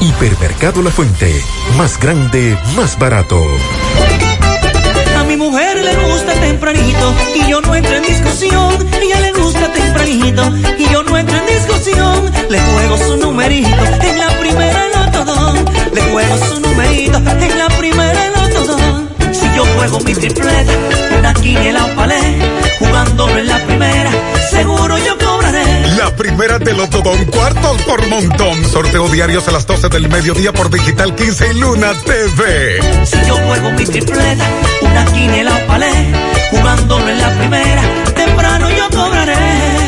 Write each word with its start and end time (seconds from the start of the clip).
Hipermercado 0.00 0.82
La 0.82 0.90
Fuente, 0.90 1.42
más 1.76 1.98
grande, 1.98 2.58
más 2.76 2.98
barato 2.98 3.44
mi 5.28 5.36
mujer 5.36 5.76
le 5.76 5.94
gusta 5.94 6.32
tempranito 6.40 7.14
y 7.34 7.50
yo 7.50 7.60
no 7.60 7.74
entro 7.74 7.96
en 7.96 8.02
discusión. 8.02 8.74
Ella 8.98 9.20
le 9.20 9.32
gusta 9.32 9.70
tempranito 9.70 10.42
y 10.78 10.88
yo 10.90 11.02
no 11.02 11.18
entro 11.18 11.36
en 11.36 11.46
discusión. 11.46 12.32
Le 12.48 12.58
juego 12.58 12.96
su 12.96 13.16
numerito 13.18 13.84
en 14.00 14.18
la 14.18 14.28
primera 14.40 14.84
notodón. 14.94 15.66
Le 15.92 16.00
juego 16.00 16.38
su 16.38 16.60
numerito 16.60 17.18
en 17.18 17.58
la 17.58 17.68
primera 17.78 18.30
notodón. 18.30 19.10
Si 19.32 19.46
yo 19.54 19.66
juego 19.76 20.00
mi 20.00 20.14
tripleta, 20.14 20.72
una 21.18 21.34
quiniela 21.34 21.84
o 21.84 21.94
palé, 21.94 22.38
jugándolo 22.78 23.38
en 23.38 23.48
la 23.48 23.58
primera, 23.66 24.10
seguro 24.50 24.96
yo 24.96 25.18
la 25.98 26.14
primera 26.14 26.58
de 26.58 26.72
Lotodón, 26.74 27.24
cuartos 27.26 27.82
por 27.82 28.06
montón. 28.06 28.64
Sorteo 28.64 29.08
diarios 29.08 29.48
a 29.48 29.50
las 29.50 29.66
12 29.66 29.88
del 29.88 30.08
mediodía 30.08 30.52
por 30.52 30.70
Digital 30.70 31.14
15 31.14 31.52
y 31.52 31.58
Luna 31.58 31.92
TV. 32.04 32.80
Si 33.04 33.16
yo 33.26 33.36
juego 33.36 33.70
mi 33.72 33.84
tripleta, 33.84 34.44
una 34.80 35.04
quiniela 35.06 35.56
o 35.56 35.66
palé, 35.66 35.90
jugándolo 36.50 37.08
en 37.08 37.20
la 37.20 37.38
primera, 37.38 37.82
temprano 38.14 38.70
yo 38.70 38.88
cobraré 38.90 39.77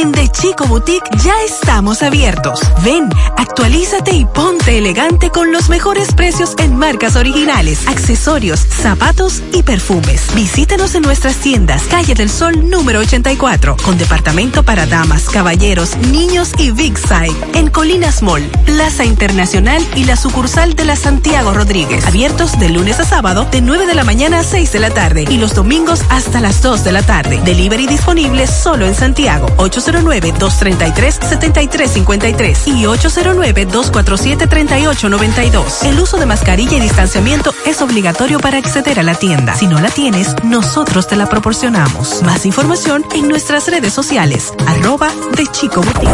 En 0.00 0.12
The 0.12 0.28
Chico 0.28 0.64
Boutique 0.66 1.10
ya 1.22 1.34
estamos 1.42 2.02
abiertos. 2.02 2.58
Ven, 2.82 3.10
actualízate 3.36 4.12
y 4.12 4.24
ponte 4.24 4.78
elegante 4.78 5.28
con 5.28 5.52
los 5.52 5.68
mejores 5.68 6.14
precios 6.14 6.54
en 6.56 6.74
marcas 6.74 7.16
originales, 7.16 7.86
accesorios, 7.86 8.60
zapatos 8.60 9.42
y 9.52 9.62
perfumes. 9.62 10.34
Visítanos 10.34 10.94
en 10.94 11.02
nuestras 11.02 11.36
tiendas, 11.36 11.82
Calle 11.82 12.14
del 12.14 12.30
Sol 12.30 12.70
número 12.70 13.00
84, 13.00 13.76
con 13.84 13.98
departamento 13.98 14.62
para 14.62 14.86
damas, 14.86 15.28
caballeros, 15.28 15.94
niños 16.10 16.52
y 16.56 16.70
Big 16.70 16.96
Side. 16.96 17.36
En 17.52 17.68
Colinas 17.68 18.22
Mall, 18.22 18.44
Plaza 18.64 19.04
Internacional 19.04 19.86
y 19.96 20.04
la 20.04 20.16
sucursal 20.16 20.76
de 20.76 20.86
la 20.86 20.96
Santiago 20.96 21.52
Rodríguez. 21.52 22.06
Abiertos 22.06 22.58
de 22.58 22.70
lunes 22.70 23.00
a 23.00 23.04
sábado 23.04 23.46
de 23.50 23.60
9 23.60 23.84
de 23.84 23.94
la 23.94 24.04
mañana 24.04 24.38
a 24.38 24.44
6 24.44 24.72
de 24.72 24.78
la 24.78 24.88
tarde 24.88 25.26
y 25.28 25.36
los 25.36 25.54
domingos 25.54 26.00
hasta 26.08 26.40
las 26.40 26.62
2 26.62 26.84
de 26.84 26.92
la 26.92 27.02
tarde. 27.02 27.38
Delivery 27.44 27.86
disponible 27.86 28.46
solo 28.46 28.86
en 28.86 28.94
Santiago. 28.94 29.46
8 29.58 29.89
809-233-7353 29.90 32.66
y 32.66 32.84
809-247-3892. 32.84 35.84
El 35.84 36.00
uso 36.00 36.16
de 36.18 36.26
mascarilla 36.26 36.76
y 36.76 36.80
distanciamiento 36.80 37.54
es 37.66 37.80
obligatorio 37.82 38.40
para 38.40 38.58
acceder 38.58 39.00
a 39.00 39.02
la 39.02 39.14
tienda. 39.14 39.54
Si 39.54 39.66
no 39.66 39.80
la 39.80 39.90
tienes, 39.90 40.34
nosotros 40.44 41.06
te 41.06 41.16
la 41.16 41.26
proporcionamos. 41.26 42.22
Más 42.22 42.46
información 42.46 43.04
en 43.14 43.28
nuestras 43.28 43.68
redes 43.68 43.92
sociales. 43.92 44.54
Arroba 44.66 45.10
de 45.36 45.46
Chico 45.46 45.82
Boutique. 45.82 46.08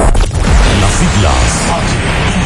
Las 0.80 0.92
siglas 0.92 2.45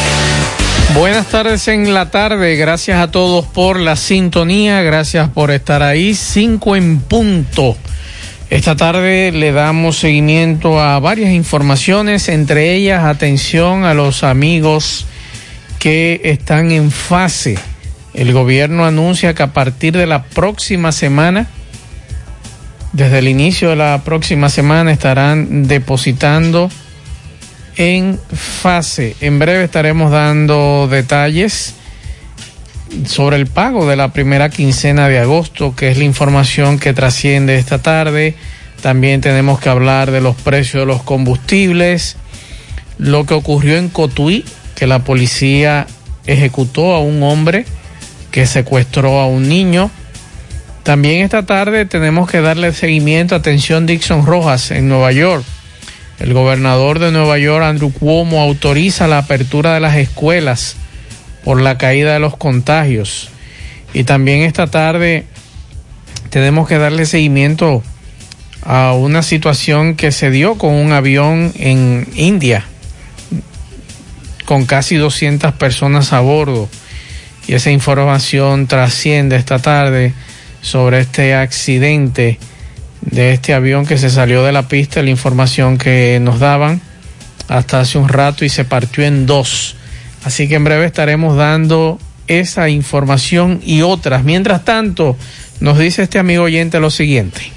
Buenas 0.93 1.27
tardes 1.27 1.67
en 1.67 1.93
la 1.93 2.11
tarde, 2.11 2.55
gracias 2.57 2.99
a 2.99 3.11
todos 3.11 3.45
por 3.45 3.79
la 3.79 3.95
sintonía, 3.95 4.81
gracias 4.81 5.29
por 5.29 5.51
estar 5.51 5.83
ahí, 5.83 6.13
cinco 6.13 6.75
en 6.75 6.99
punto. 6.99 7.77
Esta 8.49 8.75
tarde 8.75 9.31
le 9.31 9.53
damos 9.53 9.97
seguimiento 9.97 10.81
a 10.81 10.99
varias 10.99 11.31
informaciones, 11.31 12.27
entre 12.27 12.75
ellas 12.75 13.05
atención 13.05 13.85
a 13.85 13.93
los 13.93 14.25
amigos 14.25 15.05
que 15.79 16.19
están 16.25 16.71
en 16.71 16.91
fase. 16.91 17.57
El 18.13 18.33
gobierno 18.33 18.85
anuncia 18.85 19.33
que 19.33 19.43
a 19.43 19.53
partir 19.53 19.95
de 19.95 20.05
la 20.05 20.23
próxima 20.23 20.91
semana, 20.91 21.47
desde 22.91 23.19
el 23.19 23.29
inicio 23.29 23.69
de 23.69 23.77
la 23.77 24.01
próxima 24.03 24.49
semana, 24.49 24.91
estarán 24.91 25.65
depositando 25.67 26.69
en 27.75 28.19
fase. 28.33 29.15
En 29.21 29.39
breve 29.39 29.63
estaremos 29.63 30.11
dando 30.11 30.87
detalles 30.89 31.75
sobre 33.05 33.37
el 33.37 33.47
pago 33.47 33.87
de 33.87 33.95
la 33.95 34.11
primera 34.11 34.49
quincena 34.49 35.07
de 35.07 35.19
agosto, 35.19 35.75
que 35.75 35.89
es 35.89 35.97
la 35.97 36.03
información 36.03 36.79
que 36.79 36.93
trasciende 36.93 37.57
esta 37.57 37.81
tarde. 37.81 38.35
También 38.81 39.21
tenemos 39.21 39.59
que 39.59 39.69
hablar 39.69 40.11
de 40.11 40.21
los 40.21 40.35
precios 40.35 40.81
de 40.81 40.87
los 40.87 41.03
combustibles, 41.03 42.17
lo 42.97 43.25
que 43.25 43.33
ocurrió 43.33 43.77
en 43.77 43.89
Cotuí, 43.89 44.43
que 44.75 44.87
la 44.87 44.99
policía 44.99 45.87
ejecutó 46.25 46.93
a 46.93 46.99
un 46.99 47.23
hombre 47.23 47.65
que 48.31 48.45
secuestró 48.45 49.19
a 49.19 49.27
un 49.27 49.47
niño. 49.47 49.91
También 50.83 51.23
esta 51.23 51.45
tarde 51.45 51.85
tenemos 51.85 52.29
que 52.29 52.41
darle 52.41 52.73
seguimiento, 52.73 53.35
atención 53.35 53.85
Dixon 53.85 54.25
Rojas 54.25 54.71
en 54.71 54.89
Nueva 54.89 55.11
York 55.11 55.45
el 56.21 56.33
gobernador 56.33 56.99
de 56.99 57.11
Nueva 57.11 57.39
York, 57.39 57.63
Andrew 57.63 57.91
Cuomo, 57.91 58.41
autoriza 58.41 59.07
la 59.07 59.17
apertura 59.17 59.73
de 59.73 59.79
las 59.79 59.95
escuelas 59.95 60.75
por 61.43 61.59
la 61.59 61.79
caída 61.79 62.13
de 62.13 62.19
los 62.19 62.37
contagios. 62.37 63.29
Y 63.93 64.03
también 64.03 64.41
esta 64.41 64.67
tarde 64.67 65.25
tenemos 66.29 66.67
que 66.67 66.77
darle 66.77 67.07
seguimiento 67.07 67.81
a 68.63 68.93
una 68.93 69.23
situación 69.23 69.95
que 69.95 70.11
se 70.11 70.29
dio 70.29 70.59
con 70.59 70.75
un 70.75 70.91
avión 70.91 71.51
en 71.55 72.07
India, 72.13 72.65
con 74.45 74.67
casi 74.67 74.97
200 74.97 75.53
personas 75.53 76.13
a 76.13 76.19
bordo. 76.19 76.69
Y 77.47 77.55
esa 77.55 77.71
información 77.71 78.67
trasciende 78.67 79.37
esta 79.37 79.57
tarde 79.57 80.13
sobre 80.61 80.99
este 80.99 81.33
accidente 81.33 82.37
de 83.01 83.33
este 83.33 83.53
avión 83.53 83.85
que 83.85 83.97
se 83.97 84.09
salió 84.09 84.43
de 84.43 84.51
la 84.51 84.67
pista, 84.67 85.01
la 85.01 85.09
información 85.09 85.77
que 85.77 86.19
nos 86.21 86.39
daban 86.39 86.81
hasta 87.47 87.79
hace 87.81 87.97
un 87.97 88.07
rato 88.07 88.45
y 88.45 88.49
se 88.49 88.63
partió 88.63 89.03
en 89.03 89.25
dos. 89.25 89.75
Así 90.23 90.47
que 90.47 90.55
en 90.55 90.63
breve 90.63 90.85
estaremos 90.85 91.35
dando 91.35 91.99
esa 92.27 92.69
información 92.69 93.59
y 93.63 93.81
otras. 93.81 94.23
Mientras 94.23 94.63
tanto, 94.63 95.17
nos 95.59 95.77
dice 95.77 96.03
este 96.03 96.19
amigo 96.19 96.43
oyente 96.43 96.79
lo 96.79 96.89
siguiente. 96.89 97.51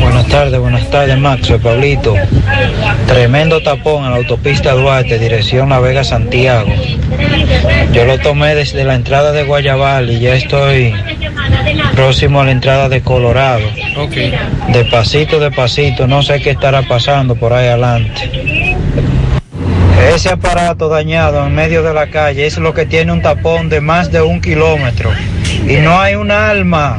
Buenas 0.00 0.26
tardes, 0.26 0.60
buenas 0.60 0.90
tardes, 0.90 1.16
Max, 1.18 1.46
soy 1.46 1.58
Pablito. 1.58 2.14
Tremendo 3.06 3.62
tapón 3.62 4.04
en 4.04 4.10
la 4.10 4.16
autopista 4.16 4.72
Duarte, 4.72 5.18
dirección 5.18 5.68
La 5.68 5.78
Vega, 5.78 6.02
Santiago. 6.02 6.72
Yo 7.92 8.04
lo 8.04 8.18
tomé 8.18 8.54
desde 8.54 8.84
la 8.84 8.94
entrada 8.94 9.32
de 9.32 9.44
Guayabal 9.44 10.10
y 10.10 10.18
ya 10.20 10.34
estoy 10.34 10.92
próximo 11.94 12.40
a 12.40 12.44
la 12.44 12.50
entrada 12.50 12.88
de 12.88 13.00
Colorado. 13.00 13.66
Okay. 13.96 14.34
De 14.68 14.84
pasito, 14.86 15.38
de 15.38 15.50
pasito, 15.50 16.06
no 16.06 16.22
sé 16.22 16.40
qué 16.40 16.50
estará 16.50 16.82
pasando 16.82 17.36
por 17.36 17.52
ahí 17.52 17.68
adelante. 17.68 18.30
Ese 20.14 20.30
aparato 20.30 20.88
dañado 20.88 21.46
en 21.46 21.54
medio 21.54 21.82
de 21.82 21.94
la 21.94 22.08
calle 22.08 22.46
es 22.46 22.58
lo 22.58 22.74
que 22.74 22.86
tiene 22.86 23.12
un 23.12 23.22
tapón 23.22 23.68
de 23.68 23.80
más 23.80 24.10
de 24.12 24.20
un 24.20 24.40
kilómetro. 24.40 25.10
Y 25.68 25.76
no 25.78 26.00
hay 26.00 26.14
un 26.14 26.30
alma 26.30 26.98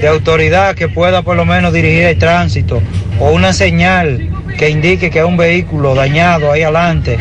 de 0.00 0.08
autoridad 0.08 0.74
que 0.74 0.88
pueda 0.88 1.22
por 1.22 1.36
lo 1.36 1.44
menos 1.44 1.72
dirigir 1.72 2.04
el 2.04 2.18
tránsito 2.18 2.82
o 3.20 3.30
una 3.30 3.52
señal 3.52 4.30
que 4.58 4.70
indique 4.70 5.10
que 5.10 5.20
hay 5.20 5.24
un 5.24 5.36
vehículo 5.36 5.94
dañado 5.94 6.50
ahí 6.50 6.62
adelante 6.62 7.16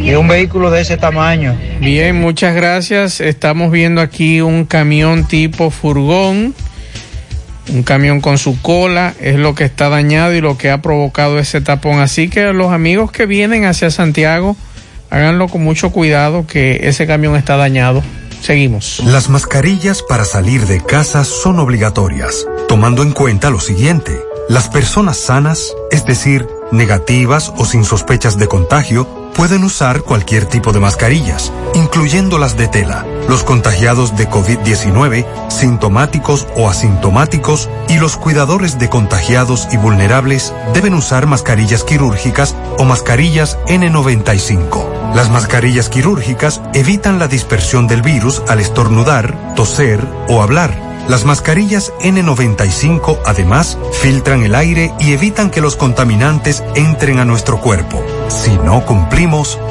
y 0.00 0.14
un 0.14 0.28
vehículo 0.28 0.70
de 0.70 0.80
ese 0.80 0.96
tamaño. 0.96 1.54
Bien, 1.80 2.18
muchas 2.18 2.54
gracias. 2.54 3.20
Estamos 3.20 3.70
viendo 3.70 4.00
aquí 4.00 4.40
un 4.40 4.64
camión 4.64 5.28
tipo 5.28 5.70
furgón, 5.70 6.54
un 7.70 7.82
camión 7.82 8.22
con 8.22 8.38
su 8.38 8.60
cola, 8.62 9.14
es 9.20 9.36
lo 9.36 9.54
que 9.54 9.64
está 9.64 9.90
dañado 9.90 10.34
y 10.34 10.40
lo 10.40 10.56
que 10.56 10.70
ha 10.70 10.80
provocado 10.80 11.38
ese 11.38 11.60
tapón. 11.60 12.00
Así 12.00 12.30
que 12.30 12.52
los 12.54 12.72
amigos 12.72 13.12
que 13.12 13.26
vienen 13.26 13.66
hacia 13.66 13.90
Santiago, 13.90 14.56
háganlo 15.10 15.48
con 15.48 15.62
mucho 15.62 15.90
cuidado 15.90 16.46
que 16.46 16.80
ese 16.84 17.06
camión 17.06 17.36
está 17.36 17.58
dañado. 17.58 18.02
Seguimos. 18.40 19.00
Las 19.04 19.28
mascarillas 19.28 20.02
para 20.02 20.24
salir 20.24 20.66
de 20.66 20.82
casa 20.82 21.24
son 21.24 21.58
obligatorias, 21.58 22.46
tomando 22.68 23.02
en 23.02 23.12
cuenta 23.12 23.50
lo 23.50 23.60
siguiente. 23.60 24.18
Las 24.48 24.68
personas 24.68 25.18
sanas, 25.18 25.74
es 25.90 26.04
decir, 26.06 26.48
negativas 26.72 27.52
o 27.56 27.64
sin 27.64 27.84
sospechas 27.84 28.38
de 28.38 28.48
contagio, 28.48 29.19
pueden 29.40 29.64
usar 29.64 30.02
cualquier 30.02 30.44
tipo 30.44 30.70
de 30.70 30.80
mascarillas, 30.80 31.50
incluyendo 31.72 32.36
las 32.36 32.58
de 32.58 32.68
tela. 32.68 33.06
Los 33.26 33.42
contagiados 33.42 34.14
de 34.14 34.28
COVID-19, 34.28 35.24
sintomáticos 35.48 36.46
o 36.56 36.68
asintomáticos 36.68 37.70
y 37.88 37.96
los 37.96 38.18
cuidadores 38.18 38.78
de 38.78 38.90
contagiados 38.90 39.66
y 39.72 39.78
vulnerables 39.78 40.52
deben 40.74 40.92
usar 40.92 41.26
mascarillas 41.26 41.84
quirúrgicas 41.84 42.54
o 42.76 42.84
mascarillas 42.84 43.56
N95. 43.66 45.14
Las 45.14 45.30
mascarillas 45.30 45.88
quirúrgicas 45.88 46.60
evitan 46.74 47.18
la 47.18 47.26
dispersión 47.26 47.86
del 47.86 48.02
virus 48.02 48.42
al 48.46 48.60
estornudar, 48.60 49.54
toser 49.54 50.06
o 50.28 50.42
hablar 50.42 50.89
las 51.10 51.24
mascarillas 51.24 51.92
N95 52.02 53.18
además 53.26 53.76
filtran 54.00 54.44
el 54.44 54.54
aire 54.54 54.94
y 55.00 55.12
evitan 55.12 55.50
que 55.50 55.60
los 55.60 55.74
contaminantes 55.74 56.62
entren 56.76 57.18
a 57.18 57.24
nuestro 57.24 57.60
cuerpo. 57.60 58.00
Si 58.28 58.56
no 58.58 58.86
cumplimos, 58.86 59.58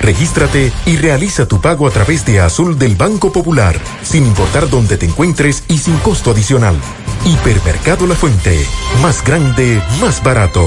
regístrate 0.00 0.72
y 0.86 0.96
realiza 0.96 1.46
tu 1.46 1.60
pago 1.60 1.86
a 1.86 1.90
través 1.90 2.24
de 2.24 2.40
Azul 2.40 2.78
del 2.78 2.96
Banco 2.96 3.32
Popular, 3.32 3.78
sin 4.02 4.24
importar 4.26 4.68
dónde 4.68 4.96
te 4.96 5.06
encuentres 5.06 5.64
y 5.68 5.78
sin 5.78 5.96
costo 5.98 6.30
adicional. 6.30 6.76
Hipermercado 7.24 8.06
La 8.06 8.14
Fuente, 8.14 8.66
más 9.02 9.22
grande, 9.24 9.82
más 10.00 10.22
barato. 10.22 10.66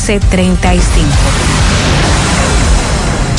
809-736-1335. 0.00 1.79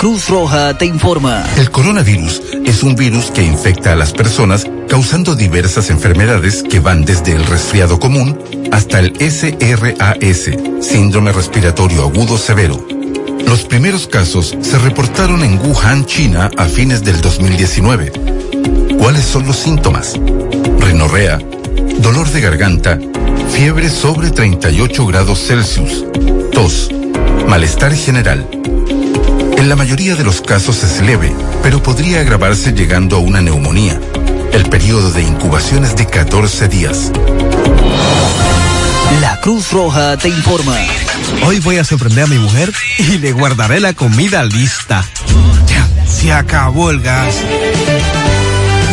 Cruz 0.00 0.30
Roja 0.30 0.78
te 0.78 0.86
informa. 0.86 1.44
El 1.58 1.70
coronavirus 1.70 2.40
es 2.64 2.82
un 2.82 2.96
virus 2.96 3.30
que 3.32 3.42
infecta 3.42 3.92
a 3.92 3.96
las 3.96 4.14
personas 4.14 4.66
causando 4.88 5.34
diversas 5.34 5.90
enfermedades 5.90 6.62
que 6.62 6.80
van 6.80 7.04
desde 7.04 7.32
el 7.32 7.44
resfriado 7.44 8.00
común 8.00 8.38
hasta 8.72 8.98
el 8.98 9.14
SRAS, 9.20 10.56
síndrome 10.80 11.32
respiratorio 11.32 12.00
agudo 12.00 12.38
severo. 12.38 12.82
Los 13.46 13.64
primeros 13.64 14.06
casos 14.06 14.56
se 14.62 14.78
reportaron 14.78 15.44
en 15.44 15.60
Wuhan, 15.60 16.06
China, 16.06 16.50
a 16.56 16.64
fines 16.64 17.04
del 17.04 17.20
2019. 17.20 18.10
¿Cuáles 18.96 19.26
son 19.26 19.46
los 19.46 19.56
síntomas? 19.56 20.14
Rinorrea, 20.78 21.38
dolor 21.98 22.26
de 22.30 22.40
garganta, 22.40 22.98
fiebre 23.50 23.90
sobre 23.90 24.30
38 24.30 25.06
grados 25.06 25.46
Celsius, 25.46 26.06
tos, 26.52 26.88
malestar 27.46 27.94
general. 27.94 28.48
En 29.60 29.68
la 29.68 29.76
mayoría 29.76 30.14
de 30.14 30.24
los 30.24 30.40
casos 30.40 30.82
es 30.84 31.02
leve, 31.02 31.30
pero 31.62 31.82
podría 31.82 32.20
agravarse 32.20 32.72
llegando 32.72 33.16
a 33.16 33.18
una 33.18 33.42
neumonía. 33.42 34.00
El 34.54 34.64
periodo 34.70 35.12
de 35.12 35.22
incubación 35.22 35.84
es 35.84 35.94
de 35.96 36.06
14 36.06 36.66
días. 36.68 37.12
La 39.20 39.38
Cruz 39.42 39.70
Roja 39.70 40.16
te 40.16 40.30
informa. 40.30 40.78
Hoy 41.44 41.60
voy 41.60 41.76
a 41.76 41.84
sorprender 41.84 42.24
a 42.24 42.26
mi 42.28 42.38
mujer 42.38 42.72
y 42.96 43.18
le 43.18 43.32
guardaré 43.32 43.80
la 43.80 43.92
comida 43.92 44.44
lista. 44.44 45.04
Ya, 45.66 45.86
se 46.06 46.32
acabó 46.32 46.90
el 46.90 47.02
gas. 47.02 47.34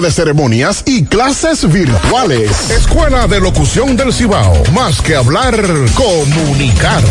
de 0.00 0.10
ceremonias 0.10 0.82
y 0.86 1.04
clases 1.04 1.70
virtuales. 1.70 2.70
Escuela 2.70 3.28
de 3.28 3.40
Locución 3.40 3.96
del 3.96 4.12
Cibao. 4.12 4.60
Más 4.72 5.00
que 5.00 5.14
hablar, 5.14 5.54
comunicar. 5.94 7.02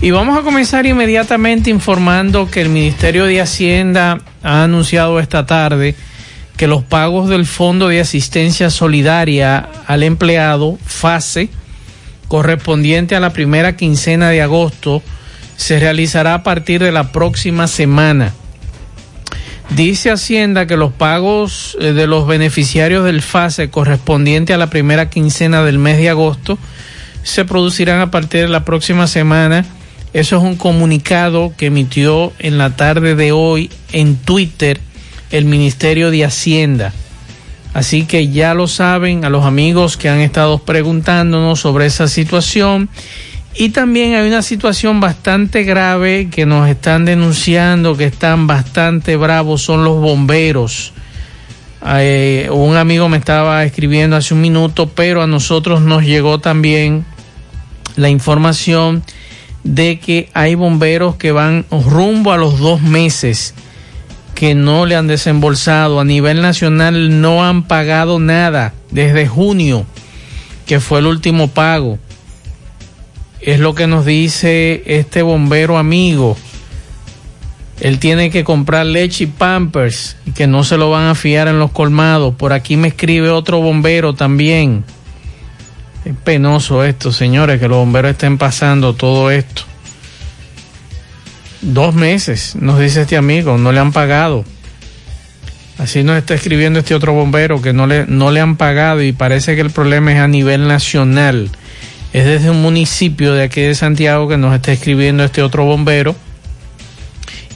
Y 0.00 0.12
vamos 0.12 0.38
a 0.38 0.42
comenzar 0.42 0.86
inmediatamente 0.86 1.68
informando 1.68 2.50
que 2.50 2.62
el 2.62 2.70
Ministerio 2.70 3.26
de 3.26 3.42
Hacienda 3.42 4.22
ha 4.42 4.62
anunciado 4.62 5.20
esta 5.20 5.44
tarde 5.44 5.94
que 6.56 6.66
los 6.66 6.82
pagos 6.82 7.28
del 7.28 7.44
Fondo 7.44 7.88
de 7.88 8.00
Asistencia 8.00 8.70
Solidaria 8.70 9.68
al 9.86 10.02
Empleado, 10.02 10.78
FASE, 10.86 11.50
correspondiente 12.28 13.14
a 13.14 13.20
la 13.20 13.34
primera 13.34 13.76
quincena 13.76 14.30
de 14.30 14.40
agosto, 14.40 15.02
se 15.56 15.78
realizará 15.78 16.32
a 16.32 16.42
partir 16.42 16.82
de 16.82 16.92
la 16.92 17.12
próxima 17.12 17.68
semana. 17.68 18.32
Dice 19.70 20.10
Hacienda 20.10 20.66
que 20.66 20.76
los 20.76 20.92
pagos 20.92 21.76
eh, 21.80 21.92
de 21.92 22.06
los 22.06 22.26
beneficiarios 22.26 23.04
del 23.04 23.20
FASE 23.20 23.68
correspondiente 23.68 24.54
a 24.54 24.58
la 24.58 24.70
primera 24.70 25.10
quincena 25.10 25.62
del 25.64 25.78
mes 25.78 25.98
de 25.98 26.08
agosto 26.08 26.58
se 27.24 27.44
producirán 27.44 28.00
a 28.00 28.10
partir 28.10 28.42
de 28.42 28.48
la 28.48 28.64
próxima 28.64 29.08
semana. 29.08 29.66
Eso 30.12 30.36
es 30.36 30.42
un 30.42 30.56
comunicado 30.56 31.52
que 31.56 31.66
emitió 31.66 32.32
en 32.38 32.58
la 32.58 32.76
tarde 32.76 33.16
de 33.16 33.32
hoy 33.32 33.68
en 33.92 34.16
Twitter 34.16 34.80
el 35.30 35.44
Ministerio 35.44 36.10
de 36.10 36.24
Hacienda. 36.24 36.92
Así 37.74 38.06
que 38.06 38.28
ya 38.28 38.54
lo 38.54 38.68
saben 38.68 39.24
a 39.24 39.28
los 39.28 39.44
amigos 39.44 39.96
que 39.96 40.08
han 40.08 40.20
estado 40.20 40.58
preguntándonos 40.58 41.60
sobre 41.60 41.86
esa 41.86 42.08
situación. 42.08 42.88
Y 43.58 43.70
también 43.70 44.14
hay 44.14 44.28
una 44.28 44.42
situación 44.42 45.00
bastante 45.00 45.64
grave 45.64 46.28
que 46.30 46.44
nos 46.44 46.68
están 46.68 47.06
denunciando, 47.06 47.96
que 47.96 48.04
están 48.04 48.46
bastante 48.46 49.16
bravos, 49.16 49.62
son 49.62 49.82
los 49.82 49.98
bomberos. 49.98 50.92
Eh, 51.86 52.50
un 52.52 52.76
amigo 52.76 53.08
me 53.08 53.16
estaba 53.16 53.64
escribiendo 53.64 54.14
hace 54.16 54.34
un 54.34 54.42
minuto, 54.42 54.90
pero 54.90 55.22
a 55.22 55.26
nosotros 55.26 55.80
nos 55.80 56.04
llegó 56.04 56.38
también 56.38 57.06
la 57.96 58.10
información 58.10 59.02
de 59.64 60.00
que 60.00 60.28
hay 60.34 60.54
bomberos 60.54 61.16
que 61.16 61.32
van 61.32 61.64
rumbo 61.70 62.32
a 62.32 62.36
los 62.36 62.58
dos 62.58 62.82
meses 62.82 63.54
que 64.34 64.54
no 64.54 64.84
le 64.84 64.96
han 64.96 65.06
desembolsado. 65.06 65.98
A 65.98 66.04
nivel 66.04 66.42
nacional 66.42 67.22
no 67.22 67.42
han 67.42 67.62
pagado 67.62 68.18
nada 68.18 68.74
desde 68.90 69.26
junio, 69.26 69.86
que 70.66 70.78
fue 70.78 70.98
el 70.98 71.06
último 71.06 71.48
pago. 71.48 71.98
Es 73.40 73.60
lo 73.60 73.74
que 73.74 73.86
nos 73.86 74.04
dice 74.04 74.82
este 74.86 75.22
bombero 75.22 75.78
amigo. 75.78 76.36
Él 77.80 77.98
tiene 77.98 78.30
que 78.30 78.42
comprar 78.42 78.86
leche 78.86 79.24
y 79.24 79.26
pampers 79.26 80.16
y 80.24 80.32
que 80.32 80.46
no 80.46 80.64
se 80.64 80.78
lo 80.78 80.90
van 80.90 81.08
a 81.08 81.14
fiar 81.14 81.48
en 81.48 81.58
los 81.58 81.70
colmados. 81.70 82.34
Por 82.34 82.52
aquí 82.52 82.76
me 82.76 82.88
escribe 82.88 83.30
otro 83.30 83.60
bombero 83.60 84.14
también. 84.14 84.84
Es 86.04 86.14
penoso 86.24 86.84
esto, 86.84 87.12
señores, 87.12 87.60
que 87.60 87.68
los 87.68 87.78
bomberos 87.78 88.12
estén 88.12 88.38
pasando 88.38 88.94
todo 88.94 89.30
esto. 89.30 89.62
Dos 91.60 91.94
meses, 91.94 92.54
nos 92.56 92.78
dice 92.78 93.02
este 93.02 93.16
amigo, 93.16 93.58
no 93.58 93.72
le 93.72 93.80
han 93.80 93.92
pagado. 93.92 94.44
Así 95.78 96.02
nos 96.02 96.16
está 96.16 96.34
escribiendo 96.34 96.78
este 96.78 96.94
otro 96.94 97.12
bombero 97.12 97.60
que 97.60 97.72
no 97.72 97.86
le, 97.86 98.06
no 98.06 98.30
le 98.30 98.40
han 98.40 98.56
pagado 98.56 99.02
y 99.02 99.12
parece 99.12 99.56
que 99.56 99.60
el 99.60 99.70
problema 99.70 100.12
es 100.12 100.20
a 100.20 100.28
nivel 100.28 100.68
nacional. 100.68 101.50
Es 102.12 102.24
desde 102.24 102.50
un 102.50 102.62
municipio 102.62 103.34
de 103.34 103.42
aquí 103.44 103.60
de 103.60 103.74
Santiago 103.74 104.28
que 104.28 104.36
nos 104.36 104.54
está 104.54 104.72
escribiendo 104.72 105.24
este 105.24 105.42
otro 105.42 105.64
bombero. 105.64 106.14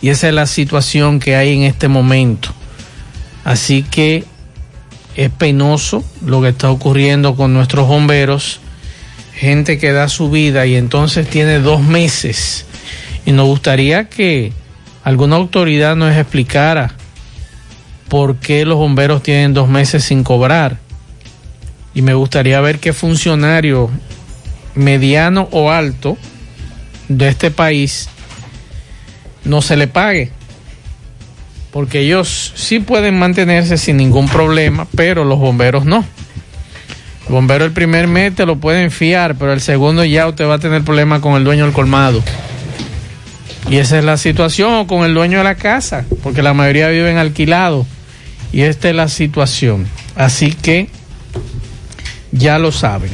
Y 0.03 0.09
esa 0.09 0.29
es 0.29 0.35
la 0.35 0.47
situación 0.47 1.21
que 1.21 1.37
hay 1.37 1.55
en 1.55 1.63
este 1.63 1.89
momento. 1.89 2.51
Así 3.45 3.83
que 3.83 4.25
es 5.17 5.31
penoso 5.31 6.05
lo 6.25 6.43
que 6.43 6.49
está 6.49 6.71
ocurriendo 6.71 7.37
con 7.37 7.53
nuestros 7.53 7.87
bomberos. 7.87 8.61
Gente 9.35 9.79
que 9.79 9.93
da 9.93 10.09
su 10.09 10.31
vida 10.31 10.67
y 10.67 10.77
entonces 10.77 11.29
tiene 11.29 11.61
dos 11.61 11.83
meses 11.83 12.67
y 13.25 13.33
nos 13.33 13.47
gustaría 13.47 14.09
que 14.09 14.53
alguna 15.05 15.37
autoridad 15.37 15.97
nos 15.97 16.15
explicara 16.17 16.95
por 18.09 18.37
qué 18.37 18.65
los 18.65 18.77
bomberos 18.77 19.23
tienen 19.23 19.55
dos 19.55 19.69
meses 19.69 20.05
sin 20.05 20.25
cobrar. 20.25 20.79
Y 21.95 22.03
me 22.03 22.15
gustaría 22.15 22.61
ver 22.61 22.79
qué 22.79 22.93
funcionario 22.93 23.91
mediano 24.81 25.49
o 25.53 25.71
alto 25.71 26.17
de 27.09 27.29
este 27.29 27.51
país 27.51 28.09
no 29.45 29.63
se 29.63 29.77
le 29.77 29.87
pague. 29.87 30.31
Porque 31.71 32.01
ellos 32.01 32.53
sí 32.57 32.81
pueden 32.81 33.19
mantenerse 33.19 33.79
sin 33.79 33.97
ningún 33.97 34.29
problema, 34.29 34.87
pero 34.97 35.25
los 35.25 35.39
bomberos 35.39 35.85
no. 35.85 36.05
El 37.27 37.35
bombero 37.35 37.65
el 37.65 37.73
primer 37.73 38.09
mes 38.09 38.35
te 38.35 38.45
lo 38.45 38.57
pueden 38.57 38.91
fiar, 38.91 39.37
pero 39.37 39.53
el 39.53 39.61
segundo 39.61 40.05
ya 40.05 40.27
usted 40.27 40.49
va 40.49 40.55
a 40.55 40.59
tener 40.59 40.83
problema 40.83 41.21
con 41.21 41.35
el 41.35 41.45
dueño 41.45 41.65
del 41.65 41.73
colmado. 41.73 42.23
Y 43.69 43.77
esa 43.77 43.99
es 43.99 44.05
la 44.05 44.17
situación 44.17 44.87
con 44.87 45.05
el 45.05 45.15
dueño 45.15 45.39
de 45.39 45.45
la 45.45 45.55
casa, 45.55 46.05
porque 46.25 46.43
la 46.43 46.55
mayoría 46.55 46.89
viven 46.89 47.19
alquilados. 47.19 47.87
Y 48.53 48.63
esta 48.63 48.89
es 48.89 48.97
la 48.97 49.07
situación. 49.07 49.87
Así 50.17 50.53
que 50.53 50.89
ya 52.33 52.59
lo 52.59 52.73
saben. 52.73 53.11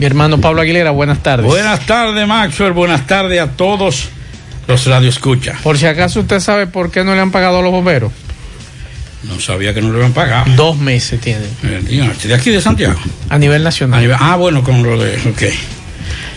Mi 0.00 0.06
hermano 0.06 0.40
Pablo 0.40 0.62
Aguilera, 0.62 0.92
buenas 0.92 1.22
tardes. 1.22 1.44
Buenas 1.44 1.84
tardes, 1.84 2.26
Maxwell. 2.26 2.72
Buenas 2.72 3.06
tardes 3.06 3.38
a 3.38 3.48
todos 3.48 4.08
los 4.66 4.86
radioescuchas. 4.86 5.60
Por 5.60 5.76
si 5.76 5.84
acaso 5.84 6.20
usted 6.20 6.40
sabe 6.40 6.66
por 6.66 6.90
qué 6.90 7.04
no 7.04 7.14
le 7.14 7.20
han 7.20 7.30
pagado 7.30 7.58
a 7.58 7.62
los 7.62 7.70
bomberos. 7.70 8.10
No 9.24 9.38
sabía 9.38 9.74
que 9.74 9.82
no 9.82 9.90
le 9.90 9.96
habían 9.96 10.14
pagado. 10.14 10.50
Dos 10.56 10.78
meses 10.78 11.20
tienen. 11.20 11.50
Eh, 11.62 12.10
¿De 12.24 12.34
aquí 12.34 12.48
de 12.48 12.62
Santiago? 12.62 12.98
A 13.28 13.36
nivel 13.36 13.62
nacional. 13.62 13.98
A 13.98 14.02
nivel- 14.02 14.16
ah, 14.18 14.36
bueno, 14.36 14.62
con 14.64 14.82
lo 14.82 14.98
de. 14.98 15.16
Ok. 15.28 15.42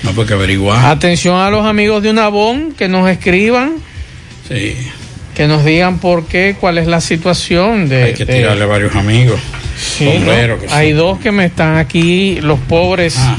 No, 0.03 0.11
pues 0.11 0.27
que 0.27 0.33
averiguar. 0.33 0.85
Atención 0.85 1.37
a 1.39 1.49
los 1.49 1.65
amigos 1.65 2.03
de 2.03 2.09
Unabón 2.09 2.73
que 2.77 2.89
nos 2.89 3.09
escriban, 3.09 3.75
Sí. 4.49 4.75
que 5.35 5.47
nos 5.47 5.63
digan 5.63 5.99
por 5.99 6.25
qué, 6.27 6.57
cuál 6.59 6.79
es 6.79 6.87
la 6.87 6.99
situación 6.99 7.87
de. 7.87 8.03
Hay 8.03 8.13
que 8.13 8.25
de- 8.25 8.33
tirarle 8.35 8.63
a 8.65 8.67
varios 8.67 8.93
amigos. 8.93 9.39
Sí, 9.77 10.03
¿no? 10.03 10.11
Bomberos 10.15 10.59
sí. 10.63 10.67
Hay 10.71 10.91
dos 10.91 11.17
que 11.19 11.31
me 11.31 11.45
están 11.45 11.77
aquí, 11.77 12.41
los 12.41 12.59
pobres 12.59 13.15
Ah. 13.17 13.37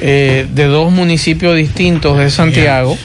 Eh, 0.00 0.46
de 0.52 0.64
dos 0.64 0.90
municipios 0.92 1.56
distintos 1.56 2.18
de 2.18 2.30
Santiago, 2.30 2.96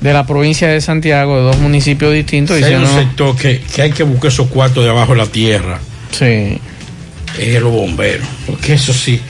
de 0.00 0.12
la 0.12 0.26
provincia 0.26 0.68
de 0.68 0.80
Santiago, 0.80 1.36
de 1.36 1.42
dos 1.42 1.58
municipios 1.58 2.12
distintos. 2.12 2.58
Si 2.58 2.64
hay 2.64 2.74
un 2.74 2.86
sector 2.86 3.36
que, 3.36 3.60
que 3.74 3.82
hay 3.82 3.92
que 3.92 4.02
buscar 4.02 4.30
esos 4.30 4.48
cuartos 4.48 4.84
de 4.84 4.90
abajo 4.90 5.12
de 5.12 5.18
la 5.18 5.26
tierra. 5.26 5.80
Sí. 6.10 6.58
Es 7.38 7.60
los 7.60 7.72
bomberos. 7.72 8.26
Porque 8.46 8.74
eso 8.74 8.92
sí. 8.92 9.20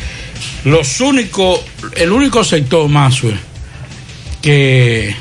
Los 0.65 1.01
únicos, 1.01 1.61
el 1.97 2.13
único 2.13 2.43
sector 2.45 2.89
más 2.89 3.21
que. 4.43 5.15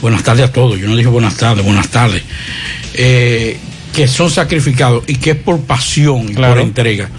Buenas 0.00 0.22
tardes 0.22 0.46
a 0.46 0.52
todos. 0.52 0.78
Yo 0.78 0.88
no 0.88 0.96
dije 0.96 1.08
buenas 1.08 1.36
tardes, 1.36 1.64
buenas 1.64 1.88
tardes. 1.88 2.22
eh, 2.94 3.56
que 3.94 4.06
son 4.06 4.30
sacrificados 4.30 5.02
y 5.08 5.16
que 5.16 5.30
es 5.32 5.36
por 5.36 5.60
pasión 5.62 6.28
y 6.30 6.34
Claro. 6.34 6.54
por 6.54 6.62
entrega. 6.62 7.10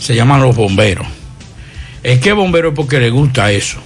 Se 0.00 0.14
llaman 0.14 0.40
los 0.40 0.56
bomberos. 0.56 1.06
Es 2.04 2.18
que 2.20 2.34
bombero 2.34 2.68
es 2.68 2.74
porque 2.74 3.00
le 3.00 3.08
gusta 3.08 3.50
eso. 3.50 3.78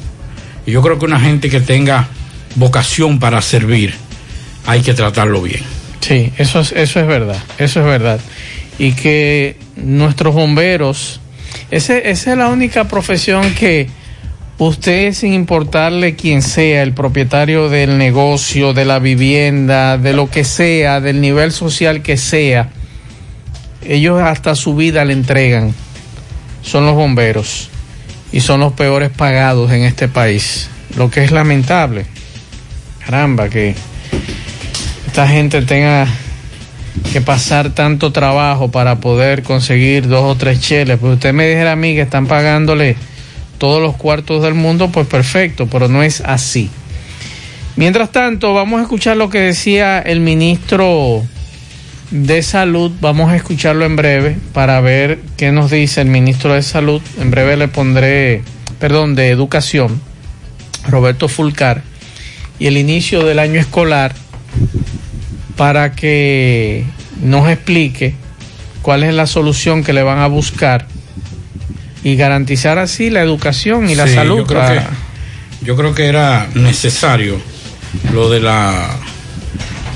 Y 0.67 0.73
yo 0.73 0.83
creo 0.83 0.99
que 0.99 1.05
una 1.05 1.21
gente 1.21 1.49
que 1.49 1.61
tenga 1.61 2.09
vocación 2.57 3.21
para 3.21 3.41
servir, 3.41 3.95
hay 4.67 4.83
que 4.83 4.93
tratarlo 4.93 5.41
bien. 5.41 5.63
Sí, 6.01 6.33
eso 6.37 6.61
es, 6.61 6.73
eso 6.73 7.01
es 7.01 7.07
verdad, 7.07 7.41
eso 7.59 7.81
es 7.81 7.87
verdad. 7.87 8.21
Y 8.77 8.93
que 8.93 9.57
nuestros 9.77 10.35
bomberos, 10.35 11.21
ese, 11.71 12.11
esa 12.11 12.33
es 12.33 12.39
la 12.39 12.49
única 12.49 12.89
profesión 12.89 13.55
que 13.55 13.89
usted, 14.59 15.13
sin 15.13 15.33
importarle 15.33 16.17
quién 16.17 16.43
sea, 16.43 16.83
el 16.83 16.95
propietario 16.95 17.69
del 17.69 17.99
negocio, 17.99 18.73
de 18.73 18.85
la 18.85 18.99
vivienda, 18.99 19.97
de 19.97 20.13
lo 20.13 20.29
que 20.29 20.43
sea, 20.43 21.01
del 21.01 21.21
nivel 21.21 21.53
social 21.53 22.03
que 22.03 22.17
sea, 22.17 22.71
ellos 23.87 24.21
hasta 24.21 24.57
su 24.57 24.75
vida 24.75 25.05
le 25.05 25.13
entregan. 25.13 25.73
Son 26.63 26.85
los 26.85 26.97
bomberos 26.97 27.71
y 28.33 28.41
son 28.41 28.61
los 28.61 28.73
peores 28.73 29.11
pagados 29.11 29.71
en 29.73 29.83
este 29.83 30.09
país, 30.09 30.69
lo 30.97 31.11
que 31.11 31.25
es 31.25 31.31
lamentable. 31.31 32.07
Caramba, 33.05 33.49
que 33.49 33.75
esta 35.07 35.27
gente 35.27 35.63
tenga 35.63 36.07
que 37.13 37.21
pasar 37.21 37.71
tanto 37.71 38.13
trabajo 38.13 38.71
para 38.71 38.97
poder 38.97 39.43
conseguir 39.43 40.09
dos 40.09 40.25
o 40.25 40.37
tres 40.37 40.61
cheles. 40.61 40.99
Pues 40.99 41.15
usted 41.15 41.33
me 41.33 41.49
dijera 41.49 41.73
a 41.73 41.77
mí 41.77 41.95
que 41.95 42.03
están 42.03 42.27
pagándole 42.27 42.97
todos 43.59 43.83
los 43.83 43.97
cuartos 43.97 44.43
del 44.43 44.55
mundo, 44.55 44.91
pues 44.91 45.07
perfecto, 45.07 45.67
pero 45.67 45.89
no 45.89 46.03
es 46.03 46.21
así. 46.21 46.71
Mientras 47.77 48.11
tanto, 48.11 48.55
vamos 48.55 48.81
a 48.81 48.83
escuchar 48.83 49.17
lo 49.17 49.31
que 49.31 49.41
decía 49.41 50.01
el 50.01 50.21
ministro 50.21 51.25
de 52.11 52.43
Salud. 52.43 52.91
Vamos 53.01 53.31
a 53.31 53.37
escucharlo 53.37 53.85
en 53.85 53.97
breve 53.97 54.37
para 54.53 54.81
ver 54.81 55.21
qué 55.37 55.53
nos 55.53 55.71
dice 55.71 56.01
el 56.01 56.09
ministro 56.09 56.55
de 56.55 56.63
Salud. 56.63 57.03
En 57.21 57.31
breve 57.31 57.57
le 57.57 57.69
pondré, 57.69 58.43
perdón, 58.79 59.15
de 59.15 59.29
Educación, 59.31 60.01
Roberto 60.89 61.29
Fulcar, 61.29 61.83
y 62.59 62.67
el 62.67 62.77
inicio 62.77 63.25
del 63.25 63.39
año 63.39 63.61
escolar 63.61 64.15
para 65.57 65.93
que 65.93 66.85
nos 67.23 67.49
explique 67.49 68.15
cuál 68.83 69.03
es 69.05 69.13
la 69.15 69.27
solución 69.27 69.83
que 69.85 69.93
le 69.93 70.03
van 70.03 70.19
a 70.19 70.27
buscar 70.29 70.87
y 72.05 72.17
garantizar 72.17 72.79
así 72.79 73.11
la 73.11 73.21
educación 73.23 73.91
y 73.91 73.95
la 73.97 74.07
Sí, 74.07 74.15
salud. 74.15 74.39
Yo 74.39 74.47
creo, 74.47 74.61
para- 74.61 74.81
que, 74.81 74.87
yo 75.67 75.77
creo 75.77 75.95
que 75.95 76.07
era 76.07 76.47
necesario 76.55 77.41
lo 78.13 78.31
de 78.31 78.41
la 78.41 78.91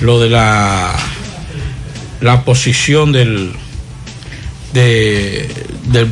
lo 0.00 0.18
de 0.20 0.30
la 0.30 0.92
la 2.22 2.44
posición 2.44 3.12
del 3.12 3.52
de, 4.72 5.48
del 5.88 6.06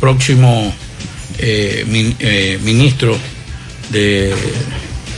próximo 0.00 0.72
eh, 1.38 1.84
min- 1.88 2.16
eh, 2.20 2.58
ministro 2.62 3.16
de 3.90 4.34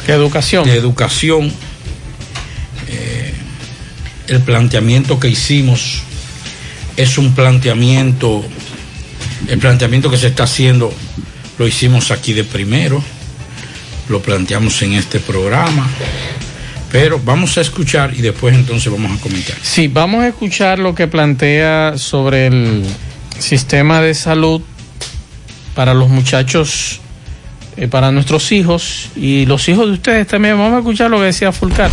educación. 0.08 0.64
de 0.66 0.74
educación 0.74 1.52
Eh, 2.92 3.32
el 4.26 4.40
planteamiento 4.40 5.20
que 5.20 5.28
hicimos 5.28 6.02
es 6.96 7.18
un 7.18 7.34
planteamiento 7.36 8.42
el 9.46 9.58
planteamiento 9.60 10.10
que 10.10 10.16
se 10.18 10.26
está 10.28 10.42
haciendo 10.42 10.92
lo 11.58 11.66
hicimos 11.68 12.10
aquí 12.10 12.32
de 12.32 12.42
primero, 12.42 13.00
lo 14.08 14.20
planteamos 14.20 14.82
en 14.82 14.94
este 14.94 15.20
programa, 15.20 15.88
pero 16.90 17.20
vamos 17.24 17.56
a 17.56 17.60
escuchar 17.60 18.12
y 18.14 18.20
después 18.20 18.54
entonces 18.54 18.90
vamos 18.90 19.18
a 19.18 19.22
comentar. 19.22 19.56
Sí, 19.62 19.88
vamos 19.88 20.24
a 20.24 20.28
escuchar 20.28 20.78
lo 20.78 20.94
que 20.94 21.06
plantea 21.06 21.94
sobre 21.96 22.48
el 22.48 22.84
sistema 23.38 24.00
de 24.00 24.14
salud 24.14 24.60
para 25.74 25.94
los 25.94 26.08
muchachos, 26.08 27.00
eh, 27.76 27.88
para 27.88 28.10
nuestros 28.10 28.50
hijos 28.52 29.10
y 29.16 29.46
los 29.46 29.68
hijos 29.68 29.86
de 29.86 29.92
ustedes 29.92 30.26
también. 30.26 30.58
Vamos 30.58 30.74
a 30.74 30.78
escuchar 30.78 31.10
lo 31.10 31.18
que 31.18 31.26
decía 31.26 31.52
Fulcar. 31.52 31.90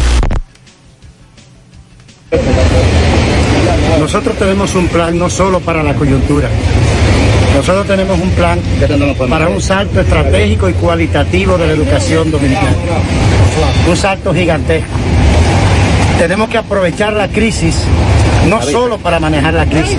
Nosotros 3.99 4.37
tenemos 4.37 4.73
un 4.75 4.87
plan 4.87 5.17
no 5.17 5.29
solo 5.29 5.59
para 5.59 5.83
la 5.83 5.93
coyuntura, 5.93 6.49
nosotros 7.57 7.87
tenemos 7.87 8.19
un 8.19 8.29
plan 8.29 8.59
para 9.27 9.49
un 9.49 9.59
salto 9.59 9.99
estratégico 10.01 10.69
y 10.69 10.73
cualitativo 10.73 11.57
de 11.57 11.65
la 11.65 11.73
educación 11.73 12.29
dominicana. 12.29 12.69
Un 13.89 13.97
salto 13.97 14.31
gigantesco. 14.31 14.91
Tenemos 16.19 16.49
que 16.49 16.59
aprovechar 16.59 17.13
la 17.13 17.27
crisis 17.27 17.75
no 18.47 18.61
solo 18.61 18.99
para 18.99 19.19
manejar 19.19 19.55
la 19.55 19.65
crisis, 19.65 19.97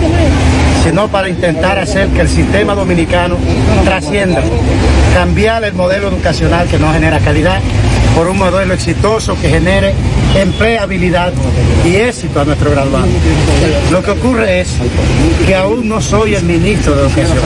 sino 0.84 1.08
para 1.08 1.28
intentar 1.28 1.80
hacer 1.80 2.06
que 2.10 2.20
el 2.20 2.28
sistema 2.28 2.76
dominicano 2.76 3.36
trascienda, 3.84 4.40
cambiar 5.12 5.64
el 5.64 5.72
modelo 5.72 6.08
educacional 6.10 6.68
que 6.68 6.78
no 6.78 6.92
genera 6.92 7.18
calidad 7.18 7.60
por 8.14 8.28
un 8.28 8.38
modelo 8.38 8.72
exitoso 8.72 9.36
que 9.42 9.48
genere 9.48 9.94
empleabilidad 10.36 11.32
y 11.84 11.96
éxito 11.96 12.40
a 12.40 12.44
nuestros 12.44 12.72
graduados. 12.72 13.08
Lo 13.90 14.02
que 14.02 14.10
ocurre 14.10 14.60
es 14.60 14.76
que 15.46 15.54
aún 15.54 15.88
no 15.88 16.00
soy 16.00 16.34
el 16.34 16.44
ministro 16.44 16.94
de 16.94 17.02
Educación 17.02 17.38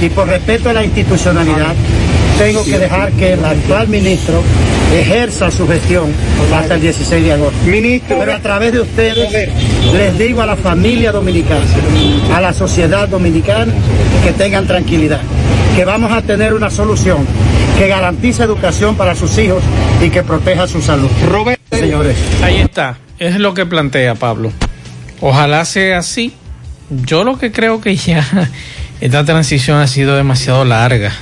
y 0.00 0.08
por 0.10 0.28
respeto 0.28 0.70
a 0.70 0.72
la 0.72 0.84
institucionalidad 0.84 1.74
tengo 2.38 2.64
que 2.64 2.78
dejar 2.78 3.12
que 3.12 3.32
el 3.32 3.44
actual 3.44 3.88
ministro 3.88 4.42
ejerza 4.94 5.50
su 5.50 5.66
gestión 5.66 6.12
hasta 6.54 6.74
el 6.74 6.80
16 6.82 7.24
de 7.24 7.32
agosto. 7.32 7.58
Pero 8.08 8.32
a 8.34 8.38
través 8.40 8.72
de 8.72 8.80
ustedes 8.80 9.50
les 9.92 10.18
digo 10.18 10.42
a 10.42 10.46
la 10.46 10.56
familia 10.56 11.12
dominicana, 11.12 11.64
a 12.34 12.40
la 12.40 12.52
sociedad 12.52 13.08
dominicana, 13.08 13.72
que 14.22 14.32
tengan 14.32 14.66
tranquilidad, 14.66 15.20
que 15.76 15.84
vamos 15.84 16.10
a 16.10 16.22
tener 16.22 16.54
una 16.54 16.70
solución 16.70 17.26
que 17.78 17.86
garantice 17.88 18.42
educación 18.42 18.96
para 18.96 19.14
sus 19.14 19.36
hijos 19.38 19.62
y 20.02 20.08
que 20.10 20.22
proteja 20.22 20.66
su 20.66 20.80
salud. 20.82 21.08
Señores. 21.70 22.16
Ahí 22.42 22.56
está, 22.58 22.98
es 23.18 23.38
lo 23.38 23.52
que 23.54 23.66
plantea 23.66 24.14
Pablo. 24.14 24.50
Ojalá 25.20 25.64
sea 25.66 25.98
así. 25.98 26.32
Yo 26.90 27.24
lo 27.24 27.38
que 27.38 27.52
creo 27.52 27.80
que 27.80 27.94
ya 27.96 28.24
esta 29.00 29.24
transición 29.24 29.78
ha 29.78 29.86
sido 29.86 30.16
demasiado 30.16 30.64
larga. 30.64 31.12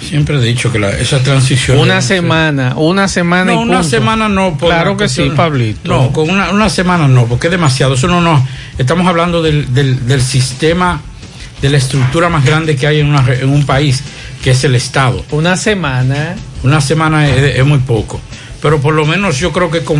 Siempre 0.00 0.36
he 0.36 0.40
dicho 0.40 0.70
que 0.70 0.78
la- 0.78 0.90
esa 0.90 1.20
transición... 1.20 1.78
Una 1.78 2.02
semana, 2.02 2.74
una 2.76 3.08
semana 3.08 3.52
No, 3.52 3.60
y 3.60 3.64
una 3.64 3.78
punto. 3.80 3.88
semana 3.88 4.28
no. 4.28 4.56
por 4.58 4.68
Claro 4.68 4.90
la 4.92 4.96
que 4.98 5.08
sí, 5.08 5.30
Pablito. 5.34 5.88
No, 5.88 6.12
con 6.12 6.28
una, 6.28 6.50
una 6.50 6.68
semana 6.68 7.08
no, 7.08 7.24
porque 7.24 7.46
es 7.46 7.50
demasiado. 7.50 7.94
Eso 7.94 8.06
no, 8.06 8.20
no. 8.20 8.46
Estamos 8.76 9.06
hablando 9.06 9.42
del, 9.42 9.72
del, 9.72 10.06
del 10.06 10.20
sistema, 10.20 11.00
de 11.64 11.70
la 11.70 11.78
estructura 11.78 12.28
más 12.28 12.44
grande 12.44 12.76
que 12.76 12.86
hay 12.86 13.00
en, 13.00 13.06
una 13.06 13.24
en 13.32 13.48
un 13.48 13.64
país, 13.64 14.02
que 14.42 14.50
es 14.50 14.62
el 14.64 14.74
Estado. 14.74 15.24
Una 15.30 15.56
semana. 15.56 16.34
Una 16.62 16.82
semana 16.82 17.26
es, 17.26 17.56
es 17.56 17.64
muy 17.64 17.78
poco. 17.78 18.20
Pero 18.60 18.82
por 18.82 18.92
lo 18.92 19.06
menos 19.06 19.38
yo 19.38 19.50
creo 19.50 19.70
que 19.70 19.80
con 19.80 19.98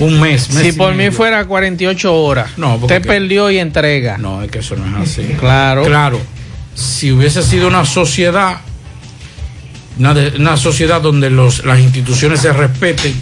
un 0.00 0.20
mes. 0.20 0.50
mes 0.50 0.64
Si 0.64 0.72
por 0.72 0.90
mí 0.90 0.96
medio. 0.98 1.12
fuera 1.12 1.44
48 1.44 2.12
horas, 2.12 2.50
No, 2.56 2.78
porque- 2.80 2.96
usted 2.96 3.06
perdió 3.08 3.48
y 3.48 3.58
entrega. 3.60 4.18
No, 4.18 4.42
es 4.42 4.50
que 4.50 4.58
eso 4.58 4.74
no 4.74 5.00
es 5.04 5.08
así. 5.08 5.22
Claro. 5.38 5.84
Claro. 5.84 6.20
Si 6.74 7.12
hubiese 7.12 7.44
sido 7.44 7.68
una 7.68 7.84
sociedad, 7.84 8.58
una 9.98 10.56
sociedad 10.56 11.00
donde 11.00 11.30
los, 11.30 11.64
las 11.64 11.78
instituciones 11.78 12.40
se 12.40 12.52
respeten, 12.52 13.14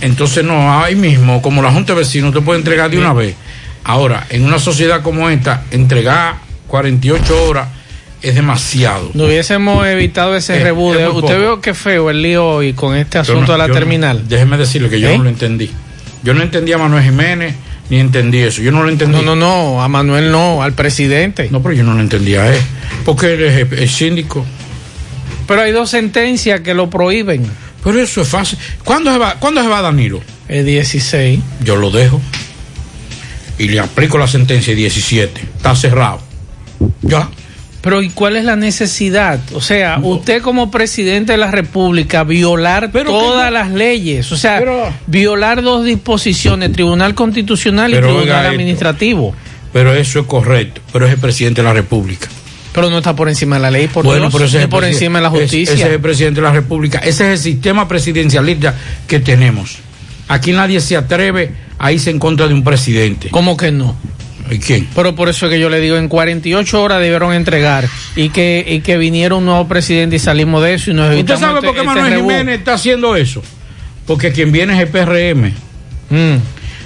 entonces 0.00 0.42
no, 0.44 0.82
ahí 0.82 0.94
mismo, 0.94 1.42
como 1.42 1.60
la 1.60 1.70
Junta 1.72 1.92
de 1.92 1.98
Vecinos, 2.00 2.32
te 2.32 2.40
puede 2.40 2.58
entregar 2.58 2.90
de 2.90 2.96
una 2.98 3.12
vez. 3.12 3.34
Ahora, 3.88 4.26
en 4.30 4.44
una 4.44 4.58
sociedad 4.58 5.00
como 5.02 5.28
esta, 5.30 5.62
entregar 5.70 6.36
48 6.66 7.44
horas 7.48 7.68
es 8.20 8.34
demasiado. 8.34 9.10
No 9.14 9.24
hubiésemos 9.26 9.86
evitado 9.86 10.34
ese 10.34 10.56
Es- 10.56 10.62
rebude. 10.64 11.04
es 11.04 11.08
Usted 11.12 11.38
veo 11.38 11.60
qué 11.60 11.72
feo 11.74 12.10
el 12.10 12.20
lío 12.22 12.44
hoy 12.46 12.72
con 12.72 12.96
este 12.96 13.18
asunto 13.18 13.42
no- 13.46 13.52
de 13.52 13.58
la 13.58 13.68
no- 13.68 13.74
terminal. 13.74 14.28
déjeme 14.28 14.56
decirle 14.56 14.88
que 14.88 14.98
yo 15.00 15.08
¿Eh? 15.10 15.16
no 15.16 15.24
lo 15.24 15.28
entendí. 15.30 15.70
Yo 16.24 16.34
no 16.34 16.42
entendía 16.42 16.74
a 16.74 16.78
Manuel 16.78 17.04
Jiménez 17.04 17.54
ni 17.88 18.00
entendí 18.00 18.38
eso. 18.40 18.60
Yo 18.62 18.72
no 18.72 18.82
lo 18.82 18.88
entendí. 18.88 19.14
No, 19.18 19.22
no, 19.22 19.36
no, 19.36 19.80
a 19.82 19.86
Manuel 19.88 20.32
no, 20.32 20.62
al 20.64 20.72
presidente. 20.72 21.48
No, 21.52 21.62
pero 21.62 21.74
yo 21.76 21.84
no 21.84 21.94
lo 21.94 22.00
entendía 22.00 22.42
a 22.42 22.54
él. 22.54 22.60
Porque 23.04 23.34
él 23.34 23.42
es 23.44 23.72
el 23.72 23.88
síndico. 23.88 24.44
Pero 25.46 25.62
hay 25.62 25.70
dos 25.70 25.90
sentencias 25.90 26.60
que 26.62 26.74
lo 26.74 26.90
prohíben. 26.90 27.46
Pero 27.84 28.00
eso 28.00 28.22
es 28.22 28.28
fácil. 28.28 28.58
¿Cuándo 28.82 29.12
se 29.12 29.18
va, 29.18 29.34
¿cuándo 29.38 29.62
se 29.62 29.68
va 29.68 29.80
Danilo? 29.80 30.20
El 30.48 30.64
16. 30.66 31.38
Yo 31.62 31.76
lo 31.76 31.92
dejo. 31.92 32.20
Y 33.58 33.68
le 33.68 33.80
aplico 33.80 34.18
la 34.18 34.26
sentencia 34.26 34.74
de 34.74 34.80
17. 34.80 35.40
Está 35.56 35.74
cerrado. 35.74 36.20
Ya. 37.02 37.28
Pero 37.80 38.02
¿y 38.02 38.10
cuál 38.10 38.36
es 38.36 38.44
la 38.44 38.56
necesidad? 38.56 39.38
O 39.54 39.60
sea, 39.60 39.98
usted 40.02 40.42
como 40.42 40.70
presidente 40.72 41.32
de 41.32 41.38
la 41.38 41.50
República 41.52 42.24
violar 42.24 42.90
todas 42.90 43.52
las 43.52 43.70
leyes, 43.70 44.30
o 44.32 44.36
sea, 44.36 44.60
violar 45.06 45.62
dos 45.62 45.84
disposiciones, 45.84 46.72
Tribunal 46.72 47.14
Constitucional 47.14 47.92
y 47.92 47.96
Tribunal 47.98 48.24
esto. 48.24 48.34
Administrativo. 48.48 49.34
Pero 49.72 49.94
eso 49.94 50.20
es 50.20 50.26
correcto. 50.26 50.80
Pero 50.92 51.06
es 51.06 51.12
el 51.12 51.18
presidente 51.18 51.62
de 51.62 51.68
la 51.68 51.74
República. 51.74 52.26
Pero 52.72 52.90
no 52.90 52.98
está 52.98 53.14
por 53.16 53.28
encima 53.28 53.56
de 53.56 53.62
la 53.62 53.70
ley, 53.70 53.86
por 53.88 54.04
bueno, 54.04 54.30
pero 54.30 54.44
ese 54.46 54.62
es 54.62 54.66
por 54.66 54.84
encima 54.84 55.18
de 55.18 55.22
la 55.22 55.28
es- 55.34 55.40
justicia. 55.42 55.74
Ese 55.74 55.84
es 55.86 55.92
el 55.92 56.00
presidente 56.00 56.40
de 56.40 56.46
la 56.46 56.52
República. 56.52 56.98
Ese 56.98 57.32
es 57.32 57.38
el 57.38 57.38
sistema 57.38 57.86
presidencialista 57.86 58.74
que 59.06 59.20
tenemos. 59.20 59.78
Aquí 60.28 60.52
nadie 60.52 60.80
se 60.80 60.96
atreve 60.96 61.52
a 61.78 61.92
irse 61.92 62.10
en 62.10 62.18
contra 62.18 62.48
de 62.48 62.54
un 62.54 62.64
presidente. 62.64 63.28
¿Cómo 63.30 63.56
que 63.56 63.70
no? 63.72 63.96
¿Y 64.50 64.58
quién? 64.58 64.88
Pero 64.94 65.14
por 65.16 65.28
eso 65.28 65.46
es 65.46 65.52
que 65.52 65.58
yo 65.60 65.68
le 65.68 65.80
digo, 65.80 65.96
en 65.96 66.08
48 66.08 66.80
horas 66.82 67.00
debieron 67.00 67.32
entregar 67.32 67.88
y 68.14 68.28
que, 68.28 68.64
y 68.68 68.80
que 68.80 68.96
viniera 68.96 69.34
un 69.34 69.44
nuevo 69.44 69.66
presidente 69.66 70.16
y 70.16 70.18
salimos 70.20 70.62
de 70.62 70.74
eso 70.74 70.90
y 70.90 70.94
nos 70.94 71.06
¿Usted 71.06 71.14
evitamos 71.18 71.40
sabe 71.40 71.54
este- 71.54 71.66
por 71.66 71.74
qué 71.74 71.80
este 71.80 71.94
Manuel 71.94 72.12
rebú. 72.12 72.28
Jiménez 72.30 72.58
está 72.60 72.74
haciendo 72.74 73.16
eso? 73.16 73.42
Porque 74.06 74.30
quien 74.32 74.52
viene 74.52 74.74
es 74.74 74.80
el 74.80 74.88
PRM. 74.88 75.52
Mm. 76.10 76.36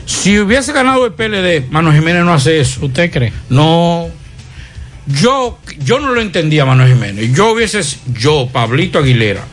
Si 0.07 0.39
hubiese 0.39 0.73
ganado 0.73 1.05
el 1.07 1.13
PLD, 1.13 1.71
Manuel 1.71 1.97
Jiménez 1.97 2.25
no 2.25 2.33
hace 2.33 2.61
eso. 2.61 2.87
¿Usted 2.87 3.11
cree? 3.13 3.33
No. 3.51 4.09
Yo, 5.07 5.59
yo 5.85 5.99
no 6.01 6.13
lo 6.15 6.21
entendía, 6.21 6.65
Manuel 6.65 6.95
Jiménez. 6.95 7.33
Yo 7.35 7.53
hubiese, 7.53 7.81
yo, 8.19 8.49
Pablito 8.53 8.99
Aguilera, 9.01 9.45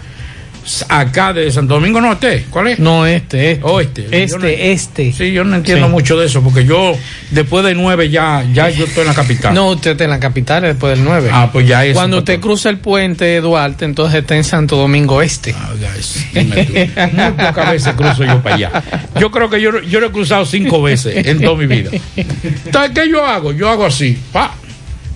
acá 0.89 1.31
de 1.33 1.49
Santo 1.51 1.75
Domingo 1.75 2.01
Norte, 2.01 2.45
¿cuál 2.49 2.67
es? 2.67 2.79
No, 2.79 3.05
este, 3.05 3.51
este. 3.53 3.63
Oeste. 3.65 4.07
Este, 4.11 4.37
no- 4.37 4.45
este. 4.45 5.13
Sí, 5.13 5.31
yo 5.31 5.43
no 5.43 5.55
entiendo 5.55 5.85
Sí. 5.87 5.91
mucho 5.91 6.17
de 6.19 6.25
eso, 6.25 6.41
porque 6.41 6.65
yo, 6.65 6.93
después 7.31 7.63
de 7.65 7.73
nueve, 7.73 8.09
ya, 8.09 8.43
ya 8.53 8.69
yo 8.69 8.85
estoy 8.85 9.01
en 9.03 9.07
la 9.07 9.13
capital. 9.13 9.53
No, 9.53 9.69
usted 9.69 9.91
está 9.91 10.03
en 10.03 10.09
la 10.09 10.19
capital 10.19 10.63
después 10.63 10.95
del 10.97 11.05
9. 11.05 11.29
Ah, 11.31 11.49
pues 11.51 11.67
ya 11.67 11.85
eso. 11.85 11.95
Cuando 11.95 12.17
usted 12.19 12.39
cruza 12.39 12.69
el 12.69 12.79
puente 12.79 13.25
de 13.25 13.41
Duarte, 13.41 13.85
entonces 13.85 14.19
está 14.21 14.35
en 14.35 14.43
Santo 14.43 14.75
Domingo 14.77 15.21
Este. 15.21 15.55
Ah, 15.57 15.71
Dime 16.33 16.65
tú. 16.65 16.73
Muy 16.73 17.31
pocas 17.31 17.71
veces 17.71 17.93
cruzo 17.95 18.23
yo 18.25 18.41
para 18.43 18.55
allá. 18.55 18.83
Yo 19.19 19.31
creo 19.31 19.49
que 19.49 19.61
yo, 19.61 19.81
yo 19.83 19.99
lo 19.99 20.07
he 20.07 20.11
cruzado 20.11 20.45
cinco 20.45 20.81
veces 20.81 21.25
en 21.25 21.39
toda 21.41 21.55
mi 21.57 21.67
vida. 21.67 21.91
Entonces, 22.15 22.91
¿qué 22.93 23.09
yo 23.09 23.25
hago? 23.25 23.51
Yo 23.53 23.69
hago 23.69 23.85
así. 23.85 24.17
Pa. 24.31 24.53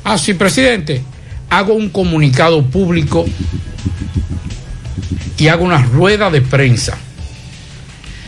Así, 0.03 0.33
presidente. 0.33 1.01
Hago 1.49 1.73
un 1.73 1.89
comunicado 1.89 2.63
público 2.63 3.25
y 5.37 5.47
hago 5.47 5.63
una 5.63 5.81
rueda 5.81 6.29
de 6.29 6.41
prensa. 6.41 6.97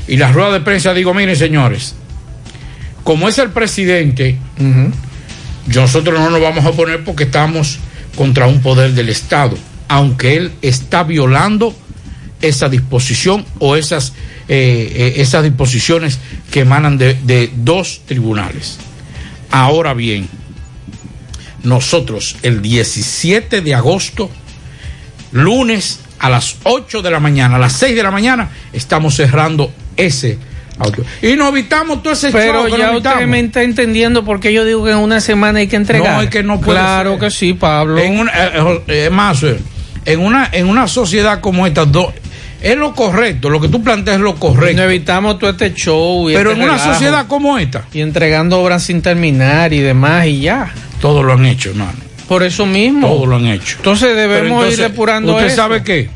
Y 0.08 0.17
la 0.17 0.32
rueda 0.32 0.52
de 0.52 0.60
prensa 0.62 0.93
digo, 0.93 1.13
miren 1.13 1.36
señores, 1.36 1.95
como 3.04 3.28
es 3.30 3.38
el 3.38 3.52
presidente, 3.52 4.38
nosotros 5.67 6.19
no 6.19 6.30
nos 6.30 6.41
vamos 6.41 6.65
a 6.65 6.69
oponer 6.69 7.04
porque 7.04 7.23
estamos 7.23 7.80
contra 8.15 8.47
un 8.47 8.62
poder 8.62 8.93
del 8.93 9.10
Estado, 9.10 9.58
aunque 9.88 10.36
él 10.38 10.52
está 10.62 11.04
violando 11.04 11.76
esa 12.41 12.67
disposición 12.67 13.45
o 13.60 13.76
esas, 13.76 14.13
eh, 14.49 14.91
eh, 14.95 15.13
esas 15.17 15.43
disposiciones 15.43 16.19
que 16.52 16.62
emanan 16.62 16.97
de, 16.97 17.13
de 17.13 17.49
dos 17.56 18.02
tribunales. 18.06 18.78
Ahora 19.49 19.93
bien, 19.93 20.28
nosotros 21.63 22.36
el 22.43 22.62
17 22.62 23.62
de 23.62 23.73
agosto, 23.73 24.30
lunes 25.32 25.99
a 26.24 26.30
las 26.30 26.56
8 26.64 27.02
de 27.02 27.12
la 27.12 27.20
mañana, 27.20 27.58
a 27.58 27.60
las 27.60 27.74
6 27.74 27.96
de 27.96 28.02
la 28.04 28.12
mañana, 28.12 28.50
estamos 28.72 29.16
cerrando 29.16 29.72
ese 29.98 30.38
auto. 30.80 31.04
Y 31.22 31.36
nos 31.36 31.50
evitamos 31.50 32.02
todo 32.02 32.14
ese 32.14 32.32
Pero 32.32 32.68
show 32.68 32.70
ya 32.70 32.76
usted 32.92 32.92
evitamos. 33.12 33.28
me 33.28 33.40
está 33.42 33.62
entendiendo 33.64 34.24
porque 34.24 34.54
yo 34.54 34.64
digo 34.66 34.86
que 34.86 34.92
en 34.92 34.98
una 34.98 35.20
semana 35.20 35.60
hay 35.60 35.68
que 35.68 35.76
entregar. 35.76 36.16
No, 36.16 36.22
es 36.22 36.30
que 36.30 36.42
no 36.42 36.60
puede 36.62 36.80
Claro 36.80 37.12
ser. 37.12 37.20
que 37.20 37.30
sí, 37.32 37.54
Pablo. 37.54 38.00
En 38.00 38.20
una, 38.20 38.32
eh, 38.32 38.52
eh, 38.56 38.82
eh, 38.88 39.10
más, 39.12 39.44
en 40.06 40.20
una, 40.20 40.50
en 40.52 40.68
una 40.68 40.88
sociedad 40.88 41.42
como 41.42 41.68
esta, 41.68 41.86
do- 41.86 42.14
es 42.62 42.78
lo 42.78 42.96
correcto, 42.96 43.50
lo 43.50 43.60
que 43.60 43.68
tú 43.68 43.84
planteas 43.84 44.16
es 44.18 44.24
lo 44.24 44.36
correcto. 44.36 44.78
Nos 44.78 44.86
evitamos 44.86 45.38
todo 45.38 45.50
este 45.50 45.74
show. 45.74 46.30
Y 46.30 46.34
Pero 46.34 46.52
este 46.52 46.64
en 46.64 46.70
una 46.70 46.80
sociedad 46.80 47.28
como 47.28 47.58
esta, 47.60 47.84
Y 47.94 48.00
entregando 48.00 48.62
obras 48.62 48.84
sin 48.84 49.02
terminar 49.02 49.74
y 49.74 49.80
demás 49.80 50.28
y 50.28 50.40
ya. 50.42 50.72
todos 51.02 51.26
lo 51.26 51.34
han 51.34 51.46
hecho, 51.46 51.72
hermano. 51.72 51.92
Por 52.34 52.43
eso 52.43 52.65
mismo. 52.65 53.08
Todos 53.08 53.28
lo 53.28 53.36
han 53.36 53.46
hecho. 53.48 53.76
Entonces 53.78 54.15
debemos 54.15 54.63
entonces, 54.63 54.80
ir 54.80 54.84
depurando 54.86 55.34
¿Usted 55.34 55.48
eso. 55.48 55.56
sabe 55.56 55.84
qué? 55.84 56.10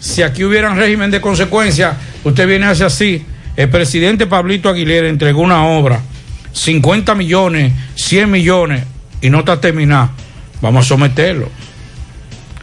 Si 0.00 0.22
aquí 0.22 0.44
hubiera 0.44 0.70
un 0.70 0.76
régimen 0.78 1.10
de 1.10 1.20
consecuencia, 1.20 1.96
usted 2.22 2.46
viene 2.46 2.66
a 2.66 2.70
hacer 2.70 2.86
así. 2.86 3.24
El 3.56 3.68
presidente 3.68 4.26
Pablito 4.28 4.68
Aguilera 4.68 5.08
entregó 5.08 5.40
una 5.42 5.64
obra, 5.66 6.00
50 6.52 7.14
millones, 7.16 7.72
100 7.96 8.30
millones, 8.30 8.84
y 9.20 9.30
no 9.30 9.40
está 9.40 9.60
terminada. 9.60 10.12
Vamos 10.62 10.86
a 10.86 10.88
someterlo. 10.88 11.48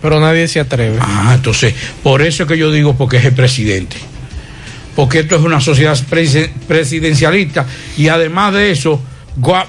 Pero 0.01 0.19
nadie 0.21 0.47
se 0.47 0.61
atreve. 0.61 0.97
Ah, 1.01 1.33
entonces, 1.35 1.73
por 2.01 2.21
eso 2.21 2.43
es 2.43 2.49
que 2.49 2.57
yo 2.57 2.71
digo 2.71 2.95
porque 2.95 3.17
es 3.17 3.25
el 3.25 3.33
presidente. 3.33 3.97
Porque 4.95 5.19
esto 5.19 5.35
es 5.35 5.41
una 5.41 5.59
sociedad 5.59 5.97
presi- 6.09 6.49
presidencialista 6.69 7.65
y 7.97 8.07
además 8.07 8.53
de 8.53 8.71
eso, 8.71 9.01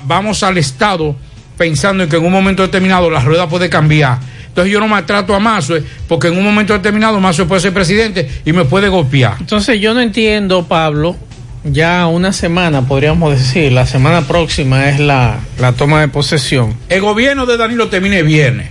vamos 0.04 0.44
al 0.44 0.58
Estado 0.58 1.16
pensando 1.56 2.04
en 2.04 2.10
que 2.10 2.16
en 2.16 2.24
un 2.24 2.32
momento 2.32 2.62
determinado 2.62 3.10
la 3.10 3.20
rueda 3.20 3.48
puede 3.48 3.68
cambiar. 3.68 4.18
Entonces 4.48 4.72
yo 4.72 4.80
no 4.80 4.88
maltrato 4.88 5.34
a 5.34 5.38
Mazue 5.38 5.82
porque 6.08 6.28
en 6.28 6.38
un 6.38 6.44
momento 6.44 6.72
determinado 6.72 7.20
Mazue 7.20 7.44
puede 7.46 7.60
ser 7.60 7.74
presidente 7.74 8.28
y 8.44 8.52
me 8.52 8.64
puede 8.64 8.88
golpear. 8.88 9.36
Entonces 9.38 9.80
yo 9.80 9.92
no 9.92 10.00
entiendo, 10.00 10.64
Pablo, 10.66 11.16
ya 11.64 12.06
una 12.06 12.32
semana, 12.32 12.82
podríamos 12.82 13.38
decir, 13.38 13.72
la 13.72 13.86
semana 13.86 14.22
próxima 14.22 14.88
es 14.88 15.00
la, 15.00 15.40
la 15.58 15.72
toma 15.72 16.00
de 16.00 16.08
posesión. 16.08 16.74
El 16.88 17.00
gobierno 17.00 17.44
de 17.44 17.56
Danilo 17.56 17.88
termina 17.88 18.16
el 18.16 18.24
viernes. 18.24 18.70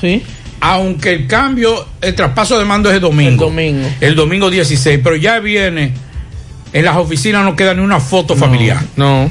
Sí. 0.00 0.22
Aunque 0.60 1.12
el 1.12 1.26
cambio, 1.26 1.86
el 2.02 2.14
traspaso 2.14 2.58
de 2.58 2.64
mando 2.64 2.90
es 2.90 2.96
el 2.96 3.00
domingo. 3.00 3.30
El 3.30 3.36
domingo. 3.38 3.88
El 4.00 4.14
domingo 4.14 4.50
16, 4.50 5.00
pero 5.02 5.16
ya 5.16 5.38
viene, 5.38 5.92
en 6.72 6.84
las 6.84 6.96
oficinas 6.96 7.44
no 7.44 7.56
queda 7.56 7.74
ni 7.74 7.80
una 7.80 8.00
foto 8.00 8.36
familiar. 8.36 8.78
No. 8.96 9.30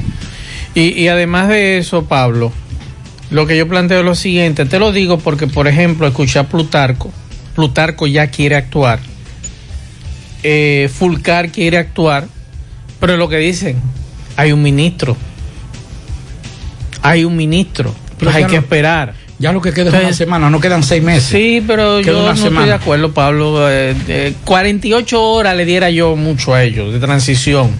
Y, 0.74 0.90
y 1.00 1.08
además 1.08 1.48
de 1.48 1.78
eso, 1.78 2.04
Pablo, 2.04 2.52
lo 3.30 3.46
que 3.46 3.56
yo 3.56 3.68
planteo 3.68 4.00
es 4.00 4.04
lo 4.04 4.14
siguiente, 4.14 4.66
te 4.66 4.78
lo 4.78 4.92
digo 4.92 5.18
porque, 5.18 5.46
por 5.46 5.68
ejemplo, 5.68 6.06
escuché 6.06 6.40
a 6.40 6.48
Plutarco, 6.48 7.12
Plutarco 7.54 8.06
ya 8.06 8.26
quiere 8.28 8.56
actuar, 8.56 8.98
eh, 10.42 10.90
Fulcar 10.92 11.50
quiere 11.50 11.78
actuar, 11.78 12.26
pero 12.98 13.16
lo 13.16 13.28
que 13.28 13.36
dicen, 13.36 13.76
hay 14.36 14.52
un 14.52 14.62
ministro, 14.62 15.16
hay 17.02 17.24
un 17.24 17.36
ministro, 17.36 17.94
Pero 18.18 18.32
hay 18.32 18.44
que 18.44 18.56
esperar. 18.56 19.14
Ya 19.38 19.52
lo 19.52 19.62
que 19.62 19.72
queda 19.72 19.88
es 19.88 20.04
una 20.04 20.12
semana, 20.12 20.50
no 20.50 20.60
quedan 20.60 20.82
seis 20.82 21.02
meses. 21.02 21.30
Sí, 21.30 21.64
pero 21.66 22.00
Queda 22.02 22.12
yo 22.12 22.22
no 22.22 22.32
estoy 22.32 22.66
de 22.66 22.74
acuerdo, 22.74 23.14
Pablo. 23.14 23.70
Eh, 23.70 23.94
eh, 24.08 24.34
48 24.44 25.22
horas 25.22 25.56
le 25.56 25.64
diera 25.64 25.88
yo 25.88 26.14
mucho 26.16 26.52
a 26.52 26.62
ellos 26.62 26.92
de 26.92 26.98
transición 26.98 27.70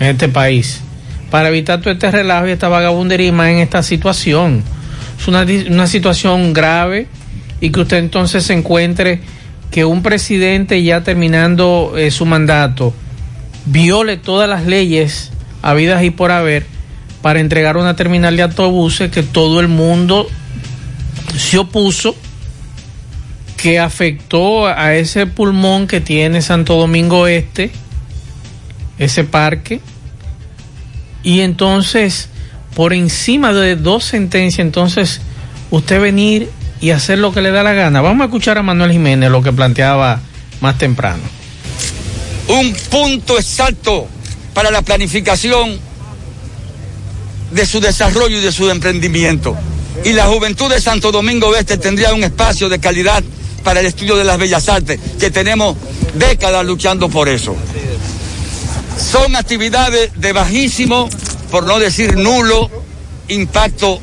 en 0.00 0.08
este 0.08 0.28
país 0.28 0.82
para 1.32 1.48
evitar 1.48 1.80
todo 1.80 1.94
este 1.94 2.10
relajo 2.10 2.46
y 2.46 2.50
esta 2.50 2.68
vagabundería 2.68 3.32
más 3.32 3.48
en 3.48 3.56
esta 3.56 3.82
situación. 3.82 4.62
Es 5.18 5.26
una, 5.26 5.46
una 5.70 5.86
situación 5.86 6.52
grave 6.52 7.06
y 7.58 7.70
que 7.70 7.80
usted 7.80 7.96
entonces 7.96 8.44
se 8.44 8.52
encuentre 8.52 9.20
que 9.70 9.86
un 9.86 10.02
presidente 10.02 10.82
ya 10.82 11.02
terminando 11.02 11.94
eh, 11.96 12.10
su 12.10 12.26
mandato 12.26 12.92
viole 13.64 14.18
todas 14.18 14.46
las 14.46 14.66
leyes 14.66 15.30
habidas 15.62 16.04
y 16.04 16.10
por 16.10 16.32
haber 16.32 16.66
para 17.22 17.40
entregar 17.40 17.78
una 17.78 17.96
terminal 17.96 18.36
de 18.36 18.42
autobuses 18.42 19.10
que 19.10 19.22
todo 19.22 19.60
el 19.60 19.68
mundo 19.68 20.28
se 21.34 21.56
opuso 21.56 22.14
que 23.56 23.80
afectó 23.80 24.66
a 24.66 24.96
ese 24.96 25.24
pulmón 25.26 25.86
que 25.86 26.02
tiene 26.02 26.42
Santo 26.42 26.74
Domingo 26.74 27.26
Este, 27.26 27.70
ese 28.98 29.24
parque, 29.24 29.80
y 31.22 31.40
entonces, 31.40 32.28
por 32.74 32.92
encima 32.92 33.52
de 33.52 33.76
dos 33.76 34.04
sentencias, 34.04 34.64
entonces, 34.64 35.20
usted 35.70 36.00
venir 36.00 36.50
y 36.80 36.90
hacer 36.90 37.18
lo 37.18 37.32
que 37.32 37.40
le 37.40 37.50
da 37.50 37.62
la 37.62 37.72
gana. 37.72 38.00
Vamos 38.00 38.22
a 38.22 38.24
escuchar 38.26 38.58
a 38.58 38.62
Manuel 38.62 38.92
Jiménez 38.92 39.30
lo 39.30 39.42
que 39.42 39.52
planteaba 39.52 40.20
más 40.60 40.78
temprano. 40.78 41.22
un 42.48 42.74
punto 42.90 43.38
exacto 43.38 44.06
para 44.52 44.70
la 44.70 44.82
planificación 44.82 45.78
de 47.52 47.66
su 47.66 47.80
desarrollo 47.80 48.38
y 48.38 48.40
de 48.40 48.52
su 48.52 48.68
emprendimiento. 48.70 49.56
Y 50.04 50.12
la 50.12 50.26
juventud 50.26 50.70
de 50.70 50.80
Santo 50.80 51.12
Domingo 51.12 51.48
Oeste 51.48 51.78
tendría 51.78 52.12
un 52.14 52.24
espacio 52.24 52.68
de 52.68 52.78
calidad 52.78 53.22
para 53.62 53.80
el 53.80 53.86
estudio 53.86 54.16
de 54.16 54.24
las 54.24 54.38
bellas 54.38 54.68
artes, 54.68 54.98
que 55.20 55.30
tenemos 55.30 55.76
décadas 56.14 56.64
luchando 56.66 57.08
por 57.08 57.28
eso. 57.28 57.56
Son 58.98 59.36
actividades 59.36 60.10
de 60.20 60.32
bajísimo, 60.32 61.08
por 61.50 61.64
no 61.66 61.78
decir 61.78 62.16
nulo, 62.16 62.70
impacto 63.28 64.00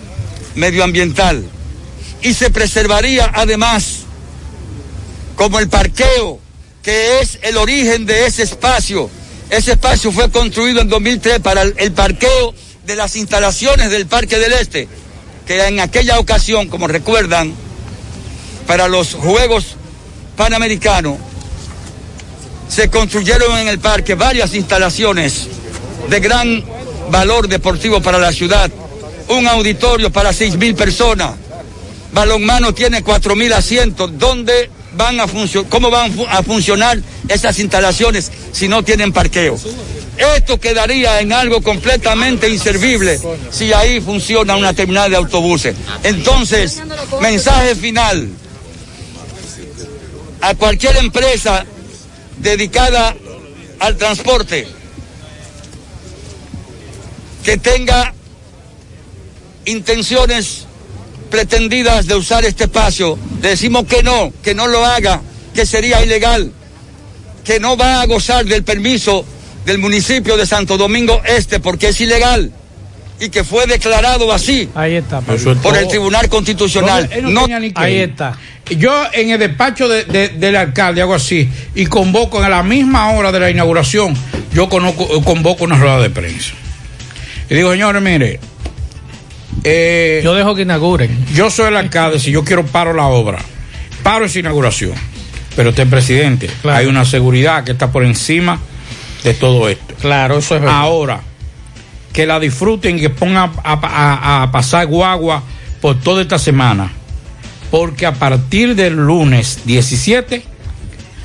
medioambiental. 0.55 1.43
Y 2.21 2.33
se 2.33 2.49
preservaría 2.49 3.31
además 3.33 3.99
como 5.35 5.59
el 5.59 5.69
parqueo, 5.69 6.39
que 6.83 7.21
es 7.21 7.39
el 7.43 7.57
origen 7.57 8.05
de 8.05 8.25
ese 8.25 8.43
espacio. 8.43 9.09
Ese 9.49 9.71
espacio 9.71 10.11
fue 10.11 10.29
construido 10.29 10.81
en 10.81 10.89
2003 10.89 11.39
para 11.39 11.61
el, 11.61 11.91
parqueo 11.93 12.53
de 12.85 12.95
las 12.95 13.15
instalaciones 13.15 13.89
del 13.89 14.05
Parque 14.05 14.37
del 14.37 14.53
Este, 14.53 14.87
que 15.47 15.65
en 15.65 15.79
aquella 15.79 16.19
ocasión, 16.19 16.67
como 16.67 16.87
recuerdan, 16.87 17.53
para 18.67 18.87
los 18.87 19.13
Juegos 19.15 19.75
Panamericanos, 20.35 21.17
se 22.69 22.89
construyeron 22.89 23.57
en 23.57 23.67
el 23.67 23.79
parque 23.79 24.15
varias 24.15 24.53
instalaciones 24.53 25.47
de 26.07 26.19
gran 26.19 26.63
valor 27.11 27.47
deportivo 27.47 28.01
para 28.01 28.19
la 28.19 28.31
ciudad. 28.31 28.69
Un 29.27 29.47
auditorio 29.47 30.11
para 30.11 30.31
seis 30.31 30.55
mil 30.55 30.75
personas. 30.75 31.31
Balonmano 32.13 32.73
tiene 32.73 33.03
cuatro 33.03 33.35
mil 33.35 33.51
asientos. 33.53 34.11
¿Dónde 34.17 34.69
van 34.93 35.19
a 35.19 35.27
funcionar? 35.27 35.69
¿Cómo 35.69 35.89
van 35.89 36.13
a 36.29 36.43
funcionar 36.43 36.99
esas 37.27 37.59
instalaciones 37.59 38.31
si 38.51 38.67
no 38.67 38.83
tienen 38.83 39.11
parqueo? 39.11 39.57
Esto 40.35 40.59
quedaría 40.59 41.21
en 41.21 41.31
algo 41.31 41.61
completamente 41.61 42.49
inservible 42.49 43.19
si 43.51 43.71
ahí 43.73 44.01
funciona 44.01 44.55
una 44.55 44.73
terminal 44.73 45.09
de 45.09 45.17
autobuses. 45.17 45.75
Entonces, 46.03 46.81
mensaje 47.21 47.75
final 47.75 48.29
a 50.41 50.53
cualquier 50.55 50.97
empresa 50.97 51.65
dedicada 52.39 53.15
al 53.79 53.97
transporte. 53.97 54.67
Que 57.43 57.57
tenga 57.57 58.13
intenciones 59.65 60.65
pretendidas 61.29 62.07
de 62.07 62.15
usar 62.15 62.43
este 62.45 62.65
espacio, 62.65 63.17
le 63.41 63.49
decimos 63.49 63.85
que 63.85 64.03
no, 64.03 64.33
que 64.43 64.55
no 64.55 64.67
lo 64.67 64.83
haga, 64.83 65.21
que 65.53 65.65
sería 65.65 66.03
ilegal, 66.03 66.51
que 67.43 67.59
no 67.59 67.77
va 67.77 68.01
a 68.01 68.05
gozar 68.07 68.45
del 68.45 68.63
permiso 68.63 69.25
del 69.65 69.77
municipio 69.77 70.37
de 70.37 70.45
Santo 70.45 70.77
Domingo 70.77 71.21
Este 71.25 71.59
porque 71.59 71.89
es 71.89 72.01
ilegal 72.01 72.51
y 73.19 73.29
que 73.29 73.43
fue 73.43 73.65
declarado 73.67 74.31
así 74.31 74.69
Ahí 74.75 74.95
está. 74.95 75.21
por 75.21 75.77
el 75.77 75.87
Tribunal 75.87 76.29
Constitucional. 76.29 77.09
No 77.23 77.41
tenía 77.41 77.59
ni 77.59 77.71
que 77.71 77.81
ahí 77.81 77.97
está. 77.97 78.37
Yo 78.77 78.93
en 79.13 79.31
el 79.31 79.39
despacho 79.39 79.87
de- 79.87 80.05
de- 80.05 80.29
del 80.29 80.55
alcalde 80.55 81.01
hago 81.01 81.15
así 81.15 81.49
y 81.75 81.85
convoco 81.87 82.41
a 82.41 82.49
la 82.49 82.61
misma 82.63 83.11
hora 83.11 83.31
de 83.31 83.39
la 83.39 83.49
inauguración, 83.49 84.15
yo 84.53 84.69
conozco- 84.69 85.23
convoco 85.23 85.63
una 85.63 85.75
rueda 85.77 85.99
de 85.99 86.09
prensa. 86.11 86.53
Y 87.49 87.55
digo, 87.55 87.71
señores, 87.71 88.01
mire, 88.01 88.39
eh, 89.63 90.21
Yo 90.23 90.33
dejo 90.35 90.55
que 90.55 90.61
inauguren. 90.61 91.25
yo 91.33 91.49
soy 91.49 91.67
el 91.69 91.77
alcalde, 91.77 92.19
si 92.19 92.31
yo 92.31 92.43
quiero 92.43 92.65
paro 92.65 92.93
la 92.93 93.07
obra, 93.07 93.39
paro 94.03 94.25
esa 94.25 94.39
inauguración. 94.39 94.93
Pero 95.55 95.69
usted, 95.71 95.87
presidente, 95.89 96.49
hay 96.63 96.85
una 96.85 97.03
seguridad 97.05 97.63
que 97.63 97.71
está 97.71 97.91
por 97.91 98.05
encima 98.05 98.59
de 99.23 99.33
todo 99.33 99.67
esto. 99.67 99.95
Claro, 99.99 100.37
eso 100.37 100.55
es 100.55 100.61
verdad. 100.61 100.77
Ahora, 100.77 101.21
que 102.13 102.25
la 102.25 102.39
disfruten 102.39 102.97
y 102.97 103.01
que 103.01 103.09
pongan 103.09 103.51
a, 103.63 103.73
a- 103.73 104.43
a 104.43 104.51
pasar 104.51 104.87
guagua 104.87 105.43
por 105.81 105.99
toda 105.99 106.21
esta 106.21 106.39
semana. 106.39 106.91
Porque 107.71 108.05
a 108.05 108.13
partir 108.13 108.75
del 108.75 108.95
lunes 108.95 109.59
17, 109.65 110.43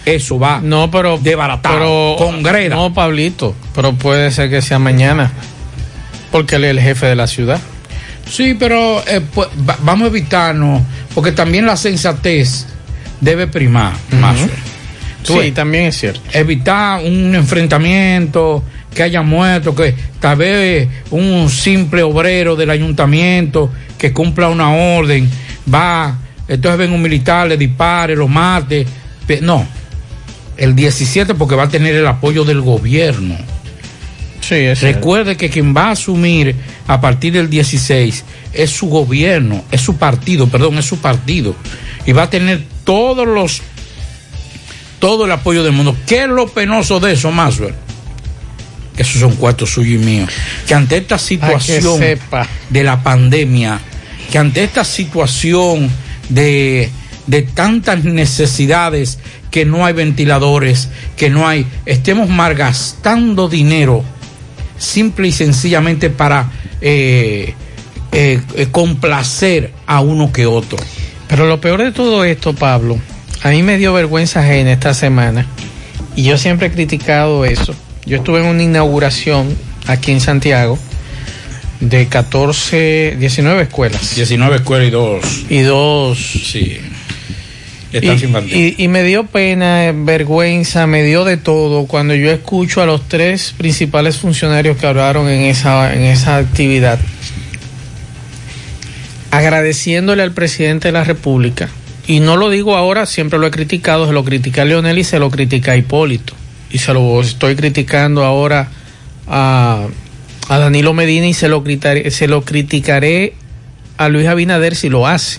eso 0.04 0.38
va 0.38 0.60
No, 0.62 0.90
pero. 0.90 1.18
pero 1.22 2.16
con 2.18 2.42
greda. 2.42 2.76
No, 2.76 2.92
Pablito. 2.92 3.54
Pero 3.74 3.94
puede 3.94 4.30
ser 4.30 4.50
que 4.50 4.60
sea 4.60 4.78
mañana. 4.78 5.32
Porque 6.30 6.56
él 6.56 6.64
es 6.64 6.70
el 6.72 6.80
jefe 6.80 7.06
de 7.06 7.16
la 7.16 7.26
ciudad. 7.26 7.58
Sí, 8.30 8.54
pero 8.58 9.02
eh, 9.06 9.20
pues, 9.32 9.48
va- 9.68 9.78
vamos 9.82 10.06
a 10.06 10.08
evitarnos, 10.08 10.82
porque 11.14 11.32
también 11.32 11.66
la 11.66 11.76
sensatez 11.76 12.66
debe 13.20 13.46
primar, 13.46 13.92
Maxwell. 14.20 14.50
Tú 15.22 15.34
Sí, 15.34 15.38
ves, 15.38 15.54
también 15.54 15.84
es 15.86 15.96
cierto. 15.98 16.20
evitar 16.32 17.00
un 17.02 17.34
enfrentamiento, 17.34 18.62
que 18.94 19.02
haya 19.02 19.22
muertos, 19.22 19.74
que 19.74 19.94
tal 20.24 20.38
vez 20.38 20.88
un 21.10 21.50
simple 21.50 22.02
obrero 22.02 22.56
del 22.56 22.70
ayuntamiento 22.70 23.70
que 23.98 24.14
cumpla 24.14 24.48
una 24.48 24.72
orden, 24.72 25.28
va, 25.72 26.18
entonces 26.48 26.78
ven 26.78 26.92
un 26.92 27.02
militar, 27.02 27.46
le 27.46 27.58
dispare, 27.58 28.16
lo 28.16 28.26
mate. 28.26 28.86
No, 29.42 29.66
el 30.56 30.74
17 30.74 31.34
porque 31.34 31.56
va 31.56 31.64
a 31.64 31.68
tener 31.68 31.94
el 31.94 32.06
apoyo 32.06 32.42
del 32.42 32.62
gobierno. 32.62 33.36
Sí, 34.40 34.54
es 34.54 34.78
cierto. 34.78 34.96
Recuerde 34.96 35.36
que 35.36 35.50
quien 35.50 35.76
va 35.76 35.88
a 35.88 35.90
asumir 35.90 36.56
a 36.86 37.02
partir 37.02 37.34
del 37.34 37.50
16 37.50 38.24
es 38.54 38.70
su 38.70 38.88
gobierno, 38.88 39.62
es 39.70 39.82
su 39.82 39.98
partido, 39.98 40.48
perdón, 40.48 40.78
es 40.78 40.86
su 40.86 41.00
partido. 41.00 41.54
Y 42.06 42.12
va 42.12 42.22
a 42.22 42.30
tener 42.30 42.64
todos 42.84 43.28
los, 43.28 43.60
todo 45.00 45.26
el 45.26 45.32
apoyo 45.32 45.62
del 45.62 45.72
mundo. 45.72 45.94
¿Qué 46.06 46.22
es 46.22 46.28
lo 46.28 46.48
penoso 46.48 46.98
de 46.98 47.12
eso, 47.12 47.30
Maxwell? 47.30 47.74
Que 48.96 49.02
esos 49.02 49.20
son 49.20 49.34
cuartos 49.36 49.70
suyos 49.70 50.02
y 50.02 50.04
míos. 50.04 50.30
Que 50.66 50.74
ante 50.74 50.96
esta 50.96 51.18
situación 51.18 51.98
sepa. 51.98 52.46
de 52.70 52.84
la 52.84 53.02
pandemia, 53.02 53.80
que 54.30 54.38
ante 54.38 54.62
esta 54.62 54.84
situación 54.84 55.90
de, 56.28 56.90
de 57.26 57.42
tantas 57.42 58.04
necesidades, 58.04 59.18
que 59.50 59.64
no 59.64 59.86
hay 59.86 59.94
ventiladores, 59.94 60.88
que 61.16 61.30
no 61.30 61.46
hay, 61.46 61.66
estemos 61.86 62.28
malgastando 62.28 63.48
dinero 63.48 64.04
simple 64.78 65.28
y 65.28 65.32
sencillamente 65.32 66.10
para 66.10 66.50
eh, 66.80 67.54
eh, 68.12 68.40
eh, 68.56 68.66
complacer 68.70 69.72
a 69.86 70.00
uno 70.00 70.32
que 70.32 70.46
otro. 70.46 70.78
Pero 71.28 71.46
lo 71.46 71.60
peor 71.60 71.82
de 71.82 71.92
todo 71.92 72.24
esto, 72.24 72.52
Pablo, 72.52 72.98
a 73.42 73.50
mí 73.50 73.62
me 73.62 73.78
dio 73.78 73.92
vergüenza 73.92 74.40
ajena 74.40 74.72
esta 74.72 74.94
semana. 74.94 75.46
Y 76.16 76.24
yo 76.24 76.38
siempre 76.38 76.68
he 76.68 76.70
criticado 76.70 77.44
eso. 77.44 77.74
Yo 78.06 78.18
estuve 78.18 78.40
en 78.40 78.46
una 78.46 78.62
inauguración 78.62 79.56
aquí 79.86 80.12
en 80.12 80.20
Santiago 80.20 80.78
de 81.80 82.06
14, 82.06 83.16
19 83.18 83.62
escuelas. 83.62 84.14
19 84.14 84.56
escuelas 84.56 84.88
y 84.88 84.90
dos. 84.90 85.44
Y 85.50 85.58
dos. 85.60 86.18
Sí. 86.18 86.78
Están 87.92 88.16
y, 88.16 88.18
sin 88.18 88.34
y- 88.50 88.74
y 88.82 88.88
me 88.88 89.04
dio 89.04 89.24
pena, 89.26 89.86
eh, 89.86 89.92
vergüenza, 89.94 90.86
me 90.88 91.04
dio 91.04 91.24
de 91.24 91.36
todo 91.36 91.86
cuando 91.86 92.14
yo 92.14 92.30
escucho 92.32 92.82
a 92.82 92.86
los 92.86 93.08
tres 93.08 93.54
principales 93.56 94.16
funcionarios 94.16 94.76
que 94.76 94.86
hablaron 94.86 95.28
en 95.28 95.42
esa, 95.42 95.94
en 95.94 96.02
esa 96.02 96.36
actividad, 96.38 96.98
agradeciéndole 99.30 100.22
al 100.22 100.32
presidente 100.32 100.88
de 100.88 100.92
la 100.92 101.04
República. 101.04 101.68
Y 102.06 102.20
no 102.20 102.36
lo 102.36 102.50
digo 102.50 102.76
ahora, 102.76 103.06
siempre 103.06 103.38
lo 103.38 103.46
he 103.46 103.50
criticado, 103.50 104.06
se 104.06 104.12
lo 104.12 104.24
critica 104.24 104.62
a 104.62 104.64
Leonel 104.64 104.98
y 104.98 105.04
se 105.04 105.18
lo 105.18 105.30
critica 105.30 105.72
a 105.72 105.76
Hipólito. 105.76 106.34
Y 106.74 106.78
se 106.78 106.92
lo 106.92 107.20
estoy 107.20 107.54
criticando 107.54 108.24
ahora 108.24 108.68
a, 109.28 109.86
a 110.48 110.58
Danilo 110.58 110.92
Medina 110.92 111.28
y 111.28 111.32
se 111.32 111.48
lo, 111.48 111.62
se 112.10 112.26
lo 112.26 112.44
criticaré 112.44 113.34
a 113.96 114.08
Luis 114.08 114.26
Abinader 114.26 114.74
si 114.74 114.88
lo 114.88 115.06
hace. 115.06 115.38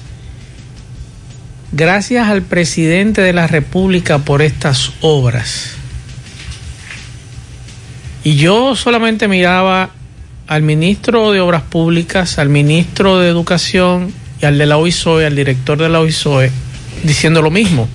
Gracias 1.73 2.29
al 2.29 2.41
presidente 2.41 3.19
de 3.19 3.33
la 3.33 3.47
República 3.47 4.19
por 4.19 4.41
estas 4.41 4.93
obras. 5.01 5.71
Y 8.23 8.37
yo 8.37 8.77
solamente 8.77 9.27
miraba 9.27 9.89
al 10.47 10.61
ministro 10.61 11.33
de 11.33 11.41
Obras 11.41 11.63
Públicas, 11.63 12.39
al 12.39 12.47
ministro 12.47 13.19
de 13.19 13.27
Educación 13.27 14.13
y 14.41 14.45
al 14.45 14.57
de 14.57 14.67
la 14.67 14.77
OISOE, 14.77 15.25
al 15.25 15.35
director 15.35 15.77
de 15.77 15.89
la 15.89 15.99
OISOE, 15.99 16.49
diciendo 17.03 17.41
lo 17.41 17.51
mismo. 17.51 17.89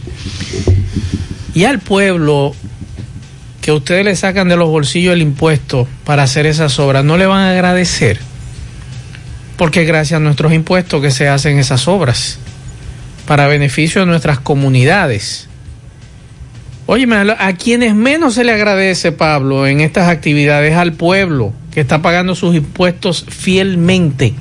Y 1.55 1.65
al 1.65 1.79
pueblo 1.79 2.55
que 3.61 3.73
ustedes 3.73 4.05
le 4.05 4.17
sacan 4.17 4.49
de 4.49 4.57
los 4.57 4.69
bolsillos 4.69 5.13
el 5.13 5.23
impuesto 5.23 5.87
para 6.05 6.23
hacer 6.23 6.47
esas 6.47 6.79
obras, 6.79 7.05
no 7.05 7.17
le 7.17 7.27
van 7.27 7.41
a 7.41 7.51
agradecer. 7.51 8.19
Porque 9.57 9.85
gracias 9.85 10.17
a 10.17 10.23
nuestros 10.23 10.53
impuestos 10.53 11.03
que 11.03 11.11
se 11.11 11.29
hacen 11.29 11.59
esas 11.59 11.87
obras 11.87 12.39
para 13.27 13.47
beneficio 13.47 14.01
de 14.01 14.07
nuestras 14.07 14.41
comunidades. 14.41 15.49
A 16.89 17.47
a 17.47 17.53
quienes 17.55 17.95
menos 17.95 18.35
se 18.35 18.43
le 18.43 18.53
agradece, 18.53 19.13
Pablo, 19.13 19.69
en 19.69 19.81
estas 19.81 20.09
actividades, 20.09 20.75
al 20.75 20.95
pueblo 20.95 21.53
que 21.71 21.81
está 21.81 22.03
pagando 22.03 22.35
sus 22.35 22.57
impuestos 22.57 23.25
fielmente. 23.29 24.35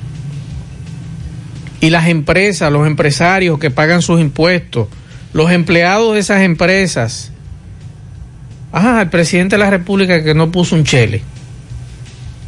Y 1.80 1.90
las 1.90 2.08
empresas, 2.08 2.72
los 2.72 2.88
empresarios 2.88 3.60
que 3.60 3.70
pagan 3.70 4.02
sus 4.02 4.20
impuestos, 4.20 4.88
los 5.32 5.52
empleados 5.52 6.14
de 6.14 6.20
esas 6.20 6.42
empresas. 6.42 7.30
Ah, 8.72 9.00
el 9.02 9.10
presidente 9.10 9.56
de 9.56 9.64
la 9.64 9.70
República 9.70 10.22
que 10.22 10.34
no 10.34 10.52
puso 10.52 10.76
un 10.76 10.84
chele, 10.84 11.22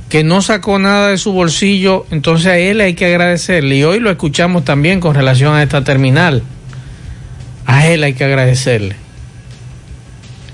que 0.08 0.22
no 0.22 0.40
sacó 0.40 0.78
nada 0.78 1.08
de 1.08 1.18
su 1.18 1.32
bolsillo, 1.32 2.06
entonces 2.10 2.46
a 2.46 2.58
él 2.58 2.80
hay 2.80 2.94
que 2.94 3.06
agradecerle. 3.06 3.76
Y 3.76 3.84
hoy 3.84 3.98
lo 3.98 4.10
escuchamos 4.10 4.64
también 4.64 5.00
con 5.00 5.14
relación 5.14 5.54
a 5.54 5.62
esta 5.62 5.82
terminal. 5.82 6.42
A 7.66 7.88
él 7.88 8.04
hay 8.04 8.14
que 8.14 8.24
agradecerle. 8.24 8.96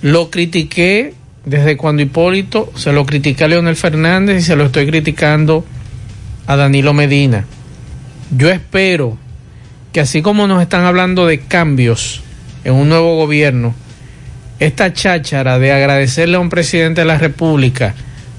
Lo 0.01 0.31
critiqué 0.31 1.15
desde 1.45 1.77
cuando 1.77 2.03
Hipólito 2.03 2.73
se 2.77 2.93
lo 2.93 3.05
critica 3.05 3.47
a 3.47 3.49
Leonel 3.49 3.77
Fernández 3.77 4.43
y 4.43 4.43
se 4.43 4.57
lo 4.57 4.67
estoy 4.67 4.87
criticando 4.87 5.65
a 6.47 6.57
Danilo 6.57 6.95
Medina. 6.95 7.45
Yo 8.31 8.51
espero 8.51 9.19
que 9.93 10.01
así 10.01 10.23
como 10.23 10.47
nos 10.47 10.63
están 10.63 10.85
hablando 10.85 11.27
de 11.27 11.41
cambios 11.41 12.23
en 12.65 12.75
un 12.75 12.89
nuevo 12.89 13.17
gobierno, 13.17 13.75
esta 14.61 14.93
cháchara 14.93 15.59
de 15.59 15.73
agradecerle 15.73 16.37
a 16.37 16.41
un 16.41 16.51
presidente 16.51 17.03
de 17.03 17.07
la 17.07 17.19
República 17.19 17.95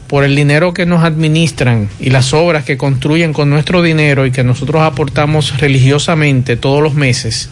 por 0.07 0.23
el 0.23 0.35
dinero 0.35 0.73
que 0.73 0.85
nos 0.85 1.03
administran 1.03 1.87
y 1.99 2.09
las 2.09 2.33
obras 2.33 2.65
que 2.65 2.77
construyen 2.77 3.31
con 3.31 3.49
nuestro 3.49 3.81
dinero 3.81 4.25
y 4.25 4.31
que 4.31 4.43
nosotros 4.43 4.81
aportamos 4.81 5.59
religiosamente 5.59 6.57
todos 6.57 6.81
los 6.81 6.95
meses, 6.95 7.49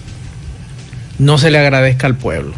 no 1.19 1.38
se 1.38 1.51
le 1.51 1.60
agradezca 1.60 2.08
al 2.08 2.17
pueblo. 2.17 2.56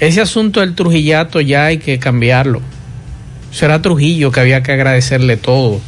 Ese 0.00 0.20
asunto 0.20 0.60
del 0.60 0.74
Trujillato 0.74 1.40
ya 1.40 1.66
hay 1.66 1.78
que 1.78 1.98
cambiarlo. 2.00 2.60
Será 3.52 3.80
Trujillo 3.80 4.32
que 4.32 4.40
había 4.40 4.62
que 4.62 4.72
agradecerle 4.72 5.36
todo. 5.36 5.80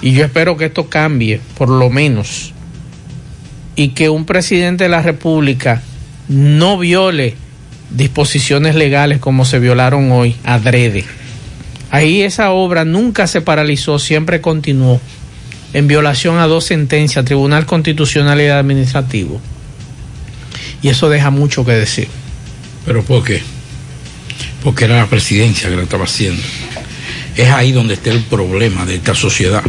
Y 0.00 0.12
yo 0.12 0.24
espero 0.24 0.56
que 0.56 0.64
esto 0.64 0.88
cambie, 0.88 1.40
por 1.56 1.68
lo 1.68 1.88
menos. 1.88 2.52
Y 3.76 3.90
que 3.90 4.08
un 4.08 4.26
presidente 4.26 4.84
de 4.84 4.90
la 4.90 5.02
República 5.02 5.82
no 6.28 6.78
viole 6.78 7.36
disposiciones 7.90 8.74
legales 8.74 9.18
como 9.18 9.44
se 9.44 9.58
violaron 9.58 10.10
hoy, 10.12 10.36
adrede. 10.44 11.04
Ahí 11.90 12.22
esa 12.22 12.50
obra 12.52 12.84
nunca 12.84 13.26
se 13.26 13.42
paralizó, 13.42 13.98
siempre 13.98 14.40
continuó 14.40 15.00
en 15.74 15.88
violación 15.88 16.38
a 16.38 16.46
dos 16.46 16.64
sentencias, 16.64 17.24
Tribunal 17.24 17.66
Constitucional 17.66 18.40
y 18.40 18.46
Administrativo. 18.46 19.40
Y 20.82 20.88
eso 20.88 21.08
deja 21.08 21.30
mucho 21.30 21.64
que 21.64 21.72
decir. 21.72 22.08
¿Pero 22.84 23.02
por 23.04 23.24
qué? 23.24 23.42
Porque 24.62 24.84
era 24.84 24.96
la 24.96 25.06
presidencia 25.06 25.68
que 25.68 25.76
lo 25.76 25.82
estaba 25.82 26.04
haciendo. 26.04 26.42
Es 27.36 27.50
ahí 27.50 27.72
donde 27.72 27.94
está 27.94 28.10
el 28.10 28.20
problema 28.20 28.84
de 28.84 28.96
esta 28.96 29.14
sociedad. 29.14 29.62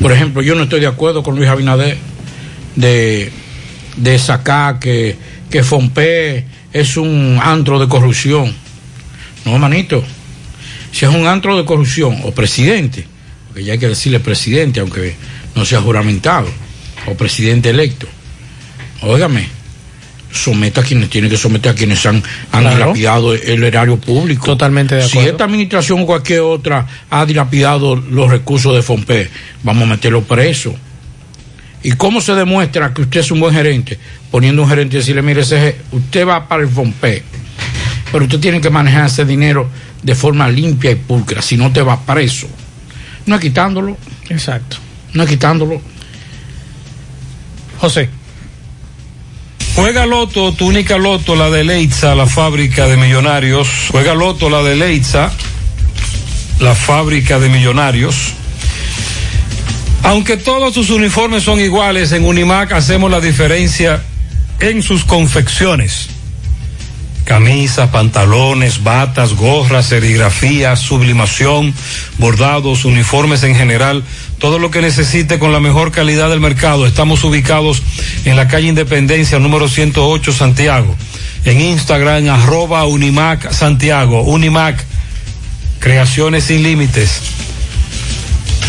Por 0.00 0.12
ejemplo, 0.12 0.42
yo 0.42 0.54
no 0.54 0.64
estoy 0.64 0.80
de 0.80 0.86
acuerdo 0.86 1.22
con 1.22 1.36
Luis 1.36 1.48
Abinader 1.48 1.96
de, 2.76 3.30
de 3.96 4.18
sacar 4.18 4.78
que, 4.78 5.16
que 5.50 5.62
Fompe 5.62 6.44
es 6.72 6.96
un 6.96 7.38
antro 7.42 7.78
de 7.78 7.88
corrupción. 7.88 8.54
No, 9.44 9.58
manito. 9.58 10.02
Si 10.92 11.04
es 11.04 11.10
un 11.12 11.26
antro 11.26 11.56
de 11.56 11.64
corrupción 11.64 12.18
o 12.24 12.32
presidente, 12.32 13.06
porque 13.48 13.64
ya 13.64 13.72
hay 13.74 13.78
que 13.78 13.88
decirle 13.88 14.20
presidente, 14.20 14.80
aunque 14.80 15.14
no 15.54 15.64
sea 15.64 15.80
juramentado, 15.80 16.48
o 17.06 17.14
presidente 17.14 17.70
electo, 17.70 18.06
óigame, 19.02 19.48
someta 20.32 20.80
a 20.82 20.84
quienes 20.84 21.10
tienen 21.10 21.30
que 21.30 21.36
someter 21.36 21.72
a 21.72 21.74
quienes 21.74 22.04
han, 22.06 22.22
han 22.52 22.62
Claro. 22.62 22.76
dilapidado 22.76 23.34
el 23.34 23.64
erario 23.64 23.96
público. 23.98 24.46
Totalmente 24.46 24.94
de 24.96 25.02
Si 25.02 25.10
acuerdo. 25.12 25.30
esta 25.30 25.44
administración 25.44 26.00
o 26.02 26.06
cualquier 26.06 26.40
otra 26.40 26.86
ha 27.10 27.26
dilapidado 27.26 27.96
los 27.96 28.30
recursos 28.30 28.74
de 28.74 28.82
FOMPE, 28.82 29.28
vamos 29.64 29.84
a 29.84 29.86
meterlo 29.86 30.22
preso. 30.22 30.74
¿Y 31.82 31.92
cómo 31.92 32.20
se 32.20 32.34
demuestra 32.34 32.92
que 32.92 33.02
usted 33.02 33.20
es 33.20 33.30
un 33.30 33.40
buen 33.40 33.54
gerente? 33.54 33.98
Poniendo 34.30 34.62
un 34.62 34.68
gerente 34.68 34.96
y 34.96 35.00
decirle, 35.00 35.22
mire, 35.22 35.40
ese 35.40 35.76
usted 35.90 36.26
va 36.26 36.46
para 36.46 36.62
el 36.62 36.68
FOMPE, 36.68 37.22
pero 38.12 38.24
usted 38.24 38.38
tiene 38.38 38.60
que 38.60 38.70
manejar 38.70 39.06
ese 39.06 39.24
dinero 39.24 39.68
de 40.02 40.14
forma 40.14 40.48
limpia 40.48 40.90
y 40.90 40.94
pulcra, 40.96 41.42
si 41.42 41.56
no 41.56 41.72
te 41.72 41.82
va 41.82 42.00
preso. 42.00 42.48
No 43.26 43.34
es 43.34 43.40
quitándolo. 43.40 43.96
Exacto. 44.28 44.76
No 45.12 45.24
es 45.24 45.28
quitándolo. 45.28 45.80
José. 47.78 48.08
Juega 49.74 50.04
Loto, 50.04 50.52
tu 50.52 50.66
única 50.66 50.98
Loto, 50.98 51.36
la 51.36 51.48
de 51.48 51.64
Leitza, 51.64 52.14
la 52.14 52.26
fábrica 52.26 52.86
de 52.86 52.96
millonarios. 52.96 53.68
Juega 53.90 54.14
Loto, 54.14 54.50
la 54.50 54.62
de 54.62 54.76
Leitza, 54.76 55.32
la 56.60 56.74
fábrica 56.74 57.38
de 57.38 57.48
millonarios. 57.48 58.34
Aunque 60.02 60.36
todos 60.36 60.74
sus 60.74 60.90
uniformes 60.90 61.44
son 61.44 61.60
iguales, 61.60 62.12
en 62.12 62.24
Unimac 62.24 62.72
hacemos 62.72 63.10
la 63.10 63.20
diferencia 63.20 64.02
en 64.60 64.82
sus 64.82 65.04
confecciones. 65.04 66.08
Camisas, 67.24 67.90
pantalones, 67.90 68.82
batas, 68.82 69.34
gorras, 69.34 69.86
serigrafías, 69.86 70.80
sublimación, 70.80 71.72
bordados, 72.18 72.84
uniformes 72.84 73.42
en 73.42 73.54
general, 73.54 74.02
todo 74.38 74.58
lo 74.58 74.70
que 74.70 74.80
necesite 74.80 75.38
con 75.38 75.52
la 75.52 75.60
mejor 75.60 75.92
calidad 75.92 76.28
del 76.28 76.40
mercado. 76.40 76.86
Estamos 76.86 77.22
ubicados 77.24 77.82
en 78.24 78.36
la 78.36 78.48
calle 78.48 78.68
Independencia, 78.68 79.38
número 79.38 79.68
108, 79.68 80.32
Santiago. 80.32 80.96
En 81.44 81.60
Instagram, 81.60 82.28
arroba 82.28 82.84
Unimac 82.86 83.52
Santiago. 83.52 84.22
Unimac, 84.22 84.84
creaciones 85.78 86.44
sin 86.44 86.62
límites. 86.62 87.39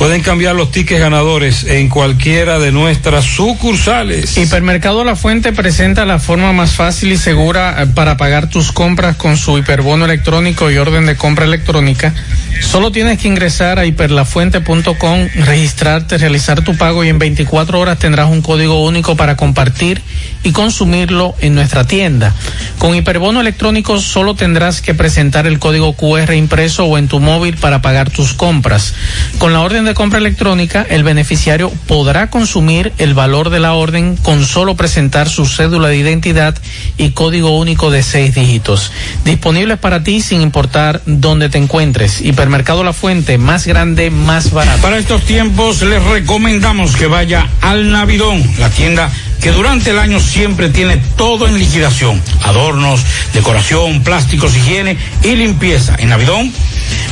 Pueden 0.00 0.22
cambiar 0.22 0.54
los 0.54 0.72
tickets 0.72 0.98
ganadores 0.98 1.64
en 1.64 1.90
cualquiera 1.90 2.58
de 2.58 2.72
nuestras 2.72 3.22
sucursales. 3.22 4.38
Hipermercado 4.38 5.04
La 5.04 5.14
Fuente 5.14 5.52
presenta 5.52 6.06
la 6.06 6.18
forma 6.18 6.54
más 6.54 6.72
fácil 6.72 7.12
y 7.12 7.18
segura 7.18 7.82
eh, 7.82 7.86
para 7.86 8.16
pagar 8.16 8.48
tus 8.48 8.72
compras 8.72 9.16
con 9.16 9.36
su 9.36 9.58
hiperbono 9.58 10.06
electrónico 10.06 10.70
y 10.70 10.78
orden 10.78 11.04
de 11.04 11.16
compra 11.16 11.44
electrónica. 11.44 12.14
Solo 12.62 12.90
tienes 12.92 13.18
que 13.18 13.28
ingresar 13.28 13.78
a 13.78 13.84
hiperlafuente.com, 13.84 15.28
registrarte, 15.34 16.16
realizar 16.16 16.62
tu 16.64 16.76
pago 16.78 17.04
y 17.04 17.08
en 17.08 17.18
24 17.18 17.78
horas 17.78 17.98
tendrás 17.98 18.30
un 18.30 18.40
código 18.40 18.82
único 18.82 19.16
para 19.16 19.36
compartir 19.36 20.00
y 20.42 20.52
consumirlo 20.52 21.34
en 21.40 21.54
nuestra 21.54 21.86
tienda. 21.86 22.34
Con 22.78 22.94
hiperbono 22.94 23.40
electrónico 23.42 24.00
solo 24.00 24.34
tendrás 24.34 24.80
que 24.80 24.94
presentar 24.94 25.46
el 25.46 25.58
código 25.58 25.92
QR 25.92 26.32
impreso 26.34 26.86
o 26.86 26.96
en 26.96 27.08
tu 27.08 27.20
móvil 27.20 27.58
para 27.58 27.82
pagar 27.82 28.08
tus 28.10 28.32
compras. 28.32 28.94
Con 29.38 29.52
la 29.52 29.60
orden 29.60 29.84
de 29.84 29.89
compra 29.94 30.18
electrónica, 30.18 30.86
el 30.88 31.04
beneficiario 31.04 31.70
podrá 31.86 32.30
consumir 32.30 32.92
el 32.98 33.14
valor 33.14 33.50
de 33.50 33.60
la 33.60 33.74
orden 33.74 34.16
con 34.16 34.44
solo 34.44 34.74
presentar 34.76 35.28
su 35.28 35.46
cédula 35.46 35.88
de 35.88 35.96
identidad 35.96 36.56
y 36.96 37.10
código 37.10 37.58
único 37.58 37.90
de 37.90 38.02
seis 38.02 38.34
dígitos. 38.34 38.92
Disponibles 39.24 39.78
para 39.78 40.02
ti 40.02 40.20
sin 40.20 40.40
importar 40.40 41.02
dónde 41.06 41.48
te 41.48 41.58
encuentres. 41.58 42.20
Hipermercado 42.20 42.84
La 42.84 42.92
Fuente, 42.92 43.38
más 43.38 43.66
grande, 43.66 44.10
más 44.10 44.52
barato. 44.52 44.82
Para 44.82 44.98
estos 44.98 45.22
tiempos 45.22 45.82
les 45.82 46.02
recomendamos 46.02 46.96
que 46.96 47.06
vaya 47.06 47.48
al 47.60 47.90
Navidón, 47.90 48.42
la 48.58 48.70
tienda 48.70 49.10
que 49.40 49.52
durante 49.52 49.90
el 49.90 49.98
año 49.98 50.20
siempre 50.20 50.68
tiene 50.68 50.98
todo 51.16 51.48
en 51.48 51.58
liquidación. 51.58 52.20
Adornos, 52.44 53.00
decoración, 53.32 54.02
plásticos, 54.02 54.56
higiene 54.56 54.98
y 55.22 55.34
limpieza. 55.34 55.96
En 55.98 56.10
Navidón, 56.10 56.52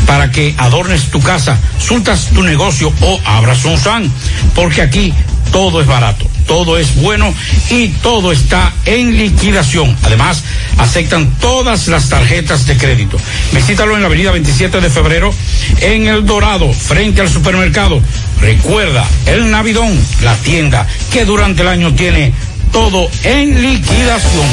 para 0.07 0.31
que 0.31 0.55
adornes 0.59 1.11
tu 1.11 1.21
casa, 1.21 1.59
sultas 1.79 2.27
tu 2.35 2.43
negocio 2.43 2.68
o 3.01 3.21
abras 3.25 3.65
un 3.65 3.79
SAN, 3.79 4.13
porque 4.55 4.83
aquí 4.83 5.15
todo 5.53 5.81
es 5.81 5.87
barato, 5.87 6.27
todo 6.47 6.77
es 6.79 6.95
bueno 6.97 7.33
y 7.71 7.89
todo 7.89 8.31
está 8.33 8.73
en 8.85 9.17
liquidación. 9.17 9.97
Además, 10.03 10.45
aceptan 10.77 11.31
todas 11.41 11.89
las 11.89 12.09
tarjetas 12.09 12.67
de 12.67 12.77
crédito. 12.77 13.17
Visítalo 13.53 13.95
en 13.97 14.03
la 14.03 14.09
avenida 14.09 14.33
27 14.33 14.81
de 14.81 14.91
febrero 14.91 15.33
en 15.81 16.07
El 16.07 16.27
Dorado, 16.27 16.73
frente 16.73 17.23
al 17.23 17.29
supermercado. 17.31 18.01
Recuerda, 18.41 19.07
el 19.27 19.51
Navidón, 19.51 19.99
la 20.23 20.37
tienda 20.37 20.87
que 21.13 21.25
durante 21.25 21.63
el 21.63 21.69
año 21.69 21.95
tiene 21.95 22.33
todo 22.73 23.09
en 23.25 23.63
liquidación. 23.63 24.47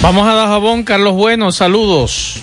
Vamos 0.00 0.26
a 0.28 0.34
Dajabón, 0.34 0.84
Carlos 0.84 1.14
Bueno, 1.14 1.52
saludos. 1.52 2.42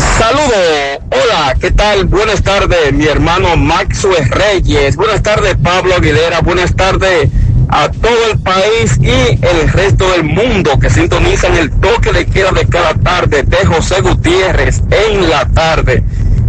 Saludos, 0.00 0.98
hola, 1.10 1.54
¿qué 1.60 1.70
tal? 1.70 2.06
Buenas 2.06 2.42
tardes, 2.42 2.92
mi 2.92 3.06
hermano 3.06 3.54
Maxwell 3.56 4.28
Reyes. 4.30 4.96
Buenas 4.96 5.22
tardes, 5.22 5.56
Pablo 5.62 5.94
Aguilera. 5.94 6.40
Buenas 6.40 6.74
tardes 6.74 7.28
a 7.68 7.90
todo 7.90 8.30
el 8.32 8.38
país 8.40 8.98
y 9.00 9.38
el 9.44 9.68
resto 9.68 10.10
del 10.12 10.24
mundo 10.24 10.78
que 10.80 10.88
sintonizan 10.88 11.54
el 11.56 11.70
toque 11.70 12.12
de 12.12 12.24
queda 12.26 12.50
de 12.52 12.66
cada 12.66 12.94
tarde 12.94 13.42
de 13.42 13.66
José 13.66 14.00
Gutiérrez 14.00 14.80
en 14.90 15.28
la 15.28 15.46
tarde. 15.48 16.02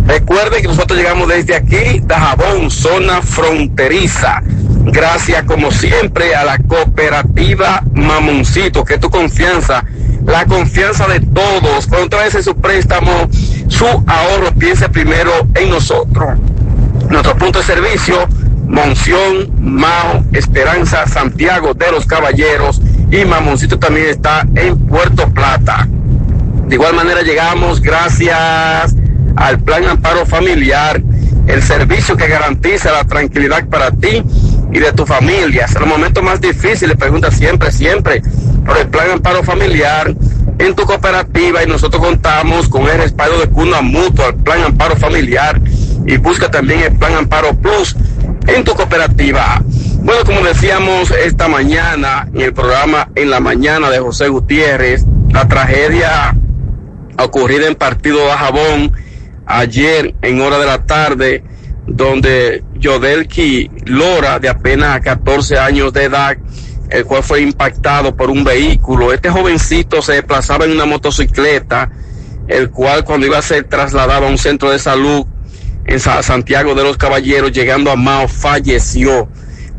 Recuerde 0.08 0.62
que 0.62 0.68
nosotros 0.68 0.98
llegamos 0.98 1.28
desde 1.28 1.56
aquí, 1.56 2.02
Dajabón, 2.04 2.72
zona 2.72 3.22
fronteriza. 3.22 4.42
Gracias, 4.86 5.44
como 5.44 5.72
siempre, 5.72 6.36
a 6.36 6.44
la 6.44 6.58
cooperativa 6.58 7.84
Mamoncito, 7.94 8.84
que 8.84 8.98
tu 8.98 9.10
confianza, 9.10 9.84
la 10.26 10.46
confianza 10.46 11.08
de 11.08 11.20
todos. 11.20 11.88
Cuando 11.88 12.18
usted 12.18 12.40
a 12.40 12.44
su 12.44 12.56
préstamo, 12.56 13.30
su 13.68 13.86
ahorro, 13.86 14.52
piense 14.58 14.90
primero 14.90 15.32
en 15.56 15.70
nosotros. 15.70 16.40
Nuestro 17.10 17.36
punto 17.38 17.60
de 17.60 17.66
servicio, 17.66 18.28
Monción, 18.68 19.52
Mao, 19.60 20.24
Esperanza, 20.32 21.06
Santiago 21.08 21.74
de 21.74 21.92
los 21.92 22.06
Caballeros 22.06 22.82
y 23.12 23.26
Mamoncito 23.26 23.78
también 23.78 24.08
está 24.08 24.48
en 24.56 24.78
Puerto 24.88 25.30
Plata. 25.30 25.88
De 26.68 26.76
igual 26.76 26.96
manera 26.96 27.22
llegamos 27.22 27.82
gracias 27.82 28.96
al 29.36 29.60
Plan 29.60 29.86
Amparo 29.86 30.26
Familiar, 30.26 31.02
el 31.48 31.62
servicio 31.62 32.16
que 32.16 32.28
garantiza 32.28 32.92
la 32.92 33.04
tranquilidad 33.04 33.66
para 33.68 33.92
ti 33.92 34.24
y 34.72 34.80
de 34.80 34.92
tu 34.94 35.06
familia. 35.06 35.66
En 35.68 35.80
los 35.80 35.88
momentos 35.88 36.24
más 36.24 36.42
difíciles, 36.42 36.96
pregunta 36.98 37.32
siempre, 37.32 37.72
siempre 37.72 38.22
por 38.66 38.78
el 38.78 38.88
Plan 38.88 39.12
Amparo 39.12 39.44
Familiar 39.44 40.14
en 40.60 40.76
tu 40.76 40.84
cooperativa 40.86 41.64
y 41.64 41.68
nosotros 41.68 42.04
contamos 42.04 42.70
con 42.70 42.88
el 42.88 42.98
respaldo 42.98 43.40
de 43.40 43.48
Cuna 43.48 43.82
Mutua, 43.82 44.28
el 44.28 44.36
Plan 44.36 44.64
Amparo 44.64 44.96
Familiar 44.96 45.60
y 46.06 46.18
busca 46.18 46.50
también 46.50 46.82
el 46.82 46.98
Plan 46.98 47.16
Amparo 47.16 47.56
Plus 47.56 47.96
en 48.48 48.64
tu 48.64 48.74
cooperativa. 48.74 49.62
Bueno, 50.04 50.24
como 50.26 50.42
decíamos 50.42 51.12
esta 51.12 51.48
mañana 51.48 52.28
en 52.34 52.42
el 52.42 52.54
programa 52.54 53.10
En 53.16 53.30
la 53.30 53.40
Mañana 53.40 53.90
de 53.90 54.00
José 54.00 54.30
Gutiérrez, 54.30 55.06
la 55.32 55.48
tragedia 55.48 56.36
ocurrida 57.18 57.68
en 57.68 57.76
Partido 57.76 58.26
de 58.26 58.32
Jabón 58.32 58.94
ayer 59.46 60.16
en 60.22 60.42
hora 60.42 60.58
de 60.60 60.66
la 60.66 60.86
tarde, 60.86 61.44
donde 61.96 62.64
Yodelki 62.76 63.70
Lora, 63.86 64.40
de 64.40 64.50
apenas 64.50 65.00
14 65.02 65.58
años 65.58 65.94
de 65.94 66.06
edad, 66.06 66.38
el 66.90 67.06
cual 67.06 67.24
fue 67.24 67.42
impactado 67.42 68.16
por 68.16 68.30
un 68.30 68.44
vehículo. 68.44 69.14
Este 69.14 69.30
jovencito 69.30 70.02
se 70.02 70.14
desplazaba 70.14 70.66
en 70.66 70.72
una 70.72 70.86
motocicleta, 70.86 71.90
el 72.48 72.70
cual 72.70 73.04
cuando 73.04 73.26
iba 73.26 73.38
a 73.38 73.42
ser 73.42 73.66
trasladado 73.66 74.28
a 74.28 74.30
un 74.30 74.38
centro 74.38 74.72
de 74.72 74.80
salud 74.80 75.26
en 75.86 76.00
Santiago 76.00 76.76
de 76.76 76.84
los 76.84 76.98
Caballeros, 76.98 77.52
llegando 77.52 77.92
a 77.92 77.96
Mao, 77.96 78.28
falleció. 78.28 79.30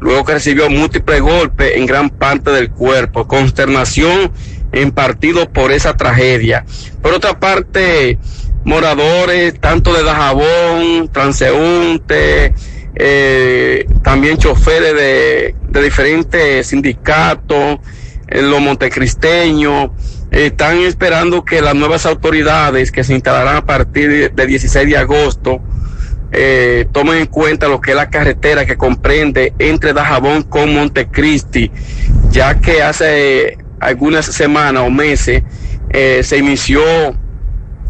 Luego 0.00 0.24
que 0.24 0.32
recibió 0.32 0.68
múltiples 0.68 1.20
golpes 1.20 1.76
en 1.76 1.86
gran 1.86 2.10
parte 2.10 2.50
del 2.50 2.70
cuerpo. 2.70 3.28
Consternación 3.28 4.32
en 4.72 4.90
partido 4.90 5.52
por 5.52 5.70
esa 5.70 5.96
tragedia. 5.96 6.64
Por 7.02 7.12
otra 7.12 7.38
parte, 7.38 8.18
moradores, 8.64 9.58
tanto 9.60 9.92
de 9.94 10.02
Dajabón, 10.02 11.08
transeúntes, 11.12 12.52
eh, 12.94 13.86
también 14.02 14.36
choferes 14.38 14.94
de, 14.94 15.54
de 15.68 15.82
diferentes 15.82 16.66
sindicatos, 16.66 17.78
en 18.32 18.50
los 18.50 18.60
montecristeños, 18.60 19.90
están 20.30 20.78
esperando 20.78 21.44
que 21.44 21.60
las 21.60 21.74
nuevas 21.74 22.06
autoridades 22.06 22.90
que 22.90 23.04
se 23.04 23.14
instalarán 23.14 23.56
a 23.56 23.66
partir 23.66 24.32
del 24.32 24.48
16 24.48 24.88
de 24.88 24.96
agosto 24.96 25.60
eh, 26.32 26.86
tomen 26.92 27.18
en 27.18 27.26
cuenta 27.26 27.68
lo 27.68 27.80
que 27.80 27.90
es 27.90 27.96
la 27.96 28.08
carretera 28.08 28.64
que 28.64 28.76
comprende 28.76 29.52
entre 29.58 29.92
Dajabón 29.92 30.44
con 30.44 30.74
Montecristi, 30.74 31.70
ya 32.30 32.58
que 32.58 32.82
hace 32.82 33.58
algunas 33.80 34.24
semanas 34.24 34.84
o 34.86 34.90
meses 34.90 35.42
eh, 35.90 36.22
se 36.24 36.38
inició 36.38 36.80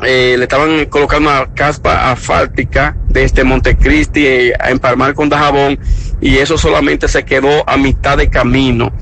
eh, 0.04 0.34
le 0.36 0.44
estaban 0.44 0.84
colocando 0.86 1.30
una 1.30 1.54
caspa 1.54 2.10
asfáltica 2.10 2.96
de 3.08 3.24
este 3.24 3.44
Montecristi 3.44 4.26
eh, 4.26 4.52
a 4.58 4.70
empalmar 4.70 5.14
con 5.14 5.28
Dajabón 5.28 5.78
y 6.20 6.38
eso 6.38 6.58
solamente 6.58 7.08
se 7.08 7.24
quedó 7.24 7.68
a 7.68 7.76
mitad 7.76 8.18
de 8.18 8.28
camino. 8.28 8.92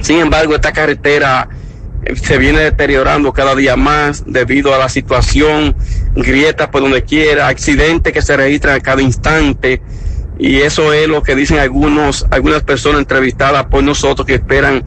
Sin 0.00 0.18
embargo, 0.20 0.54
esta 0.54 0.72
carretera 0.72 1.48
eh, 2.04 2.14
se 2.16 2.38
viene 2.38 2.60
deteriorando 2.60 3.32
cada 3.32 3.54
día 3.54 3.76
más 3.76 4.24
debido 4.26 4.74
a 4.74 4.78
la 4.78 4.88
situación, 4.88 5.74
grietas 6.14 6.68
por 6.68 6.82
donde 6.82 7.02
quiera, 7.02 7.48
accidentes 7.48 8.12
que 8.12 8.22
se 8.22 8.36
registran 8.36 8.76
a 8.76 8.80
cada 8.80 9.02
instante 9.02 9.82
y 10.38 10.60
eso 10.60 10.94
es 10.94 11.06
lo 11.06 11.22
que 11.22 11.36
dicen 11.36 11.58
algunos, 11.58 12.26
algunas 12.30 12.62
personas 12.62 13.00
entrevistadas 13.00 13.66
por 13.66 13.82
nosotros 13.84 14.26
que 14.26 14.34
esperan 14.34 14.82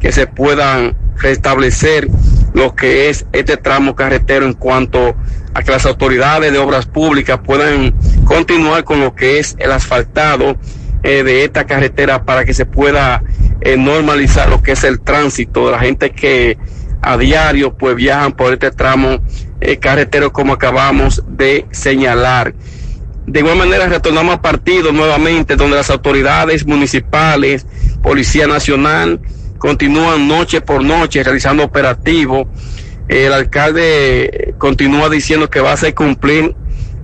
que 0.00 0.12
se 0.12 0.26
puedan 0.26 0.96
restablecer 1.16 2.08
lo 2.54 2.74
que 2.74 3.10
es 3.10 3.26
este 3.32 3.56
tramo 3.58 3.94
carretero 3.94 4.46
en 4.46 4.54
cuanto 4.54 5.14
a 5.52 5.62
que 5.62 5.70
las 5.70 5.84
autoridades 5.84 6.52
de 6.52 6.58
obras 6.58 6.86
públicas 6.86 7.40
puedan 7.44 7.94
continuar 8.24 8.84
con 8.84 9.00
lo 9.00 9.14
que 9.14 9.38
es 9.38 9.56
el 9.58 9.72
asfaltado 9.72 10.56
eh, 11.02 11.22
de 11.22 11.44
esta 11.44 11.66
carretera 11.66 12.24
para 12.24 12.44
que 12.44 12.54
se 12.54 12.64
pueda 12.64 13.22
eh, 13.60 13.76
normalizar 13.76 14.48
lo 14.48 14.62
que 14.62 14.72
es 14.72 14.84
el 14.84 15.00
tránsito 15.00 15.66
de 15.66 15.72
la 15.72 15.80
gente 15.80 16.10
que 16.12 16.56
a 17.02 17.18
diario 17.18 17.76
pues 17.76 17.94
viajan 17.96 18.32
por 18.32 18.52
este 18.52 18.70
tramo 18.70 19.18
eh, 19.60 19.76
carretero 19.76 20.32
como 20.32 20.54
acabamos 20.54 21.22
de 21.28 21.66
señalar. 21.72 22.54
De 23.26 23.40
igual 23.40 23.58
manera 23.58 23.86
retornamos 23.86 24.36
a 24.36 24.42
partido 24.42 24.92
nuevamente 24.92 25.56
donde 25.56 25.76
las 25.76 25.90
autoridades 25.90 26.66
municipales, 26.66 27.66
Policía 28.02 28.46
Nacional, 28.46 29.20
continúan 29.64 30.28
noche 30.28 30.60
por 30.60 30.84
noche 30.84 31.22
realizando 31.22 31.64
operativos. 31.64 32.46
El 33.08 33.32
alcalde 33.32 34.54
continúa 34.58 35.08
diciendo 35.08 35.48
que 35.48 35.60
va 35.60 35.70
a 35.70 35.72
hacer 35.72 35.94
cumplir, 35.94 36.54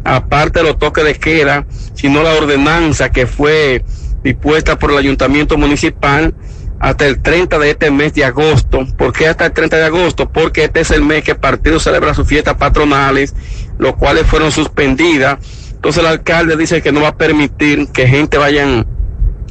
aparte 0.05 0.59
de 0.59 0.67
los 0.67 0.79
toques 0.79 1.03
de 1.03 1.15
queda, 1.15 1.65
sino 1.95 2.23
la 2.23 2.35
ordenanza 2.35 3.11
que 3.11 3.27
fue 3.27 3.83
dispuesta 4.23 4.79
por 4.79 4.91
el 4.91 4.99
ayuntamiento 4.99 5.57
municipal 5.57 6.35
hasta 6.81 7.07
el 7.07 7.23
30 7.23 7.59
de 7.59 7.71
este 7.71 7.91
mes 7.91 8.13
de 8.13 8.27
agosto. 8.27 8.87
¿Por 8.99 9.15
qué 9.15 9.29
hasta 9.29 9.47
el 9.47 9.53
30 9.53 9.79
de 9.79 9.85
agosto? 9.85 10.29
Porque 10.29 10.65
este 10.65 10.81
es 10.81 10.91
el 10.91 11.01
mes 11.01 11.25
que 11.25 11.31
el 11.31 11.39
partido 11.39 11.81
celebra 11.81 12.13
sus 12.13 12.29
fiestas 12.29 12.57
patronales, 12.57 13.35
los 13.79 13.97
cuales 13.97 14.27
fueron 14.27 14.53
suspendidas. 14.53 15.39
Entonces 15.73 16.03
el 16.03 16.07
alcalde 16.07 16.59
dice 16.59 16.83
que 16.83 16.93
no 16.93 17.01
va 17.01 17.09
a 17.09 17.17
permitir 17.17 17.89
que 17.89 18.07
gente 18.07 18.37
vayan 18.37 18.87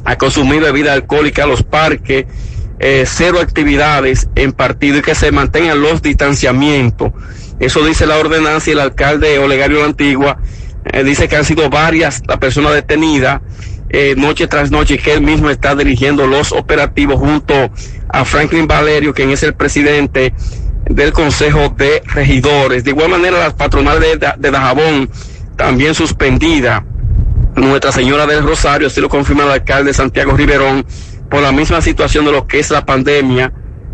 a 0.04 0.16
consumir 0.16 0.62
bebida 0.62 0.92
alcohólica 0.92 1.42
a 1.42 1.46
los 1.46 1.64
parques, 1.64 2.26
eh, 2.80 3.04
cero 3.06 3.38
actividades 3.40 4.28
en 4.34 4.52
partido 4.52 4.98
y 4.98 5.02
que 5.02 5.14
se 5.14 5.30
mantengan 5.30 5.80
los 5.80 6.00
distanciamientos. 6.00 7.12
Eso 7.60 7.84
dice 7.84 8.06
la 8.06 8.16
ordenanza 8.16 8.70
y 8.70 8.72
el 8.72 8.80
alcalde 8.80 9.38
Olegario 9.38 9.80
La 9.80 9.84
Antigua 9.84 10.38
eh, 10.90 11.04
dice 11.04 11.28
que 11.28 11.36
han 11.36 11.44
sido 11.44 11.68
varias 11.68 12.22
las 12.26 12.38
personas 12.38 12.72
detenidas 12.72 13.42
eh, 13.90 14.14
noche 14.16 14.46
tras 14.46 14.70
noche 14.70 14.98
que 14.98 15.12
él 15.12 15.20
mismo 15.20 15.50
está 15.50 15.74
dirigiendo 15.74 16.26
los 16.26 16.52
operativos 16.52 17.18
junto 17.18 17.70
a 18.08 18.24
Franklin 18.24 18.66
Valerio, 18.66 19.12
quien 19.12 19.30
es 19.30 19.42
el 19.42 19.52
presidente 19.54 20.32
del 20.88 21.12
Consejo 21.12 21.68
de 21.76 22.00
Regidores. 22.06 22.84
De 22.84 22.90
igual 22.90 23.10
manera, 23.10 23.38
las 23.38 23.54
patronales 23.54 24.20
de, 24.20 24.32
de 24.38 24.50
Dajabón 24.50 25.10
también 25.56 25.94
suspendida. 25.94 26.84
Nuestra 27.56 27.90
Señora 27.90 28.26
del 28.26 28.44
Rosario, 28.44 28.86
así 28.86 29.00
lo 29.00 29.08
confirma 29.08 29.42
el 29.42 29.50
alcalde 29.50 29.92
Santiago 29.92 30.32
Riverón, 30.32 30.86
por 31.30 31.42
la 31.42 31.52
misma 31.52 31.80
situación 31.80 32.24
de 32.24 32.32
lo 32.32 32.46
que 32.46 32.58
es 32.58 32.70
la 32.70 32.84
pandemia 32.84 33.52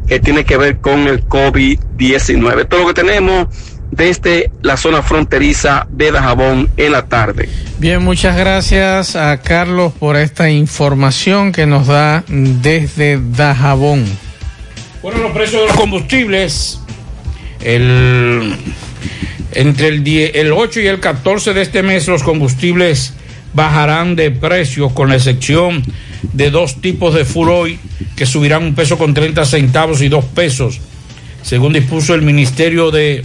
que 0.08 0.20
tiene 0.20 0.44
que 0.44 0.56
ver 0.56 0.78
con 0.78 1.06
el 1.06 1.26
COVID-19. 1.26 2.68
Todo 2.68 2.80
lo 2.80 2.86
que 2.88 2.94
tenemos 2.94 3.48
desde 3.90 4.50
la 4.62 4.76
zona 4.76 5.02
fronteriza 5.02 5.86
de 5.90 6.12
Dajabón 6.12 6.68
en 6.76 6.92
la 6.92 7.06
tarde. 7.06 7.48
Bien, 7.78 8.02
muchas 8.02 8.36
gracias 8.36 9.16
a 9.16 9.36
Carlos 9.40 9.92
por 9.98 10.16
esta 10.16 10.50
información 10.50 11.52
que 11.52 11.66
nos 11.66 11.86
da 11.86 12.24
desde 12.28 13.20
Dajabón. 13.36 14.04
Bueno, 15.02 15.20
los 15.20 15.32
precios 15.32 15.62
de 15.62 15.68
los 15.68 15.76
combustibles, 15.76 16.80
el, 17.60 18.56
entre 19.52 19.88
el, 19.88 20.02
10, 20.02 20.32
el 20.34 20.52
8 20.52 20.80
y 20.80 20.86
el 20.86 21.00
14 21.00 21.54
de 21.54 21.62
este 21.62 21.82
mes 21.82 22.08
los 22.08 22.22
combustibles 22.22 23.14
bajarán 23.54 24.16
de 24.16 24.30
precio 24.30 24.90
con 24.90 25.08
la 25.08 25.16
excepción 25.16 25.82
de 26.32 26.50
dos 26.50 26.80
tipos 26.80 27.14
de 27.14 27.24
furoy 27.24 27.78
que 28.14 28.26
subirán 28.26 28.64
un 28.64 28.74
peso 28.74 28.98
con 28.98 29.14
30 29.14 29.44
centavos 29.44 30.02
y 30.02 30.08
dos 30.08 30.24
pesos, 30.24 30.80
según 31.42 31.72
dispuso 31.72 32.14
el 32.14 32.22
Ministerio 32.22 32.90
de 32.90 33.24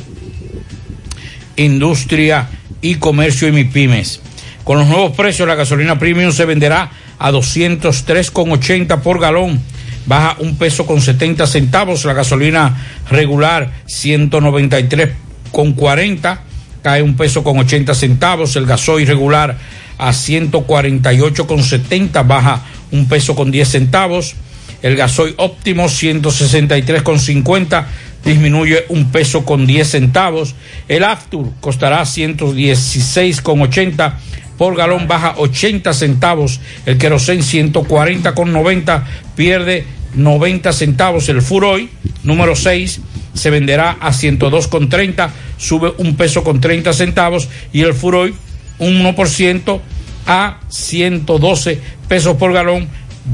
Industria 1.55 2.49
y 2.81 2.95
Comercio 2.95 3.47
y 3.47 3.51
MIPIMES. 3.51 4.21
Con 4.63 4.79
los 4.79 4.87
nuevos 4.87 5.15
precios, 5.15 5.47
la 5.47 5.55
gasolina 5.55 5.97
premium 5.97 6.31
se 6.31 6.45
venderá 6.45 6.91
a 7.17 7.31
203,80 7.31 9.01
por 9.01 9.19
galón, 9.19 9.59
baja 10.05 10.35
un 10.39 10.55
peso 10.57 10.85
con 10.85 11.01
70 11.01 11.47
centavos, 11.47 12.05
la 12.05 12.13
gasolina 12.13 12.77
regular 13.09 13.71
193,40, 13.87 16.39
cae 16.81 17.01
un 17.01 17.15
peso 17.15 17.43
con 17.43 17.57
80 17.59 17.93
centavos, 17.95 18.55
el 18.55 18.65
gasoil 18.65 19.05
regular 19.07 19.57
a 19.97 20.11
148,70, 20.11 22.25
baja 22.25 22.61
un 22.91 23.07
peso 23.07 23.35
con 23.35 23.51
10 23.51 23.67
centavos. 23.67 24.35
El 24.81 24.95
gasoil 24.95 25.35
óptimo 25.37 25.85
163,50 25.85 27.85
disminuye 28.23 28.85
un 28.89 29.11
peso 29.11 29.45
con 29.45 29.65
10 29.65 29.87
centavos. 29.87 30.55
El 30.87 31.03
Aftur 31.03 31.51
costará 31.59 32.01
116,80 32.03 34.13
por 34.57 34.75
galón, 34.75 35.07
baja 35.07 35.35
80 35.37 35.93
centavos. 35.93 36.59
El 36.85 36.97
Kerosene 36.97 37.41
140,90 37.41 39.03
pierde 39.35 39.85
90 40.13 40.73
centavos. 40.73 41.29
El 41.29 41.41
Furoy 41.41 41.89
número 42.23 42.55
6 42.55 43.01
se 43.33 43.49
venderá 43.49 43.97
a 43.99 44.11
102,30, 44.11 45.29
sube 45.57 45.93
un 45.97 46.15
peso 46.15 46.43
con 46.43 46.61
30 46.61 46.93
centavos. 46.93 47.49
Y 47.73 47.81
el 47.81 47.93
Furoy 47.93 48.33
un 48.79 49.03
1% 49.03 49.79
a 50.27 50.59
112 50.69 51.81
pesos 52.12 52.36
por 52.36 52.51
galón 52.51 52.89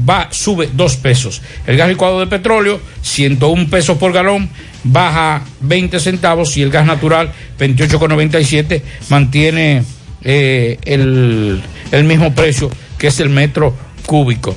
va, 0.08 0.28
sube 0.30 0.70
2 0.72 0.96
pesos. 0.98 1.42
El 1.66 1.76
gas 1.76 1.88
licuado 1.88 2.20
de 2.20 2.28
petróleo, 2.28 2.80
101 3.02 3.68
pesos 3.68 3.98
por 3.98 4.12
galón, 4.12 4.48
baja 4.84 5.42
20 5.62 5.98
centavos 5.98 6.56
y 6.56 6.62
el 6.62 6.70
gas 6.70 6.86
natural, 6.86 7.32
28,97, 7.58 8.80
mantiene 9.08 9.82
eh, 10.22 10.78
el, 10.84 11.60
el, 11.90 12.04
mismo 12.04 12.32
precio 12.36 12.70
que 12.96 13.08
es 13.08 13.18
el 13.18 13.30
metro 13.30 13.74
cúbico. 14.06 14.56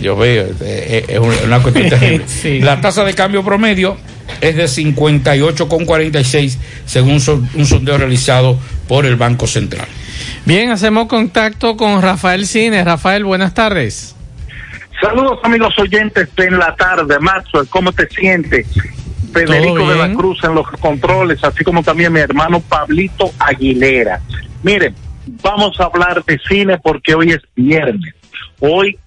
yo 0.00 0.16
veo, 0.16 0.46
eh, 0.62 1.04
es 1.06 1.18
una 1.44 1.60
cuestión 1.60 1.88
terrible. 1.90 2.24
sí. 2.26 2.60
La 2.60 2.80
tasa 2.80 3.04
de 3.04 3.12
cambio 3.12 3.44
promedio 3.44 3.98
es 4.40 4.56
de 4.56 4.64
58,46 4.64 6.56
según 6.86 7.20
un 7.56 7.66
sondeo 7.66 7.98
realizado 7.98 8.58
por 8.88 9.04
el 9.04 9.16
Banco 9.16 9.46
Central. 9.46 9.86
Bien, 10.44 10.70
hacemos 10.70 11.06
contacto 11.06 11.76
con 11.76 12.02
Rafael 12.02 12.46
Cines. 12.46 12.84
Rafael, 12.84 13.24
buenas 13.24 13.54
tardes. 13.54 14.14
Saludos 15.00 15.40
amigos 15.42 15.78
oyentes 15.78 16.34
de 16.36 16.44
en 16.44 16.58
la 16.58 16.74
tarde, 16.76 17.18
Maxwell, 17.18 17.68
¿cómo 17.68 17.92
te 17.92 18.08
sientes? 18.08 18.66
Federico 19.32 19.88
de 19.88 19.96
la 19.96 20.14
Cruz 20.14 20.42
en 20.44 20.54
los 20.54 20.66
controles, 20.80 21.42
así 21.42 21.64
como 21.64 21.82
también 21.82 22.12
mi 22.12 22.20
hermano 22.20 22.60
Pablito 22.60 23.32
Aguilera. 23.38 24.20
Miren, 24.62 24.94
vamos 25.42 25.78
a 25.80 25.84
hablar 25.84 26.24
de 26.24 26.38
cine 26.48 26.78
porque 26.78 27.14
hoy 27.14 27.32
es 27.32 27.40
viernes. 27.56 28.14
Hoy 28.60 28.98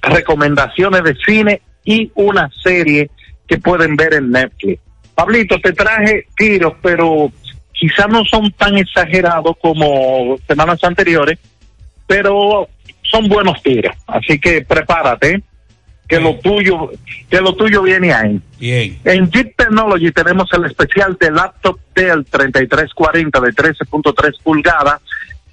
recomendaciones 0.00 1.04
de 1.04 1.14
cine 1.26 1.62
y 1.84 2.10
una 2.14 2.50
serie 2.62 3.10
que 3.46 3.58
pueden 3.58 3.96
ver 3.96 4.14
en 4.14 4.30
Netflix. 4.30 4.80
Pablito, 5.14 5.58
te 5.60 5.72
traje 5.72 6.26
tiros, 6.36 6.74
pero 6.82 7.30
quizás 7.78 8.08
no 8.08 8.24
son 8.24 8.50
tan 8.52 8.76
exagerados 8.76 9.56
como 9.60 10.36
semanas 10.46 10.82
anteriores, 10.82 11.38
pero 12.06 12.68
son 13.02 13.28
buenos 13.28 13.62
tiros. 13.62 13.94
Así 14.06 14.38
que 14.38 14.62
prepárate, 14.62 15.42
que 16.08 16.20
lo 16.20 16.36
tuyo, 16.38 16.90
que 17.28 17.40
lo 17.40 17.54
tuyo 17.54 17.82
viene 17.82 18.12
ahí. 18.12 18.40
Bien. 18.58 18.98
En 19.04 19.30
Jeep 19.30 19.54
Technology 19.56 20.10
tenemos 20.12 20.48
el 20.52 20.64
especial 20.64 21.16
de 21.20 21.30
laptop 21.30 21.78
Dell 21.94 22.24
3340 22.24 23.40
de 23.40 23.48
13.3 23.48 24.42
pulgadas 24.42 25.00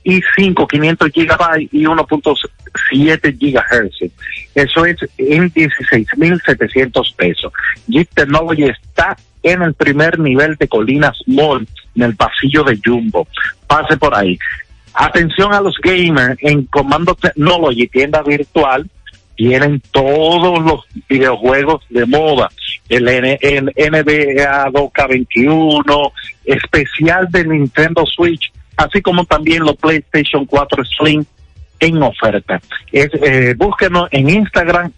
y 0.03 0.21
5, 0.35 0.67
500 0.67 1.11
gigabytes 1.11 1.73
y 1.73 1.83
1.7 1.85 3.39
gigahertz. 3.39 3.95
Eso 4.53 4.85
es 4.85 4.97
en 5.17 5.51
16.700 5.51 7.15
pesos. 7.15 7.53
Jeep 7.87 8.09
Technology 8.13 8.65
está 8.65 9.17
en 9.41 9.61
el 9.61 9.73
primer 9.73 10.19
nivel 10.19 10.55
de 10.55 10.67
Colinas 10.67 11.17
Mall, 11.25 11.67
en 11.95 12.03
el 12.03 12.15
pasillo 12.15 12.63
de 12.63 12.79
Jumbo. 12.83 13.27
Pase 13.67 13.97
por 13.97 14.15
ahí. 14.15 14.37
Atención 14.93 15.53
a 15.53 15.61
los 15.61 15.75
gamers 15.81 16.37
en 16.41 16.65
Comando 16.65 17.15
Technology, 17.15 17.87
tienda 17.87 18.21
virtual, 18.21 18.87
tienen 19.35 19.81
todos 19.91 20.63
los 20.63 20.81
videojuegos 21.09 21.83
de 21.89 22.05
moda. 22.05 22.49
El, 22.89 23.07
N 23.07 23.39
el 23.41 23.65
NBA 23.65 24.69
2K21, 24.71 26.11
especial 26.45 27.27
de 27.31 27.45
Nintendo 27.45 28.05
Switch, 28.05 28.51
así 28.77 29.01
como 29.01 29.25
también 29.25 29.63
los 29.63 29.75
PlayStation 29.77 30.45
4 30.45 30.83
Slim 30.85 31.25
en 31.79 32.03
oferta. 32.03 32.61
Es, 32.91 33.09
eh, 33.21 33.55
búsquenos 33.57 34.07
en 34.11 34.29
Instagram, 34.29 34.91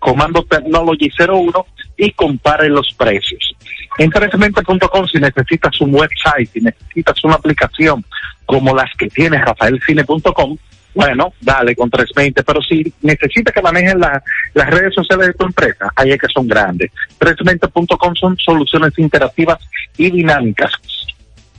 Comando 0.00 0.42
Technology 0.44 1.10
01 1.18 1.66
y 1.98 2.10
compare 2.12 2.70
los 2.70 2.92
precios. 2.94 3.54
En 3.98 4.10
320.com 4.10 5.06
si 5.06 5.18
necesitas 5.18 5.80
un 5.80 5.94
website, 5.94 6.50
si 6.50 6.60
necesitas 6.60 7.22
una 7.24 7.34
aplicación 7.34 8.04
como 8.46 8.74
las 8.74 8.90
que 8.96 9.08
tiene 9.08 9.38
rafaelcine.com, 9.38 10.56
bueno, 10.94 11.32
dale 11.40 11.74
con 11.74 11.90
320, 11.90 12.42
pero 12.42 12.60
si 12.60 12.92
necesitas 13.00 13.54
que 13.54 13.62
manejen 13.62 13.98
la, 13.98 14.22
las 14.54 14.70
redes 14.70 14.94
sociales 14.94 15.28
de 15.28 15.34
tu 15.34 15.46
empresa, 15.46 15.90
ahí 15.96 16.10
es 16.10 16.18
que 16.18 16.26
son 16.28 16.46
grandes. 16.46 16.90
320.com 17.18 18.14
son 18.14 18.36
soluciones 18.36 18.98
interactivas 18.98 19.58
y 19.96 20.10
dinámicas. 20.10 20.72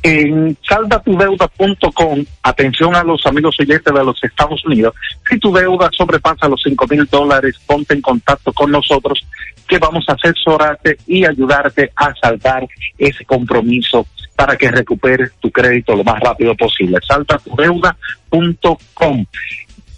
En 0.05 0.57
saldatudeuda.com, 0.67 2.25
atención 2.43 2.93
a 2.93 3.05
los 3.05 3.25
amigos 3.25 3.55
oyentes 3.57 3.93
de 3.93 4.03
los 4.03 4.21
Estados 4.21 4.65
Unidos, 4.65 4.93
si 5.29 5.39
tu 5.39 5.53
deuda 5.53 5.89
sobrepasa 5.93 6.49
los 6.49 6.61
5 6.61 6.85
mil 6.89 7.05
dólares, 7.05 7.57
ponte 7.65 7.93
en 7.93 8.01
contacto 8.01 8.51
con 8.51 8.69
nosotros 8.69 9.25
que 9.65 9.77
vamos 9.77 10.03
a 10.09 10.13
asesorarte 10.13 10.97
y 11.07 11.25
ayudarte 11.25 11.93
a 11.95 12.13
saldar 12.21 12.67
ese 12.97 13.23
compromiso 13.23 14.05
para 14.35 14.57
que 14.57 14.69
recuperes 14.69 15.31
tu 15.39 15.49
crédito 15.49 15.95
lo 15.95 16.03
más 16.03 16.19
rápido 16.19 16.53
posible. 16.55 16.99
Saltatudeuda.com. 17.07 19.25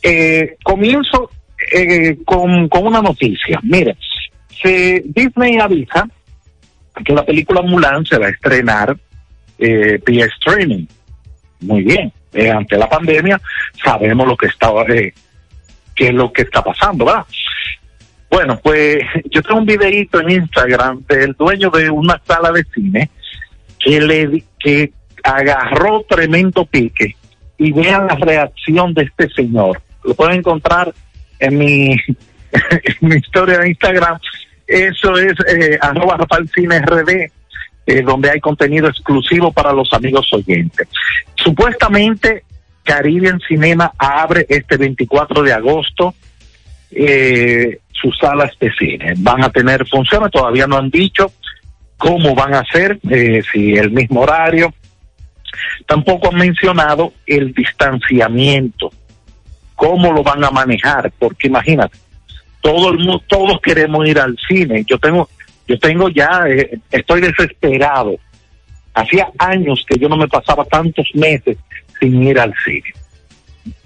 Eh, 0.03 0.56
comienzo 0.64 1.32
eh, 1.72 2.20
con, 2.26 2.70
con 2.70 2.86
una 2.86 3.01
noticia. 3.01 3.60
Mire, 3.64 3.97
se, 4.62 5.01
Disney 5.03 5.58
avisa 5.58 6.08
que 7.03 7.14
la 7.14 7.26
película 7.26 7.64
Mulan 7.64 8.06
se 8.06 8.20
va 8.20 8.28
a 8.28 8.30
estrenar 8.30 8.95
eh, 9.60 9.99
vía 10.06 10.26
streaming. 10.26 10.86
Muy 11.62 11.84
bien. 11.84 12.12
Eh, 12.34 12.51
ante 12.51 12.78
la 12.78 12.89
pandemia 12.89 13.39
sabemos 13.82 14.28
lo 14.28 14.36
que 14.36 14.47
estaba, 14.47 14.84
eh, 14.84 15.14
qué 15.95 16.08
es 16.08 16.14
lo 16.14 16.34
que 16.34 16.41
está 16.41 16.62
pasando, 16.62 17.06
¿verdad? 17.06 17.26
Bueno, 18.30 18.60
pues 18.62 18.97
yo 19.32 19.41
tengo 19.41 19.60
un 19.60 19.66
videito 19.66 20.20
en 20.20 20.32
Instagram 20.32 21.03
del 21.08 21.34
dueño 21.34 21.70
de 21.70 21.89
una 21.89 22.22
sala 22.26 22.51
de 22.51 22.66
cine 22.74 23.10
que 23.80 24.01
le 24.01 24.43
que 24.60 24.91
agarró 25.24 26.06
tremendo 26.08 26.66
pique 26.66 27.16
y 27.58 27.72
vean 27.72 28.08
la 28.08 28.16
reacción 28.16 28.93
de 28.93 29.03
este 29.03 29.30
señor. 29.30 29.82
Lo 30.03 30.14
pueden 30.14 30.39
encontrar 30.39 30.93
en 31.39 31.58
mi, 31.58 31.91
en 32.51 32.95
mi 32.99 33.16
historia 33.16 33.60
de 33.60 33.70
Instagram. 33.70 34.20
Eso 34.68 35.18
es 35.18 35.34
eh, 35.47 35.78
arroba 35.82 36.18
Rafael 36.18 36.49
Cine 36.53 36.80
RD, 36.80 37.32
eh, 37.86 38.01
donde 38.01 38.31
hay 38.31 38.39
contenido 38.39 38.88
exclusivo 38.88 39.51
para 39.51 39.73
los 39.73 39.91
amigos 39.93 40.31
oyentes. 40.33 40.88
Supuestamente 41.36 42.43
Caribbean 42.83 43.39
Cinema 43.47 43.91
abre 43.97 44.45
este 44.49 44.77
24 44.77 45.43
de 45.43 45.53
agosto 45.53 46.13
eh, 46.91 47.79
sus 47.91 48.17
salas 48.17 48.51
de 48.59 48.71
cine. 48.73 49.13
Van 49.17 49.43
a 49.43 49.49
tener 49.49 49.88
funciones, 49.88 50.31
todavía 50.31 50.67
no 50.67 50.77
han 50.77 50.89
dicho 50.89 51.31
cómo 51.97 52.36
van 52.36 52.53
a 52.53 52.63
ser, 52.71 52.99
eh, 53.09 53.41
si 53.51 53.75
el 53.75 53.91
mismo 53.91 54.21
horario. 54.21 54.73
Tampoco 55.88 56.29
han 56.29 56.38
mencionado 56.38 57.13
el 57.25 57.53
distanciamiento, 57.53 58.91
cómo 59.75 60.11
lo 60.11 60.23
van 60.23 60.43
a 60.43 60.51
manejar, 60.51 61.11
porque 61.17 61.47
imagínate, 61.47 61.97
todo 62.61 62.91
el 62.91 62.97
mundo, 62.97 63.23
todos 63.27 63.59
queremos 63.61 64.07
ir 64.07 64.19
al 64.19 64.38
cine. 64.47 64.83
Yo 64.88 64.97
tengo, 64.97 65.29
yo 65.68 65.80
tengo 65.80 66.09
ya, 66.09 66.43
eh, 66.47 66.80
estoy 66.91 67.22
desesperado. 67.22 68.16
Hacía 68.93 69.28
años 69.39 69.86
que 69.88 69.99
yo 69.99 70.07
no 70.07 70.18
me 70.18 70.28
pasaba 70.28 70.63
tantos 70.66 71.09
meses 71.13 71.57
sin 71.99 72.24
ir 72.24 72.39
al 72.39 72.53
cine. 72.63 72.93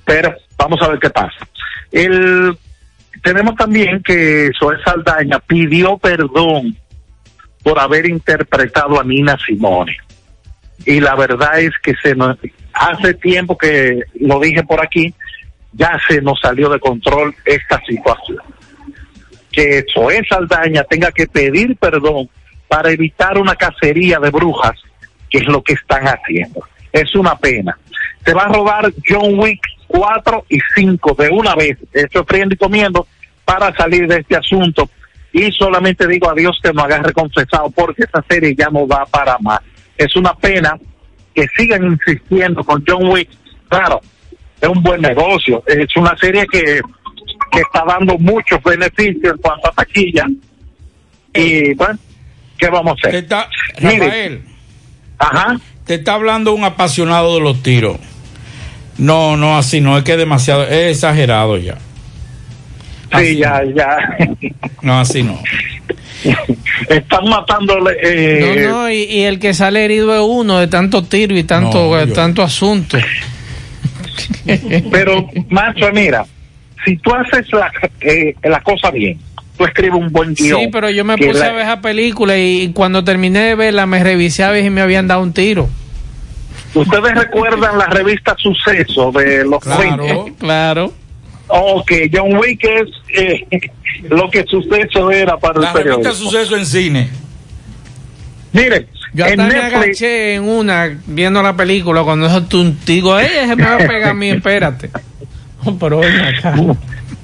Pero 0.06 0.36
vamos 0.58 0.82
a 0.82 0.90
ver 0.90 1.00
qué 1.00 1.10
pasa. 1.10 1.48
El, 1.92 2.56
tenemos 3.24 3.56
también 3.56 4.02
que 4.04 4.52
Zoe 4.60 4.82
Saldaña 4.84 5.40
pidió 5.40 5.98
perdón 5.98 6.78
por 7.64 7.80
haber 7.80 8.08
interpretado 8.08 9.00
a 9.00 9.04
Nina 9.04 9.38
Simone. 9.46 9.98
Y 10.86 11.00
la 11.00 11.16
verdad 11.16 11.60
es 11.60 11.72
que 11.82 11.94
se 12.02 12.16
nos, 12.16 12.38
hace 12.74 13.14
tiempo 13.16 13.58
que 13.58 14.04
lo 14.20 14.40
dije 14.40 14.64
por 14.64 14.82
aquí, 14.82 15.14
ya 15.74 16.00
se 16.08 16.22
nos 16.22 16.40
salió 16.40 16.70
de 16.70 16.80
control 16.80 17.36
esta 17.46 17.82
situación. 17.86 18.40
Que 19.60 19.84
Zoe 19.94 20.26
Saldaña 20.26 20.86
tenga 20.86 21.12
que 21.12 21.28
pedir 21.28 21.76
perdón 21.76 22.30
para 22.70 22.92
evitar 22.92 23.38
una 23.38 23.56
cacería 23.56 24.18
de 24.18 24.30
brujas, 24.30 24.80
que 25.30 25.40
es 25.40 25.48
lo 25.48 25.62
que 25.62 25.74
están 25.74 26.06
haciendo. 26.06 26.64
Es 26.94 27.14
una 27.14 27.38
pena. 27.38 27.78
Se 28.26 28.34
va 28.34 28.44
a 28.44 28.54
rodar 28.54 28.90
John 29.06 29.38
Wick 29.38 29.60
4 29.88 30.46
y 30.48 30.60
5 30.76 31.14
de 31.20 31.30
una 31.30 31.56
vez, 31.56 31.78
esto 31.92 32.24
friendo 32.24 32.56
y 32.56 32.58
comiendo, 32.58 33.06
para 33.44 33.76
salir 33.76 34.08
de 34.08 34.20
este 34.20 34.38
asunto. 34.38 34.90
Y 35.34 35.52
solamente 35.52 36.08
digo 36.08 36.32
a 36.32 36.36
Dios 36.36 36.58
que 36.64 36.72
no 36.72 36.84
agarre 36.84 37.12
confesado, 37.12 37.70
porque 37.70 38.04
esa 38.04 38.24
serie 38.30 38.56
ya 38.56 38.70
no 38.70 38.88
va 38.88 39.06
para 39.08 39.38
más. 39.40 39.60
Es 39.98 40.16
una 40.16 40.34
pena 40.36 40.78
que 41.36 41.46
sigan 41.58 41.84
insistiendo 41.84 42.64
con 42.64 42.82
John 42.88 43.10
Wick. 43.10 43.30
Claro, 43.68 44.00
es 44.62 44.70
un 44.70 44.82
buen 44.82 45.02
negocio. 45.02 45.62
Es 45.68 45.98
una 45.98 46.16
serie 46.16 46.48
que, 46.48 46.80
que 47.50 47.60
está 47.62 47.84
dando 47.88 48.18
muchos 48.18 48.62
beneficios 48.64 49.34
en 49.36 49.38
cuanto 49.42 49.70
a 49.70 49.72
taquilla. 49.72 50.26
Y 51.34 51.74
bueno, 51.76 51.98
¿qué 52.58 52.70
vamos 52.70 52.98
a 53.04 53.08
hacer? 53.08 53.28
Mire, 53.82 54.00
Rafael, 54.06 54.42
ajá. 55.20 55.60
te 55.86 55.96
está 55.96 56.14
hablando 56.16 56.54
un 56.54 56.64
apasionado 56.64 57.36
de 57.36 57.42
los 57.42 57.62
tiros. 57.64 57.98
No, 58.98 59.38
no, 59.38 59.58
así 59.58 59.80
no, 59.82 59.98
es 59.98 60.04
que 60.04 60.14
es 60.14 60.18
demasiado, 60.18 60.64
es 60.64 60.96
exagerado 60.96 61.58
ya. 61.58 61.78
Sí, 63.18 63.38
ya, 63.38 63.62
ya. 63.76 63.98
No, 64.82 65.00
así 65.00 65.24
no. 65.24 65.40
Están 66.90 67.28
matándole. 67.30 67.96
Eh, 68.04 68.66
No, 68.68 68.82
no, 68.84 68.90
y, 68.92 69.04
y 69.04 69.22
el 69.24 69.40
que 69.40 69.54
sale 69.54 69.84
herido 69.86 70.14
es 70.14 70.22
uno 70.22 70.60
de 70.60 70.68
tanto 70.68 71.04
tiro 71.04 71.36
y 71.38 71.44
tanto, 71.44 71.96
No, 71.96 72.06
yo- 72.06 72.14
tanto 72.14 72.44
asunto. 72.44 72.98
Pero, 74.92 75.30
macho, 75.50 75.92
mira, 75.94 76.26
si 76.86 76.98
tú 76.98 77.14
haces 77.14 77.52
la, 77.54 77.72
eh, 78.02 78.36
la 78.44 78.62
cosa 78.62 78.92
bien, 78.92 79.20
tú 79.58 79.66
escribes 79.66 80.00
un 80.00 80.12
buen 80.12 80.34
guion. 80.34 80.60
Sí, 80.62 80.68
pero 80.72 80.90
yo 80.90 81.04
me 81.06 81.18
puse 81.18 81.34
la- 81.34 81.48
a 81.48 81.52
ver 81.52 81.62
esa 81.64 81.82
película 81.82 82.38
y 82.38 82.72
cuando 82.74 83.04
terminé 83.04 83.40
de 83.40 83.56
verla 83.56 83.86
me 83.86 84.04
revisé 84.04 84.44
a 84.44 84.52
ver 84.52 84.64
si 84.64 84.70
me 84.70 84.82
habían 84.82 85.08
dado 85.08 85.22
un 85.24 85.34
tiro. 85.34 85.68
Ustedes 86.74 87.14
recuerdan 87.16 87.78
la 87.78 87.88
revista 87.88 88.36
Suceso 88.38 89.12
de 89.12 89.44
los 89.46 89.60
20? 89.66 90.34
claro. 90.40 90.94
Ok, 91.52 91.92
John 92.14 92.38
Wick 92.38 92.64
es 92.64 92.88
eh, 93.18 93.44
lo 94.10 94.30
que 94.30 94.44
Suceso 94.44 95.10
era 95.12 95.36
para 95.38 95.60
La 95.60 95.68
el 95.70 95.74
periódico. 95.74 96.04
revista 96.10 96.24
Suceso 96.24 96.56
en 96.56 96.66
cine. 96.66 97.10
Mire, 98.54 98.88
Yo 99.14 99.26
hasta 99.26 99.44
me 99.44 99.54
Netflix, 99.54 99.74
agaché 99.76 100.36
en 100.36 100.44
una 100.44 100.90
viendo 101.08 101.42
la 101.44 101.56
película 101.56 102.04
cuando 102.04 102.28
eso 102.28 102.44
tú 102.44 102.74
digo, 102.86 103.20
ella 103.20 103.48
se 103.48 103.56
me 103.56 103.64
va 103.64 103.76
a 103.76 103.78
pegar 103.80 104.10
a 104.10 104.14
mí, 104.14 104.30
espérate. 104.30 104.90
Pero 105.80 106.00
ven 106.00 106.78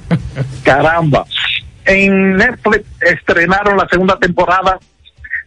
caramba, 0.63 1.25
en 1.85 2.35
Netflix 2.35 2.85
estrenaron 3.01 3.77
la 3.77 3.87
segunda 3.87 4.17
temporada 4.17 4.79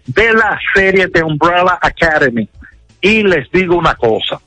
de 0.06 0.32
la 0.32 0.58
serie 0.74 1.06
de 1.08 1.22
Umbrella 1.22 1.78
Academy. 1.80 2.48
Y 3.00 3.22
les 3.22 3.50
digo 3.52 3.76
una 3.76 3.94
cosa, 3.94 4.40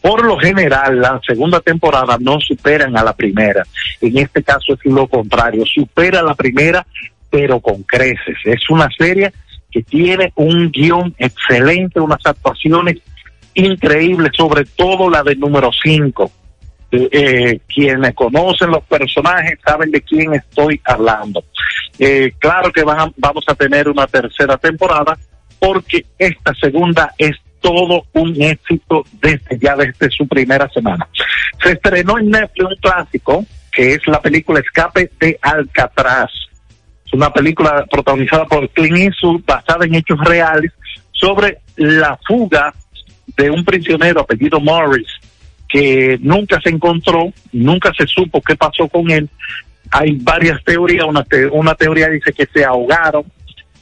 por 0.00 0.24
lo 0.24 0.38
general 0.38 1.00
la 1.00 1.20
segunda 1.26 1.60
temporada 1.60 2.16
no 2.20 2.40
superan 2.40 2.96
a 2.96 3.04
la 3.04 3.14
primera. 3.14 3.64
En 4.00 4.18
este 4.18 4.42
caso 4.42 4.74
es 4.74 4.84
lo 4.84 5.06
contrario, 5.06 5.64
supera 5.66 6.20
a 6.20 6.24
la 6.24 6.34
primera, 6.34 6.86
pero 7.30 7.60
con 7.60 7.82
creces. 7.82 8.36
Es 8.44 8.68
una 8.70 8.88
serie 8.96 9.32
que 9.70 9.82
tiene 9.82 10.32
un 10.36 10.70
guion 10.70 11.14
excelente, 11.18 12.00
unas 12.00 12.24
actuaciones 12.24 12.98
increíbles, 13.54 14.32
sobre 14.36 14.64
todo 14.64 15.10
la 15.10 15.22
del 15.22 15.38
número 15.40 15.70
5. 15.82 16.30
Eh, 16.90 17.60
quienes 17.68 18.14
conocen 18.14 18.70
los 18.70 18.82
personajes 18.84 19.58
saben 19.62 19.90
de 19.90 20.00
quién 20.00 20.32
estoy 20.32 20.80
hablando. 20.84 21.44
Eh, 21.98 22.32
claro 22.38 22.72
que 22.72 22.82
vamos 22.82 23.44
a 23.46 23.54
tener 23.54 23.88
una 23.88 24.06
tercera 24.06 24.56
temporada 24.56 25.18
porque 25.58 26.06
esta 26.18 26.54
segunda 26.54 27.12
es 27.18 27.36
todo 27.60 28.04
un 28.14 28.40
éxito 28.40 29.04
desde 29.20 29.58
ya 29.58 29.76
desde 29.76 30.10
su 30.10 30.26
primera 30.26 30.68
semana. 30.70 31.06
Se 31.62 31.72
estrenó 31.72 32.18
en 32.18 32.30
Netflix 32.30 32.64
un 32.64 32.76
clásico 32.76 33.44
que 33.70 33.94
es 33.94 34.06
la 34.06 34.22
película 34.22 34.60
Escape 34.60 35.10
de 35.20 35.38
Alcatraz. 35.42 36.30
Es 37.04 37.12
una 37.12 37.30
película 37.30 37.84
protagonizada 37.90 38.46
por 38.46 38.68
Clint 38.70 38.96
Eastwood 38.96 39.42
basada 39.44 39.84
en 39.84 39.94
hechos 39.94 40.18
reales 40.24 40.72
sobre 41.12 41.58
la 41.76 42.18
fuga 42.26 42.72
de 43.36 43.50
un 43.50 43.64
prisionero 43.64 44.22
apellido 44.22 44.58
Morris 44.58 45.08
que 45.68 46.18
nunca 46.20 46.60
se 46.62 46.70
encontró, 46.70 47.32
nunca 47.52 47.92
se 47.96 48.06
supo 48.06 48.40
qué 48.40 48.56
pasó 48.56 48.88
con 48.88 49.10
él. 49.10 49.28
Hay 49.90 50.16
varias 50.20 50.62
teorías, 50.64 51.04
una, 51.06 51.24
te- 51.24 51.46
una 51.46 51.74
teoría 51.74 52.08
dice 52.08 52.32
que 52.32 52.46
se 52.52 52.64
ahogaron, 52.64 53.24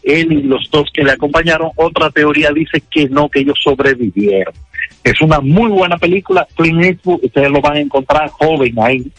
él 0.03 0.33
y 0.33 0.43
los 0.43 0.71
dos 0.71 0.89
que 0.93 1.03
le 1.03 1.13
acompañaron, 1.13 1.71
otra 1.77 2.11
teoría 2.11 2.51
dice 2.51 2.83
que 2.91 3.09
no, 3.09 3.29
que 3.29 3.41
ellos 3.41 3.59
sobrevivieron. 3.63 4.55
Es 5.03 5.21
una 5.21 5.41
muy 5.41 5.69
buena 5.71 5.97
película, 5.97 6.47
Clint 6.57 6.85
Eastwood, 6.85 7.25
ustedes 7.25 7.51
lo 7.51 7.61
van 7.61 7.77
a 7.77 7.81
encontrar 7.81 8.29
joven 8.31 8.75
ahí, 8.81 9.11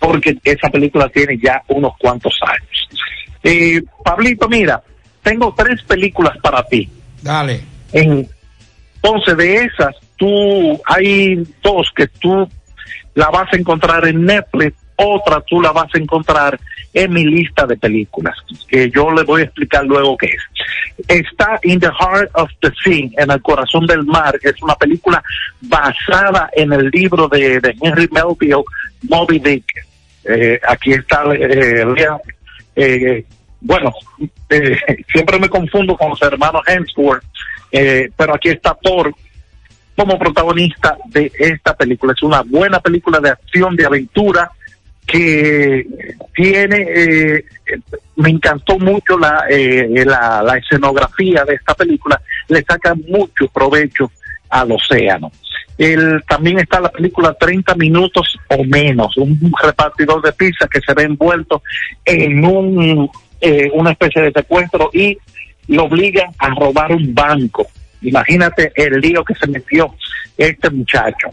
porque 0.00 0.36
esa 0.44 0.68
película 0.68 1.08
tiene 1.08 1.38
ya 1.42 1.62
unos 1.68 1.92
cuantos 1.98 2.36
años. 2.42 2.88
Eh, 3.42 3.82
Pablito, 4.04 4.48
mira, 4.48 4.82
tengo 5.22 5.54
tres 5.56 5.82
películas 5.84 6.36
para 6.42 6.62
ti. 6.64 6.88
Dale. 7.22 7.60
En, 7.92 8.28
entonces, 8.96 9.36
de 9.36 9.54
esas, 9.64 9.94
tú, 10.16 10.80
hay 10.86 11.42
dos 11.62 11.90
que 11.94 12.06
tú 12.06 12.48
la 13.14 13.28
vas 13.30 13.52
a 13.52 13.56
encontrar 13.56 14.06
en 14.06 14.24
Netflix, 14.24 14.76
otra 14.96 15.40
tú 15.42 15.60
la 15.60 15.72
vas 15.72 15.94
a 15.94 15.98
encontrar 15.98 16.58
en 16.92 17.12
mi 17.12 17.24
lista 17.24 17.66
de 17.66 17.76
películas, 17.76 18.36
que 18.68 18.90
yo 18.90 19.10
le 19.10 19.22
voy 19.24 19.42
a 19.42 19.44
explicar 19.44 19.84
luego 19.84 20.16
qué 20.16 20.26
es. 20.26 20.42
Está 21.08 21.58
In 21.62 21.78
the 21.78 21.88
Heart 21.88 22.30
of 22.34 22.50
the 22.60 22.70
Sea, 22.82 23.10
en 23.18 23.30
el 23.30 23.42
corazón 23.42 23.86
del 23.86 24.04
mar, 24.04 24.38
es 24.42 24.62
una 24.62 24.74
película 24.76 25.22
basada 25.60 26.48
en 26.54 26.72
el 26.72 26.88
libro 26.88 27.28
de, 27.28 27.60
de 27.60 27.76
Henry 27.82 28.08
Melville, 28.10 28.64
Moby 29.02 29.38
Dick. 29.38 29.86
Eh, 30.24 30.58
aquí 30.66 30.92
está 30.92 31.22
eh, 31.34 31.84
eh, 32.76 33.24
bueno, 33.60 33.92
eh, 34.48 34.76
siempre 35.12 35.38
me 35.38 35.48
confundo 35.48 35.96
con 35.96 36.10
los 36.10 36.22
hermanos 36.22 36.62
Hemsworth, 36.66 37.24
eh, 37.72 38.10
pero 38.16 38.34
aquí 38.34 38.50
está 38.50 38.76
Thor 38.80 39.12
como 39.96 40.18
protagonista 40.18 40.96
de 41.06 41.32
esta 41.38 41.74
película. 41.74 42.12
Es 42.12 42.22
una 42.22 42.42
buena 42.42 42.80
película 42.80 43.18
de 43.18 43.30
acción, 43.30 43.74
de 43.74 43.86
aventura, 43.86 44.50
que 45.06 45.86
tiene, 46.34 46.86
eh, 46.94 47.44
me 48.16 48.30
encantó 48.30 48.78
mucho 48.78 49.16
la, 49.18 49.44
eh, 49.48 50.04
la, 50.04 50.58
escenografía 50.58 51.44
de 51.44 51.54
esta 51.54 51.74
película, 51.74 52.20
le 52.48 52.62
saca 52.62 52.94
mucho 52.94 53.46
provecho 53.48 54.10
al 54.50 54.72
océano. 54.72 55.30
El, 55.78 56.22
también 56.26 56.58
está 56.58 56.80
la 56.80 56.90
película 56.90 57.34
30 57.34 57.74
minutos 57.76 58.36
o 58.48 58.64
menos, 58.64 59.16
un 59.16 59.52
repartidor 59.62 60.22
de 60.22 60.32
pizza 60.32 60.66
que 60.68 60.80
se 60.80 60.94
ve 60.94 61.04
envuelto 61.04 61.62
en 62.04 62.44
un, 62.44 63.10
eh, 63.40 63.70
una 63.74 63.92
especie 63.92 64.22
de 64.22 64.32
secuestro 64.32 64.90
y 64.92 65.16
lo 65.68 65.84
obligan 65.84 66.30
a 66.38 66.48
robar 66.54 66.92
un 66.92 67.14
banco. 67.14 67.66
Imagínate 68.02 68.72
el 68.74 69.00
lío 69.00 69.24
que 69.24 69.34
se 69.34 69.46
metió 69.46 69.94
este 70.36 70.70
muchacho. 70.70 71.28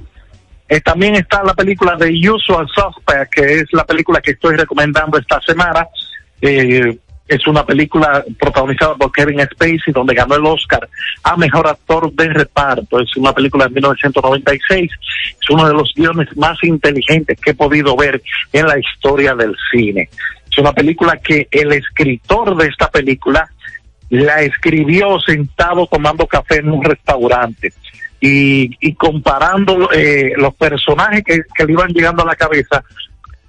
Eh, 0.68 0.82
también 0.82 1.16
está 1.16 1.44
la 1.44 1.54
película 1.54 1.96
de 1.96 2.10
Usual 2.30 2.68
Suspect, 2.68 3.34
que 3.34 3.60
es 3.60 3.74
la 3.74 3.86
película 3.86 4.22
que 4.22 4.32
estoy 4.32 4.56
recomendando 4.56 5.18
esta 5.18 5.40
semana. 5.42 5.88
Eh, 6.42 6.98
es 7.28 7.48
una 7.48 7.66
película 7.66 8.24
protagonizada 8.38 8.96
por 8.96 9.12
Kevin 9.12 9.42
Spacey, 9.42 9.94
donde 9.94 10.14
ganó 10.14 10.36
el 10.36 10.46
Oscar 10.46 10.88
a 11.24 11.38
Mejor 11.38 11.68
Actor 11.68 12.12
de 12.14 12.30
Reparto. 12.30 13.00
Es 13.00 13.16
una 13.16 13.34
película 13.34 13.66
de 13.66 13.72
1996. 13.72 14.92
Es 15.42 15.50
uno 15.50 15.68
de 15.68 15.74
los 15.74 15.94
guiones 15.96 16.36
más 16.36 16.58
inteligentes 16.64 17.40
que 17.40 17.52
he 17.52 17.56
podido 17.56 17.96
ver 17.96 18.22
en 18.52 18.68
la 18.68 18.78
historia 18.78 19.36
del 19.36 19.56
cine. 19.72 20.10
Es 20.52 20.58
una 20.58 20.74
película 20.74 21.18
que 21.18 21.48
el 21.50 21.72
escritor 21.74 22.56
de 22.58 22.68
esta 22.68 22.90
película 22.90 23.50
la 24.14 24.42
escribió 24.42 25.20
sentado 25.20 25.88
tomando 25.88 26.28
café 26.28 26.58
en 26.58 26.70
un 26.70 26.84
restaurante 26.84 27.74
y, 28.22 28.70
y 28.80 28.94
comparando 28.94 29.90
eh, 29.92 30.34
los 30.38 30.54
personajes 30.54 31.24
que, 31.24 31.66
le 31.66 31.72
iban 31.74 31.90
llegando 31.90 32.22
a 32.22 32.28
la 32.28 32.36
cabeza 32.36 32.84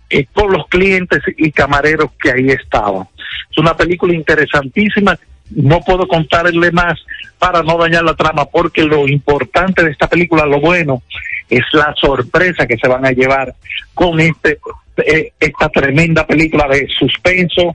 eh, 0.09 0.25
con 0.33 0.51
los 0.51 0.67
clientes 0.69 1.23
y 1.37 1.53
camareros 1.53 2.13
que 2.19 2.31
ahí 2.31 2.49
estaban. 2.49 3.07
Es 3.51 3.59
una 3.59 3.77
película 3.77 4.15
interesantísima. 4.15 5.19
No 5.51 5.83
puedo 5.83 6.09
contarle 6.09 6.73
más 6.73 6.99
para 7.39 7.63
no 7.63 7.77
dañar 7.77 8.05
la 8.05 8.15
trama, 8.15 8.47
porque 8.47 8.85
lo 8.85 9.07
importante 9.07 9.85
de 9.85 9.91
esta 9.91 10.09
película, 10.09 10.47
lo 10.47 10.61
bueno, 10.61 11.03
es 11.51 11.65
la 11.75 11.95
sorpresa 12.01 12.67
que 12.67 12.79
se 12.79 12.89
van 12.89 13.05
a 13.05 13.13
llevar 13.13 13.55
con 13.93 14.19
este 14.19 14.59
eh, 14.97 15.33
esta 15.41 15.69
tremenda 15.69 16.27
película 16.27 16.67
de 16.69 16.87
suspenso. 16.99 17.73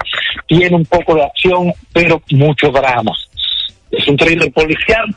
Tiene 0.47 0.75
un 0.75 0.85
poco 0.85 1.15
de 1.15 1.23
acción, 1.23 1.73
pero 1.93 2.21
mucho 2.31 2.69
drama. 2.69 3.11
Es 3.91 4.07
un 4.07 4.17
thriller 4.17 4.51
policial 4.51 5.15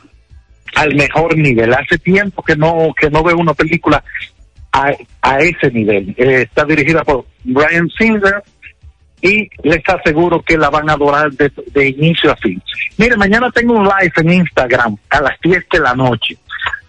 al 0.75 0.95
mejor 0.95 1.37
nivel. 1.37 1.73
Hace 1.73 1.97
tiempo 1.99 2.41
que 2.41 2.55
no 2.55 2.93
que 2.99 3.09
no 3.09 3.23
veo 3.23 3.37
una 3.37 3.53
película 3.53 4.03
a, 4.71 4.91
a 5.21 5.39
ese 5.39 5.71
nivel. 5.71 6.15
Eh, 6.17 6.43
está 6.43 6.65
dirigida 6.65 7.03
por 7.03 7.25
Brian 7.43 7.89
Singer 7.97 8.43
y 9.21 9.49
les 9.63 9.81
aseguro 9.87 10.41
que 10.41 10.57
la 10.57 10.69
van 10.69 10.89
a 10.89 10.93
adorar 10.93 11.31
de, 11.31 11.51
de 11.71 11.89
inicio 11.89 12.31
a 12.31 12.35
fin. 12.35 12.61
Mire, 12.97 13.15
mañana 13.15 13.49
tengo 13.51 13.73
un 13.73 13.85
live 13.85 14.11
en 14.17 14.33
Instagram 14.33 14.97
a 15.09 15.21
las 15.21 15.39
10 15.41 15.63
de 15.71 15.79
la 15.79 15.93
noche. 15.93 16.37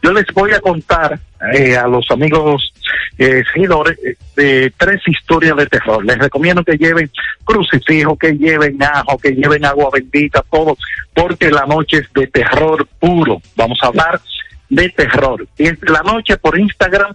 Yo 0.05 0.13
les 0.13 0.27
voy 0.35 0.53
a 0.53 0.61
contar 0.61 1.19
eh, 1.55 1.79
a 1.79 1.89
los 1.89 2.11
amigos 2.11 2.75
eh, 3.17 3.43
seguidores 3.55 3.99
eh, 4.37 4.71
tres 4.77 5.01
historias 5.07 5.57
de 5.57 5.65
terror. 5.65 6.05
Les 6.05 6.19
recomiendo 6.19 6.63
que 6.63 6.77
lleven 6.77 7.11
crucifijo, 7.43 8.15
que 8.15 8.37
lleven 8.37 8.83
ajo, 8.83 9.17
que 9.17 9.31
lleven 9.31 9.65
agua 9.65 9.89
bendita, 9.91 10.45
todo, 10.51 10.77
porque 11.15 11.51
la 11.51 11.65
noche 11.65 12.01
es 12.01 12.13
de 12.13 12.27
terror 12.27 12.87
puro. 13.01 13.41
Vamos 13.57 13.79
a 13.81 13.87
hablar 13.87 14.21
de 14.69 14.91
terror. 14.91 15.49
10 15.57 15.81
de 15.81 15.91
la 15.91 16.03
noche 16.03 16.37
por 16.37 16.59
Instagram. 16.59 17.15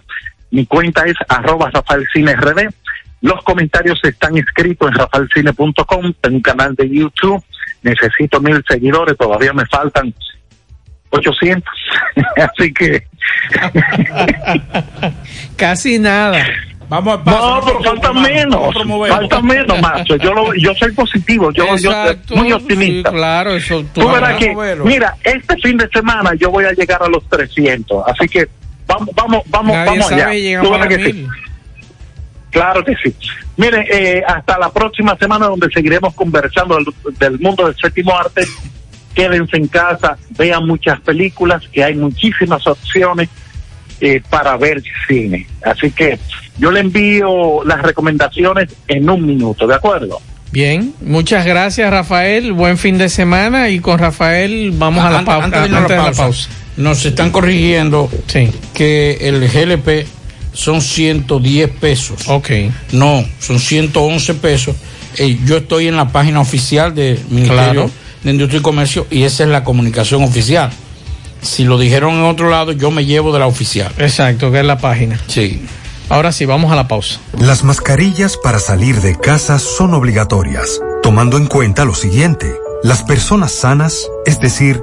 Mi 0.50 0.66
cuenta 0.66 1.04
es 1.04 1.14
arroba 1.28 1.70
Rafael 1.70 2.08
Cine 2.12 2.34
RD. 2.34 2.70
Los 3.20 3.40
comentarios 3.44 4.00
están 4.02 4.36
escritos 4.36 4.88
en 4.88 4.94
rafaelcine.com, 4.96 6.12
en 6.24 6.34
un 6.34 6.40
canal 6.40 6.74
de 6.74 6.88
YouTube 6.88 7.44
necesito 7.82 8.40
mil 8.40 8.62
seguidores, 8.68 9.16
todavía 9.16 9.52
me 9.52 9.66
faltan 9.66 10.14
800. 11.10 11.72
Así 12.36 12.72
que. 12.72 13.06
Casi 15.56 15.98
nada. 15.98 16.44
Vamos 16.88 17.24
No, 17.24 17.60
pero 17.64 17.82
falta 17.84 18.12
menos. 18.12 18.74
Falta 19.08 19.40
menos, 19.40 19.80
macho. 19.80 20.16
Yo, 20.16 20.34
lo, 20.34 20.52
yo 20.54 20.74
soy 20.74 20.90
positivo. 20.90 21.52
Yo, 21.52 21.64
yo 21.76 21.92
soy 21.92 22.18
muy 22.36 22.52
optimista. 22.52 23.10
claro, 23.10 23.54
eso 23.54 23.84
tú, 23.94 24.08
verás 24.10 24.36
que. 24.38 24.54
Mira, 24.84 25.14
este 25.22 25.56
fin 25.58 25.76
de 25.76 25.88
semana 25.88 26.32
yo 26.34 26.50
voy 26.50 26.64
a 26.64 26.72
llegar 26.72 27.00
a 27.02 27.08
los 27.08 27.28
300. 27.28 28.04
Así 28.08 28.28
que 28.28 28.48
vamos, 28.86 29.08
vamos, 29.14 29.42
vamos, 29.46 29.76
vamos 29.86 30.12
allá. 30.12 30.30
Claro 32.50 32.84
que 32.84 32.96
sí. 32.96 33.14
Mire, 33.56 33.86
eh, 33.88 34.24
hasta 34.26 34.58
la 34.58 34.72
próxima 34.72 35.16
semana 35.16 35.46
donde 35.46 35.68
seguiremos 35.72 36.12
conversando 36.14 36.76
del, 36.76 36.86
del 37.18 37.38
mundo 37.38 37.66
del 37.66 37.76
séptimo 37.76 38.18
arte 38.18 38.42
quédense 39.14 39.56
en 39.56 39.68
casa, 39.68 40.16
vean 40.30 40.66
muchas 40.66 41.00
películas, 41.00 41.62
que 41.72 41.84
hay 41.84 41.94
muchísimas 41.94 42.66
opciones 42.66 43.28
eh, 44.00 44.22
para 44.28 44.56
ver 44.56 44.82
cine. 45.06 45.46
Así 45.62 45.90
que 45.90 46.18
yo 46.58 46.70
le 46.70 46.80
envío 46.80 47.64
las 47.64 47.82
recomendaciones 47.82 48.68
en 48.88 49.08
un 49.08 49.26
minuto, 49.26 49.66
¿de 49.66 49.74
acuerdo? 49.74 50.20
Bien, 50.52 50.94
muchas 51.00 51.46
gracias 51.46 51.88
Rafael, 51.90 52.52
buen 52.52 52.76
fin 52.76 52.98
de 52.98 53.08
semana 53.08 53.68
y 53.68 53.78
con 53.78 54.00
Rafael 54.00 54.72
vamos 54.72 55.04
a 55.04 55.10
la, 55.10 55.24
pausa, 55.24 56.48
Nos 56.76 57.04
están 57.06 57.30
corrigiendo 57.30 58.10
que 58.74 59.18
el 59.20 59.48
GLP 59.48 60.06
son 60.52 60.80
110 60.80 61.70
pesos. 61.70 62.28
Ok. 62.28 62.50
No, 62.92 63.24
son 63.38 63.60
111 63.60 64.34
pesos. 64.34 64.76
Eh, 65.18 65.38
yo 65.44 65.58
estoy 65.58 65.88
en 65.88 65.96
la 65.96 66.08
página 66.08 66.40
oficial 66.40 66.94
del 66.94 67.18
Ministerio 67.30 67.90
de 68.22 68.30
Industria 68.30 68.60
y 68.60 68.62
Comercio 68.62 69.06
y 69.10 69.22
esa 69.24 69.44
es 69.44 69.50
la 69.50 69.64
comunicación 69.64 70.22
oficial. 70.22 70.70
Si 71.42 71.64
lo 71.64 71.78
dijeron 71.78 72.14
en 72.14 72.24
otro 72.24 72.50
lado, 72.50 72.72
yo 72.72 72.90
me 72.90 73.06
llevo 73.06 73.32
de 73.32 73.38
la 73.38 73.46
oficial. 73.46 73.92
Exacto, 73.98 74.52
que 74.52 74.60
es 74.60 74.66
la 74.66 74.78
página. 74.78 75.18
Sí. 75.26 75.62
Ahora 76.10 76.32
sí, 76.32 76.44
vamos 76.44 76.72
a 76.72 76.76
la 76.76 76.88
pausa. 76.88 77.20
Las 77.38 77.62
mascarillas 77.62 78.36
para 78.36 78.58
salir 78.58 79.00
de 79.00 79.16
casa 79.16 79.58
son 79.58 79.94
obligatorias, 79.94 80.80
tomando 81.02 81.36
en 81.36 81.46
cuenta 81.46 81.84
lo 81.84 81.94
siguiente. 81.94 82.52
Las 82.82 83.04
personas 83.04 83.52
sanas, 83.52 84.08
es 84.26 84.40
decir, 84.40 84.82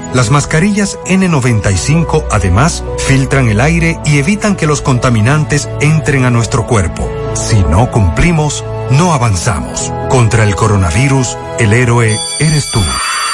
Las 0.13 0.29
mascarillas 0.29 0.99
N95 1.05 2.25
además 2.31 2.83
filtran 2.97 3.47
el 3.47 3.61
aire 3.61 3.97
y 4.05 4.17
evitan 4.17 4.57
que 4.57 4.67
los 4.67 4.81
contaminantes 4.81 5.69
entren 5.79 6.25
a 6.25 6.29
nuestro 6.29 6.67
cuerpo. 6.67 7.09
Si 7.33 7.63
no 7.63 7.89
cumplimos, 7.91 8.65
no 8.91 9.13
avanzamos. 9.13 9.91
Contra 10.09 10.43
el 10.43 10.55
coronavirus, 10.55 11.37
el 11.59 11.71
héroe 11.71 12.17
eres 12.39 12.71
tú. 12.71 12.81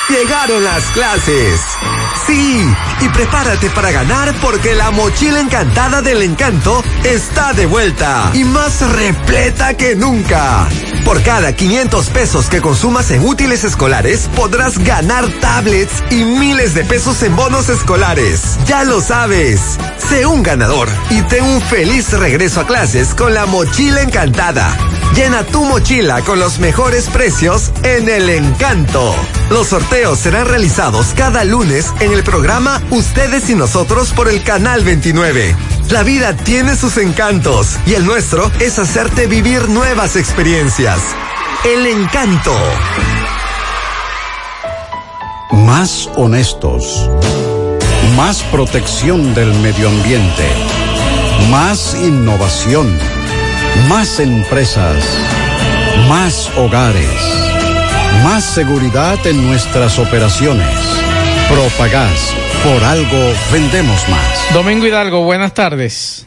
Llegaron 0.09 0.63
las 0.63 0.85
clases. 0.91 1.59
Sí, 2.25 2.65
y 3.01 3.09
prepárate 3.09 3.69
para 3.71 3.91
ganar 3.91 4.33
porque 4.41 4.73
la 4.73 4.89
mochila 4.91 5.41
encantada 5.41 6.01
del 6.01 6.21
encanto 6.21 6.81
está 7.03 7.51
de 7.51 7.65
vuelta 7.65 8.31
y 8.33 8.45
más 8.45 8.79
repleta 8.93 9.73
que 9.73 9.97
nunca. 9.97 10.69
Por 11.03 11.21
cada 11.23 11.53
500 11.53 12.09
pesos 12.11 12.47
que 12.47 12.61
consumas 12.61 13.11
en 13.11 13.27
útiles 13.27 13.65
escolares, 13.65 14.29
podrás 14.33 14.77
ganar 14.77 15.27
tablets 15.41 16.01
y 16.09 16.23
miles 16.23 16.73
de 16.73 16.85
pesos 16.85 17.21
en 17.23 17.35
bonos 17.35 17.67
escolares. 17.67 18.57
Ya 18.65 18.85
lo 18.85 19.01
sabes. 19.01 19.77
Sé 20.09 20.25
un 20.25 20.41
ganador 20.41 20.87
y 21.09 21.21
ten 21.23 21.43
un 21.43 21.61
feliz 21.61 22.13
regreso 22.13 22.61
a 22.61 22.67
clases 22.67 23.13
con 23.13 23.33
la 23.33 23.45
mochila 23.45 24.01
encantada. 24.03 24.73
Llena 25.15 25.43
tu 25.43 25.65
mochila 25.65 26.21
con 26.21 26.39
los 26.39 26.59
mejores 26.59 27.09
precios 27.09 27.71
en 27.83 28.07
el 28.07 28.29
encanto. 28.29 29.13
Los 29.49 29.67
sorteos 29.67 30.19
serán 30.19 30.45
realizados 30.45 31.13
cada 31.15 31.45
lunes 31.45 31.93
en 32.01 32.11
el 32.11 32.21
programa 32.21 32.81
Ustedes 32.89 33.49
y 33.49 33.55
Nosotros 33.55 34.11
por 34.11 34.27
el 34.27 34.43
Canal 34.43 34.83
29. 34.83 35.55
La 35.89 36.03
vida 36.03 36.35
tiene 36.35 36.75
sus 36.75 36.97
encantos 36.97 37.77
y 37.85 37.93
el 37.93 38.05
nuestro 38.05 38.51
es 38.59 38.77
hacerte 38.77 39.25
vivir 39.25 39.69
nuevas 39.69 40.17
experiencias. 40.17 40.99
El 41.63 41.85
encanto. 41.85 42.53
Más 45.51 46.09
honestos. 46.17 47.09
Más 48.17 48.43
protección 48.43 49.33
del 49.33 49.53
medio 49.53 49.87
ambiente. 49.87 50.45
Más 51.49 51.95
innovación. 51.95 52.99
Más 53.87 54.19
empresas. 54.19 54.97
Más 56.09 56.51
hogares. 56.57 57.46
Más 58.23 58.43
seguridad 58.43 59.17
en 59.25 59.45
nuestras 59.47 59.99
operaciones. 59.99 60.67
Propagás. 61.49 62.33
Por 62.63 62.83
algo 62.83 63.33
vendemos 63.51 64.07
más. 64.09 64.53
Domingo 64.53 64.85
Hidalgo, 64.85 65.23
buenas 65.23 65.53
tardes. 65.53 66.25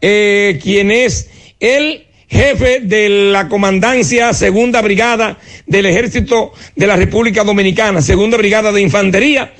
eh, 0.02 0.60
quien 0.62 0.91
es 0.91 1.30
el 1.60 2.08
jefe 2.28 2.80
de 2.82 3.10
la 3.10 3.50
comandancia 3.50 4.34
segunda 4.34 4.82
brigada 4.82 5.39
del 5.66 5.88
ejército 5.88 6.54
de 6.76 6.88
la 6.88 6.95
República 6.95 7.43
Dominicana, 7.43 8.02
segunda 8.02 8.38
brigada 8.38 8.72
de 8.72 8.82
infantería, 8.82 9.54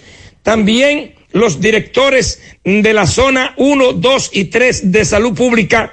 también 0.44 1.16
los 1.32 1.62
directores 1.62 2.42
de 2.64 2.94
la 2.94 3.06
zona 3.06 3.54
1, 3.58 3.94
2 3.94 4.30
y 4.34 4.46
3 4.46 4.92
de 4.92 5.06
salud 5.06 5.36
pública 5.36 5.92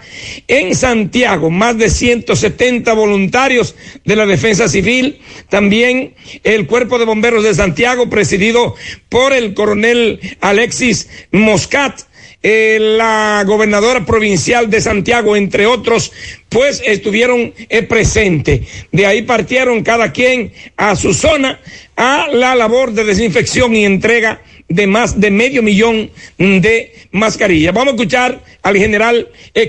en 0.49 0.75
Santiago, 0.75 1.51
más 1.51 1.77
de 1.77 1.91
170 1.91 2.93
voluntarios 2.95 3.75
de 4.05 4.17
la 4.17 4.25
defensa 4.25 4.69
civil, 4.69 5.21
también 5.51 6.15
el 6.43 6.67
cuerpo 6.67 6.99
de 6.99 7.05
bomberos 7.05 7.45
de 7.45 7.55
Santiago 7.55 8.09
presidido 8.09 8.75
por 9.09 9.33
el 9.33 9.53
coronel 9.53 10.21
Alexis 10.41 11.09
Moscat, 11.33 12.01
eh, 12.49 12.79
la 12.79 13.43
gobernadora 13.45 14.07
provincial 14.07 14.71
de 14.71 14.81
Santiago, 14.81 15.35
entre 15.35 15.67
otros, 15.67 16.13
pues 16.49 16.81
estuvieron 16.87 17.53
eh, 17.69 17.83
presentes. 17.83 18.61
De 18.93 19.05
ahí 19.05 19.23
partieron 19.23 19.83
cada 19.83 20.13
quien 20.13 20.53
a 20.77 20.95
su 20.95 21.13
zona 21.13 21.59
a 21.97 22.29
la 22.33 22.55
labor 22.55 22.93
de 22.93 23.03
desinfección 23.03 23.75
y 23.75 23.85
entrega 23.85 24.43
de 24.69 24.87
más 24.87 25.19
de 25.21 25.33
medio 25.33 25.61
millón 25.61 26.13
de 26.39 26.95
mascarillas. 27.11 27.75
Vamos 27.75 27.95
a 27.95 27.97
escuchar 27.97 28.41
al 28.63 28.77
general 28.77 29.29
eh, 29.53 29.69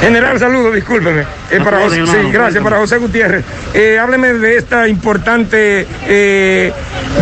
General, 0.00 0.38
saludos, 0.38 0.74
discúlpeme. 0.74 1.22
Eh, 1.50 1.60
para 1.62 1.80
José- 1.80 2.04
sí, 2.06 2.30
gracias, 2.32 2.62
para 2.62 2.76
José 2.78 2.98
Gutiérrez. 2.98 3.44
Eh, 3.72 3.98
hábleme 3.98 4.34
de 4.34 4.56
esta 4.56 4.86
importante, 4.88 5.86
eh, 6.06 6.72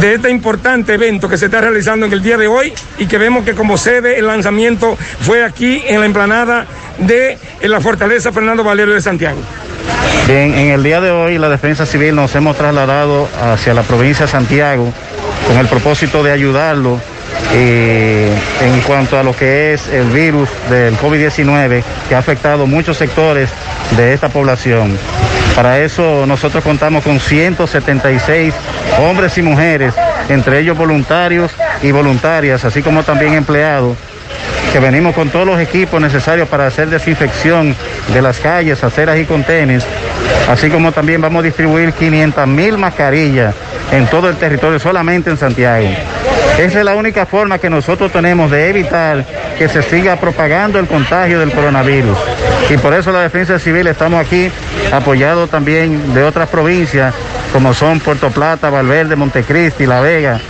de 0.00 0.14
este 0.14 0.30
importante 0.30 0.94
evento 0.94 1.28
que 1.28 1.36
se 1.36 1.46
está 1.46 1.60
realizando 1.60 2.06
en 2.06 2.12
el 2.12 2.22
día 2.22 2.36
de 2.36 2.46
hoy 2.48 2.72
y 2.98 3.06
que 3.06 3.18
vemos 3.18 3.44
que 3.44 3.54
como 3.54 3.76
sede 3.78 4.18
el 4.18 4.26
lanzamiento 4.26 4.96
fue 5.20 5.44
aquí 5.44 5.82
en 5.86 6.00
la 6.00 6.06
emplanada 6.06 6.66
de 6.98 7.38
la 7.62 7.80
Fortaleza 7.80 8.32
Fernando 8.32 8.64
Valerio 8.64 8.94
de 8.94 9.00
Santiago. 9.00 9.38
Bien, 10.26 10.54
en 10.54 10.70
el 10.70 10.82
día 10.82 11.00
de 11.00 11.10
hoy 11.10 11.38
la 11.38 11.48
Defensa 11.48 11.86
Civil 11.86 12.14
nos 12.14 12.34
hemos 12.34 12.56
trasladado 12.56 13.28
hacia 13.42 13.74
la 13.74 13.82
provincia 13.82 14.26
de 14.26 14.32
Santiago 14.32 14.92
con 15.46 15.58
el 15.58 15.66
propósito 15.66 16.22
de 16.22 16.30
ayudarlo 16.32 17.00
eh, 17.54 18.30
en 18.62 18.80
cuanto 18.82 19.18
a 19.18 19.22
lo 19.22 19.34
que 19.36 19.74
es 19.74 19.88
el 19.88 20.08
virus 20.10 20.48
del 20.70 20.96
COVID-19 20.96 21.82
que 22.08 22.14
ha 22.14 22.18
afectado 22.18 22.66
muchos 22.66 22.96
sectores 22.96 23.50
de 23.96 24.14
esta 24.14 24.28
población. 24.28 24.98
Para 25.54 25.80
eso 25.80 26.24
nosotros 26.26 26.64
contamos 26.64 27.04
con 27.04 27.20
176 27.20 28.54
hombres 29.00 29.36
y 29.36 29.42
mujeres, 29.42 29.94
entre 30.28 30.60
ellos 30.60 30.76
voluntarios 30.76 31.52
y 31.82 31.92
voluntarias, 31.92 32.64
así 32.64 32.82
como 32.82 33.02
también 33.02 33.34
empleados 33.34 33.96
que 34.72 34.80
venimos 34.80 35.14
con 35.14 35.28
todos 35.28 35.46
los 35.46 35.60
equipos 35.60 36.00
necesarios 36.00 36.48
para 36.48 36.66
hacer 36.66 36.88
desinfección 36.88 37.76
de 38.14 38.22
las 38.22 38.40
calles, 38.40 38.82
aceras 38.82 39.18
y 39.18 39.26
contenes, 39.26 39.84
así 40.48 40.70
como 40.70 40.92
también 40.92 41.20
vamos 41.20 41.40
a 41.40 41.42
distribuir 41.44 41.92
500 41.92 42.46
mil 42.46 42.78
mascarillas 42.78 43.54
en 43.90 44.06
todo 44.06 44.30
el 44.30 44.36
territorio, 44.36 44.78
solamente 44.78 45.28
en 45.28 45.36
Santiago. 45.36 45.88
Esa 46.58 46.78
es 46.78 46.84
la 46.84 46.94
única 46.94 47.26
forma 47.26 47.58
que 47.58 47.70
nosotros 47.70 48.12
tenemos 48.12 48.50
de 48.50 48.68
evitar 48.68 49.24
que 49.58 49.68
se 49.68 49.82
siga 49.82 50.16
propagando 50.16 50.78
el 50.78 50.86
contagio 50.86 51.40
del 51.40 51.50
coronavirus. 51.50 52.16
Y 52.70 52.76
por 52.76 52.92
eso 52.94 53.10
la 53.10 53.20
Defensa 53.20 53.58
Civil 53.58 53.86
estamos 53.86 54.24
aquí 54.24 54.50
apoyados 54.92 55.50
también 55.50 56.14
de 56.14 56.22
otras 56.22 56.48
provincias, 56.48 57.14
como 57.52 57.74
son 57.74 58.00
Puerto 58.00 58.30
Plata, 58.30 58.70
Valverde, 58.70 59.16
Montecristi, 59.16 59.86
La 59.86 60.00
Vega, 60.00 60.40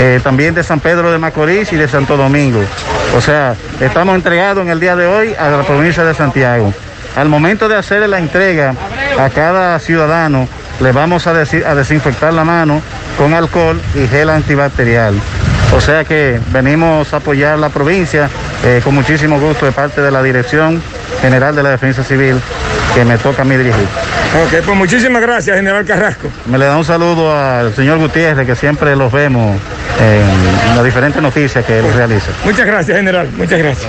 eh, 0.00 0.20
también 0.22 0.54
de 0.54 0.62
San 0.64 0.80
Pedro 0.80 1.12
de 1.12 1.18
Macorís 1.18 1.72
y 1.72 1.76
de 1.76 1.86
Santo 1.86 2.16
Domingo. 2.16 2.60
O 3.16 3.20
sea, 3.20 3.54
estamos 3.80 4.14
entregados 4.14 4.64
en 4.64 4.70
el 4.70 4.80
día 4.80 4.96
de 4.96 5.06
hoy 5.06 5.34
a 5.38 5.50
la 5.50 5.62
provincia 5.62 6.04
de 6.04 6.14
Santiago. 6.14 6.72
Al 7.16 7.28
momento 7.28 7.68
de 7.68 7.76
hacer 7.76 8.08
la 8.08 8.18
entrega 8.18 8.74
a 9.18 9.28
cada 9.30 9.78
ciudadano, 9.78 10.48
le 10.80 10.92
vamos 10.92 11.26
a, 11.26 11.34
desi- 11.34 11.64
a 11.64 11.74
desinfectar 11.74 12.32
la 12.32 12.44
mano 12.44 12.80
con 13.18 13.34
alcohol 13.34 13.80
y 13.94 14.06
gel 14.08 14.30
antibacterial. 14.30 15.14
O 15.74 15.80
sea 15.80 16.04
que 16.04 16.40
venimos 16.50 17.12
a 17.14 17.18
apoyar 17.18 17.58
la 17.58 17.68
provincia 17.68 18.28
eh, 18.64 18.80
con 18.82 18.94
muchísimo 18.94 19.38
gusto 19.38 19.66
de 19.66 19.72
parte 19.72 20.00
de 20.00 20.10
la 20.10 20.22
Dirección 20.22 20.82
General 21.20 21.54
de 21.54 21.62
la 21.62 21.70
Defensa 21.70 22.02
Civil 22.02 22.36
que 22.94 23.04
me 23.04 23.18
toca 23.18 23.42
a 23.42 23.44
mí 23.44 23.56
dirigir. 23.56 23.86
Ok, 24.44 24.64
pues 24.64 24.76
muchísimas 24.76 25.22
gracias, 25.22 25.56
General 25.56 25.84
Carrasco. 25.84 26.28
Me 26.46 26.58
le 26.58 26.64
da 26.64 26.76
un 26.76 26.84
saludo 26.84 27.36
al 27.36 27.72
señor 27.74 27.98
Gutiérrez, 27.98 28.46
que 28.46 28.56
siempre 28.56 28.96
los 28.96 29.12
vemos 29.12 29.56
en 30.00 30.74
las 30.76 30.84
diferentes 30.84 31.20
noticias 31.22 31.64
que 31.64 31.78
él 31.78 31.84
realiza. 31.94 32.30
Muchas 32.44 32.66
gracias, 32.66 32.96
General. 32.96 33.28
Muchas 33.36 33.58
gracias. 33.58 33.88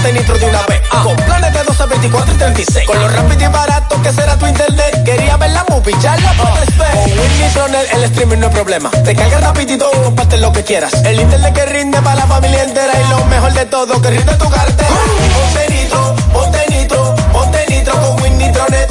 ponte 0.00 0.18
nitro 0.18 0.38
de 0.38 0.46
una 0.46 0.62
vez. 0.66 0.80
Con 1.02 1.16
planes 1.16 1.52
de 1.52 1.62
12, 1.62 1.86
24 1.86 2.34
y 2.34 2.36
36. 2.36 2.86
Con 2.86 3.00
lo 3.00 3.08
rápido 3.08 3.44
y 3.44 3.52
barato 3.52 4.02
que 4.02 4.12
será 4.12 4.36
tu 4.36 4.46
internet. 4.46 5.02
Quería 5.04 5.36
ver 5.36 5.50
la 5.50 5.64
movie, 5.68 5.94
ya 6.00 6.16
la 6.16 6.32
puedes 6.32 6.78
ver. 6.78 6.90
Con 6.90 7.04
Win 7.04 7.40
Nitronet 7.40 7.92
el 7.94 8.04
streaming 8.04 8.38
no 8.38 8.46
es 8.46 8.52
problema. 8.52 8.90
Te 8.90 9.14
cargas 9.14 9.40
rapidito 9.42 9.90
y 9.92 10.04
comparte 10.04 10.38
lo 10.38 10.52
que 10.52 10.64
quieras. 10.64 10.92
El 11.04 11.20
internet 11.20 11.54
que 11.54 11.66
rinde 11.66 12.00
para 12.02 12.16
la 12.16 12.26
familia 12.26 12.64
entera. 12.64 12.92
Y 12.98 13.10
lo 13.10 13.24
mejor 13.26 13.52
de 13.52 13.66
todo, 13.66 14.00
que 14.00 14.10
rinde 14.10 14.34
tu 14.34 14.48
cartera. 14.48 14.88
Ponte 15.34 15.74
nitro, 15.74 16.16
ponte 16.32 16.66
nitro, 16.70 17.14
ponte 17.32 17.66
nitro 17.68 17.94
con 17.94 18.22
Win 18.22 18.38
Nitronet. 18.38 18.90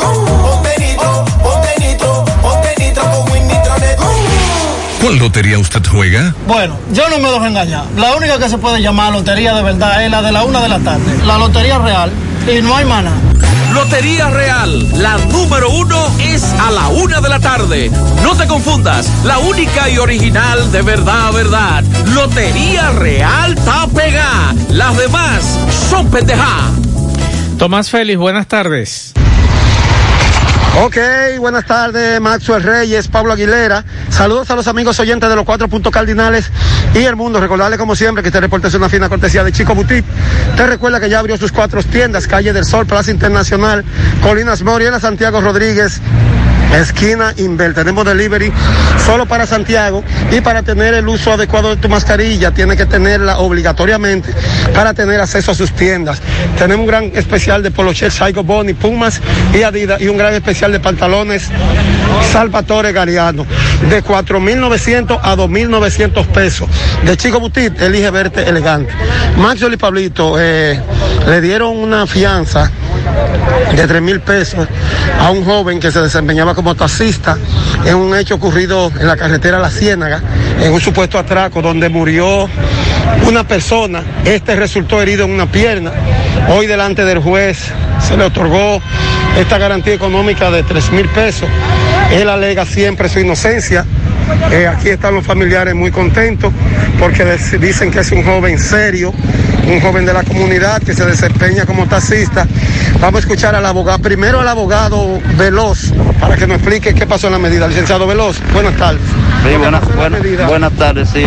¿Cuál 5.19 5.31
lotería 5.31 5.59
usted 5.59 5.81
juega? 5.85 6.33
Bueno, 6.47 6.77
yo 6.93 7.09
no 7.09 7.19
me 7.19 7.29
dejo 7.29 7.45
engañar. 7.45 7.83
La 7.97 8.15
única 8.15 8.39
que 8.39 8.47
se 8.47 8.57
puede 8.57 8.81
llamar 8.81 9.11
lotería 9.11 9.53
de 9.53 9.61
verdad 9.61 10.05
es 10.05 10.09
la 10.09 10.21
de 10.21 10.31
la 10.31 10.45
una 10.45 10.61
de 10.61 10.69
la 10.69 10.79
tarde. 10.79 11.19
La 11.25 11.37
lotería 11.37 11.77
real. 11.77 12.09
Y 12.47 12.61
no 12.61 12.73
hay 12.73 12.85
mana. 12.85 13.11
Lotería 13.73 14.29
Real, 14.29 14.87
la 15.01 15.17
número 15.27 15.69
uno 15.71 16.07
es 16.21 16.43
a 16.53 16.71
la 16.71 16.87
una 16.87 17.19
de 17.19 17.27
la 17.27 17.39
tarde. 17.41 17.91
No 18.23 18.35
te 18.37 18.47
confundas, 18.47 19.11
la 19.25 19.39
única 19.39 19.89
y 19.89 19.97
original 19.97 20.71
de 20.71 20.81
verdad, 20.83 21.33
verdad. 21.33 21.83
Lotería 22.15 22.91
Real 22.91 23.57
está 23.57 23.87
pegada. 23.87 24.55
Las 24.69 24.97
demás 24.97 25.59
son 25.89 26.09
pendejadas. 26.09 26.71
Tomás 27.57 27.89
Félix, 27.89 28.17
buenas 28.17 28.47
tardes. 28.47 29.13
Ok, 30.77 30.97
buenas 31.39 31.65
tardes, 31.65 32.21
Maxwell 32.21 32.63
Reyes, 32.63 33.07
Pablo 33.07 33.33
Aguilera. 33.33 33.83
Saludos 34.09 34.49
a 34.49 34.55
los 34.55 34.67
amigos 34.67 34.99
oyentes 34.99 35.29
de 35.29 35.35
los 35.35 35.43
cuatro 35.43 35.67
puntos 35.67 35.91
cardinales 35.91 36.49
y 36.93 36.99
el 36.99 37.15
mundo. 37.15 37.41
Recordarle 37.41 37.77
como 37.77 37.95
siempre 37.95 38.21
que 38.23 38.29
este 38.29 38.39
reporte 38.39 38.67
es 38.69 38.73
una 38.75 38.87
fina 38.87 39.09
cortesía 39.09 39.43
de 39.43 39.51
Chico 39.51 39.75
Boutique. 39.75 40.05
Te 40.55 40.67
recuerda 40.67 40.99
que 40.99 41.09
ya 41.09 41.19
abrió 41.19 41.37
sus 41.37 41.51
cuatro 41.51 41.83
tiendas, 41.83 42.27
Calle 42.27 42.53
del 42.53 42.65
Sol, 42.65 42.85
Plaza 42.85 43.11
Internacional, 43.11 43.83
Colinas 44.21 44.61
Moriena, 44.63 44.99
Santiago 44.99 45.41
Rodríguez. 45.41 45.99
Esquina 46.73 47.33
Inver, 47.37 47.73
tenemos 47.73 48.05
delivery 48.05 48.51
solo 49.05 49.25
para 49.25 49.45
Santiago 49.45 50.03
y 50.31 50.41
para 50.41 50.63
tener 50.63 50.93
el 50.93 51.07
uso 51.07 51.33
adecuado 51.33 51.69
de 51.69 51.77
tu 51.77 51.89
mascarilla 51.89 52.51
tiene 52.51 52.77
que 52.77 52.85
tenerla 52.85 53.39
obligatoriamente 53.39 54.33
para 54.73 54.93
tener 54.93 55.19
acceso 55.19 55.51
a 55.51 55.55
sus 55.55 55.71
tiendas. 55.71 56.21
Tenemos 56.57 56.81
un 56.83 56.87
gran 56.87 57.11
especial 57.15 57.63
de 57.63 57.71
Polocher, 57.71 58.11
Saigo 58.11 58.43
Boni, 58.43 58.73
Pumas 58.73 59.19
y 59.53 59.63
Adidas 59.63 59.99
y 60.01 60.07
un 60.07 60.17
gran 60.17 60.33
especial 60.33 60.71
de 60.71 60.79
pantalones 60.79 61.49
Salvatore 62.31 62.91
Gariano 62.91 63.45
de 63.89 64.03
4.900 64.03 65.19
a 65.21 65.35
2.900 65.35 66.25
pesos. 66.27 66.69
De 67.03 67.17
Chico 67.17 67.39
Butit, 67.39 67.81
elige 67.81 68.09
verte 68.11 68.47
elegante. 68.47 68.91
Maxwell 69.37 69.73
y 69.73 69.77
Pablito 69.77 70.35
eh, 70.37 70.79
le 71.27 71.41
dieron 71.41 71.77
una 71.77 72.05
fianza 72.05 72.71
de 73.75 73.87
3 73.87 74.01
mil 74.01 74.19
pesos 74.19 74.67
a 75.19 75.31
un 75.31 75.43
joven 75.45 75.79
que 75.79 75.91
se 75.91 76.01
desempeñaba 76.01 76.55
como 76.55 76.58
taxista 76.75 77.37
en 77.85 77.95
un 77.95 78.15
hecho 78.15 78.35
ocurrido 78.35 78.91
en 78.99 79.07
la 79.07 79.15
carretera 79.15 79.59
La 79.59 79.69
Ciénaga, 79.69 80.21
en 80.61 80.71
un 80.73 80.81
supuesto 80.81 81.17
atraco 81.17 81.61
donde 81.61 81.89
murió 81.89 82.49
una 83.25 83.47
persona. 83.47 84.03
Este 84.25 84.55
resultó 84.55 85.01
herido 85.01 85.25
en 85.25 85.31
una 85.31 85.45
pierna. 85.45 85.91
Hoy 86.49 86.67
delante 86.67 87.05
del 87.05 87.19
juez 87.19 87.57
se 88.05 88.17
le 88.17 88.25
otorgó 88.25 88.81
esta 89.37 89.57
garantía 89.57 89.93
económica 89.93 90.51
de 90.51 90.63
3 90.63 90.91
mil 90.91 91.07
pesos. 91.09 91.47
Él 92.11 92.29
alega 92.29 92.65
siempre 92.65 93.07
su 93.09 93.19
inocencia 93.19 93.85
Eh, 94.51 94.67
aquí 94.67 94.89
están 94.89 95.15
los 95.15 95.25
familiares 95.25 95.75
muy 95.75 95.91
contentos 95.91 96.53
porque 96.99 97.25
dicen 97.59 97.91
que 97.91 97.99
es 97.99 98.11
un 98.11 98.23
joven 98.23 98.59
serio, 98.59 99.13
un 99.69 99.81
joven 99.81 100.05
de 100.05 100.13
la 100.13 100.23
comunidad 100.23 100.81
que 100.81 100.93
se 100.93 101.05
desempeña 101.05 101.65
como 101.65 101.85
taxista. 101.87 102.47
Vamos 102.99 103.17
a 103.17 103.19
escuchar 103.19 103.55
al 103.55 103.65
abogado, 103.65 103.99
primero 103.99 104.39
al 104.41 104.47
abogado 104.47 105.19
Veloz, 105.37 105.93
para 106.19 106.35
que 106.35 106.47
nos 106.47 106.57
explique 106.57 106.93
qué 106.93 107.05
pasó 107.05 107.27
en 107.27 107.33
la 107.33 107.39
medida. 107.39 107.67
Licenciado 107.67 108.07
Veloz, 108.07 108.37
buenas 108.53 108.75
tardes. 108.77 109.01
Sí, 109.43 109.49
¿Qué 109.49 109.57
buena- 109.57 109.79
buenas 110.47 110.73
tardes. 110.73 111.09
Sí, 111.09 111.23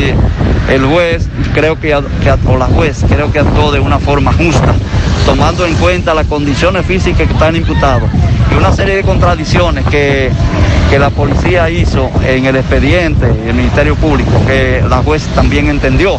el 0.68 0.84
juez 0.86 1.28
creo 1.54 1.78
que, 1.78 1.96
que 2.22 2.30
o 2.48 2.56
la 2.58 2.66
juez 2.66 2.98
creo 3.08 3.30
que 3.32 3.38
actuó 3.38 3.70
de 3.72 3.80
una 3.80 3.98
forma 3.98 4.32
justa, 4.32 4.74
tomando 5.24 5.64
en 5.66 5.74
cuenta 5.74 6.12
las 6.14 6.26
condiciones 6.26 6.84
físicas 6.84 7.26
que 7.26 7.32
están 7.32 7.54
imputados 7.56 8.10
y 8.50 8.54
una 8.54 8.72
serie 8.72 8.96
de 8.96 9.02
contradicciones 9.02 9.84
que, 9.86 10.30
que 10.90 10.98
la 10.98 11.10
policía 11.10 11.70
hizo 11.70 12.10
en 12.26 12.44
el 12.46 12.56
expediente, 12.56 13.26
el 13.46 13.54
Ministerio 13.54 13.94
Público, 13.94 14.30
que 14.46 14.82
la 14.88 14.98
juez 14.98 15.22
también 15.34 15.68
entendió. 15.68 16.18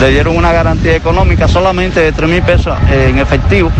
Le 0.00 0.10
dieron 0.10 0.36
una 0.36 0.52
garantía 0.52 0.96
económica 0.96 1.46
solamente 1.48 2.00
de 2.00 2.12
3 2.12 2.28
mil 2.30 2.42
pesos 2.42 2.76
eh, 2.90 3.08
en 3.10 3.18
efectivo 3.18 3.70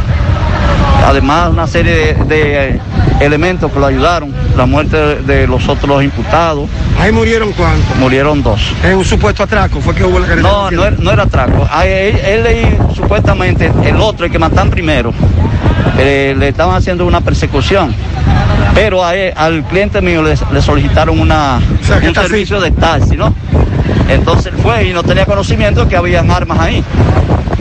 además 1.06 1.50
una 1.50 1.66
serie 1.66 1.94
de, 1.94 2.14
de, 2.24 2.68
eh, 2.70 2.80
elementos 3.20 3.70
que 3.70 3.78
lo 3.78 3.86
ayudaron, 3.86 4.32
la 4.56 4.66
muerte 4.66 4.96
de, 4.96 5.46
los 5.46 5.68
otros 5.68 6.02
imputados. 6.02 6.68
Ahí 6.98 7.12
murieron 7.12 7.52
cuántos? 7.52 7.96
Murieron 7.98 8.42
dos. 8.42 8.72
En 8.84 8.96
un 8.96 9.04
supuesto 9.04 9.42
atraco 9.42 9.80
fue 9.80 9.94
que 9.94 10.04
hubo 10.04 10.18
la 10.18 10.36
No, 10.36 10.70
no 10.70 10.84
era, 10.84 10.96
no 10.98 11.10
era 11.10 11.22
atraco. 11.24 11.66
A 11.70 11.86
él, 11.86 12.16
él 12.24 12.46
y 12.90 12.94
supuestamente 12.94 13.70
el 13.84 13.96
otro, 14.00 14.26
el 14.26 14.32
que 14.32 14.38
matan 14.38 14.70
primero, 14.70 15.12
eh, 15.98 16.34
le 16.38 16.48
estaban 16.48 16.76
haciendo 16.76 17.04
una 17.06 17.20
persecución. 17.20 17.94
Pero 18.74 19.04
a 19.04 19.14
él- 19.14 19.34
al 19.36 19.64
cliente 19.64 20.00
mío 20.00 20.22
le, 20.22 20.34
le 20.52 20.62
solicitaron 20.62 21.20
una, 21.20 21.60
un 22.06 22.14
servicio 22.14 22.60
de 22.60 22.70
taxi, 22.70 23.16
¿no? 23.16 23.34
Entonces 24.08 24.52
él 24.52 24.58
fue 24.58 24.88
y 24.88 24.92
no 24.92 25.02
tenía 25.02 25.26
conocimiento 25.26 25.88
que 25.88 25.96
habían 25.96 26.30
armas 26.30 26.58
ahí. 26.58 26.84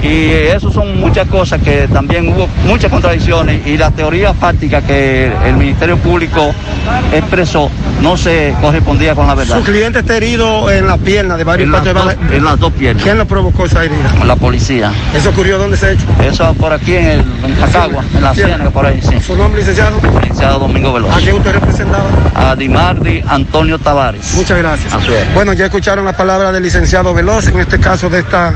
Y 0.02 0.32
eso 0.32 0.72
son 0.72 1.00
muchas 1.00 1.28
cosas 1.28 1.62
que 1.62 1.88
también 1.88 2.28
hubo 2.30 2.48
muchas 2.66 2.92
contradicciones 2.92 3.66
y 3.68 3.78
la 3.78 3.92
teoría 3.92 4.34
fáctica 4.34 4.82
que 4.82 5.32
el 5.46 5.56
Ministerio 5.58 5.98
Público 5.98 6.54
expresó 7.14 7.70
no 8.02 8.18
se 8.18 8.56
correspondía 8.62 9.14
con 9.14 9.28
la 9.28 9.36
verdad. 9.36 9.58
Su 9.58 9.64
cliente 9.64 10.00
está 10.00 10.18
herido 10.18 10.72
en 10.72 10.88
la 10.88 10.98
pierna 10.98 11.38
de 11.38 11.44
varios 11.44 11.68
En 11.68 11.72
las, 11.72 11.84
de 11.84 11.94
dos, 11.94 12.16
en 12.32 12.44
las 12.44 12.60
dos 12.60 12.74
piernas. 12.74 13.04
¿Quién 13.04 13.18
lo 13.18 13.28
provocó 13.28 13.66
esa 13.66 13.84
herida? 13.84 14.12
La 14.26 14.36
policía. 14.36 14.92
¿Eso 15.14 15.30
ocurrió 15.30 15.58
dónde 15.58 15.78
se 15.78 15.88
ha 15.88 15.92
hecho? 15.92 16.06
Eso 16.24 16.54
por 16.56 16.74
aquí 16.74 16.96
en, 16.96 17.06
el, 17.06 17.20
en 17.20 17.56
Jacagua, 17.56 18.04
en 18.16 18.24
la 18.24 18.34
Ciénaga, 18.34 18.70
por 18.72 18.86
ahí, 18.86 19.00
sí. 19.02 19.20
¿Su 19.20 19.36
nombre, 19.36 19.60
licenciado? 19.60 19.98
Licenciado 20.20 20.60
Domingo 20.60 20.94
Veloz. 20.94 21.16
¿A 21.16 21.20
quién 21.20 21.36
usted 21.36 21.54
representaba? 21.54 22.06
A 22.34 22.56
Dimardi 22.56 23.24
Antonio 23.28 23.78
Tavares. 23.78 24.34
Muchas 24.34 24.58
gracias. 24.58 24.94
Bueno, 25.34 25.54
ya 25.54 25.66
escucharon 25.66 26.06
la 26.06 26.14
palabra 26.14 26.52
del 26.52 26.64
licenciado 26.64 27.14
Veloz 27.14 27.48
en 27.48 27.60
este 27.60 27.80
caso 27.80 28.10
de 28.10 28.20
esta 28.20 28.54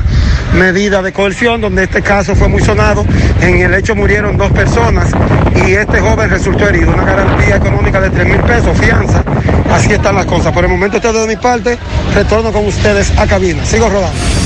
medida 0.54 1.02
de 1.02 1.12
donde 1.34 1.82
este 1.82 2.02
caso 2.02 2.36
fue 2.36 2.46
muy 2.46 2.62
sonado. 2.62 3.04
En 3.40 3.60
el 3.60 3.74
hecho 3.74 3.96
murieron 3.96 4.36
dos 4.36 4.52
personas 4.52 5.10
y 5.56 5.72
este 5.72 6.00
joven 6.00 6.30
resultó 6.30 6.68
herido. 6.68 6.92
Una 6.92 7.04
garantía 7.04 7.56
económica 7.56 8.00
de 8.00 8.10
3 8.10 8.26
mil 8.26 8.40
pesos, 8.42 8.78
fianza. 8.78 9.24
Así 9.72 9.92
están 9.92 10.14
las 10.14 10.26
cosas. 10.26 10.52
Por 10.52 10.64
el 10.64 10.70
momento, 10.70 10.98
esto 10.98 11.10
es 11.10 11.26
de 11.26 11.26
mi 11.26 11.36
parte. 11.36 11.78
Retorno 12.14 12.52
con 12.52 12.64
ustedes 12.66 13.12
a 13.18 13.26
cabina. 13.26 13.64
Sigo 13.64 13.88
rodando. 13.88 14.45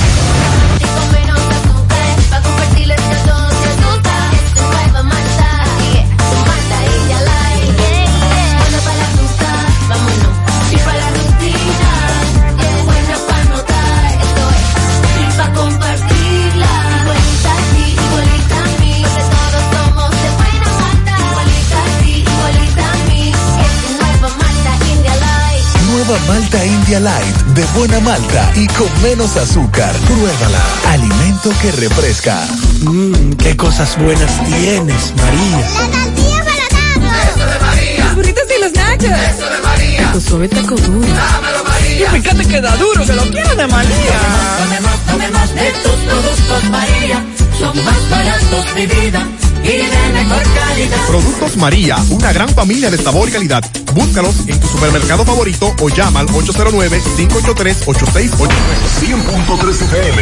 Light 26.99 27.35
de 27.55 27.63
buena 27.77 27.99
malta 28.01 28.51
y 28.55 28.67
con 28.67 28.89
menos 29.01 29.37
azúcar. 29.37 29.95
Pruébala. 30.07 30.59
Alimento 30.89 31.51
que 31.61 31.71
refresca. 31.71 32.45
Mmm, 32.81 33.33
qué 33.33 33.55
cosas 33.55 33.97
buenas 33.97 34.29
tienes, 34.45 35.13
María. 35.15 35.57
La 35.57 35.87
tortilla 35.87 36.43
para 36.43 37.23
Eso 37.29 37.45
de 37.45 37.59
María. 37.65 38.05
Los 38.05 38.15
burritos 38.15 38.43
y 38.57 38.61
los 38.61 38.73
nachos. 38.73 39.05
Eso 39.05 39.49
de 39.49 39.61
María. 39.63 40.03
Taco 40.03 40.19
suave, 40.19 40.49
taco 40.49 40.75
duro. 40.75 41.07
Dámelo, 41.07 41.63
María. 41.63 42.07
Y 42.07 42.21
fíjate 42.21 42.45
que 42.45 42.61
da 42.61 42.75
duro, 42.75 43.05
que 43.05 43.13
lo 43.13 43.23
quiero 43.23 43.55
de 43.55 43.67
María. 43.67 44.19
Tomemos, 44.59 45.05
tomemos 45.07 45.55
de 45.55 45.71
tus 45.83 45.95
productos, 46.09 46.63
María. 46.71 47.25
Son 47.57 47.85
más 47.85 48.09
baratos, 48.09 48.65
mi 48.75 48.85
vida. 48.85 49.27
Y 49.63 49.67
de 49.67 50.13
mejor 50.13 50.43
calidad. 50.43 51.07
Productos 51.07 51.57
María, 51.57 51.97
una 52.09 52.33
gran 52.33 52.49
familia 52.49 52.89
de 52.89 52.97
sabor 52.97 53.29
y 53.29 53.31
calidad. 53.31 53.63
Búscalos 53.93 54.47
en 54.47 54.59
tu 54.59 54.67
supermercado 54.67 55.23
favorito 55.25 55.73
o 55.81 55.89
llama 55.89 56.19
al 56.21 56.27
809-583-8689. 56.27 59.01
100.3 59.01 59.69
FM, 59.69 60.21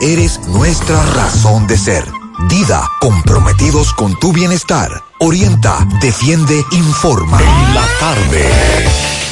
eres 0.00 0.40
nuestra 0.48 1.02
razón 1.14 1.66
de 1.66 1.76
ser. 1.76 2.04
Dida, 2.48 2.88
comprometidos 3.00 3.92
con 3.94 4.18
tu 4.18 4.32
bienestar. 4.32 4.90
Orienta, 5.18 5.86
defiende, 6.00 6.62
informa. 6.72 7.38
En 7.40 7.74
la 7.74 7.86
tarde. 8.00 8.44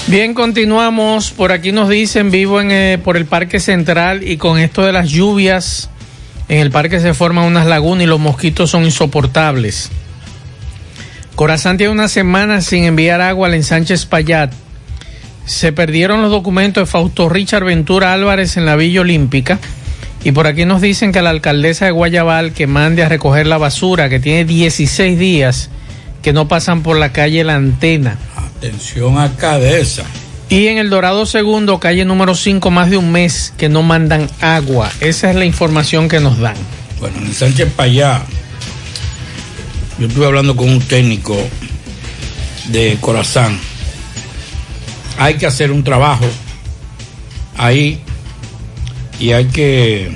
Bien, 0.06 0.34
continuamos. 0.34 1.30
Por 1.30 1.52
aquí 1.52 1.72
nos 1.72 1.88
dicen, 1.88 2.30
vivo 2.30 2.60
en, 2.60 2.70
eh, 2.70 2.98
por 3.02 3.16
el 3.16 3.26
Parque 3.26 3.60
Central 3.60 4.26
y 4.26 4.36
con 4.36 4.58
esto 4.58 4.82
de 4.82 4.92
las 4.92 5.08
lluvias, 5.08 5.90
en 6.48 6.58
el 6.58 6.70
parque 6.70 7.00
se 7.00 7.14
forman 7.14 7.44
unas 7.44 7.66
lagunas 7.66 8.04
y 8.04 8.06
los 8.06 8.20
mosquitos 8.20 8.70
son 8.70 8.84
insoportables. 8.84 9.90
Corazán 11.34 11.78
tiene 11.78 11.92
una 11.92 12.08
semana 12.08 12.60
sin 12.60 12.84
enviar 12.84 13.20
agua 13.20 13.48
al 13.48 13.54
ensanche 13.54 13.94
Espaillat. 13.94 14.52
Se 15.44 15.72
perdieron 15.72 16.22
los 16.22 16.30
documentos 16.30 16.82
de 16.82 16.86
Fausto 16.86 17.28
Richard 17.28 17.64
Ventura 17.64 18.12
Álvarez 18.12 18.56
en 18.56 18.66
la 18.66 18.76
Villa 18.76 19.00
Olímpica. 19.00 19.58
Y 20.24 20.32
por 20.32 20.46
aquí 20.46 20.64
nos 20.64 20.80
dicen 20.80 21.12
que 21.12 21.20
la 21.20 21.30
alcaldesa 21.30 21.86
de 21.86 21.90
Guayabal 21.90 22.52
que 22.52 22.66
mande 22.66 23.02
a 23.02 23.08
recoger 23.08 23.46
la 23.46 23.58
basura, 23.58 24.08
que 24.08 24.20
tiene 24.20 24.44
16 24.44 25.18
días 25.18 25.70
que 26.22 26.32
no 26.32 26.46
pasan 26.46 26.82
por 26.82 26.96
la 26.96 27.12
calle 27.12 27.42
La 27.42 27.56
Antena. 27.56 28.16
Atención 28.36 29.18
acá 29.18 29.58
de 29.58 29.80
esa. 29.80 30.04
Y 30.48 30.68
en 30.68 30.78
el 30.78 30.90
Dorado 30.90 31.26
Segundo, 31.26 31.80
calle 31.80 32.04
número 32.04 32.34
5, 32.34 32.70
más 32.70 32.90
de 32.90 32.96
un 32.96 33.10
mes 33.10 33.52
que 33.56 33.68
no 33.68 33.82
mandan 33.82 34.28
agua. 34.40 34.92
Esa 35.00 35.30
es 35.30 35.36
la 35.36 35.44
información 35.44 36.08
que 36.08 36.20
nos 36.20 36.38
dan. 36.38 36.54
Bueno, 37.00 37.16
en 37.18 37.32
Sánchez 37.32 37.72
Payá, 37.74 38.22
yo 39.98 40.06
estuve 40.06 40.26
hablando 40.26 40.54
con 40.54 40.68
un 40.68 40.80
técnico 40.80 41.36
de 42.68 42.96
Corazán. 43.00 43.58
Hay 45.18 45.34
que 45.34 45.46
hacer 45.46 45.72
un 45.72 45.82
trabajo 45.82 46.26
ahí 47.56 48.00
y 49.22 49.32
hay 49.32 49.44
que 49.44 50.10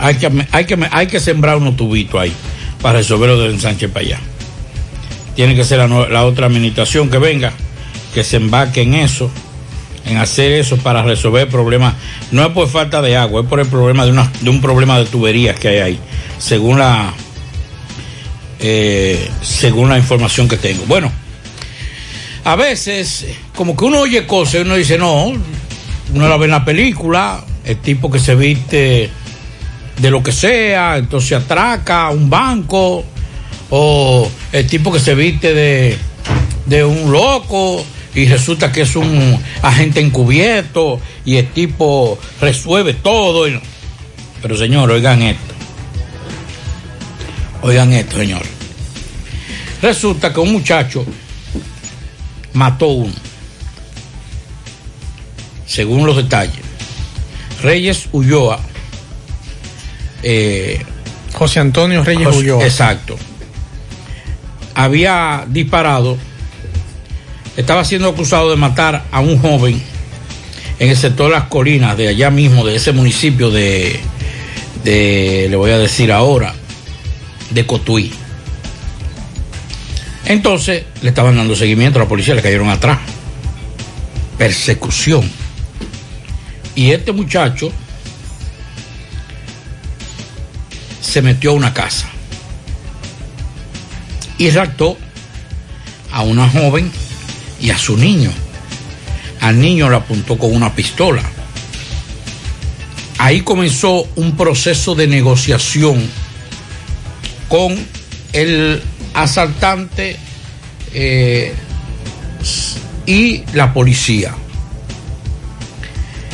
hay 0.00 0.16
que 0.16 0.46
hay 0.50 0.64
que 0.64 0.88
hay 0.90 1.06
que 1.06 1.20
sembrar 1.20 1.56
unos 1.56 1.76
tubitos 1.76 2.20
ahí 2.20 2.32
para 2.82 2.98
resolver 2.98 3.30
lo 3.30 3.38
del 3.38 3.60
Sánchez 3.60 3.90
Payá. 3.92 4.18
Tiene 5.36 5.54
que 5.54 5.62
ser 5.62 5.88
la 5.88 6.24
otra 6.24 6.46
administración 6.46 7.08
que 7.08 7.18
venga, 7.18 7.52
que 8.12 8.24
se 8.24 8.38
embarque 8.38 8.82
en 8.82 8.94
eso, 8.94 9.30
en 10.04 10.16
hacer 10.16 10.50
eso 10.50 10.78
para 10.78 11.02
resolver 11.02 11.48
problemas. 11.48 11.94
No 12.32 12.44
es 12.44 12.48
por 12.48 12.68
falta 12.68 13.00
de 13.02 13.16
agua, 13.16 13.42
es 13.42 13.46
por 13.46 13.60
el 13.60 13.68
problema 13.68 14.04
de, 14.04 14.10
una, 14.10 14.32
de 14.40 14.50
un 14.50 14.60
problema 14.60 14.98
de 14.98 15.04
tuberías 15.04 15.56
que 15.60 15.68
hay 15.68 15.78
ahí, 15.78 15.98
según 16.38 16.80
la 16.80 17.14
eh, 18.58 19.30
según 19.42 19.90
la 19.90 19.96
información 19.96 20.48
que 20.48 20.56
tengo. 20.56 20.82
Bueno, 20.86 21.12
a 22.42 22.56
veces, 22.56 23.26
como 23.54 23.76
que 23.76 23.84
uno 23.84 24.00
oye 24.00 24.26
cosas 24.26 24.54
y 24.56 24.58
uno 24.58 24.74
dice, 24.74 24.98
no, 24.98 25.34
uno 26.14 26.28
la 26.28 26.36
ve 26.36 26.46
en 26.46 26.50
la 26.52 26.64
película, 26.64 27.44
el 27.64 27.78
tipo 27.78 28.10
que 28.10 28.18
se 28.18 28.34
viste 28.34 29.10
de 29.98 30.10
lo 30.10 30.22
que 30.22 30.32
sea, 30.32 30.96
entonces 30.96 31.32
atraca 31.32 32.10
un 32.10 32.30
banco, 32.30 33.04
o 33.70 34.30
el 34.52 34.66
tipo 34.66 34.92
que 34.92 35.00
se 35.00 35.14
viste 35.14 35.52
de, 35.52 35.98
de 36.66 36.84
un 36.84 37.12
loco 37.12 37.84
y 38.14 38.26
resulta 38.26 38.72
que 38.72 38.82
es 38.82 38.96
un 38.96 39.38
agente 39.62 40.00
encubierto 40.00 41.00
y 41.24 41.36
el 41.36 41.48
tipo 41.48 42.18
resuelve 42.40 42.94
todo. 42.94 43.46
Pero 44.40 44.56
señor, 44.56 44.90
oigan 44.90 45.22
esto. 45.22 45.54
Oigan 47.62 47.92
esto, 47.92 48.16
señor. 48.16 48.42
Resulta 49.82 50.32
que 50.32 50.40
un 50.40 50.52
muchacho 50.52 51.04
mató 52.54 52.88
uno. 52.88 53.27
Según 55.68 56.04
los 56.06 56.16
detalles. 56.16 56.58
Reyes 57.62 58.08
Ulloa. 58.12 58.58
eh, 60.24 60.82
José 61.34 61.60
Antonio 61.60 62.02
Reyes 62.02 62.26
José- 62.26 62.38
Ulloa. 62.38 62.64
Exacto. 62.64 63.16
Había 64.74 65.44
disparado, 65.48 66.16
estaba 67.56 67.84
siendo 67.84 68.08
acusado 68.08 68.50
de 68.50 68.56
matar 68.56 69.04
a 69.12 69.20
un 69.20 69.38
joven 69.38 69.80
en 70.80 70.88
el 70.88 70.96
sector 70.96 71.26
de 71.30 71.32
las 71.38 71.44
colinas 71.48 71.96
de 71.96 72.08
allá 72.08 72.30
mismo, 72.30 72.64
de 72.64 72.76
ese 72.76 72.92
municipio 72.92 73.50
de, 73.50 74.00
de 74.84 75.46
le 75.50 75.56
voy 75.56 75.70
a 75.72 75.78
decir 75.78 76.10
ahora, 76.12 76.54
de 77.50 77.66
Cotuí. 77.66 78.12
Entonces 80.26 80.84
le 81.02 81.08
estaban 81.08 81.36
dando 81.36 81.54
seguimiento 81.56 81.98
a 81.98 82.02
la 82.02 82.08
policía, 82.08 82.34
le 82.34 82.42
cayeron 82.42 82.68
atrás. 82.70 82.98
Persecución. 84.36 85.28
Y 86.78 86.92
este 86.92 87.10
muchacho 87.10 87.72
se 91.00 91.20
metió 91.22 91.50
a 91.50 91.54
una 91.54 91.74
casa 91.74 92.08
y 94.38 94.48
raptó 94.50 94.96
a 96.12 96.22
una 96.22 96.48
joven 96.48 96.88
y 97.60 97.70
a 97.70 97.78
su 97.78 97.96
niño. 97.96 98.30
Al 99.40 99.60
niño 99.60 99.90
le 99.90 99.96
apuntó 99.96 100.38
con 100.38 100.54
una 100.54 100.72
pistola. 100.72 101.24
Ahí 103.18 103.40
comenzó 103.40 104.08
un 104.14 104.36
proceso 104.36 104.94
de 104.94 105.08
negociación 105.08 106.08
con 107.48 107.76
el 108.32 108.80
asaltante 109.14 110.16
eh, 110.94 111.56
y 113.04 113.42
la 113.52 113.74
policía. 113.74 114.32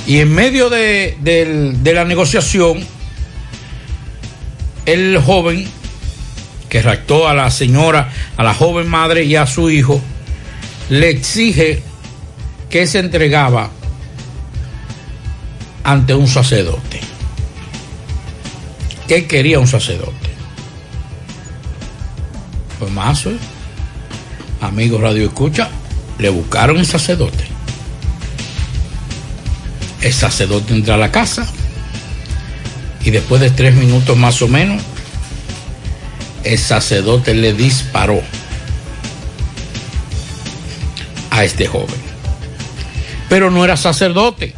Y 0.06 0.18
en 0.18 0.34
medio 0.34 0.68
de, 0.68 1.16
de 1.22 1.92
la 1.94 2.04
negociación, 2.04 2.84
el 4.86 5.18
joven 5.20 5.66
que 6.68 6.82
raptó 6.82 7.28
a 7.28 7.34
la 7.34 7.50
señora, 7.50 8.10
a 8.36 8.42
la 8.42 8.52
joven 8.52 8.88
madre 8.88 9.24
y 9.24 9.36
a 9.36 9.46
su 9.46 9.70
hijo, 9.70 10.00
le 10.90 11.10
exige 11.10 11.82
que 12.68 12.86
se 12.86 12.98
entregaba 12.98 13.70
ante 15.84 16.14
un 16.14 16.26
sacerdote. 16.26 17.00
¿Qué 19.06 19.26
quería 19.26 19.60
un 19.60 19.68
sacerdote? 19.68 20.12
Pues 22.78 22.90
más, 22.90 23.26
¿eh? 23.26 23.36
amigos 24.60 25.00
Radio 25.00 25.26
Escucha, 25.26 25.68
le 26.18 26.30
buscaron 26.30 26.78
un 26.78 26.84
sacerdote. 26.84 27.53
El 30.04 30.12
sacerdote 30.12 30.74
entra 30.74 30.94
a 30.94 30.98
la 30.98 31.10
casa 31.10 31.46
y 33.02 33.10
después 33.10 33.40
de 33.40 33.50
tres 33.50 33.74
minutos 33.74 34.16
más 34.16 34.40
o 34.42 34.48
menos, 34.48 34.82
el 36.44 36.58
sacerdote 36.58 37.34
le 37.34 37.54
disparó 37.54 38.22
a 41.30 41.42
este 41.42 41.66
joven. 41.66 41.96
Pero 43.28 43.50
no 43.50 43.64
era 43.64 43.76
sacerdote 43.76 44.54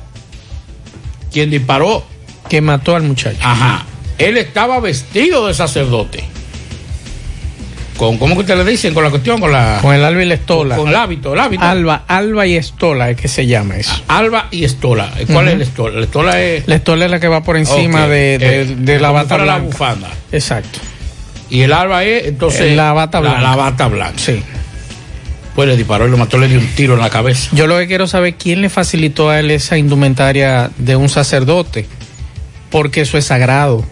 quien 1.32 1.50
disparó. 1.50 2.04
Que 2.48 2.60
mató 2.60 2.96
al 2.96 3.02
muchacho. 3.02 3.38
Ajá. 3.42 3.84
Él 4.18 4.36
estaba 4.36 4.80
vestido 4.80 5.48
de 5.48 5.54
sacerdote. 5.54 6.24
Con, 7.96 8.18
¿Cómo 8.18 8.36
que 8.36 8.44
te 8.44 8.54
le 8.54 8.64
dicen? 8.64 8.92
Con 8.92 9.04
la 9.04 9.10
cuestión, 9.10 9.40
con 9.40 9.50
la... 9.50 9.78
Con 9.80 9.94
el 9.94 10.04
alba 10.04 10.22
y 10.22 10.26
la 10.26 10.34
estola. 10.34 10.76
Con 10.76 10.88
el 10.88 10.94
hábito, 10.96 11.32
el 11.32 11.40
hábito. 11.40 11.64
Alba, 11.64 12.04
alba 12.06 12.46
y 12.46 12.56
estola 12.56 13.08
es 13.10 13.16
que 13.16 13.28
se 13.28 13.46
llama 13.46 13.76
eso. 13.76 13.92
Alba 14.08 14.48
y 14.50 14.64
estola. 14.64 15.10
¿Cuál 15.32 15.48
es 15.48 15.58
la 15.58 15.64
estola? 15.64 15.98
La 16.00 16.04
estola 16.04 16.42
es... 16.42 16.68
La 16.68 16.74
estola 16.76 17.04
es 17.06 17.10
la 17.10 17.20
que 17.20 17.28
va 17.28 17.42
por 17.42 17.56
encima 17.56 18.06
de, 18.06 18.38
de- 18.38 18.62
eh, 18.62 18.64
de 18.66 18.98
la 19.00 19.10
bata 19.12 19.28
fuera 19.28 19.44
la 19.46 19.54
blanca. 19.56 19.66
bufanda. 19.72 20.08
Exacto. 20.32 20.78
Y 21.48 21.62
el 21.62 21.72
alba 21.72 22.04
es, 22.04 22.26
entonces... 22.26 22.76
La 22.76 22.92
bata 22.92 23.20
blanca. 23.20 23.40
La, 23.40 23.56
bata 23.56 23.88
blanca. 23.88 24.18
Sí. 24.18 24.42
Pues 25.54 25.66
le 25.68 25.76
disparó 25.76 26.06
y 26.06 26.10
lo 26.10 26.18
mató, 26.18 26.36
le 26.36 26.48
dio 26.48 26.58
un 26.58 26.66
tiro 26.74 26.94
en 26.94 27.00
la 27.00 27.08
cabeza. 27.08 27.48
Yo 27.52 27.66
lo 27.66 27.78
que 27.78 27.86
quiero 27.86 28.06
saber 28.06 28.34
quién 28.34 28.60
le 28.60 28.68
facilitó 28.68 29.30
a 29.30 29.40
él 29.40 29.50
esa 29.50 29.78
indumentaria 29.78 30.70
de 30.76 30.96
un 30.96 31.08
sacerdote, 31.08 31.86
porque 32.68 33.00
eso 33.00 33.16
es 33.16 33.24
sagrado. 33.24 33.82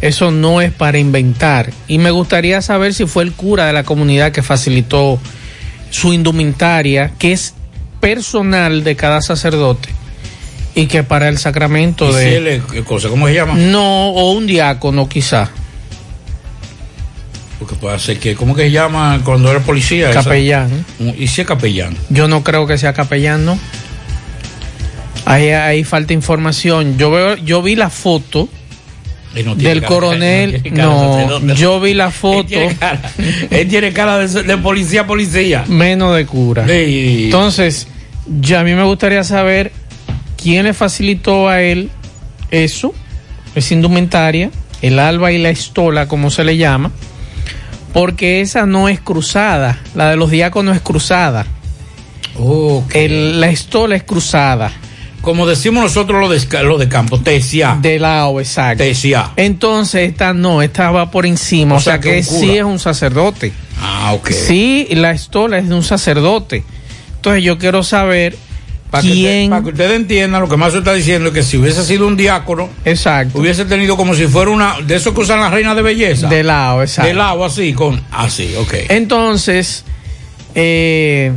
Eso 0.00 0.30
no 0.30 0.60
es 0.62 0.72
para 0.72 0.98
inventar. 0.98 1.70
Y 1.86 1.98
me 1.98 2.10
gustaría 2.10 2.62
saber 2.62 2.94
si 2.94 3.06
fue 3.06 3.22
el 3.22 3.32
cura 3.32 3.66
de 3.66 3.72
la 3.72 3.82
comunidad 3.84 4.32
que 4.32 4.42
facilitó 4.42 5.18
su 5.90 6.12
indumentaria, 6.14 7.12
que 7.18 7.32
es 7.32 7.54
personal 8.00 8.82
de 8.82 8.96
cada 8.96 9.20
sacerdote, 9.20 9.90
y 10.74 10.86
que 10.86 11.02
para 11.02 11.28
el 11.28 11.36
sacramento 11.36 12.08
¿Y 12.08 12.12
si 12.12 12.18
de... 12.18 12.36
él 12.36 12.46
es- 12.46 12.62
qué 12.72 12.82
cosa? 12.82 13.08
¿Cómo 13.08 13.26
se 13.28 13.34
llama? 13.34 13.54
No, 13.54 14.08
o 14.10 14.32
un 14.32 14.46
diácono 14.46 15.06
quizá. 15.08 15.50
Porque 17.58 17.74
puede 17.74 17.98
ser 17.98 18.18
que, 18.18 18.34
¿cómo 18.34 18.54
que 18.54 18.62
se 18.62 18.70
llama 18.70 19.20
cuando 19.22 19.50
era 19.50 19.60
policía? 19.60 20.08
Esa- 20.10 20.22
Capellán. 20.22 20.86
¿Y 21.18 21.26
si 21.26 21.42
es 21.42 21.46
capellán? 21.46 21.94
Yo 22.08 22.26
no 22.26 22.42
creo 22.42 22.66
que 22.66 22.78
sea 22.78 22.94
capellán, 22.94 23.44
¿no? 23.44 23.58
Ahí, 25.26 25.50
ahí 25.50 25.84
falta 25.84 26.14
información. 26.14 26.96
Yo 26.96 27.10
veo, 27.10 27.36
yo 27.36 27.60
vi 27.60 27.76
la 27.76 27.90
foto 27.90 28.48
no 29.44 29.54
del 29.54 29.80
cara- 29.80 29.86
coronel. 29.88 30.62
cara 30.74 30.84
No, 30.86 31.54
yo 31.54 31.80
vi 31.80 31.94
la 31.94 32.10
foto. 32.10 32.44
tiene 32.48 32.76
cara, 32.76 33.00
él 33.50 33.68
tiene 33.68 33.92
cara 33.92 34.18
de, 34.18 34.42
de 34.42 34.56
policía, 34.58 35.06
policía. 35.06 35.64
Menos 35.68 36.16
de 36.16 36.26
cura. 36.26 36.66
Sí. 36.66 37.22
Entonces, 37.26 37.86
ya 38.40 38.60
a 38.60 38.64
mí 38.64 38.74
me 38.74 38.82
gustaría 38.84 39.22
saber 39.24 39.72
quién 40.40 40.64
le 40.64 40.74
facilitó 40.74 41.48
a 41.48 41.60
él 41.62 41.90
eso, 42.50 42.92
esa 43.54 43.74
indumentaria, 43.74 44.50
el 44.82 44.98
alba 44.98 45.30
y 45.32 45.38
la 45.38 45.50
estola, 45.50 46.08
como 46.08 46.30
se 46.30 46.42
le 46.44 46.56
llama, 46.56 46.90
porque 47.92 48.40
esa 48.40 48.66
no 48.66 48.88
es 48.88 49.00
cruzada, 49.00 49.78
la 49.94 50.10
de 50.10 50.16
los 50.16 50.30
diáconos 50.30 50.74
es 50.76 50.82
cruzada. 50.82 51.46
El- 52.94 53.40
la 53.40 53.48
estola 53.50 53.96
es 53.96 54.02
cruzada. 54.04 54.72
Como 55.20 55.46
decimos 55.46 55.82
nosotros 55.84 56.18
lo 56.20 56.28
de, 56.28 56.62
lo 56.64 56.78
de 56.78 56.88
campo, 56.88 57.20
tesia. 57.20 57.76
De 57.80 57.98
lado, 57.98 58.40
exacto. 58.40 58.82
Tesia. 58.84 59.30
Entonces, 59.36 60.08
esta 60.10 60.32
no, 60.32 60.62
esta 60.62 60.90
va 60.90 61.10
por 61.10 61.26
encima, 61.26 61.74
O 61.74 61.78
o, 61.78 61.80
sea, 61.80 61.94
sea, 61.94 62.00
que 62.00 62.22
sí 62.22 62.56
es 62.56 62.64
un 62.64 62.78
sacerdote. 62.78 63.52
Ah, 63.80 64.12
ok. 64.14 64.30
Sí, 64.30 64.88
la 64.92 65.10
estola 65.10 65.58
es 65.58 65.68
de 65.68 65.74
un 65.74 65.82
sacerdote. 65.82 66.64
Entonces 67.16 67.42
yo 67.44 67.58
quiero 67.58 67.82
saber 67.82 68.34
Para 68.90 69.02
que, 69.02 69.10
usted- 69.12 69.48
para 69.50 69.62
que 69.62 69.68
ustedes 69.68 69.92
entiendan, 69.96 70.40
lo 70.40 70.48
que 70.48 70.56
más 70.56 70.74
está 70.74 70.94
diciendo 70.94 71.28
es 71.28 71.34
que 71.34 71.42
si 71.42 71.58
hubiese 71.58 71.84
sido 71.84 72.06
un 72.06 72.16
diácono, 72.16 72.70
exacto. 72.86 73.38
hubiese 73.38 73.66
tenido 73.66 73.96
como 73.98 74.14
si 74.14 74.26
fuera 74.26 74.50
una 74.50 74.76
de 74.80 74.96
esos 74.96 75.12
que 75.14 75.20
usan 75.20 75.38
las 75.40 75.52
reinas 75.52 75.76
de 75.76 75.82
belleza. 75.82 76.28
De 76.28 76.42
lado, 76.42 76.82
exacto. 76.82 77.08
De 77.08 77.14
lado, 77.14 77.44
así, 77.44 77.72
con. 77.74 78.00
Así, 78.10 78.54
ok. 78.56 78.74
Entonces, 78.88 79.84
eh, 80.54 81.32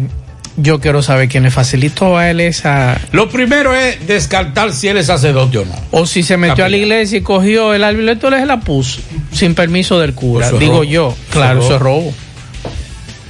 yo 0.58 0.80
quiero 0.80 1.02
saber 1.02 1.30
quién 1.30 1.44
le 1.44 1.52
facilitó 1.52 2.18
a 2.18 2.30
él 2.30 2.40
esa... 2.40 3.00
Lo 3.12 3.30
primero 3.30 3.76
es 3.76 4.06
descartar 4.06 4.72
si 4.72 4.88
él 4.88 4.98
es 4.98 5.08
sacerdote 5.08 5.60
o 5.60 5.66
no. 5.66 5.76
O 5.92 6.06
si 6.06 6.24
se 6.24 6.38
metió 6.38 6.66
a 6.66 6.70
la 6.70 6.78
iglesia 6.78 7.18
y 7.18 7.22
cogió 7.22 7.74
el 7.74 7.84
albileto, 7.84 8.30
le 8.30 8.46
la 8.46 8.60
puso 8.60 9.02
sin 9.32 9.56
permiso 9.56 10.00
del 10.00 10.14
cura. 10.14 10.52
Digo 10.52 10.74
robo. 10.74 10.84
yo, 10.84 11.16
claro, 11.32 11.60
es 11.60 11.66
eso 11.66 11.76
es 11.76 11.82
robo. 11.82 12.14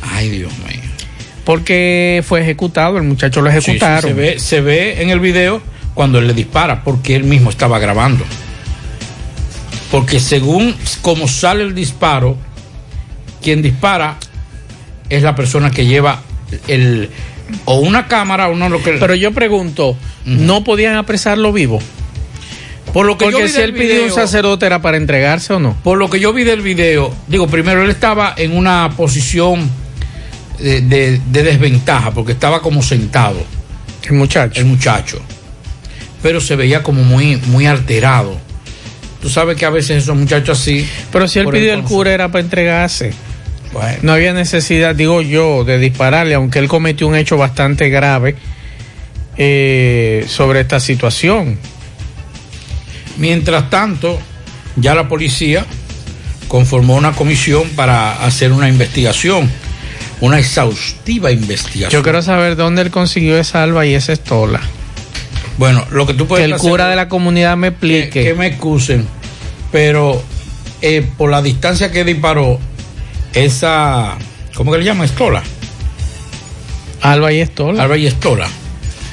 Ay, 0.01 0.29
Dios 0.29 0.51
mío. 0.59 0.81
Porque 1.45 2.23
fue 2.25 2.41
ejecutado, 2.41 2.97
el 2.97 3.03
muchacho 3.03 3.41
lo 3.41 3.51
Sí, 3.51 3.59
sí, 3.61 3.71
ejecutaron. 3.71 4.09
se, 4.09 4.13
ve, 4.13 4.39
se 4.39 4.61
ve 4.61 5.01
en 5.01 5.09
el 5.09 5.19
video 5.19 5.61
cuando 5.93 6.19
él 6.19 6.27
le 6.27 6.33
dispara, 6.33 6.83
porque 6.83 7.15
él 7.15 7.23
mismo 7.23 7.49
estaba 7.49 7.79
grabando. 7.79 8.25
Porque 9.91 10.19
según 10.19 10.75
como 11.01 11.27
sale 11.27 11.63
el 11.63 11.75
disparo, 11.75 12.37
quien 13.41 13.61
dispara 13.61 14.17
es 15.09 15.21
la 15.21 15.35
persona 15.35 15.69
que 15.69 15.85
lleva 15.85 16.21
el 16.67 17.09
o 17.65 17.75
una 17.80 18.07
cámara 18.07 18.47
o 18.47 18.55
no 18.55 18.69
lo 18.69 18.81
que 18.81 18.93
Pero 18.93 19.15
yo 19.15 19.31
pregunto, 19.31 19.97
¿no 20.25 20.63
podían 20.63 20.95
apresarlo 20.95 21.51
vivo? 21.53 21.80
por 22.93 23.05
lo 23.07 23.17
que 23.17 23.31
yo 23.31 23.39
vi 23.39 23.47
si 23.47 23.53
del 23.53 23.71
él 23.71 23.73
pidió 23.73 23.93
un 23.95 23.99
video- 24.01 24.15
sacerdote 24.15 24.65
era 24.67 24.81
para 24.81 24.97
entregarse 24.97 25.51
o 25.53 25.59
no. 25.59 25.75
Por 25.84 25.97
lo 25.97 26.09
que 26.11 26.19
yo 26.19 26.31
vi 26.31 26.43
del 26.43 26.61
video, 26.61 27.11
digo, 27.27 27.47
primero 27.47 27.84
él 27.84 27.89
estaba 27.89 28.34
en 28.38 28.55
una 28.55 28.91
posición 28.95 29.67
de, 30.59 30.81
de- 30.81 31.19
de 31.31 31.43
desventaja, 31.43 32.11
porque 32.11 32.34
estaba 32.34 32.61
como 32.61 32.84
sentado. 32.84 33.43
El 34.03 34.13
muchacho. 34.13 34.59
El 34.59 34.65
muchacho. 34.67 35.19
Pero 36.21 36.39
se 36.39 36.55
veía 36.55 36.84
como 36.84 37.03
muy, 37.03 37.38
muy 37.47 37.65
alterado. 37.65 38.38
Tú 39.21 39.30
sabes 39.30 39.57
que 39.57 39.65
a 39.65 39.69
veces 39.71 40.03
esos 40.03 40.15
muchachos 40.15 40.59
así. 40.59 40.88
Pero 41.11 41.27
si 41.27 41.39
él 41.39 41.47
pidió 41.47 41.73
el 41.73 41.84
cura 41.84 42.13
era 42.13 42.27
para 42.30 42.43
entregarse. 42.43 43.13
Bueno. 43.73 43.97
No 44.03 44.13
había 44.13 44.33
necesidad, 44.33 44.95
digo 44.95 45.21
yo, 45.21 45.63
de 45.63 45.79
dispararle, 45.79 46.35
aunque 46.35 46.59
él 46.59 46.67
cometió 46.67 47.07
un 47.07 47.15
hecho 47.15 47.37
bastante 47.37 47.89
grave 47.89 48.35
eh, 49.35 50.25
sobre 50.29 50.61
esta 50.61 50.79
situación. 50.79 51.57
Mientras 53.17 53.69
tanto, 53.69 54.19
ya 54.75 54.95
la 54.95 55.07
policía 55.07 55.65
conformó 56.47 56.95
una 56.95 57.13
comisión 57.13 57.67
para 57.75 58.23
hacer 58.23 58.51
una 58.51 58.69
investigación, 58.69 59.49
una 60.21 60.39
exhaustiva 60.39 61.31
investigación. 61.31 61.89
Yo 61.91 62.03
quiero 62.03 62.21
saber 62.21 62.55
dónde 62.55 62.81
él 62.83 62.91
consiguió 62.91 63.37
esa 63.37 63.63
alba 63.63 63.85
y 63.85 63.93
esa 63.95 64.13
estola. 64.13 64.61
Bueno, 65.57 65.85
lo 65.91 66.05
que 66.07 66.13
tú 66.13 66.27
puedes 66.27 66.43
Que 66.43 66.45
el 66.45 66.53
hacer- 66.53 66.69
cura 66.69 66.87
de 66.87 66.95
la 66.95 67.07
comunidad 67.07 67.55
me 67.57 67.67
explique. 67.69 68.09
que, 68.09 68.23
que 68.25 68.33
me 68.33 68.47
excusen, 68.47 69.05
pero 69.71 70.21
eh, 70.81 71.07
por 71.17 71.29
la 71.29 71.41
distancia 71.41 71.91
que 71.91 72.03
disparó 72.03 72.59
esa, 73.34 74.18
¿cómo 74.55 74.72
que 74.72 74.80
le 74.80 74.85
llama? 74.85 75.05
Estola. 75.05 75.43
Alba 77.01 77.34
y 77.34 77.41
estola. 77.41 77.84
Alba 77.84 77.97
y 77.97 78.07
estola. 78.07 78.47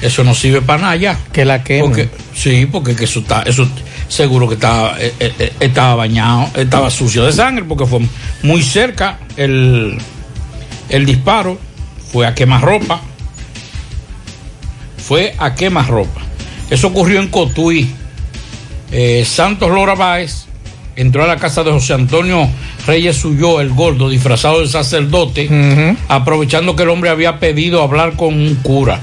Eso 0.01 0.23
no 0.23 0.33
sirve 0.33 0.61
para 0.61 0.81
nada 0.81 0.95
ya. 0.95 1.17
Que 1.31 1.45
la 1.45 1.63
quemen. 1.63 1.85
Porque, 1.85 2.09
sí, 2.33 2.65
porque 2.65 2.95
que 2.95 3.03
eso 3.03 3.19
está, 3.19 3.43
eso 3.43 3.67
seguro 4.07 4.47
que 4.47 4.55
estaba, 4.55 4.99
eh, 4.99 5.13
eh, 5.19 5.33
eh, 5.39 5.53
estaba 5.59 5.95
bañado, 5.95 6.49
estaba 6.55 6.89
sucio 6.89 7.25
de 7.25 7.31
sangre, 7.31 7.65
porque 7.65 7.85
fue 7.85 7.99
muy 8.43 8.61
cerca 8.63 9.19
el, 9.37 9.97
el 10.89 11.05
disparo, 11.05 11.57
fue 12.11 12.25
a 12.25 12.33
quemarropa, 12.33 13.01
fue 14.97 15.35
a 15.37 15.55
quemarropa. 15.55 16.21
Eso 16.69 16.87
ocurrió 16.87 17.19
en 17.19 17.27
Cotuí. 17.27 17.93
Eh, 18.93 19.23
Santos 19.25 19.69
Lora 19.69 19.95
Báez 19.95 20.47
entró 20.95 21.23
a 21.23 21.27
la 21.27 21.37
casa 21.37 21.63
de 21.63 21.71
José 21.71 21.93
Antonio 21.93 22.49
Reyes 22.85 23.23
Huyó, 23.23 23.61
el 23.61 23.69
gordo, 23.69 24.09
disfrazado 24.09 24.61
de 24.61 24.67
sacerdote, 24.67 25.95
aprovechando 26.07 26.75
que 26.75 26.83
el 26.83 26.89
hombre 26.89 27.09
había 27.09 27.39
pedido 27.39 27.81
hablar 27.81 28.15
con 28.15 28.33
un 28.33 28.55
cura. 28.55 28.99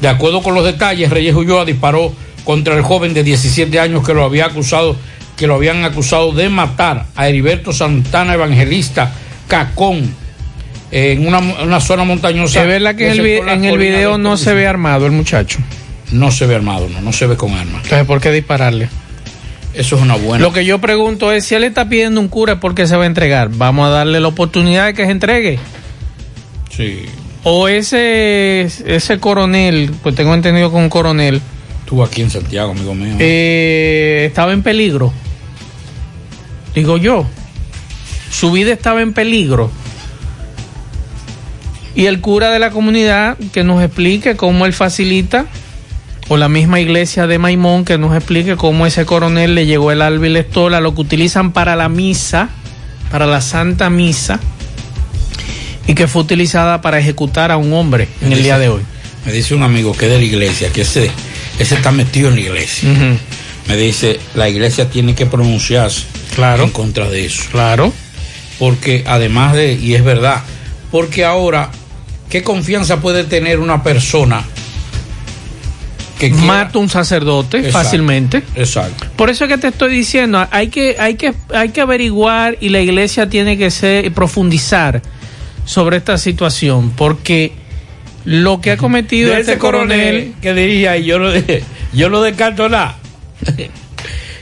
De 0.00 0.08
acuerdo 0.08 0.42
con 0.42 0.54
los 0.54 0.64
detalles, 0.64 1.10
Reyes 1.10 1.34
Ulloa 1.34 1.64
disparó 1.64 2.12
contra 2.44 2.74
el 2.74 2.82
joven 2.82 3.14
de 3.14 3.24
17 3.24 3.80
años 3.80 4.06
que 4.06 4.14
lo 4.14 4.24
había 4.24 4.46
acusado, 4.46 4.96
que 5.36 5.46
lo 5.46 5.54
habían 5.54 5.84
acusado 5.84 6.32
de 6.32 6.48
matar 6.48 7.06
a 7.16 7.28
Heriberto 7.28 7.72
Santana 7.72 8.34
Evangelista 8.34 9.12
Cacón 9.48 10.14
en 10.90 11.26
una, 11.26 11.38
una 11.38 11.80
zona 11.80 12.04
montañosa. 12.04 12.62
Es 12.62 12.68
verdad 12.68 12.94
que 12.94 13.10
en 13.10 13.20
el, 13.20 13.26
en 13.48 13.64
el 13.64 13.78
video 13.78 14.12
de 14.12 14.18
no 14.18 14.36
se 14.36 14.54
ve 14.54 14.66
armado 14.66 15.06
el 15.06 15.12
muchacho. 15.12 15.58
No 16.12 16.30
se 16.30 16.46
ve 16.46 16.54
armado, 16.54 16.88
no, 16.88 17.00
no 17.00 17.12
se 17.12 17.26
ve 17.26 17.36
con 17.36 17.52
armas. 17.52 17.82
Entonces, 17.84 18.06
¿por 18.06 18.20
qué 18.20 18.30
dispararle? 18.30 18.88
Eso 19.76 19.96
es 19.96 20.02
una 20.02 20.16
buena. 20.16 20.42
Lo 20.42 20.52
que 20.52 20.64
yo 20.64 20.80
pregunto 20.80 21.30
es, 21.32 21.44
si 21.44 21.54
él 21.54 21.64
está 21.64 21.88
pidiendo 21.88 22.20
un 22.20 22.28
cura, 22.28 22.60
¿por 22.60 22.74
qué 22.74 22.86
se 22.86 22.96
va 22.96 23.04
a 23.04 23.06
entregar? 23.06 23.50
Vamos 23.50 23.86
a 23.86 23.90
darle 23.90 24.20
la 24.20 24.28
oportunidad 24.28 24.86
de 24.86 24.94
que 24.94 25.04
se 25.04 25.10
entregue. 25.10 25.58
Sí. 26.74 27.02
O 27.44 27.68
ese, 27.68 28.62
ese 28.62 29.18
coronel, 29.20 29.92
pues 30.02 30.14
tengo 30.14 30.34
entendido 30.34 30.70
que 30.70 30.76
un 30.76 30.88
coronel, 30.88 31.40
Estuvo 31.80 32.02
aquí 32.02 32.22
en 32.22 32.30
Santiago, 32.30 32.72
amigo 32.72 32.94
mío. 32.94 33.14
eh, 33.20 34.24
estaba 34.26 34.52
en 34.52 34.62
peligro. 34.62 35.12
Digo 36.74 36.96
yo, 36.96 37.26
su 38.30 38.50
vida 38.50 38.72
estaba 38.72 39.02
en 39.02 39.12
peligro. 39.12 39.70
Y 41.94 42.06
el 42.06 42.20
cura 42.20 42.50
de 42.50 42.58
la 42.58 42.70
comunidad 42.70 43.38
que 43.52 43.62
nos 43.64 43.82
explique 43.82 44.36
cómo 44.36 44.66
él 44.66 44.72
facilita, 44.72 45.46
o 46.28 46.36
la 46.36 46.48
misma 46.48 46.80
iglesia 46.80 47.26
de 47.26 47.38
Maimón 47.38 47.84
que 47.84 47.98
nos 47.98 48.14
explique 48.16 48.56
cómo 48.56 48.86
ese 48.86 49.04
coronel 49.04 49.54
le 49.54 49.66
llegó 49.66 49.92
el 49.92 50.02
alba 50.02 50.26
y 50.26 50.30
la 50.30 50.40
estola, 50.40 50.80
lo 50.80 50.94
que 50.94 51.02
utilizan 51.02 51.52
para 51.52 51.76
la 51.76 51.88
misa, 51.88 52.48
para 53.10 53.26
la 53.26 53.40
santa 53.40 53.90
misa, 53.90 54.40
y 55.86 55.94
que 55.94 56.08
fue 56.08 56.22
utilizada 56.22 56.80
para 56.80 56.98
ejecutar 56.98 57.52
a 57.52 57.56
un 57.56 57.72
hombre 57.72 58.08
en 58.20 58.32
el 58.32 58.42
día 58.42 58.58
de 58.58 58.68
hoy. 58.68 58.82
Me 59.24 59.32
dice 59.32 59.54
un 59.54 59.62
amigo 59.62 59.92
que 59.96 60.06
es 60.06 60.12
de 60.12 60.18
la 60.18 60.24
iglesia, 60.24 60.72
que 60.72 60.82
ese, 60.82 61.10
ese 61.58 61.74
está 61.76 61.92
metido 61.92 62.28
en 62.28 62.34
la 62.34 62.40
iglesia. 62.40 62.88
Me 63.68 63.76
dice, 63.76 64.20
la 64.34 64.48
iglesia 64.48 64.88
tiene 64.90 65.14
que 65.14 65.26
pronunciarse 65.26 66.04
claro. 66.34 66.64
en 66.64 66.70
contra 66.70 67.08
de 67.08 67.26
eso. 67.26 67.42
Claro. 67.50 67.92
Porque 68.58 69.04
además 69.06 69.54
de, 69.54 69.74
y 69.74 69.94
es 69.94 70.04
verdad, 70.04 70.42
porque 70.90 71.24
ahora, 71.24 71.70
¿qué 72.30 72.42
confianza 72.42 73.00
puede 73.00 73.24
tener 73.24 73.58
una 73.58 73.82
persona 73.82 74.44
que 76.18 76.30
Mata 76.30 76.78
un 76.78 76.88
sacerdote 76.88 77.58
Exacto. 77.58 77.78
fácilmente. 77.78 78.42
Exacto. 78.54 79.06
Por 79.16 79.30
eso 79.30 79.44
es 79.44 79.50
que 79.50 79.58
te 79.58 79.68
estoy 79.68 79.92
diciendo, 79.92 80.46
hay 80.50 80.68
que, 80.68 80.96
hay 80.98 81.14
que, 81.14 81.34
hay 81.54 81.70
que 81.70 81.80
averiguar 81.80 82.56
y 82.60 82.70
la 82.70 82.80
iglesia 82.80 83.28
tiene 83.28 83.58
que 83.58 83.70
ser, 83.70 84.12
profundizar 84.12 85.02
sobre 85.64 85.98
esta 85.98 86.16
situación, 86.18 86.90
porque 86.90 87.52
lo 88.24 88.60
que 88.60 88.72
ha 88.72 88.76
cometido 88.76 89.30
De 89.32 89.40
este 89.40 89.52
ese 89.52 89.58
coronel 89.58 90.34
que 90.40 90.54
diría, 90.54 90.96
y 90.96 91.04
yo 91.04 91.18
lo, 91.18 91.32
yo 91.92 92.08
lo 92.08 92.22
descarto 92.22 92.68
nada. 92.68 92.96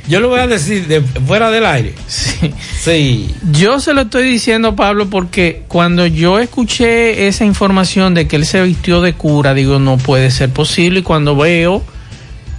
Yo 0.06 0.20
lo 0.20 0.28
voy 0.28 0.40
a 0.40 0.46
decir 0.46 0.86
de, 0.86 1.00
fuera 1.00 1.50
del 1.50 1.64
aire. 1.64 1.94
Sí. 2.06 2.52
Sí. 2.78 3.34
Yo 3.52 3.80
se 3.80 3.94
lo 3.94 4.02
estoy 4.02 4.28
diciendo, 4.28 4.76
Pablo, 4.76 5.08
porque 5.08 5.62
cuando 5.68 6.06
yo 6.06 6.38
escuché 6.38 7.26
esa 7.26 7.44
información 7.44 8.12
de 8.12 8.28
que 8.28 8.36
él 8.36 8.44
se 8.44 8.62
vistió 8.62 9.00
de 9.00 9.14
cura, 9.14 9.54
digo, 9.54 9.78
no 9.78 9.96
puede 9.96 10.30
ser 10.30 10.50
posible. 10.50 11.00
Y 11.00 11.02
cuando 11.02 11.36
veo 11.36 11.82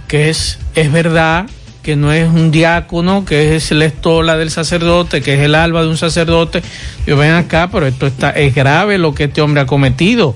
que 0.08 0.30
es, 0.30 0.58
es 0.74 0.90
verdad 0.90 1.46
que 1.86 1.94
no 1.94 2.12
es 2.12 2.28
un 2.28 2.50
diácono, 2.50 3.24
que 3.24 3.54
es 3.54 3.70
la 3.70 3.84
estola 3.84 4.36
del 4.36 4.50
sacerdote, 4.50 5.22
que 5.22 5.34
es 5.34 5.40
el 5.40 5.54
alba 5.54 5.82
de 5.82 5.88
un 5.88 5.96
sacerdote. 5.96 6.60
Yo 7.06 7.16
ven 7.16 7.30
acá, 7.30 7.68
pero 7.70 7.86
esto 7.86 8.08
está, 8.08 8.30
es 8.30 8.56
grave 8.56 8.98
lo 8.98 9.14
que 9.14 9.24
este 9.24 9.40
hombre 9.40 9.60
ha 9.60 9.66
cometido. 9.66 10.34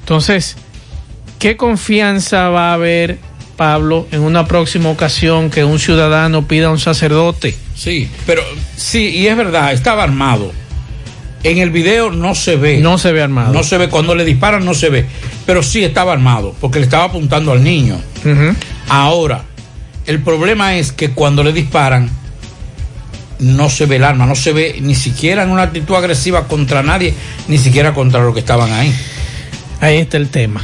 Entonces, 0.00 0.56
¿qué 1.38 1.56
confianza 1.56 2.48
va 2.48 2.70
a 2.70 2.74
haber, 2.74 3.20
Pablo, 3.60 4.08
en 4.10 4.22
una 4.22 4.46
próxima 4.46 4.88
ocasión 4.88 5.50
que 5.50 5.64
un 5.64 5.78
ciudadano 5.78 6.48
pida 6.48 6.68
a 6.68 6.70
un 6.70 6.78
sacerdote? 6.78 7.54
Sí, 7.74 8.08
pero 8.24 8.40
sí, 8.74 9.08
y 9.08 9.26
es 9.26 9.36
verdad, 9.36 9.74
estaba 9.74 10.02
armado. 10.02 10.50
En 11.42 11.58
el 11.58 11.68
video 11.68 12.10
no 12.10 12.34
se 12.34 12.56
ve. 12.56 12.78
No 12.78 12.96
se 12.96 13.12
ve 13.12 13.20
armado. 13.20 13.52
No 13.52 13.62
se 13.62 13.76
ve, 13.76 13.90
cuando 13.90 14.14
le 14.14 14.24
disparan 14.24 14.64
no 14.64 14.72
se 14.72 14.88
ve. 14.88 15.04
Pero 15.44 15.62
sí 15.62 15.84
estaba 15.84 16.14
armado, 16.14 16.56
porque 16.58 16.78
le 16.78 16.86
estaba 16.86 17.04
apuntando 17.04 17.52
al 17.52 17.62
niño. 17.62 18.00
Ahora, 18.88 19.44
el 20.06 20.22
problema 20.22 20.76
es 20.78 20.92
que 20.92 21.10
cuando 21.10 21.44
le 21.44 21.52
disparan, 21.52 22.08
no 23.40 23.68
se 23.68 23.84
ve 23.84 23.96
el 23.96 24.04
arma, 24.04 24.24
no 24.24 24.36
se 24.36 24.54
ve 24.54 24.78
ni 24.80 24.94
siquiera 24.94 25.42
en 25.42 25.50
una 25.50 25.64
actitud 25.64 25.96
agresiva 25.96 26.48
contra 26.48 26.82
nadie, 26.82 27.12
ni 27.46 27.58
siquiera 27.58 27.92
contra 27.92 28.22
los 28.22 28.32
que 28.32 28.40
estaban 28.40 28.72
ahí. 28.72 28.90
Ahí 29.82 29.98
está 29.98 30.16
el 30.16 30.30
tema. 30.30 30.62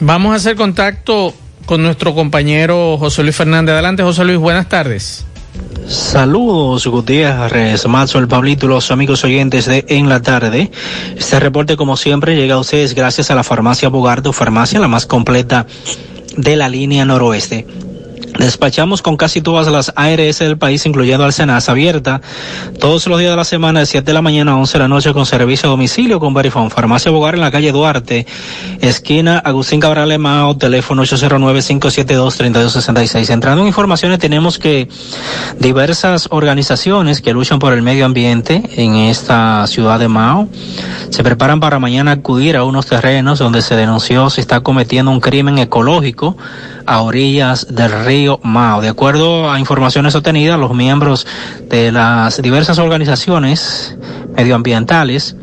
Vamos 0.00 0.34
a 0.34 0.36
hacer 0.36 0.56
contacto 0.56 1.34
con 1.70 1.84
nuestro 1.84 2.16
compañero 2.16 2.98
José 2.98 3.22
Luis 3.22 3.36
Fernández. 3.36 3.74
Adelante, 3.74 4.02
José 4.02 4.24
Luis, 4.24 4.38
buenas 4.38 4.68
tardes. 4.68 5.24
Saludos 5.86 6.84
Gutiérrez, 6.84 7.86
Mazo, 7.86 8.18
el 8.18 8.26
Pablito, 8.26 8.66
los 8.66 8.90
amigos 8.90 9.22
oyentes 9.22 9.66
de 9.66 9.84
En 9.86 10.08
la 10.08 10.20
Tarde. 10.20 10.68
Este 11.16 11.38
reporte, 11.38 11.76
como 11.76 11.96
siempre, 11.96 12.34
llega 12.34 12.56
a 12.56 12.58
ustedes 12.58 12.96
gracias 12.96 13.30
a 13.30 13.36
la 13.36 13.44
farmacia 13.44 13.88
Bogardo, 13.88 14.32
farmacia 14.32 14.80
la 14.80 14.88
más 14.88 15.06
completa 15.06 15.64
de 16.36 16.56
la 16.56 16.68
línea 16.68 17.04
noroeste. 17.04 17.68
Despachamos 18.40 19.02
con 19.02 19.18
casi 19.18 19.42
todas 19.42 19.68
las 19.68 19.92
ARS 19.96 20.38
del 20.38 20.56
país, 20.56 20.86
incluyendo 20.86 21.26
Alcenas, 21.26 21.68
abierta 21.68 22.22
todos 22.78 23.06
los 23.06 23.18
días 23.18 23.32
de 23.32 23.36
la 23.36 23.44
semana 23.44 23.80
de 23.80 23.86
7 23.86 24.06
de 24.06 24.14
la 24.14 24.22
mañana 24.22 24.52
a 24.52 24.56
11 24.56 24.72
de 24.72 24.78
la 24.78 24.88
noche 24.88 25.12
con 25.12 25.26
servicio 25.26 25.68
a 25.68 25.72
domicilio 25.72 26.18
con 26.20 26.32
Verifone. 26.32 26.70
Farmacia 26.70 27.10
Bogar 27.10 27.34
en 27.34 27.42
la 27.42 27.50
calle 27.50 27.70
Duarte, 27.70 28.26
esquina 28.80 29.40
Agustín 29.40 29.78
Cabral 29.78 30.18
Mao, 30.18 30.56
teléfono 30.56 31.04
809-572-3266. 31.04 33.28
Entrando 33.28 33.60
en 33.60 33.68
informaciones, 33.68 34.18
tenemos 34.18 34.58
que 34.58 34.88
diversas 35.58 36.26
organizaciones 36.30 37.20
que 37.20 37.34
luchan 37.34 37.58
por 37.58 37.74
el 37.74 37.82
medio 37.82 38.06
ambiente 38.06 38.62
en 38.76 38.96
esta 38.96 39.66
ciudad 39.66 39.98
de 39.98 40.08
Mao 40.08 40.48
se 41.10 41.22
preparan 41.22 41.60
para 41.60 41.78
mañana 41.78 42.12
acudir 42.12 42.56
a 42.56 42.64
unos 42.64 42.86
terrenos 42.86 43.38
donde 43.38 43.60
se 43.60 43.76
denunció 43.76 44.30
se 44.30 44.40
está 44.40 44.60
cometiendo 44.60 45.10
un 45.10 45.20
crimen 45.20 45.58
ecológico 45.58 46.38
a 46.86 47.02
orillas 47.02 47.66
del 47.70 48.04
río 48.04 48.29
Mao. 48.42 48.80
De 48.80 48.88
acuerdo 48.88 49.50
a 49.50 49.58
informaciones 49.58 50.14
obtenidas, 50.14 50.58
los 50.58 50.74
miembros 50.74 51.26
de 51.68 51.90
las 51.90 52.40
diversas 52.40 52.78
organizaciones 52.78 53.96
medioambientales 54.36 55.34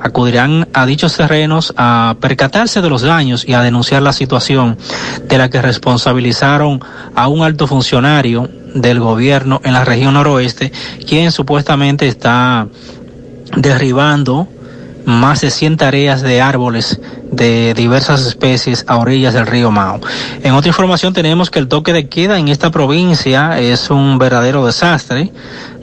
acudirán 0.00 0.68
a 0.72 0.86
dichos 0.86 1.16
terrenos 1.16 1.74
a 1.76 2.16
percatarse 2.20 2.80
de 2.80 2.88
los 2.88 3.02
daños 3.02 3.44
y 3.46 3.54
a 3.54 3.62
denunciar 3.62 4.02
la 4.02 4.12
situación 4.12 4.78
de 5.26 5.38
la 5.38 5.50
que 5.50 5.60
responsabilizaron 5.60 6.80
a 7.14 7.28
un 7.28 7.42
alto 7.42 7.66
funcionario 7.66 8.48
del 8.74 9.00
gobierno 9.00 9.60
en 9.64 9.72
la 9.72 9.84
región 9.84 10.14
noroeste, 10.14 10.72
quien 11.06 11.32
supuestamente 11.32 12.06
está 12.06 12.68
derribando 13.56 14.46
más 15.08 15.40
de 15.40 15.50
100 15.50 15.78
tareas 15.78 16.20
de 16.20 16.42
árboles 16.42 17.00
de 17.32 17.72
diversas 17.72 18.26
especies 18.26 18.84
a 18.86 18.98
orillas 18.98 19.32
del 19.32 19.46
río 19.46 19.70
Mao. 19.70 20.00
En 20.42 20.52
otra 20.52 20.68
información 20.68 21.14
tenemos 21.14 21.50
que 21.50 21.58
el 21.58 21.66
toque 21.66 21.94
de 21.94 22.08
queda 22.08 22.38
en 22.38 22.48
esta 22.48 22.70
provincia 22.70 23.58
es 23.58 23.88
un 23.88 24.18
verdadero 24.18 24.66
desastre, 24.66 25.32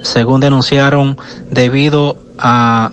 según 0.04 0.42
denunciaron 0.42 1.18
debido 1.50 2.18
a 2.38 2.92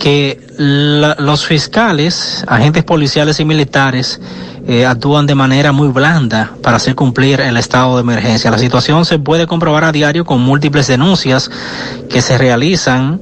que 0.00 0.40
los 0.58 1.46
fiscales, 1.46 2.44
agentes 2.48 2.82
policiales 2.82 3.38
y 3.38 3.44
militares 3.44 4.20
eh, 4.66 4.84
actúan 4.84 5.26
de 5.26 5.36
manera 5.36 5.70
muy 5.70 5.88
blanda 5.88 6.50
para 6.62 6.78
hacer 6.78 6.96
cumplir 6.96 7.40
el 7.40 7.56
estado 7.56 7.94
de 7.94 8.00
emergencia. 8.00 8.50
La 8.50 8.58
situación 8.58 9.04
se 9.04 9.20
puede 9.20 9.46
comprobar 9.46 9.84
a 9.84 9.92
diario 9.92 10.24
con 10.24 10.40
múltiples 10.40 10.88
denuncias 10.88 11.48
que 12.10 12.20
se 12.20 12.38
realizan 12.38 13.20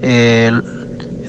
eh, 0.00 0.52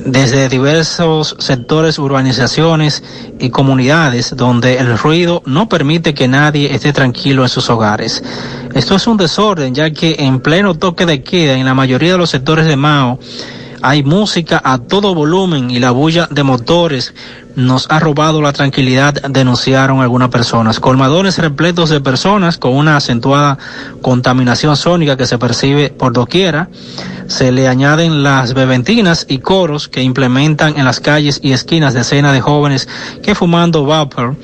desde 0.06 0.50
diversos 0.50 1.36
sectores, 1.40 2.00
urbanizaciones 2.00 3.04
y 3.40 3.50
comunidades 3.50 4.36
donde 4.36 4.78
el 4.78 4.98
ruido 4.98 5.42
no 5.46 5.70
permite 5.70 6.14
que 6.14 6.28
nadie 6.28 6.74
esté 6.74 6.94
tranquilo 6.94 7.44
en 7.44 7.50
sus 7.50 7.70
hogares. 7.70 8.24
Esto 8.74 8.96
es 8.96 9.08
un 9.08 9.18
desorden 9.18 9.74
ya 9.74 9.92
que 9.92 10.16
en 10.20 10.40
pleno 10.40 10.76
toque 10.76 11.06
de 11.06 11.24
queda 11.24 11.54
en 11.54 11.66
la 11.66 11.74
mayoría 11.74 12.14
de 12.14 12.18
los 12.18 12.30
sectores 12.30 12.66
de 12.66 12.76
Mao 12.76 13.20
hay 13.82 14.04
música 14.04 14.62
a 14.64 14.78
todo 14.78 15.16
volumen 15.16 15.72
y 15.72 15.80
la 15.80 15.92
bulla 15.92 16.28
de 16.30 16.44
motores 16.44 17.14
nos 17.56 17.88
ha 17.90 18.00
robado 18.00 18.42
la 18.42 18.54
tranquilidad, 18.54 19.14
denunciaron 19.14 20.02
algunas 20.02 20.30
personas. 20.30 20.80
Colmadones 20.80 21.38
repletos 21.38 21.90
de 21.90 22.00
personas 22.00 22.58
con 22.58 22.74
una 22.74 22.98
acentuada 22.98 23.58
contaminación 24.02 24.78
sónica 24.78 25.18
que 25.18 25.26
se 25.26 25.38
percibe 25.38 25.90
por 25.90 26.14
doquiera. 26.14 26.70
Se 27.28 27.52
le 27.52 27.68
añaden 27.68 28.24
las 28.24 28.54
beventinas 28.54 29.26
y 29.30 29.40
coros 29.40 29.88
que 29.88 30.02
implementan 30.02 30.78
en 30.78 30.86
las 30.86 31.00
calles 31.00 31.40
y 31.44 31.52
esquinas 31.52 31.94
decenas 31.94 32.34
de 32.34 32.42
jóvenes 32.42 32.88
que 33.22 33.36
fumando 33.36 33.86
vapor 33.86 34.36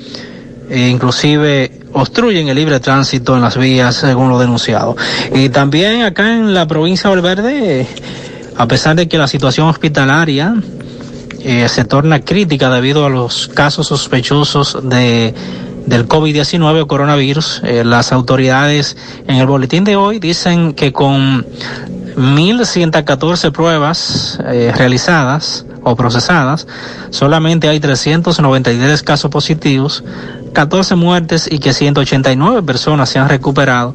e 0.68 0.88
inclusive 0.88 1.80
obstruyen 1.92 2.48
el 2.48 2.56
libre 2.56 2.80
tránsito 2.80 3.36
en 3.36 3.42
las 3.42 3.56
vías, 3.56 3.94
según 3.94 4.28
lo 4.28 4.38
denunciado. 4.38 4.96
Y 5.34 5.48
también 5.48 6.02
acá 6.02 6.34
en 6.34 6.54
la 6.54 6.66
provincia 6.66 7.08
de 7.08 7.16
Valverde, 7.16 7.86
a 8.56 8.66
pesar 8.66 8.96
de 8.96 9.08
que 9.08 9.18
la 9.18 9.28
situación 9.28 9.68
hospitalaria 9.68 10.54
eh, 11.40 11.68
se 11.68 11.84
torna 11.84 12.20
crítica 12.20 12.70
debido 12.70 13.04
a 13.04 13.10
los 13.10 13.48
casos 13.48 13.86
sospechosos 13.88 14.78
de 14.82 15.34
del 15.86 16.08
COVID-19 16.08 16.82
o 16.82 16.86
coronavirus, 16.86 17.62
eh, 17.64 17.84
las 17.84 18.12
autoridades 18.12 18.96
en 19.28 19.36
el 19.36 19.46
boletín 19.46 19.84
de 19.84 19.96
hoy 19.96 20.18
dicen 20.18 20.74
que 20.74 20.92
con 20.92 21.46
1.114 22.16 23.52
pruebas 23.52 24.38
eh, 24.44 24.72
realizadas 24.76 25.64
o 25.84 25.94
procesadas, 25.94 26.66
solamente 27.10 27.68
hay 27.68 27.78
393 27.78 29.02
casos 29.04 29.30
positivos, 29.30 30.02
14 30.52 30.96
muertes 30.96 31.48
y 31.50 31.60
que 31.60 31.72
189 31.72 32.62
personas 32.64 33.08
se 33.08 33.20
han 33.20 33.28
recuperado. 33.28 33.94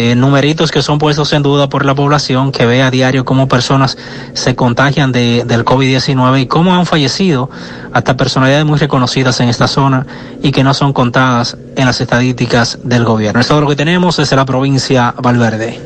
Eh, 0.00 0.14
numeritos 0.14 0.70
que 0.70 0.80
son 0.80 1.00
puestos 1.00 1.32
en 1.32 1.42
duda 1.42 1.68
por 1.68 1.84
la 1.84 1.92
población 1.92 2.52
que 2.52 2.64
ve 2.66 2.82
a 2.82 2.90
diario 2.92 3.24
cómo 3.24 3.48
personas 3.48 3.98
se 4.32 4.54
contagian 4.54 5.10
de, 5.10 5.42
del 5.44 5.64
COVID-19 5.64 6.42
y 6.42 6.46
cómo 6.46 6.76
han 6.76 6.86
fallecido 6.86 7.50
hasta 7.92 8.16
personalidades 8.16 8.64
muy 8.64 8.78
reconocidas 8.78 9.40
en 9.40 9.48
esta 9.48 9.66
zona 9.66 10.06
y 10.40 10.52
que 10.52 10.62
no 10.62 10.72
son 10.72 10.92
contadas 10.92 11.56
en 11.74 11.84
las 11.84 12.00
estadísticas 12.00 12.78
del 12.84 13.02
gobierno. 13.02 13.40
Es 13.40 13.48
todo 13.48 13.60
lo 13.60 13.68
que 13.68 13.74
tenemos 13.74 14.18
desde 14.18 14.36
la 14.36 14.44
provincia 14.44 15.16
Valverde. 15.20 15.80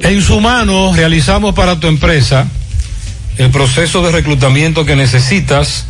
En 0.00 0.20
Sumano 0.20 0.92
realizamos 0.92 1.54
para 1.54 1.78
tu 1.78 1.86
empresa 1.86 2.48
el 3.38 3.52
proceso 3.52 4.02
de 4.02 4.10
reclutamiento 4.10 4.84
que 4.84 4.96
necesitas, 4.96 5.84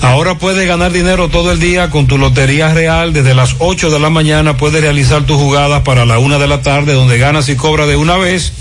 Ahora 0.00 0.36
puedes 0.36 0.66
ganar 0.68 0.92
dinero 0.92 1.28
todo 1.28 1.50
el 1.50 1.60
día 1.60 1.90
con 1.90 2.06
tu 2.06 2.18
Lotería 2.18 2.72
Real. 2.72 3.12
Desde 3.12 3.34
las 3.34 3.56
8 3.58 3.90
de 3.90 3.98
la 3.98 4.10
mañana 4.10 4.56
puedes 4.56 4.80
realizar 4.80 5.24
tus 5.24 5.36
jugadas 5.36 5.82
para 5.82 6.04
la 6.04 6.18
1 6.18 6.38
de 6.38 6.46
la 6.48 6.62
tarde, 6.62 6.92
donde 6.92 7.18
ganas 7.18 7.48
y 7.48 7.56
cobras 7.56 7.88
de 7.88 7.96
una 7.96 8.16
vez, 8.16 8.52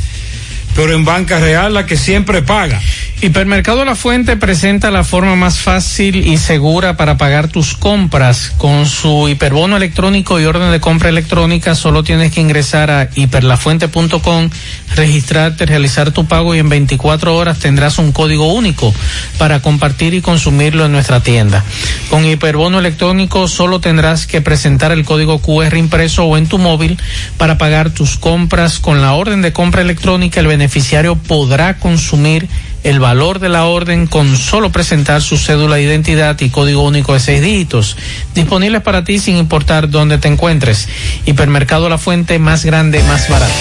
pero 0.75 0.93
en 0.93 1.05
Banca 1.05 1.39
Real 1.39 1.73
la 1.73 1.85
que 1.85 1.97
siempre 1.97 2.41
paga. 2.41 2.81
Hipermercado 3.23 3.85
La 3.85 3.95
Fuente 3.95 4.35
presenta 4.35 4.91
la 4.91 5.05
forma 5.05 5.37
más 5.37 5.59
fácil 5.59 6.27
y 6.27 6.37
segura 6.37 6.97
para 6.97 7.15
pagar 7.17 7.47
tus 7.47 7.73
compras. 7.73 8.51
Con 8.57 8.85
su 8.85 9.29
hiperbono 9.29 9.77
electrónico 9.77 10.41
y 10.41 10.45
orden 10.45 10.71
de 10.71 10.81
compra 10.81 11.07
electrónica, 11.07 11.73
solo 11.73 12.03
tienes 12.03 12.33
que 12.33 12.41
ingresar 12.41 12.91
a 12.91 13.09
hiperlafuente.com, 13.15 14.49
registrarte, 14.97 15.65
realizar 15.65 16.11
tu 16.11 16.25
pago 16.25 16.53
y 16.53 16.59
en 16.59 16.67
24 16.67 17.33
horas 17.33 17.59
tendrás 17.59 17.97
un 17.97 18.11
código 18.11 18.51
único 18.51 18.93
para 19.37 19.61
compartir 19.61 20.13
y 20.13 20.21
consumirlo 20.21 20.85
en 20.85 20.91
nuestra 20.91 21.21
tienda. 21.21 21.63
Con 22.09 22.25
hiperbono 22.25 22.79
electrónico 22.79 23.47
solo 23.47 23.79
tendrás 23.79 24.27
que 24.27 24.41
presentar 24.41 24.91
el 24.91 25.05
código 25.05 25.39
QR 25.39 25.77
impreso 25.77 26.25
o 26.25 26.35
en 26.35 26.47
tu 26.47 26.57
móvil 26.57 26.99
para 27.37 27.57
pagar 27.57 27.91
tus 27.91 28.17
compras. 28.17 28.79
Con 28.79 29.01
la 29.01 29.13
orden 29.13 29.41
de 29.41 29.53
compra 29.53 29.81
electrónica, 29.81 30.41
el 30.41 30.47
beneficiario 30.63 31.17
podrá 31.17 31.77
consumir 31.77 32.47
el 32.85 33.01
valor 33.01 33.39
de 33.39 33.49
la 33.49 33.65
orden 33.65 34.07
con 34.07 34.37
solo 34.37 34.71
presentar 34.71 35.21
su 35.21 35.37
cédula 35.37 35.75
de 35.75 35.83
identidad 35.83 36.39
y 36.39 36.49
código 36.49 36.83
único 36.83 37.13
de 37.13 37.19
seis 37.19 37.41
dígitos, 37.41 37.97
disponibles 38.33 38.81
para 38.81 39.03
ti 39.03 39.19
sin 39.19 39.35
importar 39.35 39.89
dónde 39.89 40.19
te 40.19 40.29
encuentres. 40.29 40.87
Hipermercado 41.25 41.89
La 41.89 41.97
Fuente, 41.97 42.39
más 42.39 42.63
grande, 42.63 43.03
más 43.03 43.27
barato. 43.27 43.53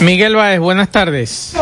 Miguel 0.00 0.34
Baez, 0.34 0.58
buenas 0.60 0.90
tardes. 0.90 1.52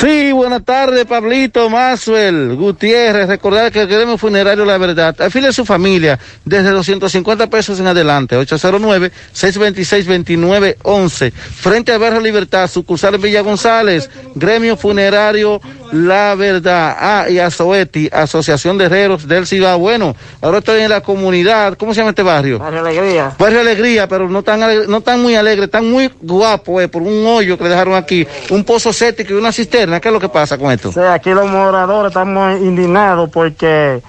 Sí, 0.00 0.30
buenas 0.32 0.64
tardes, 0.64 1.04
Pablito, 1.06 1.68
Maxwell, 1.68 2.54
Gutiérrez. 2.54 3.26
Recordar 3.28 3.72
que 3.72 3.80
el 3.80 3.88
Gremio 3.88 4.16
Funerario 4.16 4.64
La 4.64 4.78
Verdad 4.78 5.20
afile 5.20 5.48
a 5.48 5.52
su 5.52 5.64
familia 5.64 6.20
desde 6.44 6.70
250 6.70 7.48
pesos 7.48 7.80
en 7.80 7.88
adelante. 7.88 8.38
809-626-2911. 8.38 11.32
Frente 11.32 11.92
a 11.92 11.98
Barrio 11.98 12.20
Libertad, 12.20 12.68
sucursal 12.68 13.18
Villa 13.18 13.40
González. 13.42 14.08
Gremio 14.34 14.76
Funerario 14.76 15.60
La 15.92 16.34
Verdad. 16.34 16.96
Ah, 16.98 17.26
y 17.28 17.38
Azoeti, 17.38 18.08
Asociación 18.10 18.78
de 18.78 18.86
Herreros 18.86 19.28
del 19.28 19.46
Cibao. 19.46 19.78
Bueno, 19.78 20.16
ahora 20.40 20.58
estoy 20.58 20.80
en 20.80 20.88
la 20.88 21.02
comunidad. 21.02 21.76
¿Cómo 21.76 21.92
se 21.92 22.00
llama 22.00 22.10
este 22.10 22.22
barrio? 22.22 22.58
Barrio 22.58 22.80
Alegría. 22.80 23.32
Barrio 23.38 23.60
Alegría, 23.60 24.08
pero 24.08 24.28
no 24.28 24.42
tan, 24.42 24.60
no 24.88 25.00
tan 25.02 25.20
muy 25.20 25.34
alegre, 25.34 25.68
tan 25.68 25.90
muy 25.90 26.10
guapo, 26.20 26.80
eh, 26.80 26.88
por 26.88 27.02
un 27.02 27.26
hoyo 27.26 27.58
que 27.58 27.64
le 27.64 27.70
dejaron 27.70 27.94
aquí, 27.94 28.26
un 28.50 28.64
pozo 28.64 28.92
séptico 28.92 29.34
y 29.34 29.36
una 29.36 29.52
cisterna. 29.52 30.00
¿Qué 30.00 30.08
es 30.08 30.14
lo 30.14 30.20
que 30.20 30.30
pasa 30.30 30.56
con 30.56 30.72
esto? 30.72 30.90
Sí, 30.90 31.00
aquí 31.00 31.30
los 31.30 31.46
moradores 31.46 32.10
estamos 32.10 32.58
indignados 32.58 33.28
porque 33.30 34.00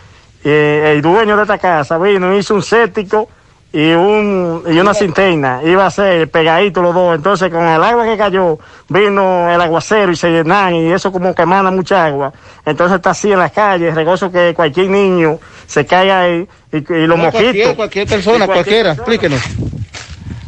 eh, 0.43 0.91
el 0.95 1.01
dueño 1.01 1.35
de 1.35 1.41
esta 1.43 1.57
casa 1.57 1.97
vino, 1.97 2.37
hizo 2.37 2.55
un 2.55 2.63
séptico 2.63 3.27
y, 3.73 3.91
un, 3.93 4.63
y 4.67 4.79
una 4.79 4.93
cisterna. 4.93 5.61
Iba 5.65 5.87
a 5.87 5.91
ser 5.91 6.29
pegadito 6.29 6.81
los 6.81 6.93
dos. 6.93 7.15
Entonces, 7.15 7.49
con 7.49 7.67
el 7.67 7.83
agua 7.83 8.05
que 8.05 8.15
cayó, 8.17 8.59
vino 8.87 9.49
el 9.51 9.59
aguacero 9.59 10.11
y 10.11 10.15
se 10.15 10.29
llenan 10.29 10.75
y 10.75 10.91
eso 10.93 11.11
como 11.11 11.33
que 11.33 11.41
emana 11.41 11.71
mucha 11.71 12.05
agua. 12.05 12.31
Entonces 12.65 12.97
está 12.97 13.09
así 13.09 13.31
en 13.31 13.39
las 13.39 13.51
calles, 13.51 13.95
regozo 13.95 14.31
que 14.31 14.53
cualquier 14.55 14.89
niño 14.89 15.39
se 15.65 15.85
caiga 15.85 16.21
ahí 16.21 16.47
y, 16.71 16.77
y 16.77 17.07
los 17.07 17.17
No, 17.17 17.25
mosquitos. 17.25 17.73
cualquier 17.73 18.07
persona, 18.07 18.45
cualquier 18.45 18.65
cualquiera, 18.85 18.91
explíquenos. 18.93 19.41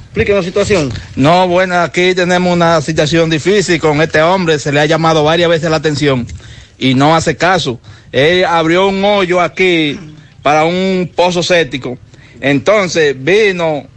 Explíquenos 0.06 0.46
la 0.46 0.48
situación. 0.48 0.94
No, 1.16 1.48
bueno, 1.48 1.76
aquí 1.82 2.14
tenemos 2.16 2.54
una 2.54 2.80
situación 2.82 3.30
difícil 3.30 3.82
con 3.82 4.02
este 4.02 4.22
hombre, 4.22 4.60
se 4.60 4.72
le 4.72 4.80
ha 4.80 4.86
llamado 4.86 5.24
varias 5.24 5.50
veces 5.50 5.70
la 5.70 5.78
atención 5.78 6.26
y 6.78 6.94
no 6.94 7.16
hace 7.16 7.36
caso. 7.36 7.80
Él 8.12 8.46
abrió 8.46 8.88
un 8.88 9.04
hoyo 9.04 9.42
aquí 9.42 10.00
para 10.42 10.64
un 10.64 11.12
pozo 11.14 11.44
séptico, 11.44 11.98
entonces 12.46 13.16
vino, 13.18 13.88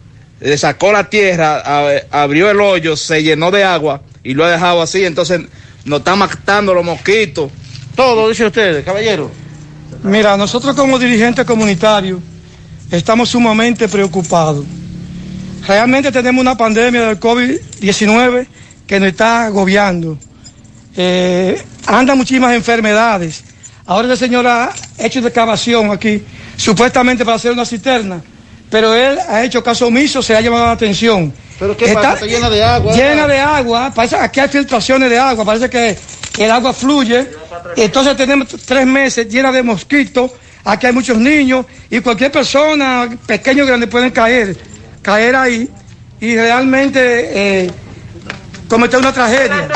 le 0.40 0.56
sacó 0.56 0.90
la 0.90 1.10
tierra, 1.10 1.62
abrió 2.10 2.50
el 2.50 2.58
hoyo, 2.58 2.96
se 2.96 3.22
llenó 3.22 3.50
de 3.50 3.62
agua 3.62 4.00
y 4.24 4.32
lo 4.32 4.42
ha 4.42 4.50
dejado 4.50 4.80
así, 4.80 5.04
entonces 5.04 5.42
nos 5.84 5.98
están 5.98 6.18
matando 6.18 6.72
los 6.72 6.82
mosquitos. 6.82 7.52
Todo, 7.94 8.26
dice 8.30 8.46
usted, 8.46 8.82
caballero. 8.86 9.30
Mira, 10.02 10.38
nosotros 10.38 10.74
como 10.74 10.98
dirigentes 10.98 11.44
comunitarios 11.44 12.20
estamos 12.90 13.28
sumamente 13.28 13.86
preocupados. 13.86 14.64
Realmente 15.66 16.10
tenemos 16.10 16.40
una 16.40 16.56
pandemia 16.56 17.02
del 17.02 17.20
COVID-19 17.20 18.46
que 18.86 18.98
nos 18.98 19.10
está 19.10 19.44
agobiando. 19.44 20.16
Eh, 20.96 21.62
andan 21.84 22.16
muchísimas 22.16 22.54
enfermedades. 22.54 23.44
Ahora 23.84 24.10
el 24.10 24.16
señor 24.16 24.46
ha 24.46 24.72
hecho 24.96 25.18
una 25.18 25.28
excavación 25.28 25.90
aquí, 25.90 26.22
supuestamente 26.56 27.26
para 27.26 27.36
hacer 27.36 27.52
una 27.52 27.66
cisterna, 27.66 28.22
pero 28.70 28.94
él 28.94 29.18
ha 29.28 29.42
hecho 29.44 29.62
caso 29.62 29.86
omiso, 29.86 30.22
se 30.22 30.36
ha 30.36 30.40
llamado 30.40 30.66
la 30.66 30.72
atención. 30.72 31.32
¿Pero 31.58 31.76
qué 31.76 31.92
pasa? 31.92 32.14
Está 32.14 32.26
llena 32.26 32.50
de 32.50 32.62
agua. 32.62 32.92
Llena 32.94 33.26
de 33.26 33.38
agua, 33.38 33.92
parece 33.94 34.16
aquí 34.16 34.40
hay 34.40 34.48
filtraciones 34.48 35.10
de 35.10 35.18
agua, 35.18 35.44
parece 35.44 35.68
que 35.68 35.96
el 36.38 36.50
agua 36.50 36.72
fluye, 36.72 37.26
entonces 37.76 38.16
tenemos 38.16 38.48
tres 38.64 38.86
meses 38.86 39.28
llena 39.28 39.50
de 39.50 39.62
mosquitos, 39.62 40.30
aquí 40.64 40.86
hay 40.86 40.92
muchos 40.92 41.18
niños 41.18 41.66
y 41.90 42.00
cualquier 42.00 42.30
persona, 42.30 43.08
pequeño 43.26 43.64
o 43.64 43.66
grande, 43.66 43.88
pueden 43.88 44.10
caer, 44.10 44.56
caer 45.02 45.34
ahí 45.34 45.68
y 46.20 46.36
realmente 46.36 47.64
eh, 47.64 47.70
cometer 48.68 49.00
una 49.00 49.12
tragedia. 49.12 49.68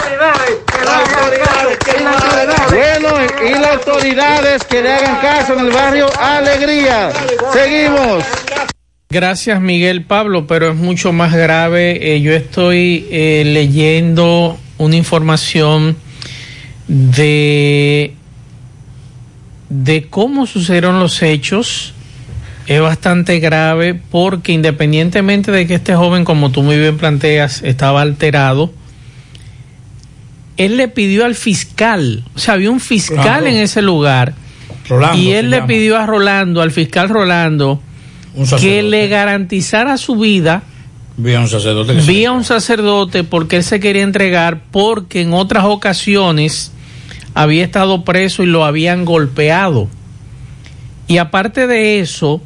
Bueno, 2.68 3.08
y 3.44 3.54
las 3.54 3.72
autoridades 3.72 4.64
que 4.64 4.82
le 4.82 4.92
hagan 4.92 5.16
caso 5.20 5.54
en 5.54 5.60
el 5.66 5.70
barrio 5.72 6.06
Alegría. 6.18 7.12
Seguimos. 7.52 8.24
Gracias 9.12 9.60
Miguel 9.60 10.04
Pablo, 10.04 10.46
pero 10.46 10.70
es 10.70 10.74
mucho 10.74 11.12
más 11.12 11.34
grave. 11.34 12.14
Eh, 12.14 12.22
yo 12.22 12.32
estoy 12.32 13.06
eh, 13.10 13.42
leyendo 13.44 14.58
una 14.78 14.96
información 14.96 15.98
de 16.88 18.14
de 19.68 20.06
cómo 20.08 20.46
sucedieron 20.46 20.98
los 20.98 21.22
hechos. 21.22 21.92
Es 22.66 22.80
bastante 22.80 23.38
grave 23.38 23.92
porque 23.92 24.52
independientemente 24.52 25.52
de 25.52 25.66
que 25.66 25.74
este 25.74 25.94
joven, 25.94 26.24
como 26.24 26.50
tú 26.50 26.62
muy 26.62 26.78
bien 26.78 26.96
planteas, 26.96 27.62
estaba 27.64 28.00
alterado, 28.00 28.72
él 30.56 30.78
le 30.78 30.88
pidió 30.88 31.26
al 31.26 31.34
fiscal, 31.34 32.24
o 32.34 32.38
sea, 32.38 32.54
había 32.54 32.70
un 32.70 32.80
fiscal 32.80 33.46
en 33.46 33.56
ese 33.56 33.82
lugar 33.82 34.32
Rolando 34.88 35.18
y 35.18 35.32
él 35.32 35.50
le 35.50 35.56
llama. 35.58 35.66
pidió 35.66 35.98
a 35.98 36.06
Rolando, 36.06 36.62
al 36.62 36.70
fiscal 36.70 37.10
Rolando, 37.10 37.82
que 38.58 38.82
le 38.82 39.08
garantizara 39.08 39.96
su 39.96 40.16
vida 40.16 40.62
Vía 41.16 41.40
un 41.40 41.48
sacerdote. 41.48 41.92
vía 42.06 42.32
un 42.32 42.44
sacerdote 42.44 43.22
porque 43.22 43.56
él 43.56 43.64
se 43.64 43.80
quería 43.80 44.02
entregar 44.02 44.62
porque 44.70 45.20
en 45.20 45.34
otras 45.34 45.64
ocasiones 45.64 46.72
había 47.34 47.64
estado 47.64 48.04
preso 48.04 48.42
y 48.42 48.46
lo 48.46 48.64
habían 48.64 49.04
golpeado. 49.04 49.88
Y 51.08 51.18
aparte 51.18 51.66
de 51.66 52.00
eso, 52.00 52.40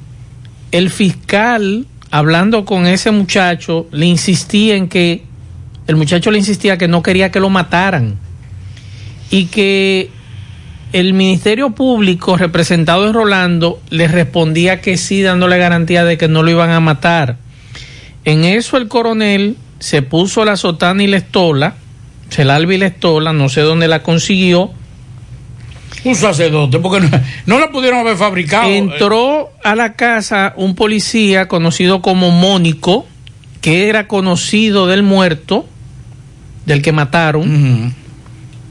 el 0.73 0.91
fiscal, 0.91 1.87
hablando 2.11 2.65
con 2.65 2.87
ese 2.87 3.11
muchacho, 3.11 3.87
le 3.93 4.07
insistía 4.07 4.77
en 4.77 4.89
que, 4.89 5.23
el 5.87 5.97
muchacho 5.97 6.31
le 6.31 6.39
insistía 6.39 6.79
que 6.79 6.89
no 6.89 7.03
quería 7.03 7.31
que 7.31 7.39
lo 7.39 7.49
mataran 7.49 8.19
y 9.31 9.47
que 9.47 10.11
el 10.93 11.15
Ministerio 11.15 11.71
Público, 11.71 12.37
representado 12.37 13.07
en 13.07 13.15
Rolando, 13.15 13.81
le 13.91 14.09
respondía 14.09 14.81
que 14.81 14.97
sí, 14.97 15.23
dándole 15.23 15.59
garantía 15.59 16.05
de 16.05 16.17
que 16.17 16.29
no 16.29 16.43
lo 16.43 16.51
iban 16.51 16.71
a 16.71 16.81
matar. 16.81 17.37
En 18.25 18.45
eso 18.45 18.77
el 18.77 18.89
coronel 18.89 19.57
se 19.79 20.03
puso 20.03 20.45
la 20.45 20.57
sotana 20.57 21.03
y 21.03 21.07
la 21.07 21.19
estola, 21.19 21.75
el 22.37 22.51
alba 22.51 22.75
y 22.75 22.79
la 22.79 22.87
estola, 22.87 23.33
no 23.33 23.49
sé 23.49 23.61
dónde 23.61 23.89
la 23.89 24.03
consiguió. 24.03 24.71
Un 26.05 26.15
sacerdote, 26.15 26.79
porque 26.79 27.01
no, 27.01 27.11
no 27.47 27.59
la 27.59 27.71
pudieron 27.71 28.01
haber 28.01 28.17
fabricado. 28.17 28.71
Entró 28.71 29.51
a 29.65 29.75
la 29.75 29.95
casa 29.95 30.55
un 30.57 30.75
policía 30.75 31.49
conocido 31.49 32.01
como 32.03 32.31
Mónico, 32.31 33.07
que 33.61 33.89
era 33.89 34.07
conocido 34.07 34.87
del 34.87 35.03
muerto, 35.03 35.67
del 36.65 36.83
que 36.83 36.93
mataron. 36.93 37.95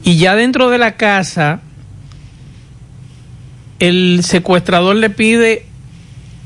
Y 0.02 0.16
ya 0.16 0.36
dentro 0.36 0.70
de 0.70 0.78
la 0.78 0.96
casa, 0.96 1.60
el 3.78 4.20
secuestrador 4.22 4.96
le 4.96 5.10
pide 5.10 5.66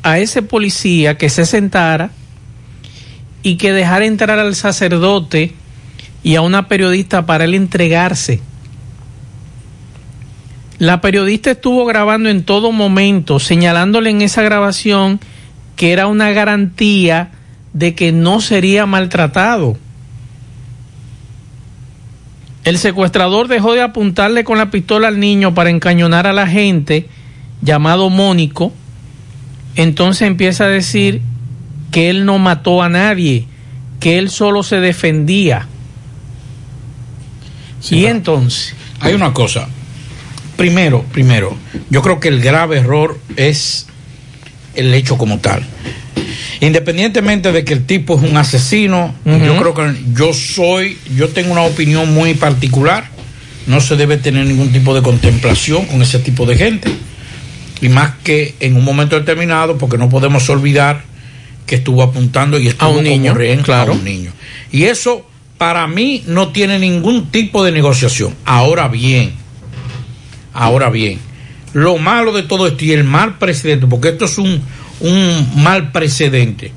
a 0.03 0.19
ese 0.19 0.43
policía 0.43 1.17
que 1.17 1.29
se 1.29 1.47
sentara 1.47 2.11
y 3.43 3.57
que 3.57 3.73
dejara 3.73 4.07
entrar 4.07 4.39
al 4.39 4.55
sacerdote 4.55 5.55
y 6.23 6.35
a 6.35 6.43
una 6.43 6.69
periodista 6.69 7.27
para 7.27 7.45
él 7.45 7.55
entregarse. 7.55 8.41
La 10.79 11.01
periodista 11.01 11.51
estuvo 11.51 11.85
grabando 11.85 12.31
en 12.31 12.45
todo 12.45 12.73
momento, 12.73 13.39
señalándole 13.39 14.11
en 14.11 14.23
esa 14.23 14.43
grabación 14.43 15.21
que 15.77 15.93
era 15.93 16.07
una 16.07 16.31
garantía 16.31 17.31
de 17.73 17.95
que 17.95 18.13
no 18.13 18.41
sería 18.41 18.87
maltratado. 18.87 19.77
El 22.65 22.79
secuestrador 22.79 23.49
dejó 23.49 23.73
de 23.73 23.83
apuntarle 23.83 24.45
con 24.45 24.59
la 24.59 24.71
pistola 24.71 25.09
al 25.09 25.19
niño 25.19 25.55
para 25.55 25.71
encañonar 25.71 26.27
a 26.27 26.33
la 26.33 26.47
gente, 26.47 27.09
llamado 27.63 28.11
Mónico. 28.11 28.73
Entonces 29.77 30.29
empieza 30.29 30.65
a 30.65 30.69
decir 30.69 31.23
que 31.91 32.11
él 32.11 32.25
no 32.25 32.39
mató 32.39 32.83
a 32.83 32.89
nadie, 32.89 33.47
que 33.99 34.19
él 34.19 34.31
solo 34.31 34.63
se 34.63 34.77
defendía. 34.81 35.67
y 37.91 38.07
entonces. 38.07 38.75
Hay 39.01 39.15
una 39.15 39.33
cosa. 39.33 39.69
Primero, 40.57 41.05
primero, 41.11 41.57
yo 41.89 42.03
creo 42.03 42.21
que 42.21 42.29
el 42.29 42.41
grave 42.43 42.79
error 42.79 43.19
es 43.37 43.87
el 44.75 44.93
hecho 44.93 45.17
como 45.17 45.39
tal. 45.39 45.65
Independientemente 46.61 47.53
de 47.53 47.65
que 47.65 47.73
el 47.73 47.87
tipo 47.87 48.17
es 48.17 48.31
un 48.31 48.37
asesino, 48.37 49.15
yo 49.25 49.57
creo 49.57 49.75
que 49.75 49.97
yo 50.15 50.35
soy, 50.35 50.99
yo 51.17 51.29
tengo 51.29 51.53
una 51.53 51.63
opinión 51.63 52.13
muy 52.13 52.35
particular. 52.35 53.09
No 53.67 53.81
se 53.81 53.97
debe 53.97 54.19
tener 54.19 54.47
ningún 54.47 54.71
tipo 54.71 54.95
de 54.95 55.01
contemplación 55.01 55.87
con 55.87 56.03
ese 56.03 56.19
tipo 56.19 56.45
de 56.45 56.57
gente. 56.57 56.91
Y 57.81 57.89
más 57.89 58.15
que 58.23 58.55
en 58.61 58.77
un 58.77 58.85
momento 58.85 59.19
determinado, 59.19 59.79
porque 59.79 59.99
no 59.99 60.09
podemos 60.09 60.49
olvidar 60.51 61.03
que 61.67 61.77
estuvo 61.77 62.03
apuntando 62.03 62.59
y 62.59 62.69
estuvo 62.69 62.89
A 62.89 62.93
un 62.93 63.05
niño, 63.05 63.33
como 63.33 63.39
rehén 63.39 63.63
claro. 63.63 63.93
a 63.93 63.95
un 63.95 64.05
niño. 64.05 64.33
Y 64.73 64.85
eso 64.85 65.27
para 65.57 65.87
mí 65.87 66.25
no 66.27 66.49
tiene 66.49 66.79
ningún 66.79 67.31
tipo 67.31 67.65
de 67.65 67.71
negociación. 67.73 68.35
Ahora 68.45 68.89
bien, 68.89 69.33
ahora 70.53 70.91
bien, 70.91 71.19
lo 71.73 71.99
malo 71.99 72.33
de 72.33 72.43
todo 72.43 72.67
esto 72.67 72.85
y 72.85 72.93
el 72.93 73.05
mal 73.05 73.39
precedente, 73.39 73.87
porque 73.87 74.09
esto 74.09 74.25
es 74.25 74.39
un, 74.39 74.63
un 75.01 75.63
mal 75.63 75.93
precedente, 75.93 76.73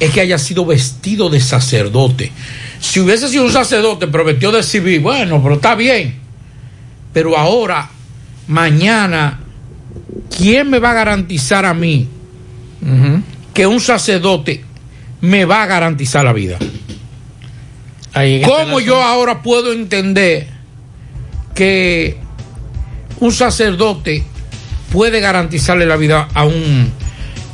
es 0.00 0.10
que 0.10 0.20
haya 0.20 0.38
sido 0.38 0.66
vestido 0.66 1.30
de 1.30 1.40
sacerdote. 1.40 2.32
Si 2.80 2.98
hubiese 2.98 3.28
sido 3.28 3.44
un 3.44 3.52
sacerdote, 3.52 4.08
pero 4.08 4.24
vestido 4.24 4.52
de 4.52 4.62
civil, 4.62 5.00
bueno, 5.00 5.40
pero 5.42 5.54
está 5.54 5.74
bien. 5.76 6.16
Pero 7.12 7.38
ahora, 7.38 7.88
mañana, 8.48 9.41
¿quién 10.36 10.70
me 10.70 10.78
va 10.78 10.90
a 10.90 10.94
garantizar 10.94 11.64
a 11.64 11.74
mí 11.74 12.08
que 13.54 13.66
un 13.66 13.80
sacerdote 13.80 14.64
me 15.20 15.44
va 15.44 15.62
a 15.62 15.66
garantizar 15.66 16.24
la 16.24 16.32
vida? 16.32 16.58
¿Cómo 18.44 18.80
yo 18.80 19.02
ahora 19.02 19.42
puedo 19.42 19.72
entender 19.72 20.48
que 21.54 22.16
un 23.20 23.32
sacerdote 23.32 24.24
puede 24.92 25.20
garantizarle 25.20 25.86
la 25.86 25.96
vida 25.96 26.28
a 26.34 26.44
un 26.44 26.92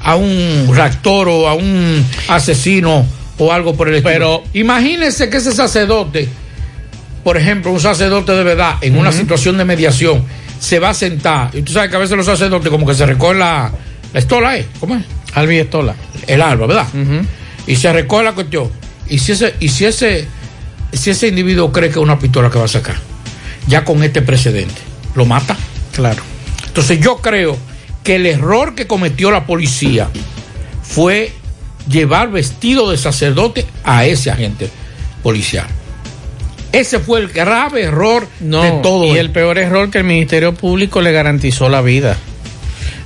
a 0.00 0.16
un 0.16 0.70
raptor 0.72 1.28
o 1.28 1.48
a 1.48 1.54
un 1.54 2.04
asesino 2.28 3.04
o 3.38 3.52
algo 3.52 3.76
por 3.76 3.88
el 3.88 3.96
estilo? 3.96 4.12
Pero 4.12 4.44
imagínense 4.54 5.28
que 5.28 5.36
ese 5.36 5.52
sacerdote, 5.52 6.28
por 7.22 7.36
ejemplo, 7.36 7.70
un 7.70 7.80
sacerdote 7.80 8.32
de 8.32 8.42
verdad 8.42 8.76
en 8.80 8.96
una 8.96 9.12
situación 9.12 9.58
de 9.58 9.64
mediación 9.64 10.24
se 10.58 10.78
va 10.78 10.90
a 10.90 10.94
sentar 10.94 11.50
y 11.54 11.62
tú 11.62 11.72
sabes 11.72 11.90
que 11.90 11.96
a 11.96 12.00
veces 12.00 12.16
los 12.16 12.26
sacerdotes 12.26 12.70
como 12.70 12.86
que 12.86 12.94
se 12.94 13.06
recogen 13.06 13.38
la, 13.38 13.70
la 14.12 14.18
estola, 14.18 14.56
¿eh? 14.56 14.66
¿Cómo 14.80 14.96
es? 14.96 15.04
Albi 15.34 15.58
Estola. 15.58 15.94
El 16.26 16.42
alba, 16.42 16.66
¿verdad? 16.66 16.86
Y 17.66 17.76
se 17.76 17.92
recoge 17.92 18.24
la 18.24 18.32
cuestión. 18.32 18.70
Y 19.08 19.18
si 19.18 19.32
ese, 19.32 19.54
y 19.60 19.68
si 19.68 19.84
ese, 19.84 20.26
si 20.92 21.10
ese 21.10 21.28
individuo 21.28 21.72
cree 21.72 21.88
que 21.88 21.98
es 21.98 22.02
una 22.02 22.18
pistola 22.18 22.50
que 22.50 22.58
va 22.58 22.64
a 22.64 22.68
sacar, 22.68 22.96
ya 23.66 23.84
con 23.84 24.02
este 24.02 24.22
precedente, 24.22 24.80
lo 25.14 25.24
mata. 25.26 25.56
Claro. 25.92 26.22
Entonces 26.66 27.00
yo 27.00 27.18
creo 27.18 27.56
que 28.04 28.16
el 28.16 28.26
error 28.26 28.74
que 28.74 28.86
cometió 28.86 29.30
la 29.30 29.46
policía 29.46 30.08
fue 30.82 31.32
llevar 31.88 32.30
vestido 32.30 32.90
de 32.90 32.96
sacerdote 32.96 33.66
a 33.84 34.04
ese 34.06 34.30
agente 34.30 34.70
policial. 35.22 35.66
Ese 36.72 36.98
fue 36.98 37.20
el 37.20 37.28
grave 37.28 37.82
error 37.82 38.26
No, 38.40 38.62
de 38.62 38.70
todo. 38.82 39.04
y 39.04 39.08
esto. 39.10 39.20
el 39.20 39.30
peor 39.30 39.58
error 39.58 39.90
que 39.90 39.98
el 39.98 40.04
Ministerio 40.04 40.52
Público 40.54 41.00
le 41.00 41.12
garantizó 41.12 41.68
la 41.68 41.80
vida. 41.80 42.16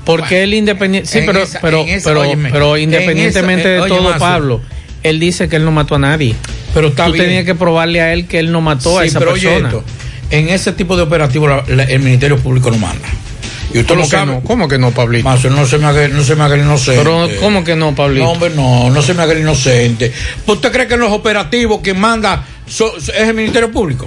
Porque 0.05 0.43
él 0.43 0.55
independiente, 0.55 1.09
sí, 1.09 1.21
pero, 1.25 1.43
esa- 1.43 1.61
pero, 1.61 1.85
esa- 1.87 2.11
pero, 2.11 2.21
óyeme, 2.23 2.51
pero 2.51 2.77
en 2.77 2.83
independientemente 2.85 3.63
esa- 3.63 3.71
eh, 3.71 3.75
de 3.75 3.81
oye, 3.83 3.97
todo. 3.97 4.19
Pablo, 4.19 4.61
él 5.05 5.21
dice 5.21 5.49
que 5.49 5.57
él 5.57 5.65
no 5.65 5.71
mató 5.71 5.95
a 5.95 5.99
nadie. 6.01 6.35
Pero 6.75 6.89
está 6.89 7.07
Tú 7.07 7.13
bien. 7.13 7.27
tenías 7.27 7.45
que 7.45 7.55
probarle 7.55 8.01
a 8.01 8.13
él 8.13 8.27
que 8.27 8.39
él 8.41 8.51
no 8.51 8.61
mató 8.61 8.99
a 8.99 9.05
esa 9.05 9.21
pero 9.21 9.33
oye 9.33 9.47
persona. 9.49 9.69
esto, 9.69 9.85
en 10.31 10.49
ese 10.49 10.73
tipo 10.73 10.97
de 10.97 11.03
operativo 11.05 11.47
la- 11.47 11.63
la- 11.69 11.85
el 11.85 12.01
Ministerio 12.01 12.37
Público 12.39 12.71
no 12.71 12.79
manda. 12.79 13.07
Y 13.73 13.79
usted 13.79 13.87
¿Cómo 13.89 14.01
lo 14.01 14.05
que 14.05 14.11
sabe. 14.11 14.27
no? 14.33 14.41
¿Cómo 14.43 14.69
que 14.69 14.77
no, 14.79 14.91
Pablito? 14.91 15.29
No 15.51 15.67
se 15.67 15.79
me 15.79 15.87
haga, 15.87 16.09
no 16.09 16.23
se 16.25 16.35
me 16.35 16.43
haga 16.43 16.57
el 16.57 16.63
inocente. 16.63 16.99
Pero, 17.03 17.29
¿cómo 17.41 17.63
que 17.65 17.77
no, 17.77 17.95
Pablito? 17.95 18.25
No, 18.25 18.33
hombre, 18.33 18.51
no, 18.57 18.91
no 18.91 19.03
se 19.03 19.15
me 19.15 19.23
haga 19.23 19.33
el 19.35 19.39
inocente. 19.41 20.13
¿Usted 20.47 20.73
cree 20.73 20.87
que 20.89 20.95
en 20.95 21.01
los 21.01 21.13
operativos 21.13 21.81
quien 21.83 21.99
manda 22.01 22.45
so- 22.73 22.97
es 22.97 23.09
el 23.11 23.35
Ministerio 23.35 23.71
Público? 23.71 24.07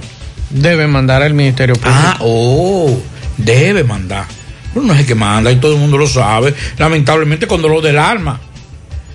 Debe 0.50 0.86
mandar 0.86 1.22
al 1.22 1.34
Ministerio 1.34 1.74
Público. 1.74 1.94
Ah, 1.98 2.16
oh, 2.20 2.98
debe 3.36 3.84
mandar. 3.84 4.26
Pero 4.72 4.86
no 4.86 4.92
es 4.94 5.00
el 5.00 5.06
que 5.06 5.14
manda 5.14 5.50
y 5.50 5.56
todo 5.56 5.72
el 5.74 5.78
mundo 5.78 5.96
lo 5.98 6.06
sabe. 6.06 6.54
Lamentablemente 6.78 7.46
con 7.46 7.62
dolor 7.62 7.82
del 7.82 7.98
alma. 7.98 8.38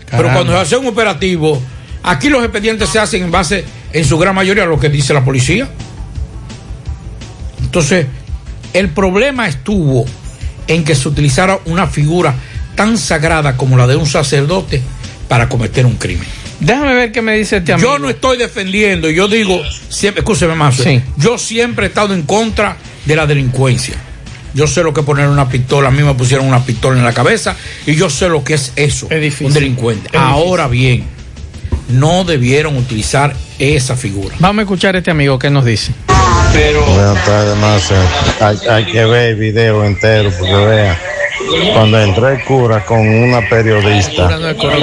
Pero 0.05 0.23
Caramba. 0.23 0.33
cuando 0.33 0.53
se 0.53 0.59
hace 0.59 0.77
un 0.77 0.87
operativo, 0.87 1.61
aquí 2.03 2.29
los 2.29 2.43
expedientes 2.43 2.89
se 2.89 2.99
hacen 2.99 3.23
en 3.23 3.31
base, 3.31 3.63
en 3.93 4.05
su 4.05 4.17
gran 4.17 4.35
mayoría, 4.35 4.63
a 4.63 4.67
lo 4.67 4.79
que 4.79 4.89
dice 4.89 5.13
la 5.13 5.23
policía. 5.23 5.69
Entonces, 7.61 8.07
el 8.73 8.89
problema 8.89 9.47
estuvo 9.47 10.05
en 10.67 10.83
que 10.83 10.95
se 10.95 11.07
utilizara 11.07 11.59
una 11.65 11.87
figura 11.87 12.33
tan 12.75 12.97
sagrada 12.97 13.55
como 13.57 13.77
la 13.77 13.87
de 13.87 13.95
un 13.95 14.05
sacerdote 14.05 14.81
para 15.27 15.47
cometer 15.47 15.85
un 15.85 15.95
crimen. 15.95 16.27
Déjame 16.61 16.93
ver 16.93 17.11
qué 17.11 17.21
me 17.21 17.35
dice 17.35 17.57
este 17.57 17.73
amigo. 17.73 17.89
Yo 17.93 17.99
no 17.99 18.09
estoy 18.09 18.37
defendiendo, 18.37 19.09
yo 19.09 19.27
digo, 19.27 19.61
siempre, 19.89 20.21
escúcheme 20.21 20.55
más, 20.55 20.75
Sí. 20.75 21.01
yo 21.17 21.37
siempre 21.37 21.87
he 21.87 21.89
estado 21.89 22.13
en 22.13 22.21
contra 22.21 22.77
de 23.05 23.15
la 23.15 23.25
delincuencia. 23.25 23.95
Yo 24.53 24.67
sé 24.67 24.83
lo 24.83 24.93
que 24.93 24.99
es 24.99 25.05
poner 25.05 25.27
una 25.27 25.49
pistola, 25.49 25.87
a 25.87 25.91
mí 25.91 26.03
me 26.03 26.13
pusieron 26.13 26.45
una 26.45 26.63
pistola 26.63 26.97
en 26.99 27.03
la 27.05 27.13
cabeza 27.13 27.55
y 27.87 27.95
yo 27.95 28.09
sé 28.09 28.29
lo 28.29 28.43
que 28.43 28.53
es 28.53 28.73
eso, 28.75 29.07
un 29.41 29.53
delincuente. 29.53 30.09
Es 30.13 30.19
Ahora 30.19 30.67
bien, 30.67 31.05
no 31.89 32.23
debieron 32.25 32.77
utilizar 32.77 33.33
esa 33.59 33.95
figura. 33.95 34.35
Vamos 34.39 34.59
a 34.59 34.63
escuchar 34.63 34.95
a 34.95 34.99
este 34.99 35.09
amigo 35.09 35.39
que 35.39 35.49
nos 35.49 35.65
dice. 35.65 35.93
Buenas 36.53 37.25
tardes, 37.25 37.57
Marce. 37.57 37.95
Hay, 38.39 38.57
hay 38.69 38.85
que 38.91 39.05
ver 39.05 39.29
el 39.29 39.35
video 39.35 39.83
entero 39.85 40.31
porque 40.37 40.53
vea. 40.53 40.99
Cuando 41.73 41.99
entró 41.99 42.27
el 42.29 42.43
cura 42.43 42.83
con 42.85 42.99
una 43.07 43.47
periodista, 43.47 44.27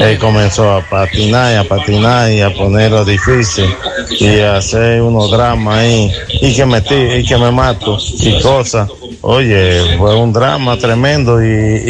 él 0.00 0.18
comenzó 0.18 0.70
a 0.72 0.82
patinar 0.82 1.52
y 1.52 1.56
a 1.56 1.64
patinar 1.64 2.30
y 2.32 2.40
a 2.40 2.50
ponerlo 2.54 3.04
difícil 3.04 3.74
y 4.18 4.40
a 4.40 4.56
hacer 4.56 5.02
unos 5.02 5.30
dramas 5.30 5.78
ahí 5.78 6.12
y 6.40 6.54
que 6.54 6.66
me, 6.66 6.80
ti- 6.80 6.94
y 6.94 7.24
que 7.24 7.36
me 7.36 7.50
mato 7.50 7.98
y 8.20 8.40
cosas. 8.40 8.88
Oye, 9.20 9.82
fue 9.98 10.14
un 10.16 10.32
drama 10.32 10.76
tremendo 10.78 11.42
y, 11.44 11.48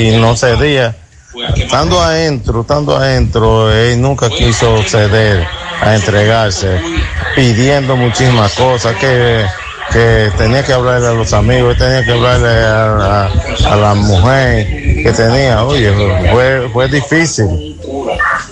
y 0.09 0.19
no 0.19 0.35
cedía. 0.37 0.97
Estando 1.57 2.01
adentro, 2.01 2.63
estando 2.63 2.97
adentro, 2.97 3.73
él 3.73 4.01
nunca 4.01 4.29
quiso 4.31 4.83
ceder 4.85 5.47
a 5.81 5.95
entregarse, 5.95 6.81
pidiendo 7.37 7.97
muchísimas 7.97 8.53
cosas 8.55 8.97
que, 8.97 9.45
que 9.93 10.31
tenía 10.37 10.63
que 10.65 10.73
hablarle 10.73 11.09
a 11.09 11.13
los 11.13 11.33
amigos, 11.33 11.77
tenía 11.79 12.05
que 12.05 12.13
hablarle 12.13 12.49
a, 12.49 13.27
a- 13.27 13.73
a 13.73 13.77
la 13.77 13.95
mujer 13.95 14.67
que 15.03 15.13
tenía. 15.13 15.65
Oye, 15.65 15.93
fue, 16.33 16.69
fue 16.73 16.89
difícil. 16.89 17.77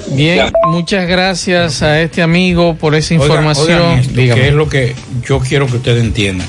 Bien, 0.08 0.50
muchas 0.68 1.06
gracias 1.06 1.82
a 1.82 2.00
este 2.00 2.22
amigo 2.22 2.74
por 2.76 2.94
esa 2.94 3.14
información. 3.14 3.80
oigan 3.82 3.98
esto, 3.98 4.12
Dígame. 4.14 4.40
que 4.40 4.48
es 4.48 4.54
lo 4.54 4.68
que 4.68 4.94
yo 5.26 5.40
quiero 5.40 5.66
que 5.66 5.76
ustedes 5.76 6.02
entiendan. 6.02 6.46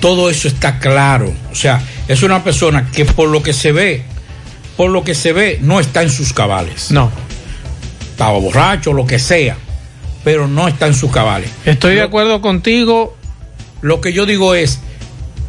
Todo 0.00 0.28
eso 0.30 0.48
está 0.48 0.78
claro. 0.78 1.32
O 1.50 1.54
sea, 1.54 1.80
es 2.08 2.22
una 2.22 2.44
persona 2.44 2.88
que 2.92 3.04
por 3.06 3.28
lo 3.28 3.42
que 3.42 3.52
se 3.52 3.72
ve, 3.72 4.02
por 4.76 4.90
lo 4.90 5.02
que 5.02 5.14
se 5.14 5.32
ve, 5.32 5.58
no 5.62 5.80
está 5.80 6.02
en 6.02 6.10
sus 6.10 6.32
cabales. 6.32 6.90
No. 6.90 7.10
Estaba 8.10 8.38
borracho, 8.38 8.92
lo 8.92 9.06
que 9.06 9.18
sea, 9.18 9.56
pero 10.22 10.46
no 10.46 10.68
está 10.68 10.86
en 10.86 10.94
sus 10.94 11.10
cabales. 11.10 11.50
Estoy 11.64 11.94
de 11.96 12.02
acuerdo 12.02 12.40
contigo. 12.40 13.16
Lo 13.84 14.00
que 14.00 14.14
yo 14.14 14.24
digo 14.24 14.54
es, 14.54 14.80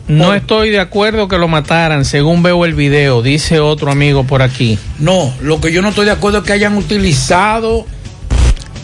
No 0.10 0.34
estoy 0.34 0.70
de 0.70 0.80
acuerdo 0.82 1.30
que 1.30 1.38
lo 1.38 1.48
mataran, 1.48 2.04
según 2.04 2.44
veo 2.44 2.66
el 2.66 2.74
video, 2.76 3.22
dice 3.22 3.62
otro 3.62 3.90
amigo 3.90 4.26
por 4.26 4.42
aquí. 4.42 4.78
no, 5.00 5.34
lo 5.42 5.62
que 5.62 5.72
yo 5.72 5.82
no 5.82 5.90
estoy 5.90 6.06
de 6.06 6.12
acuerdo 6.12 6.40
es 6.40 6.44
que 6.44 6.52
hayan 6.52 6.76
utilizado 6.78 7.86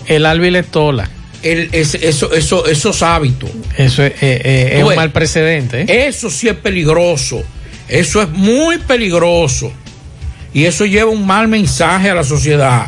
El 0.07 0.25
Alvil 0.25 0.55
Estola. 0.55 1.09
el, 1.43 1.67
ese- 1.73 2.07
eso, 2.07 2.31
eso, 2.33 2.65
esos 2.65 3.03
hábitos. 3.03 3.49
Eso 3.77 4.03
es, 4.05 4.13
eh, 4.23 4.41
eh, 4.43 4.69
es 4.77 4.83
un 4.83 4.89
ves, 4.89 4.95
mal 4.95 5.11
precedente. 5.11 5.81
¿eh? 5.81 6.07
Eso 6.07 6.29
sí 6.29 6.47
es 6.47 6.55
peligroso. 6.55 7.43
Eso 7.89 8.21
es 8.21 8.29
muy 8.29 8.77
peligroso. 8.77 9.69
Y 10.53 10.63
eso 10.63 10.85
lleva 10.85 11.11
un 11.11 11.25
mal 11.27 11.47
mensaje 11.49 12.09
a 12.09 12.15
la 12.15 12.23
sociedad. 12.23 12.87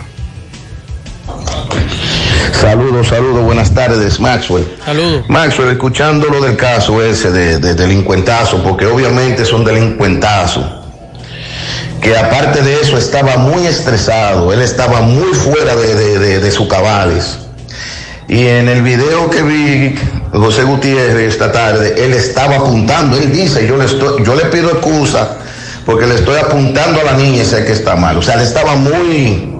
Saludos, 2.51 3.07
saludos, 3.07 3.43
buenas 3.43 3.73
tardes, 3.73 4.19
Maxwell. 4.19 4.65
Saludos. 4.85 5.25
Maxwell, 5.27 5.69
escuchando 5.69 6.27
lo 6.27 6.41
del 6.41 6.55
caso 6.55 7.01
ese 7.01 7.31
de, 7.31 7.59
de 7.59 7.73
delincuentazo, 7.75 8.61
porque 8.63 8.85
obviamente 8.85 9.45
son 9.45 9.63
delincuentazos. 9.63 10.65
que 12.01 12.17
aparte 12.17 12.61
de 12.61 12.81
eso 12.81 12.97
estaba 12.97 13.37
muy 13.37 13.65
estresado, 13.65 14.51
él 14.51 14.61
estaba 14.61 15.01
muy 15.01 15.33
fuera 15.33 15.75
de, 15.75 16.19
de, 16.19 16.39
de, 16.39 16.67
cabales. 16.67 17.39
Y 18.27 18.47
en 18.47 18.67
el 18.69 18.81
video 18.81 19.29
que 19.29 19.41
vi 19.41 19.95
José 20.31 20.63
Gutiérrez 20.63 21.33
esta 21.33 21.51
tarde, 21.51 21.95
él 21.97 22.13
estaba 22.13 22.55
apuntando, 22.57 23.17
él 23.17 23.31
dice, 23.31 23.67
yo 23.67 23.77
le, 23.77 23.85
estoy, 23.85 24.23
yo 24.23 24.35
le 24.35 24.45
pido 24.45 24.71
excusa 24.71 25.37
porque 25.85 26.05
le 26.05 26.15
estoy 26.15 26.37
apuntando 26.39 27.01
a 27.01 27.03
la 27.03 27.13
niña 27.13 27.43
y 27.43 27.45
sé 27.45 27.65
que 27.65 27.73
está 27.73 27.95
mal. 27.95 28.17
O 28.17 28.21
sea, 28.21 28.35
él 28.35 28.41
estaba 28.41 28.75
muy, 28.75 29.52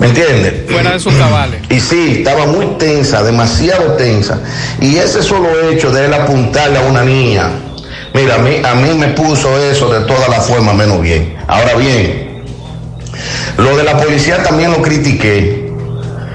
¿me 0.00 0.06
entiendes? 0.08 0.68
Fuera 0.68 0.92
de 0.92 0.98
sus 0.98 1.14
cabales. 1.14 1.60
Y 1.70 1.78
sí, 1.78 2.16
estaba 2.18 2.46
muy 2.46 2.66
tensa, 2.78 3.22
demasiado 3.22 3.92
tensa. 3.92 4.40
Y 4.80 4.96
ese 4.96 5.22
solo 5.22 5.48
hecho 5.70 5.92
de 5.92 6.06
él 6.06 6.14
apuntarle 6.14 6.78
a 6.78 6.82
una 6.82 7.04
niña, 7.04 7.50
mira, 8.14 8.36
a 8.36 8.38
mí, 8.38 8.56
a 8.64 8.74
mí 8.74 8.98
me 8.98 9.08
puso 9.08 9.56
eso 9.58 9.92
de 9.92 10.00
todas 10.06 10.28
las 10.28 10.46
formas 10.46 10.74
menos 10.74 11.00
bien. 11.02 11.36
Ahora 11.46 11.74
bien, 11.74 12.42
lo 13.58 13.76
de 13.76 13.84
la 13.84 13.96
policía 13.98 14.42
también 14.42 14.72
lo 14.72 14.82
critiqué. 14.82 15.70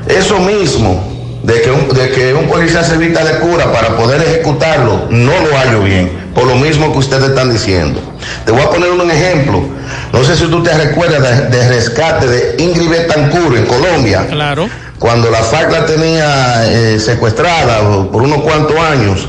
Eso 0.07 0.39
mismo, 0.39 1.03
de 1.41 1.61
que 1.61 1.71
un, 1.71 1.89
de 1.89 2.11
que 2.11 2.33
un 2.33 2.47
policía 2.47 2.83
se 2.83 2.97
vista 2.97 3.25
de 3.25 3.39
cura 3.39 3.71
para 3.71 3.97
poder 3.97 4.21
ejecutarlo, 4.21 5.07
no 5.09 5.31
lo 5.31 5.57
hallo 5.57 5.81
bien, 5.81 6.11
por 6.35 6.45
lo 6.45 6.55
mismo 6.55 6.91
que 6.91 6.99
ustedes 6.99 7.29
están 7.29 7.51
diciendo. 7.51 7.99
Te 8.45 8.51
voy 8.51 8.61
a 8.61 8.69
poner 8.69 8.91
un 8.91 9.09
ejemplo. 9.09 9.74
No 10.13 10.23
sé 10.23 10.35
si 10.35 10.45
tú 10.45 10.63
te 10.63 10.73
recuerdas 10.73 11.21
de, 11.21 11.57
de 11.57 11.67
rescate 11.69 12.27
de 12.27 12.63
Ingrid 12.63 12.89
Betancourt 12.89 13.57
en 13.57 13.65
Colombia. 13.65 14.25
Claro. 14.29 14.69
Cuando 14.99 15.29
la 15.29 15.39
FARC 15.39 15.71
la 15.71 15.85
tenía 15.85 16.65
eh, 16.67 16.99
secuestrada 16.99 17.79
por 18.11 18.21
unos 18.21 18.41
cuantos 18.41 18.77
años, 18.79 19.27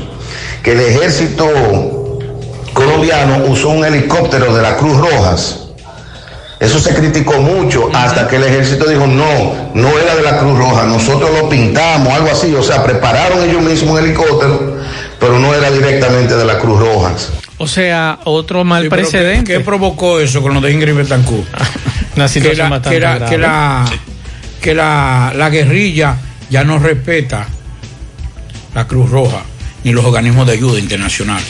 que 0.63 0.71
el 0.71 0.79
ejército 0.79 1.45
colombiano 2.73 3.45
usó 3.47 3.69
un 3.69 3.83
helicóptero 3.83 4.55
de 4.55 4.61
la 4.61 4.77
Cruz 4.77 4.97
Rojas. 4.97 5.59
Eso 6.59 6.79
se 6.79 6.95
criticó 6.95 7.33
mucho 7.33 7.89
hasta 7.93 8.27
que 8.27 8.37
el 8.37 8.43
ejército 8.43 8.85
dijo, 8.89 9.05
no, 9.05 9.71
no 9.75 9.89
era 9.99 10.15
de 10.15 10.23
la 10.23 10.39
Cruz 10.39 10.57
Roja, 10.57 10.85
nosotros 10.85 11.29
lo 11.39 11.49
pintamos, 11.49 12.11
algo 12.11 12.29
así. 12.31 12.55
O 12.55 12.63
sea, 12.63 12.83
prepararon 12.83 13.43
ellos 13.43 13.61
mismos 13.61 13.99
un 13.99 14.05
helicóptero, 14.05 14.77
pero 15.19 15.37
no 15.37 15.53
era 15.53 15.69
directamente 15.69 16.35
de 16.35 16.45
la 16.45 16.57
Cruz 16.57 16.79
Roja. 16.79 17.11
O 17.59 17.67
sea, 17.67 18.19
otro 18.25 18.63
mal 18.63 18.83
Sí, 18.83 18.89
precedente. 18.89 19.51
¿qué, 19.53 19.57
qué 19.59 19.63
provocó 19.63 20.19
eso 20.19 20.41
con 20.41 20.53
lo 20.53 20.61
de 20.61 20.71
Ingrid 20.71 20.93
Betancourt? 20.95 21.47
Una 22.15 22.25
que 22.25 22.29
situación 22.29 22.69
la, 22.69 22.77
bastante 22.77 22.95
que 22.97 22.99
la, 23.01 23.15
grave. 23.17 23.29
que 23.31 23.37
la, 23.37 23.85
que 24.61 24.73
la, 24.75 25.33
la 25.35 25.49
guerrilla 25.49 26.17
ya 26.49 26.63
no 26.63 26.77
respeta 26.79 27.47
la 28.73 28.87
Cruz 28.87 29.09
Roja 29.09 29.41
ni 29.83 29.91
los 29.91 30.05
organismos 30.05 30.45
de 30.47 30.53
ayuda 30.53 30.79
internacional. 30.79 31.41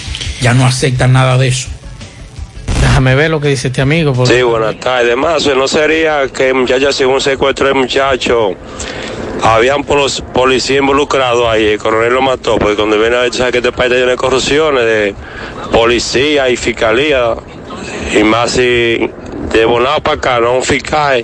Ya 0.41 0.53
no 0.53 0.65
aceptan 0.65 1.13
nada 1.13 1.38
de 1.38 1.47
eso. 1.49 1.67
Déjame 2.98 3.14
ver 3.14 3.30
lo 3.30 3.40
que 3.40 3.49
dice 3.49 3.68
este 3.68 3.80
amigo. 3.80 4.11
porque- 4.11 4.34
Sí, 4.38 4.41
buenas 4.41 4.80
tardes. 4.80 5.15
Más, 5.15 5.45
no 5.56 5.68
sería 5.68 6.28
que 6.30 6.52
muchachos, 6.52 6.95
según 6.95 7.22
secuestró 7.22 7.68
el 7.68 7.76
muchacho, 7.76 8.56
habían 9.44 9.84
polos- 9.84 10.24
policía 10.34 10.80
involucrado 10.80 11.48
ahí, 11.48 11.64
el 11.68 11.78
coronel 11.78 12.11
lo 12.15 12.24
mató, 12.24 12.57
porque 12.57 12.76
cuando 12.76 12.98
viene 12.98 13.15
a 13.18 13.19
ver, 13.22 13.30
tú 13.30 13.38
sabes 13.38 13.52
que 13.52 13.60
este 13.60 13.72
país 13.72 13.91
de 13.91 14.15
corrupciones, 14.15 14.84
de 14.84 15.14
policía 15.72 16.49
y 16.49 16.57
fiscalía, 16.57 17.36
y 18.19 18.24
más 18.24 18.49
si 18.53 19.07
de 19.52 19.65
Bonao 19.65 20.02
para 20.02 20.18
acá, 20.18 20.40
no 20.40 20.56
un 20.56 20.64
fiscal 20.64 21.24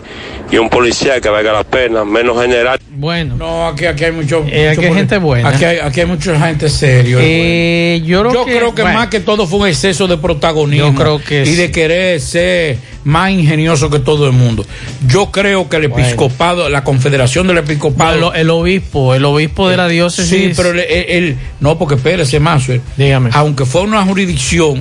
y 0.53 0.57
un 0.59 0.69
policía 0.69 1.19
que 1.19 1.29
valga 1.29 1.51
la 1.51 1.63
pena, 1.63 2.05
menos 2.05 2.39
general. 2.39 2.79
Bueno. 2.91 3.35
No, 3.35 3.67
aquí, 3.67 3.85
aquí 3.85 4.03
hay 4.03 4.11
mucho. 4.11 4.45
Eh, 4.47 4.69
aquí 4.69 4.85
hay 4.85 4.93
gente 4.93 5.17
buena. 5.17 5.49
Aquí 5.49 5.65
hay, 5.65 5.79
aquí 5.79 6.01
hay 6.01 6.05
mucha 6.05 6.39
gente 6.39 6.69
serio. 6.69 7.17
Eh, 7.19 8.03
yo 8.05 8.21
creo 8.45 8.75
que- 8.75 8.83
bueno. 8.83 8.99
más 8.99 9.07
que 9.07 9.19
todo 9.19 9.47
fue 9.47 9.59
un 9.61 9.67
exceso 9.67 10.05
de 10.07 10.17
protagonismo. 10.17 10.89
Yo 10.91 10.95
creo 10.95 11.19
que 11.19 11.41
Y 11.41 11.45
sí. 11.47 11.55
de 11.55 11.71
querer 11.71 12.21
ser 12.21 12.77
más 13.03 13.31
ingenioso 13.31 13.89
que 13.89 13.97
todo 13.97 14.27
el 14.27 14.33
mundo. 14.33 14.63
Yo 15.07 15.31
creo 15.31 15.67
que 15.69 15.77
el 15.77 15.87
Bueno. 15.87 16.05
episcopado, 16.05 16.69
la 16.69 16.83
confederación 16.83 17.47
del 17.47 17.57
episcopado. 17.57 18.19
No, 18.19 18.33
el, 18.35 18.41
el 18.41 18.49
obispo, 18.51 19.15
el 19.15 19.25
obispo 19.25 19.67
de 19.69 19.77
la 19.77 19.87
diócesis. 19.87 20.29
Sí, 20.29 20.53
pero 20.55 20.69
el- 20.79 21.35
no, 21.61 21.79
porque 21.79 21.95
espérese 21.95 22.39
más. 22.39 22.63
Dígame. 22.95 23.31
Aunque 23.33 23.65
fue 23.65 23.81
una 23.81 24.03
jurisdicción, 24.03 24.79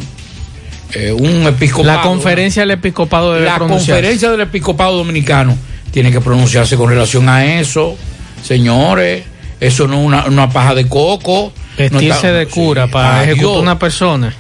eh, 0.95 1.13
un 1.13 1.43
episcopado. 1.47 1.97
La 1.97 2.03
conferencia 2.03 2.63
del 2.63 2.73
episcopado 2.73 3.33
debe 3.35 3.47
la 3.47 3.59
conferencia 3.59 4.31
del 4.31 4.41
episcopado 4.43 4.97
dominicano 4.97 5.57
tiene 5.91 6.11
que 6.11 6.21
pronunciarse 6.21 6.77
con 6.77 6.89
relación 6.89 7.29
a 7.29 7.59
eso, 7.61 7.97
señores. 8.43 9.25
Eso 9.61 9.87
no 9.87 10.01
es 10.01 10.07
una, 10.07 10.25
una 10.25 10.51
paja 10.51 10.75
de 10.75 10.89
coco. 10.89 11.53
Vestirse 11.79 12.07
No 12.09 12.15
está- 12.15 12.33
de 12.33 12.47
cura 12.47 12.87
para 12.89 13.25
ejecutar 13.25 13.61
una 13.63 13.79
persona. 13.79 14.35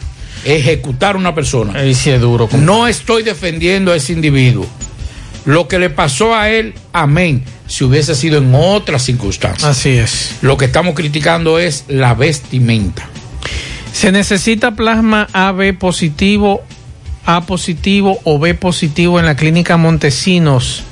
Ejecutar 0.44 1.16
una 1.16 1.34
persona. 1.34 1.78
Ahí 1.78 1.94
sí 1.94 2.10
es 2.10 2.20
duro. 2.20 2.48
No 2.52 2.88
estoy 2.88 3.22
defendiendo 3.22 3.92
a 3.92 3.96
ese 3.96 4.12
individuo. 4.12 4.66
Lo 5.44 5.68
que 5.68 5.78
le 5.78 5.90
pasó 5.90 6.34
a 6.34 6.50
él, 6.50 6.74
amén, 6.92 7.44
si 7.66 7.84
hubiese 7.84 8.14
sido 8.14 8.38
en 8.38 8.52
otras 8.54 9.02
circunstancias. 9.02 9.64
Así 9.68 9.90
es. 9.90 10.36
Lo 10.40 10.56
que 10.56 10.64
estamos 10.66 10.94
criticando 10.94 11.58
es 11.58 11.84
la 11.88 12.14
vestimenta. 12.14 13.08
Se 13.92 14.10
necesita 14.10 14.72
plasma 14.72 15.28
AB 15.32 15.78
positivo, 15.78 16.62
A 17.24 17.42
positivo 17.42 18.18
o 18.24 18.38
B 18.38 18.54
positivo 18.54 19.20
en 19.20 19.26
la 19.26 19.36
clínica 19.36 19.76
Montesinos 19.76 20.82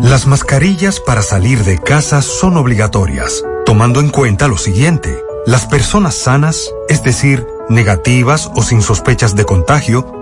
Las 0.00 0.26
mascarillas 0.26 1.00
para 1.00 1.22
salir 1.22 1.64
de 1.64 1.78
casa 1.78 2.22
son 2.22 2.56
obligatorias, 2.56 3.44
tomando 3.66 4.00
en 4.00 4.08
cuenta 4.08 4.48
lo 4.48 4.56
siguiente. 4.56 5.22
Las 5.46 5.66
personas 5.66 6.14
sanas, 6.14 6.70
es 6.88 7.02
decir, 7.02 7.46
negativas 7.68 8.50
o 8.54 8.62
sin 8.62 8.80
sospechas 8.80 9.36
de 9.36 9.44
contagio, 9.44 10.21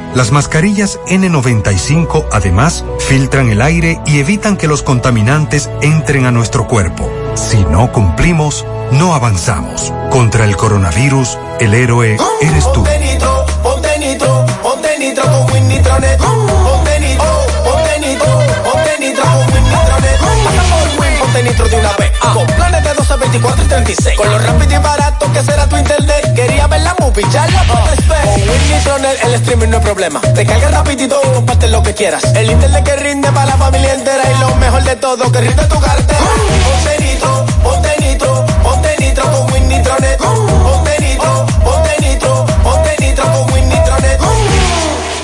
Las 0.13 0.31
mascarillas 0.31 0.99
N95 1.07 2.25
además 2.33 2.83
filtran 2.99 3.49
el 3.49 3.61
aire 3.61 4.01
y 4.05 4.19
evitan 4.19 4.57
que 4.57 4.67
los 4.67 4.83
contaminantes 4.83 5.69
entren 5.81 6.25
a 6.25 6.31
nuestro 6.31 6.67
cuerpo. 6.67 7.09
Si 7.35 7.63
no 7.63 7.93
cumplimos, 7.93 8.65
no 8.91 9.15
avanzamos. 9.15 9.93
Contra 10.09 10.43
el 10.43 10.57
coronavirus, 10.57 11.37
el 11.61 11.73
héroe 11.73 12.17
eres 12.41 12.65
tú. 12.73 12.83
Ponte 12.83 12.99
nitro, 12.99 13.45
ponte 13.63 13.99
nitro, 13.99 14.45
ponte 14.61 14.99
nitro 14.99 15.23
con 15.23 15.53
Win 15.53 15.67
Nitronet. 15.69 16.19
Ponte 16.19 16.99
nitro, 16.99 17.45
ponte 17.63 17.99
nitro, 17.99 18.25
ponte 18.69 18.99
nitro 18.99 19.23
con 19.23 19.53
Win 19.53 19.63
Nitronet. 19.63 20.19
Pasa 20.43 20.63
por 20.69 20.99
Win, 20.99 21.19
ponte 21.19 21.43
nitro 21.43 21.69
de 21.69 21.75
una 21.77 21.93
vez. 21.93 22.11
Con 22.19 22.45
planes 22.47 22.83
de 22.83 22.93
12, 22.93 23.15
24 23.15 23.63
y 23.63 23.67
36. 23.67 24.17
Con 24.17 24.29
lo 24.29 24.39
rápido 24.39 24.73
y 24.73 24.83
barato 24.83 25.20
que 25.31 25.43
será 25.43 25.67
tu 25.67 25.77
internet. 25.77 26.33
Quería 26.35 26.67
ver 26.67 26.81
la 26.81 26.95
movie, 26.99 27.25
ya 27.31 27.47
la 27.47 27.63
puedes 27.63 28.07
ver. 28.07 28.21
Con 28.23 28.41
Win 28.41 28.71
Nitronet 28.71 29.23
el 29.23 29.33
streaming 29.35 29.67
no 29.69 29.77
es 29.77 29.83
problema. 29.83 30.21
Te 30.21 30.45
carga 30.45 30.69
rapidito 30.69 31.19
y 31.23 31.33
comparte 31.33 31.67
lo 31.69 31.81
que 31.83 31.93
quieras. 31.93 32.23
El 32.35 32.51
internet 32.51 32.83
que 32.83 32.95
rinde 32.97 33.31
para 33.31 33.45
la 33.47 33.57
familia 33.57 33.93
entera. 33.93 34.23
Y 34.29 34.39
lo 34.39 34.55
mejor 34.55 34.83
de 34.83 34.95
todo, 34.95 35.31
que 35.31 35.41
rinde 35.41 35.63
tu 35.65 35.79
cartera. 35.79 36.19
Ponte 36.19 37.03
nitro, 37.03 37.45
ponte 37.63 37.89
nitro, 37.99 38.45
ponte 38.63 38.95
nitro 38.99 39.23
con 39.23 39.53
Win 39.53 39.67
Nitronet. 39.69 40.17
Ponte 40.17 40.99
nitro, 40.99 41.45
ponte 41.63 41.91
nitro, 42.01 42.45
ponte 42.63 42.95
nitro 42.99 43.23
con 43.23 43.53
Win 43.53 43.69
Nitronet. 43.69 44.19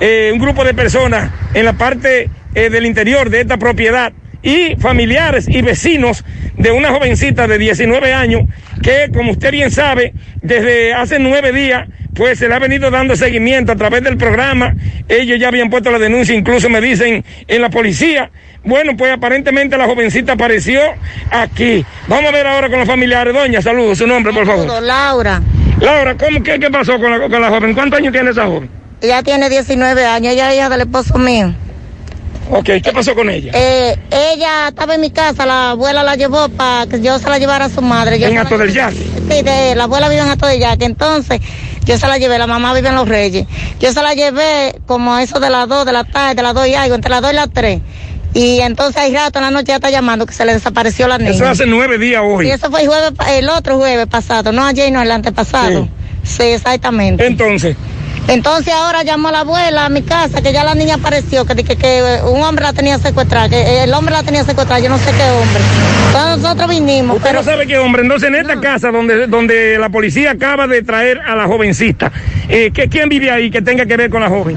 eh, 0.00 0.30
un 0.32 0.38
grupo 0.38 0.64
de 0.64 0.74
personas 0.74 1.30
en 1.54 1.64
la 1.64 1.74
parte 1.74 2.28
eh, 2.54 2.70
del 2.70 2.86
interior 2.86 3.30
de 3.30 3.40
esta 3.40 3.56
propiedad 3.56 4.12
y 4.42 4.76
familiares 4.76 5.46
y 5.48 5.62
vecinos 5.62 6.24
de 6.56 6.72
una 6.72 6.90
jovencita 6.90 7.46
de 7.46 7.58
19 7.58 8.12
años 8.12 8.42
que, 8.82 9.10
como 9.14 9.32
usted 9.32 9.52
bien 9.52 9.70
sabe, 9.70 10.14
desde 10.42 10.94
hace 10.94 11.18
nueve 11.18 11.52
días, 11.52 11.88
pues 12.14 12.38
se 12.38 12.48
le 12.48 12.54
ha 12.54 12.58
venido 12.58 12.90
dando 12.90 13.16
seguimiento 13.16 13.72
a 13.72 13.76
través 13.76 14.02
del 14.02 14.16
programa. 14.16 14.74
Ellos 15.08 15.38
ya 15.38 15.48
habían 15.48 15.70
puesto 15.70 15.90
la 15.90 15.98
denuncia, 15.98 16.34
incluso 16.34 16.68
me 16.68 16.80
dicen 16.80 17.24
en 17.46 17.62
la 17.62 17.70
policía. 17.70 18.30
Bueno, 18.64 18.96
pues 18.96 19.12
aparentemente 19.12 19.76
la 19.76 19.86
jovencita 19.86 20.32
apareció 20.32 20.80
aquí. 21.30 21.84
Vamos 22.08 22.30
a 22.30 22.32
ver 22.32 22.46
ahora 22.46 22.68
con 22.68 22.78
los 22.78 22.88
familiares. 22.88 23.32
Doña, 23.32 23.62
saludos, 23.62 23.98
su 23.98 24.06
nombre, 24.06 24.32
por 24.32 24.46
favor. 24.46 24.82
Laura. 24.82 25.40
Laura, 25.78 26.16
¿cómo, 26.16 26.42
qué, 26.42 26.58
qué 26.58 26.70
pasó 26.70 26.98
con 26.98 27.10
la, 27.10 27.28
con 27.28 27.40
la 27.40 27.48
joven? 27.48 27.74
¿Cuántos 27.74 27.98
años 27.98 28.12
tiene 28.12 28.30
esa 28.30 28.46
joven? 28.46 28.70
Ella 29.00 29.22
tiene 29.22 29.48
19 29.48 30.04
años, 30.04 30.32
ella 30.32 30.50
es 30.50 30.56
hija 30.56 30.68
del 30.68 30.80
esposo 30.82 31.18
mío. 31.18 31.54
Ok, 32.50 32.66
¿qué 32.82 32.92
pasó 32.92 33.14
con 33.14 33.30
ella? 33.30 33.52
Eh, 33.54 33.96
ella 34.10 34.68
estaba 34.68 34.96
en 34.96 35.00
mi 35.00 35.10
casa, 35.10 35.46
la 35.46 35.70
abuela 35.70 36.02
la 36.02 36.16
llevó 36.16 36.48
para 36.48 36.86
que 36.86 37.00
yo 37.00 37.18
se 37.18 37.28
la 37.28 37.38
llevara 37.38 37.66
a 37.66 37.68
su 37.68 37.80
madre. 37.80 38.18
Yo 38.18 38.26
¿En 38.26 38.38
Ato 38.38 38.58
del 38.58 38.72
Yaque? 38.72 38.96
Sí, 38.96 39.42
de, 39.42 39.74
la 39.76 39.84
abuela 39.84 40.08
vive 40.08 40.20
en 40.20 40.30
Ato 40.30 40.46
del 40.46 40.58
Yaque. 40.58 40.84
Entonces, 40.84 41.40
yo 41.84 41.96
se 41.96 42.08
la 42.08 42.18
llevé, 42.18 42.38
la 42.38 42.48
mamá 42.48 42.74
vive 42.74 42.88
en 42.88 42.96
Los 42.96 43.08
Reyes. 43.08 43.46
Yo 43.78 43.92
se 43.92 44.02
la 44.02 44.14
llevé 44.14 44.74
como 44.86 45.14
a 45.14 45.22
eso 45.22 45.38
de 45.38 45.48
las 45.48 45.68
2 45.68 45.86
de 45.86 45.92
la 45.92 46.04
tarde, 46.04 46.34
de 46.34 46.42
las 46.42 46.54
2 46.54 46.66
y 46.66 46.74
algo, 46.74 46.96
entre 46.96 47.10
las 47.10 47.22
2 47.22 47.32
y 47.32 47.34
las 47.36 47.50
3. 47.52 47.80
Y 48.32 48.60
entonces 48.60 48.96
hay 48.96 49.12
rato 49.14 49.38
en 49.40 49.44
la 49.46 49.50
noche 49.50 49.66
ya 49.68 49.76
está 49.76 49.90
llamando 49.90 50.24
que 50.26 50.32
se 50.32 50.44
le 50.44 50.54
desapareció 50.54 51.08
la 51.08 51.18
niña. 51.18 51.30
Eso 51.30 51.46
hace 51.48 51.66
nueve 51.66 51.98
días 51.98 52.22
hoy. 52.24 52.46
Y 52.46 52.50
eso 52.50 52.70
fue 52.70 52.82
el, 52.82 52.88
jueves, 52.88 53.12
el 53.30 53.48
otro 53.48 53.76
jueves 53.78 54.06
pasado, 54.06 54.52
no 54.52 54.64
ayer, 54.64 54.92
no 54.92 55.02
el 55.02 55.10
antepasado. 55.10 55.88
Sí, 56.22 56.42
exactamente. 56.44 57.26
Entonces. 57.26 57.76
Entonces 58.28 58.72
ahora 58.72 59.02
llamó 59.02 59.28
a 59.28 59.32
la 59.32 59.40
abuela 59.40 59.86
a 59.86 59.88
mi 59.88 60.02
casa, 60.02 60.40
que 60.42 60.52
ya 60.52 60.62
la 60.62 60.74
niña 60.74 60.96
apareció, 60.96 61.44
que, 61.44 61.56
que, 61.56 61.74
que 61.76 62.02
un 62.30 62.40
hombre 62.42 62.64
la 62.64 62.72
tenía 62.72 62.98
secuestrada, 62.98 63.48
que 63.48 63.82
el 63.82 63.92
hombre 63.92 64.12
la 64.14 64.22
tenía 64.22 64.44
secuestrada, 64.44 64.78
yo 64.80 64.88
no 64.88 64.98
sé 64.98 65.06
qué 65.06 65.30
hombre. 65.30 65.60
Entonces 66.08 66.38
nosotros 66.42 66.68
vinimos. 66.68 67.16
Usted 67.16 67.32
no 67.32 67.42
sabe 67.42 67.66
qué 67.66 67.78
hombre. 67.78 68.02
Entonces, 68.02 68.28
en 68.28 68.36
esta 68.36 68.60
casa 68.60 68.90
donde, 68.92 69.26
donde 69.26 69.78
la 69.78 69.88
policía 69.88 70.32
acaba 70.32 70.68
de 70.68 70.82
traer 70.82 71.18
a 71.26 71.34
la 71.34 71.46
jovencita, 71.46 72.12
eh, 72.48 72.70
¿qué- 72.72 72.88
¿quién 72.88 73.08
vive 73.08 73.30
ahí 73.32 73.50
que 73.50 73.62
tenga 73.62 73.86
que 73.86 73.96
ver 73.96 74.10
con 74.10 74.20
la 74.20 74.28
joven? 74.28 74.56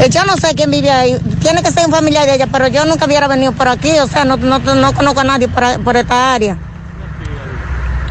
Eh, 0.00 0.08
Yo 0.10 0.24
no 0.24 0.36
sé 0.36 0.54
quién 0.54 0.70
vive 0.70 0.90
ahí, 0.90 1.16
tiene 1.40 1.62
que 1.62 1.70
ser 1.70 1.86
un 1.86 1.92
familiar 1.92 2.26
de 2.26 2.34
ella, 2.34 2.46
pero 2.50 2.68
yo 2.68 2.84
nunca 2.84 3.06
hubiera 3.06 3.28
venido 3.28 3.52
por 3.52 3.68
aquí, 3.68 3.90
o 3.98 4.06
sea, 4.06 4.24
no, 4.24 4.36
no, 4.36 4.58
no 4.58 4.92
conozco 4.94 5.20
a 5.20 5.24
nadie 5.24 5.48
por, 5.48 5.82
por 5.82 5.96
esta 5.96 6.34
área. 6.34 6.58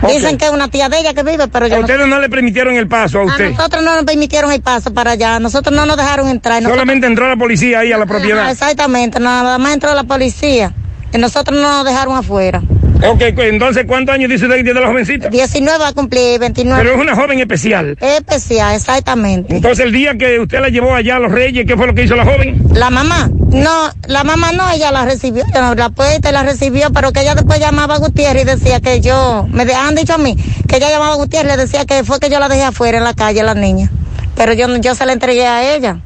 Dicen 0.08 0.38
que 0.38 0.46
es 0.46 0.52
una 0.52 0.68
tía 0.68 0.88
de 0.90 1.00
ella 1.00 1.14
que 1.14 1.24
vive, 1.24 1.48
pero 1.48 1.68
yo 1.68 1.78
A 1.78 1.80
ustedes 1.80 2.08
no 2.08 2.20
le 2.20 2.30
permitieron 2.30 2.76
el 2.76 2.88
paso 2.88 3.20
a 3.20 3.22
A 3.24 3.26
usted. 3.26 3.52
nosotros 3.52 3.84
no 3.84 3.96
nos 3.96 4.04
permitieron 4.04 4.52
el 4.52 4.62
paso 4.62 4.94
para 4.94 5.12
allá, 5.12 5.40
nosotros 5.40 5.76
no 5.76 5.86
nos 5.86 5.98
dejaron 5.98 6.28
entrar. 6.28 6.56
nosotros- 6.62 6.76
Solamente 6.80 7.08
entró 7.08 7.28
la 7.28 7.36
policía 7.38 7.80
ahí 7.80 7.92
a 7.92 7.98
la 7.98 8.06
propiedad. 8.06 8.50
exactamente, 8.52 9.20
nada 9.20 9.58
más 9.58 9.74
entró 9.74 9.94
la 9.96 10.04
policía 10.04 10.74
y 11.14 11.18
nosotros 11.18 11.60
no 11.60 11.70
nos 11.78 11.86
dejaron 11.86 12.16
afuera. 12.18 12.62
Ok, 13.04 13.22
entonces, 13.22 13.86
¿cuántos 13.86 14.16
años 14.16 14.30
dice 14.30 14.46
usted 14.46 14.58
que 14.58 14.64
tiene 14.64 14.80
la 14.80 14.88
jovencita? 14.88 15.30
19 15.30 15.80
va 15.80 15.90
a 15.90 15.94
cumplir, 15.94 16.40
29. 16.40 16.82
Pero 16.82 16.96
es 16.96 17.02
una 17.02 17.16
joven 17.16 17.40
especial. 17.40 17.98
Especial, 18.00 18.76
exactamente. 18.76 19.54
Entonces, 19.54 19.86
el 19.86 19.92
día 19.92 20.16
que 20.18 20.40
usted 20.40 20.60
la 20.60 20.70
llevó 20.70 20.96
allá 20.96 21.18
a 21.18 21.20
los 21.20 21.32
Reyes, 21.32 21.66
¿qué 21.68 21.76
fue 21.76 21.88
lo 21.88 21.94
que 21.94 22.04
hizo 22.04 22.16
la 22.16 22.26
joven? 22.26 22.64
La 22.74 22.90
mamá, 22.90 23.30
no, 23.52 23.90
la 24.08 24.24
mamá 24.24 24.52
no, 24.54 24.70
ella 24.72 24.92
la 24.92 25.06
recibió, 25.06 25.44
la 25.54 25.90
puerta 25.90 26.30
y 26.30 26.34
la 26.34 26.44
recibió, 26.44 26.92
pero 26.92 27.12
que 27.12 27.22
ella 27.22 27.36
después 27.36 27.60
llamaba 27.60 27.96
a 27.96 28.00
Gutiérrez 28.00 28.44
y 28.44 28.46
decía 28.46 28.80
que 28.80 29.02
yo, 29.02 29.48
me 29.52 29.64
han 29.74 29.96
dicho 29.96 30.14
a 30.14 30.18
mí, 30.18 30.36
que 30.68 30.78
ella 30.78 30.90
llamaba 30.90 31.14
a 31.14 31.18
Gutiérrez 31.18 31.54
y 31.54 31.58
le 31.58 31.64
decía 31.64 31.86
que 31.86 32.04
fue 32.04 32.20
que 32.20 32.30
yo 32.30 32.40
la 32.40 32.50
dejé 32.50 32.64
afuera 32.64 32.98
en 32.98 33.04
la 33.04 33.14
calle, 33.14 33.44
la 33.44 33.54
niña. 33.54 33.92
Pero 34.36 34.54
yo, 34.54 34.68
yo 34.78 34.96
se 34.96 35.06
la 35.06 35.14
entregué 35.14 35.46
a 35.46 35.76
ella. 35.76 36.00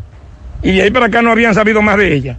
Y 0.61 0.73
de 0.73 0.83
ahí 0.83 0.91
para 0.91 1.07
acá 1.07 1.21
no 1.21 1.31
habían 1.31 1.55
sabido 1.55 1.81
más 1.81 1.97
de 1.97 2.13
ella. 2.13 2.37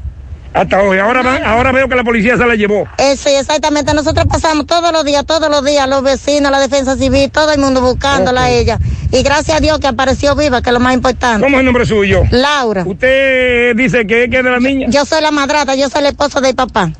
Hasta 0.52 0.82
hoy. 0.82 0.98
Ahora, 0.98 1.22
van- 1.22 1.44
ahora 1.44 1.70
veo 1.70 1.88
que 1.88 1.94
la 1.94 2.02
policía 2.02 2.36
se 2.36 2.44
la 2.44 2.56
llevó. 2.56 2.88
Eh, 2.98 3.16
sí, 3.16 3.28
exactamente. 3.30 3.94
Nosotros 3.94 4.26
pasamos 4.28 4.66
todos 4.66 4.92
los 4.92 5.04
días, 5.04 5.24
todos 5.24 5.48
los 5.48 5.64
días, 5.64 5.88
los 5.88 6.02
vecinos, 6.02 6.50
la 6.50 6.58
defensa 6.58 6.96
civil, 6.96 7.30
todo 7.30 7.52
el 7.52 7.60
mundo 7.60 7.80
buscándola 7.80 8.44
a 8.44 8.50
ella. 8.50 8.78
Y 9.12 9.22
gracias 9.22 9.58
a 9.58 9.60
Dios 9.60 9.78
que 9.78 9.86
apareció 9.86 10.34
viva, 10.34 10.60
que 10.60 10.70
es 10.70 10.74
lo 10.74 10.80
más 10.80 10.94
importante. 10.94 11.44
¿Cómo 11.44 11.56
es 11.56 11.60
el 11.60 11.66
nombre 11.66 11.86
suyo? 11.86 12.22
Laura. 12.32 12.82
¿Usted 12.84 13.76
dice 13.76 14.06
que 14.06 14.24
es 14.24 14.30
que 14.30 14.38
es 14.38 14.44
de 14.44 14.50
la 14.50 14.58
niña? 14.58 14.88
Yo 14.90 15.04
soy 15.04 15.22
la 15.22 15.30
madrata, 15.30 15.74
yo 15.76 15.88
soy 15.88 16.00
el 16.00 16.06
esposo 16.08 16.40
del 16.40 16.54
papá. 16.56 16.90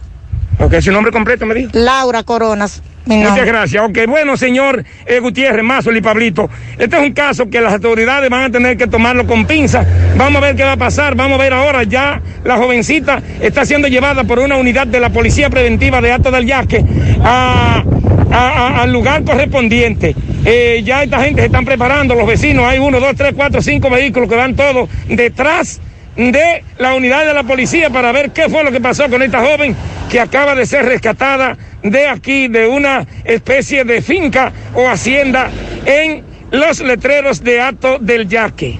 Ok, 0.61 0.75
su 0.81 0.93
nombre 0.93 1.11
completo 1.11 1.45
me 1.47 1.55
dijo. 1.55 1.71
Laura 1.75 2.23
Coronas. 2.23 2.83
Muchas 3.07 3.47
gracias. 3.47 3.83
Ok, 3.85 3.99
bueno, 4.07 4.37
señor 4.37 4.85
eh, 5.07 5.19
Gutiérrez, 5.21 5.65
Mazo 5.65 5.91
y 5.93 6.01
Pablito. 6.01 6.49
Este 6.79 6.97
es 6.97 7.03
un 7.03 7.13
caso 7.13 7.49
que 7.51 7.61
las 7.61 7.73
autoridades 7.73 8.31
van 8.31 8.45
a 8.45 8.51
tener 8.51 8.77
que 8.77 8.87
tomarlo 8.87 9.27
con 9.27 9.47
pinza. 9.47 9.85
Vamos 10.17 10.41
a 10.43 10.47
ver 10.47 10.55
qué 10.57 10.65
va 10.65 10.73
a 10.73 10.77
pasar. 10.77 11.15
Vamos 11.17 11.39
a 11.39 11.43
ver 11.43 11.53
ahora. 11.53 11.83
Ya 11.83 12.21
la 12.45 12.57
jovencita 12.57 13.21
está 13.41 13.65
siendo 13.65 13.89
llevada 13.89 14.25
por 14.25 14.39
una 14.39 14.57
unidad 14.57 14.87
de 14.87 15.01
la 15.01 15.11
Policía 15.11 15.51
Preventiva 15.51 16.01
de 16.01 16.13
Alto 16.13 16.31
del 16.31 16.47
Yaque 16.47 16.85
a- 17.25 17.83
a- 18.31 18.49
a- 18.49 18.83
al 18.83 18.93
lugar 18.93 19.25
correspondiente. 19.25 20.15
Eh, 20.45 20.83
ya 20.85 21.03
esta 21.03 21.21
gente 21.23 21.41
se 21.43 21.47
están 21.47 21.65
preparando, 21.65 22.15
los 22.15 22.27
vecinos. 22.27 22.65
Hay 22.67 22.79
uno, 22.79 23.01
dos, 23.01 23.15
tres, 23.17 23.33
cuatro, 23.35 23.61
cinco 23.61 23.91
vehículos 23.91 24.29
que 24.29 24.37
van 24.37 24.55
todos 24.55 24.89
detrás 25.09 25.81
de 26.21 26.63
la 26.79 26.95
unidad 26.95 27.25
de 27.25 27.33
la 27.33 27.45
policía 27.45 27.89
para 27.89 28.13
ver 28.13 28.31
qué 28.31 28.49
fue 28.51 28.63
lo 28.63 28.71
que 28.71 28.81
pasó 28.81 29.09
con 29.09 29.23
esta 29.23 29.41
joven 29.41 29.75
que 30.11 30.21
acaba 30.21 30.55
de 30.55 30.67
ser 30.67 30.85
rescatada 30.85 31.57
de 31.83 32.09
aquí, 32.09 32.49
de 32.49 32.67
una 32.67 33.07
especie 33.25 33.85
de 33.85 34.03
finca 34.03 34.53
o 34.75 34.87
hacienda 34.87 35.51
en 35.87 36.23
los 36.51 36.81
letreros 36.81 37.43
de 37.43 37.63
Ato 37.63 37.99
del 37.99 38.29
Yaque. 38.29 38.79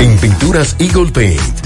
En 0.00 0.16
Pinturas 0.18 0.74
Eagle 0.78 1.12
Paint 1.12 1.65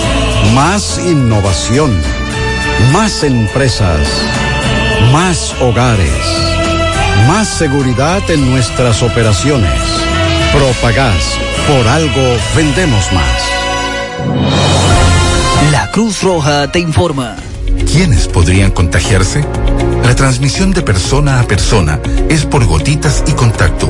Más 0.53 0.99
innovación. 0.99 1.97
Más 2.91 3.23
empresas. 3.23 4.05
Más 5.13 5.55
hogares. 5.61 6.11
Más 7.25 7.47
seguridad 7.47 8.21
en 8.29 8.51
nuestras 8.51 9.01
operaciones. 9.01 9.71
Propagás. 10.53 11.37
Por 11.67 11.87
algo 11.87 12.37
vendemos 12.53 13.05
más. 13.13 13.41
La 15.71 15.89
Cruz 15.91 16.21
Roja 16.21 16.69
te 16.69 16.79
informa. 16.79 17.37
¿Quiénes 17.89 18.27
podrían 18.27 18.71
contagiarse? 18.71 19.45
La 20.03 20.15
transmisión 20.15 20.71
de 20.71 20.81
persona 20.81 21.39
a 21.39 21.43
persona 21.43 22.01
es 22.27 22.45
por 22.45 22.65
gotitas 22.65 23.23
y 23.25 23.31
contacto. 23.31 23.89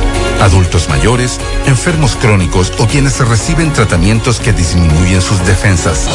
Adultos 0.41 0.89
mayores, 0.89 1.39
enfermos 1.67 2.15
crónicos 2.15 2.73
o 2.79 2.87
quienes 2.87 3.19
reciben 3.19 3.71
tratamientos 3.73 4.39
que 4.39 4.51
disminuyen 4.51 5.21
sus 5.21 5.45
defensas. 5.45 6.09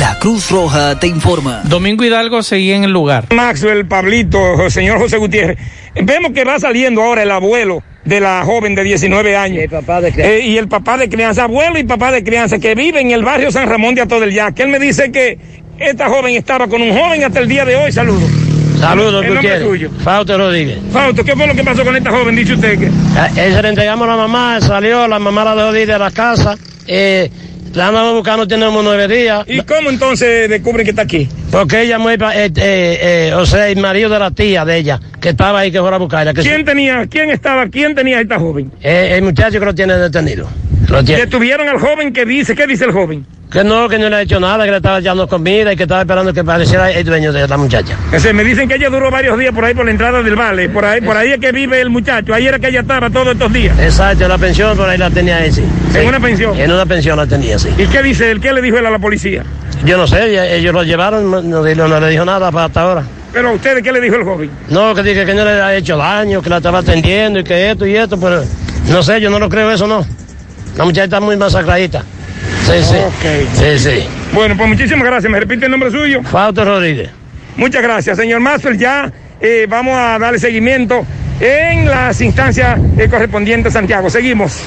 La 0.00 0.18
Cruz 0.18 0.50
Roja 0.50 0.98
te 0.98 1.06
informa. 1.06 1.62
Domingo 1.64 2.04
Hidalgo 2.04 2.42
seguía 2.42 2.74
en 2.74 2.82
el 2.82 2.90
lugar. 2.90 3.26
Maxwell, 3.32 3.86
Pablito, 3.86 4.68
señor 4.68 4.98
José 4.98 5.18
Gutiérrez. 5.18 5.58
Vemos 5.94 6.32
que 6.32 6.44
va 6.44 6.58
saliendo 6.58 7.02
ahora 7.02 7.22
el 7.22 7.30
abuelo 7.30 7.84
de 8.04 8.18
la 8.18 8.42
joven 8.44 8.74
de 8.74 8.82
19 8.82 9.36
años. 9.36 9.58
Y 9.58 9.60
el 9.62 9.70
papá 9.70 10.00
de 10.00 10.12
crianza. 10.12 10.38
y 10.38 10.58
el 10.58 10.68
papá 10.68 10.96
de 10.96 11.08
crianza, 11.08 11.44
abuelo 11.44 11.78
y 11.78 11.84
papá 11.84 12.10
de 12.10 12.24
crianza, 12.24 12.58
que 12.58 12.74
vive 12.74 13.00
en 13.00 13.12
el 13.12 13.22
barrio 13.22 13.52
San 13.52 13.68
Ramón 13.68 13.94
de 13.94 14.02
Ato 14.02 14.18
del 14.18 14.32
Yaque. 14.32 14.64
Él 14.64 14.70
me 14.70 14.80
dice 14.80 15.12
que 15.12 15.38
esta 15.78 16.08
joven 16.08 16.34
estaba 16.34 16.66
con 16.66 16.82
un 16.82 16.96
joven 16.96 17.22
hasta 17.22 17.38
el 17.38 17.46
día 17.46 17.64
de 17.64 17.76
hoy. 17.76 17.92
Saludos. 17.92 18.49
Saludos, 18.80 19.26
Gutiérrez. 19.26 19.62
tuyo. 19.62 19.90
Fausto 20.02 20.38
Rodríguez. 20.38 20.78
Fausto, 20.92 21.22
¿qué 21.24 21.36
fue 21.36 21.46
lo 21.46 21.54
que 21.54 21.62
pasó 21.62 21.84
con 21.84 21.94
esta 21.96 22.10
joven? 22.10 22.34
Dice 22.34 22.54
usted 22.54 22.78
que. 22.78 22.86
Él 22.86 23.54
se 23.54 23.62
le 23.62 23.68
entregamos 23.68 24.08
a 24.08 24.10
la 24.12 24.16
mamá, 24.16 24.60
salió, 24.60 25.06
la 25.06 25.18
mamá 25.18 25.44
la 25.44 25.54
dejó 25.54 25.72
de 25.72 25.82
ir 25.82 25.88
de 25.88 25.98
la 25.98 26.10
casa. 26.10 26.56
Eh, 26.86 27.30
la 27.74 27.88
andamos 27.88 28.14
buscando, 28.14 28.48
tenemos 28.48 28.82
nueve 28.82 29.06
días. 29.06 29.44
¿Y 29.46 29.60
cómo 29.60 29.90
entonces 29.90 30.48
descubren 30.48 30.84
que 30.84 30.90
está 30.90 31.02
aquí? 31.02 31.28
Porque 31.52 31.82
ella 31.82 31.98
muy, 31.98 32.14
eh, 32.14 32.18
eh, 32.34 32.50
eh, 32.56 33.32
o 33.36 33.46
sea, 33.46 33.68
el 33.68 33.78
marido 33.78 34.08
de 34.08 34.18
la 34.18 34.30
tía 34.32 34.64
de 34.64 34.76
ella, 34.78 34.98
que 35.20 35.28
estaba 35.30 35.60
ahí, 35.60 35.70
que 35.70 35.78
fuera 35.80 35.96
a 35.96 35.98
buscarla. 36.00 36.34
Que 36.34 36.42
¿Quién 36.42 36.64
tenía, 36.64 37.06
quién 37.08 37.30
estaba, 37.30 37.68
quién 37.68 37.94
tenía 37.94 38.18
a 38.18 38.22
esta 38.22 38.38
joven? 38.40 38.72
Eh, 38.82 39.12
el 39.16 39.22
muchacho 39.22 39.60
que 39.60 39.64
lo 39.66 39.74
tiene 39.74 39.94
detenido. 39.96 40.48
Detuvieron 40.90 41.68
al 41.68 41.78
joven 41.78 42.12
que 42.12 42.24
dice, 42.24 42.54
¿qué 42.54 42.66
dice 42.66 42.84
el 42.84 42.92
joven? 42.92 43.24
Que 43.50 43.64
no, 43.64 43.88
que 43.88 43.98
no 43.98 44.08
le 44.08 44.16
ha 44.16 44.22
hecho 44.22 44.38
nada, 44.38 44.64
que 44.64 44.70
le 44.70 44.76
estaba 44.76 45.00
echando 45.00 45.26
comida 45.26 45.72
y 45.72 45.76
que 45.76 45.82
estaba 45.82 46.02
esperando 46.02 46.32
que 46.32 46.40
apareciera 46.40 46.90
el 46.92 47.04
dueño 47.04 47.32
de 47.32 47.48
la 47.48 47.56
muchacha. 47.56 47.96
Ese, 48.12 48.32
me 48.32 48.44
dicen 48.44 48.68
que 48.68 48.76
ella 48.76 48.90
duró 48.90 49.10
varios 49.10 49.36
días 49.38 49.52
por 49.52 49.64
ahí 49.64 49.74
por 49.74 49.84
la 49.84 49.90
entrada 49.90 50.22
del 50.22 50.36
vale, 50.36 50.68
por 50.68 50.84
ahí, 50.84 51.00
por 51.00 51.16
ahí 51.16 51.32
es 51.32 51.38
que 51.38 51.50
vive 51.50 51.80
el 51.80 51.90
muchacho, 51.90 52.32
ahí 52.32 52.46
era 52.46 52.60
que 52.60 52.68
ella 52.68 52.80
estaba 52.80 53.10
todos 53.10 53.28
estos 53.28 53.52
días. 53.52 53.76
Exacto, 53.80 54.28
la 54.28 54.38
pensión 54.38 54.76
por 54.76 54.88
ahí 54.88 54.98
la 54.98 55.10
tenía 55.10 55.44
él, 55.44 55.52
sí. 55.52 55.64
¿En 55.94 56.08
una 56.08 56.20
pensión? 56.20 56.58
En 56.58 56.70
una 56.70 56.86
pensión 56.86 57.16
la 57.16 57.26
tenía, 57.26 57.58
sí. 57.58 57.70
¿Y 57.76 57.86
qué 57.86 58.02
dice 58.02 58.30
él? 58.30 58.40
¿Qué 58.40 58.52
le 58.52 58.62
dijo 58.62 58.78
él 58.78 58.86
a 58.86 58.90
la 58.90 59.00
policía? 59.00 59.42
Yo 59.84 59.96
no 59.96 60.06
sé, 60.06 60.56
ellos 60.56 60.72
lo 60.72 60.84
llevaron, 60.84 61.28
no, 61.28 61.42
no, 61.42 61.62
no 61.88 62.00
le 62.00 62.08
dijo 62.08 62.24
nada 62.24 62.52
para 62.52 62.66
hasta 62.66 62.82
ahora. 62.82 63.02
Pero 63.32 63.48
a 63.48 63.52
ustedes, 63.52 63.82
¿qué 63.82 63.90
le 63.90 64.00
dijo 64.00 64.14
el 64.14 64.24
joven? 64.24 64.50
No, 64.68 64.94
que 64.94 65.02
dije 65.02 65.24
que 65.24 65.34
no 65.34 65.44
le 65.44 65.52
ha 65.52 65.74
hecho 65.74 65.96
daño, 65.96 66.40
que 66.40 66.50
la 66.50 66.58
estaba 66.58 66.80
atendiendo 66.80 67.40
y 67.40 67.44
que 67.44 67.70
esto 67.70 67.86
y 67.86 67.96
esto, 67.96 68.18
pero 68.20 68.44
no 68.88 69.02
sé, 69.02 69.20
yo 69.20 69.30
no 69.30 69.38
lo 69.40 69.48
creo 69.48 69.70
eso, 69.72 69.88
no. 69.88 70.04
La 70.76 70.84
muchacha 70.84 71.04
está 71.04 71.20
muy 71.20 71.36
masacradita. 71.36 72.04
Sí, 72.64 72.72
sí. 72.82 72.96
Sí, 73.54 73.78
sí. 73.78 74.08
Bueno, 74.32 74.56
pues 74.56 74.68
muchísimas 74.68 75.04
gracias. 75.04 75.30
¿Me 75.30 75.40
repite 75.40 75.66
el 75.66 75.70
nombre 75.70 75.90
suyo? 75.90 76.22
Fausto 76.22 76.64
Rodríguez. 76.64 77.10
Muchas 77.56 77.82
gracias, 77.82 78.16
señor 78.16 78.40
Maxwell. 78.40 78.78
Ya 78.78 79.12
eh, 79.40 79.66
vamos 79.68 79.94
a 79.96 80.18
darle 80.18 80.38
seguimiento 80.38 81.04
en 81.40 81.86
las 81.86 82.20
instancias 82.20 82.78
eh, 82.96 83.08
correspondientes 83.08 83.74
a 83.74 83.78
Santiago. 83.78 84.08
Seguimos. 84.08 84.62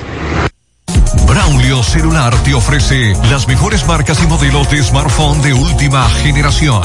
Braulio 1.27 1.81
Celular 1.81 2.33
te 2.43 2.53
ofrece 2.53 3.13
las 3.31 3.47
mejores 3.47 3.87
marcas 3.87 4.21
y 4.23 4.27
modelos 4.27 4.69
de 4.69 4.83
smartphone 4.83 5.41
de 5.41 5.53
última 5.53 6.07
generación. 6.21 6.81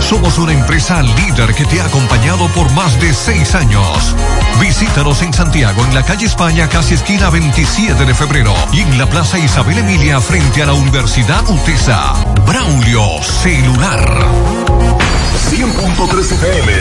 Somos 0.00 0.38
una 0.38 0.52
empresa 0.52 1.02
líder 1.02 1.54
que 1.54 1.64
te 1.64 1.80
ha 1.80 1.84
acompañado 1.84 2.48
por 2.48 2.70
más 2.72 2.98
de 3.00 3.12
seis 3.12 3.54
años. 3.54 4.14
Visítanos 4.60 5.22
en 5.22 5.32
Santiago, 5.32 5.84
en 5.84 5.94
la 5.94 6.02
calle 6.02 6.26
España, 6.26 6.68
casi 6.68 6.94
esquina 6.94 7.30
27 7.30 8.04
de 8.04 8.14
febrero, 8.14 8.54
y 8.72 8.80
en 8.80 8.98
la 8.98 9.06
Plaza 9.06 9.38
Isabel 9.38 9.78
Emilia, 9.78 10.20
frente 10.20 10.62
a 10.62 10.66
la 10.66 10.72
Universidad 10.72 11.48
UTESA. 11.48 12.14
Braulio 12.46 13.22
Celular. 13.22 14.28
100.3 15.50 16.32
FM. 16.32 16.72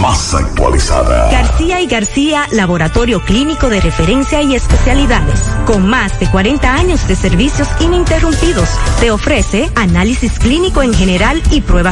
Más 0.00 0.34
actualizada. 0.34 1.30
García 1.30 1.80
y 1.80 1.86
García, 1.86 2.46
laboratorio 2.50 3.22
clínico 3.24 3.68
de 3.68 3.80
referencia 3.80 4.42
y 4.42 4.54
especialidades. 4.54 5.40
Con 5.64 5.86
más 5.88 6.18
de 6.18 6.26
40 6.26 6.74
años 6.74 7.06
de 7.06 7.14
servicios 7.14 7.68
ininterrumpidos, 7.80 8.68
te 9.00 9.10
ofrece 9.10 9.70
análisis 9.76 10.38
clínico 10.38 10.82
en 10.82 10.92
general 10.92 11.40
y 11.50 11.60
pruebas 11.60 11.91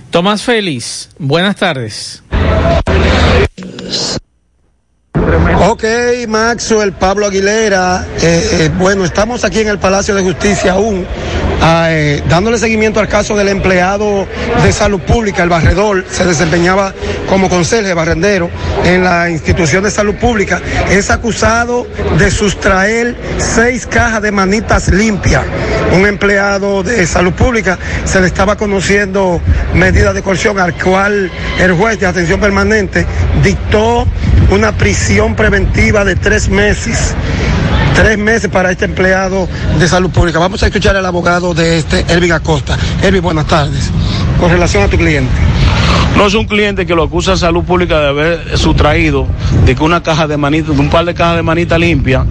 Tomás 0.09 0.41
Félix, 0.43 1.09
buenas 1.19 1.57
tardes. 1.57 2.23
Ok, 5.59 5.84
Maxwell, 6.27 6.93
Pablo 6.93 7.26
Aguilera. 7.26 8.05
eh, 8.22 8.47
eh, 8.51 8.69
bueno, 8.77 9.03
estamos 9.03 9.43
aquí 9.43 9.59
en 9.59 9.68
el 9.69 9.80
Palacio 9.80 10.14
de 10.15 10.22
Justicia 10.23 10.73
aún, 10.73 11.05
ah, 11.61 11.88
eh, 11.89 12.23
dándole 12.29 12.57
seguimiento 12.57 12.99
al 12.99 13.07
caso 13.07 13.35
del 13.35 13.49
empleado 13.49 14.27
de 14.63 14.71
salud 14.71 14.99
pública, 15.01 15.43
el 15.43 15.49
barredor, 15.49 16.05
se 16.09 16.25
desempeñaba 16.25 16.93
como 17.27 17.49
conserje 17.49 17.93
barrendero 17.93 18.49
en 18.84 19.03
la 19.03 19.29
institución 19.29 19.84
de 19.84 19.91
salud 19.91 20.15
pública. 20.15 20.61
Es 20.89 21.09
acusado 21.09 21.88
de 22.17 22.31
sustraer 22.31 23.15
seis 23.38 23.85
cajas 23.85 24.21
de 24.21 24.31
manitas 24.31 24.89
limpias. 24.89 25.43
Un 25.93 26.05
empleado 26.05 26.84
de 26.84 27.05
salud 27.05 27.34
pública 27.34 27.77
se 28.05 28.19
le 28.19 28.27
estaba 28.27 28.57
conociendo 28.57 29.41
medidas 29.73 30.13
de 30.13 30.21
coerción 30.21 30.59
al 30.59 30.73
cual 30.73 31.31
el 31.59 31.73
juez 31.73 31.99
de 31.99 32.07
atención 32.07 32.39
permanente 32.39 33.05
dictó 33.43 34.05
una 34.51 34.71
prisión 34.71 35.35
preventiva 35.35 36.05
de 36.05 36.15
tres 36.15 36.49
meses. 36.49 37.15
Tres 37.98 38.18
meses 38.18 38.48
para 38.49 38.72
este 38.72 38.86
empleado 38.86 39.49
de 39.80 39.88
salud 39.88 40.11
pública. 40.11 40.38
Vamos 40.38 40.61
a 40.61 40.68
escuchar 40.68 40.95
al 40.95 41.06
abogado 41.06 41.56
de 41.56 41.80
este, 41.80 42.06
Elvin 42.10 42.32
Acosta. 42.32 42.78
Elvin, 43.02 43.24
buenas 43.24 43.48
tardes. 43.48 43.90
Con 44.40 44.52
relación 44.52 44.84
a 44.84 44.88
tu 44.88 44.98
cliente. 44.98 45.32
No 46.15 46.28
es 46.28 46.36
un 46.36 46.45
cliente 46.45 46.86
que 46.86 46.94
lo 46.94 47.03
acusa 47.03 47.34
a 47.34 47.38
salud 47.38 47.64
pública 47.64 47.99
de 47.99 48.07
haber 48.10 48.57
sustraído 48.57 49.28
de 49.65 49.76
que 49.76 49.84
una 49.84 50.02
caja 50.03 50.28
de 50.28 50.38
manita, 50.38 50.72
de 50.72 50.80
un 50.80 50.90
par 50.91 51.06
de 51.06 51.14
cajas 51.15 51.38
de 51.38 51.44
manita 51.44 51.78
limpia, 51.80 52.24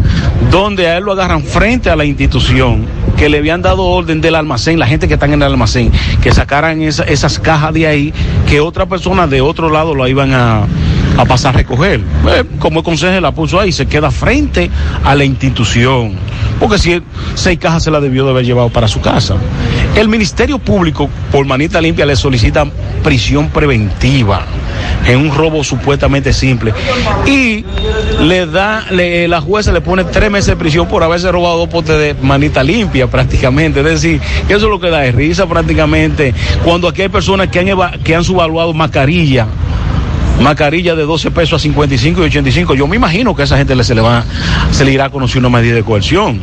donde 0.52 0.86
a 0.86 0.98
él 0.98 1.04
lo 1.04 1.12
agarran 1.12 1.42
frente 1.42 1.90
a 1.90 1.96
la 1.96 2.04
institución, 2.04 2.86
que 3.16 3.28
le 3.28 3.38
habían 3.38 3.60
dado 3.62 3.82
orden 3.84 4.20
del 4.20 4.36
almacén, 4.36 4.78
la 4.78 4.86
gente 4.86 5.08
que 5.08 5.14
están 5.14 5.32
en 5.32 5.42
el 5.42 5.48
almacén, 5.50 5.90
que 6.22 6.32
sacaran 6.32 6.80
esa- 6.82 7.04
esas 7.04 7.38
cajas 7.40 7.74
de 7.74 7.86
ahí, 7.86 8.14
que 8.48 8.60
otra 8.60 8.86
persona 8.86 9.26
de 9.26 9.40
otro 9.40 9.68
lado 9.70 9.94
lo 9.94 10.06
iban 10.08 10.32
a, 10.32 10.62
a 11.16 11.24
pasar 11.24 11.54
a 11.54 11.58
recoger. 11.58 12.00
Eh, 12.28 12.44
como 12.58 12.80
el 12.80 12.84
consejo 12.84 13.20
la 13.20 13.32
puso 13.32 13.60
ahí, 13.60 13.72
se 13.72 13.86
queda 13.86 14.10
frente 14.10 14.70
a 15.04 15.14
la 15.14 15.24
institución. 15.24 16.14
Porque 16.60 16.78
si 16.78 17.02
seis 17.34 17.58
cajas 17.58 17.82
se 17.84 17.90
las 17.90 18.02
debió 18.02 18.24
de 18.24 18.30
haber 18.30 18.44
llevado 18.44 18.68
para 18.70 18.88
su 18.88 19.00
casa. 19.00 19.36
El 19.94 20.08
Ministerio 20.08 20.58
Público, 20.58 21.08
por 21.30 21.44
manita 21.46 21.80
limpia, 21.80 22.06
le 22.06 22.16
solicita 22.16 22.64
prisión 23.02 23.48
preventiva 23.50 24.44
en 25.06 25.18
un 25.18 25.34
robo 25.34 25.62
supuestamente 25.64 26.32
simple. 26.32 26.72
Y 27.26 27.64
le 28.22 28.46
da, 28.46 28.84
la 28.90 29.40
jueza 29.40 29.72
le 29.72 29.80
pone 29.80 30.04
tres 30.04 30.30
meses 30.30 30.48
de 30.48 30.56
prisión 30.56 30.88
por 30.88 31.02
haberse 31.02 31.30
robado 31.30 31.58
dos 31.58 31.68
potes 31.68 31.98
de 31.98 32.14
manita 32.22 32.62
limpia 32.62 33.06
prácticamente. 33.06 33.80
Es 33.80 33.86
decir, 33.86 34.20
que 34.48 34.54
eso 34.54 34.66
es 34.66 34.70
lo 34.70 34.80
que 34.80 34.90
da 34.90 35.00
de 35.00 35.12
risa 35.12 35.46
prácticamente. 35.46 36.34
Cuando 36.64 36.88
aquí 36.88 37.02
hay 37.02 37.08
personas 37.08 37.48
que 37.48 37.58
han, 37.60 37.68
eva- 37.68 37.92
que 38.02 38.14
han 38.14 38.24
subvaluado 38.24 38.72
mascarilla 38.74 39.46
mascarilla 40.40 40.94
de 40.94 41.02
12 41.04 41.30
pesos 41.30 41.60
a 41.60 41.62
55 41.62 42.20
y 42.22 42.24
85. 42.26 42.74
Yo 42.74 42.86
me 42.86 42.96
imagino 42.96 43.34
que 43.34 43.42
a 43.42 43.44
esa 43.44 43.56
gente 43.56 43.82
se 43.84 43.94
le 43.94 44.00
va, 44.00 44.24
se 44.70 44.84
le 44.84 44.92
irá 44.92 45.06
a 45.06 45.10
conocer 45.10 45.38
una 45.38 45.48
medida 45.48 45.74
de 45.74 45.82
coerción. 45.82 46.40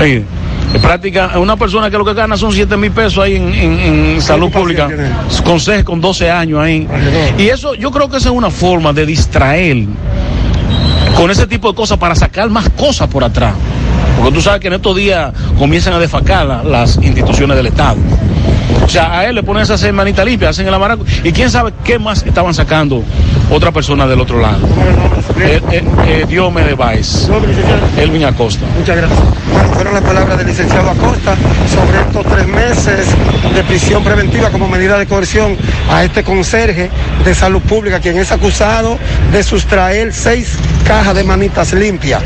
Sí. 0.00 0.22
Es 0.74 0.80
práctica, 0.82 1.32
una 1.38 1.56
persona 1.56 1.88
que 1.90 1.96
lo 1.96 2.04
que 2.04 2.12
gana 2.12 2.36
son 2.36 2.52
7 2.52 2.76
mil 2.76 2.90
pesos 2.90 3.22
ahí 3.24 3.36
en, 3.36 3.54
en- 3.54 3.78
en 3.80 4.20
salud 4.20 4.50
pública, 4.50 4.88
con 5.44 5.60
seis, 5.60 5.84
con 5.84 6.00
12 6.00 6.30
años 6.30 6.58
ahí. 6.60 6.86
Y 7.38 7.48
eso, 7.48 7.74
yo 7.74 7.90
creo 7.90 8.10
que 8.10 8.16
esa 8.18 8.28
es 8.30 8.34
una 8.34 8.50
forma 8.50 8.92
de 8.92 9.06
distraer 9.06 9.84
con 11.16 11.30
ese 11.30 11.46
tipo 11.46 11.68
de 11.70 11.74
cosas 11.74 11.96
para 11.98 12.14
sacar 12.14 12.50
más 12.50 12.68
cosas 12.70 13.08
por 13.08 13.24
atrás. 13.24 13.54
Porque 14.18 14.32
tú 14.34 14.40
sabes 14.42 14.60
que 14.60 14.66
en 14.68 14.74
estos 14.74 14.96
días 14.96 15.32
comienzan 15.58 15.94
a 15.94 15.98
desfacar 15.98 16.44
la- 16.46 16.62
las 16.64 16.96
instituciones 16.96 17.56
del 17.56 17.66
Estado. 17.66 17.96
O 18.86 18.88
sea, 18.88 19.18
a 19.18 19.26
él 19.26 19.34
le 19.34 19.42
ponen 19.42 19.64
esa 19.64 19.76
semanita 19.76 20.24
limpia, 20.24 20.50
hacen 20.50 20.66
el 20.66 20.72
amaraco. 20.72 21.04
Y 21.24 21.32
quién 21.32 21.50
sabe 21.50 21.72
qué 21.84 21.98
más 21.98 22.24
estaban 22.24 22.54
sacando 22.54 23.02
otra 23.50 23.72
persona 23.72 24.06
del 24.06 24.20
otro 24.20 24.40
lado. 24.40 24.66
Eh, 25.40 25.60
eh, 25.72 25.84
eh, 26.06 26.24
Diome 26.28 26.62
de. 26.62 26.76
Elvin 27.98 28.24
Acosta. 28.24 28.64
Muchas 28.78 28.96
gracias. 28.96 29.18
Bueno, 29.52 29.68
fueron 29.74 29.94
las 29.94 30.02
palabras 30.04 30.38
del 30.38 30.46
licenciado 30.46 30.90
Acosta 30.90 31.34
sobre 31.74 32.00
estos 32.00 32.26
tres 32.26 32.46
meses 32.46 33.06
de 33.54 33.64
prisión 33.64 34.04
preventiva 34.04 34.50
como 34.50 34.68
medida 34.68 34.98
de 34.98 35.06
coerción 35.06 35.56
a 35.90 36.04
este 36.04 36.22
conserje 36.22 36.90
de 37.24 37.34
salud 37.34 37.62
pública, 37.62 38.00
quien 38.00 38.16
es 38.18 38.30
acusado 38.30 38.98
de 39.32 39.42
sustraer 39.42 40.12
seis 40.12 40.56
cajas 40.86 41.14
de 41.14 41.24
manitas 41.24 41.72
limpias. 41.72 42.22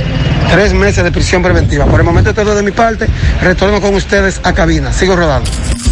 Tres 0.51 0.75
meses 0.75 1.05
de 1.05 1.13
prisión 1.13 1.43
preventiva. 1.43 1.87
Por 1.87 2.01
el 2.01 2.07
momento 2.07 2.35
todo 2.35 2.55
de 2.55 2.63
mi 2.63 2.73
parte. 2.73 3.07
Retorno 3.41 3.81
con 3.81 3.95
ustedes 3.95 4.41
a 4.43 4.53
cabina. 4.53 4.93
Sigo 4.93 5.17
rodando. 5.17 5.49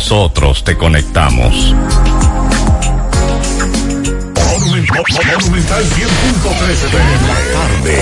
nosotros 0.00 0.64
te 0.64 0.78
conectamos. 0.78 1.74
Monumental 4.54 5.04
100.13 5.04 6.90
de 6.90 6.98
la 7.28 7.36
tarde. 7.52 7.98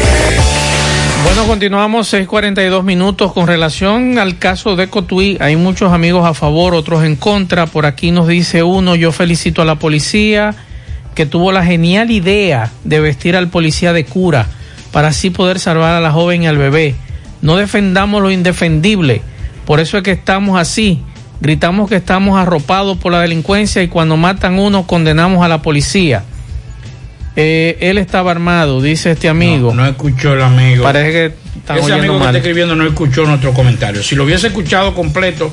Bueno, 1.25 1.47
continuamos 1.49 2.15
6:42 2.15 2.85
minutos 2.85 3.33
con 3.33 3.49
relación 3.49 4.17
al 4.21 4.39
caso 4.39 4.77
de 4.77 4.87
Cotuí. 4.89 5.39
Hay 5.41 5.57
muchos 5.57 5.93
amigos 5.93 6.25
a 6.25 6.35
favor, 6.35 6.77
otros 6.77 7.03
en 7.03 7.17
contra. 7.17 7.67
Por 7.67 7.85
aquí 7.85 8.13
nos 8.13 8.29
dice 8.29 8.63
uno, 8.63 8.95
yo 8.95 9.11
felicito 9.11 9.63
a 9.63 9.65
la 9.65 9.75
policía 9.81 10.55
que 11.17 11.27
tuvo 11.27 11.51
la 11.51 11.65
genial 11.65 12.13
idea 12.13 12.71
de 12.85 13.01
vestir 13.01 13.35
al 13.35 13.49
policía 13.49 13.93
de 13.93 14.05
cura 14.05 14.47
para 14.93 15.09
así 15.09 15.31
poder 15.31 15.59
salvar 15.59 15.97
a 15.97 16.01
la 16.01 16.13
joven 16.13 16.45
y 16.45 16.47
al 16.47 16.59
bebé. 16.59 16.95
No 17.43 17.57
defendamos 17.57 18.23
lo 18.23 18.31
indefendible. 18.31 19.21
Por 19.67 19.81
eso 19.81 19.97
es 19.97 20.05
que 20.05 20.13
estamos 20.13 20.61
así. 20.61 21.03
Gritamos 21.41 21.89
que 21.89 21.97
estamos 21.97 22.39
arropados 22.39 22.99
por 22.99 23.13
la 23.13 23.21
delincuencia 23.21 23.83
y 23.83 23.89
cuando 23.89 24.17
matan 24.17 24.59
uno 24.59 24.87
condenamos 24.87 25.45
a 25.45 25.49
la 25.49 25.63
policía. 25.63 26.25
Eh, 27.37 27.77
él 27.81 27.99
estaba 27.99 28.33
armado, 28.33 28.83
dice 28.83 29.13
este 29.13 29.29
amigo. 29.29 29.73
No, 29.73 29.83
no 29.83 29.87
escuchó 29.89 30.33
el 30.35 30.43
amigo. 30.43 30.83
Parece 30.83 31.13
que 31.13 31.35
están 31.61 31.79
Ese 31.79 31.93
amigo 31.93 32.15
que 32.15 32.19
mal. 32.19 32.29
está 32.29 32.39
escribiendo 32.39 32.75
no 32.75 32.85
escuchó 32.87 33.25
nuestro 33.25 33.55
comentario. 33.55 34.03
Si 34.03 34.17
lo 34.17 34.25
hubiese 34.25 34.49
escuchado 34.49 34.95
completo, 34.95 35.53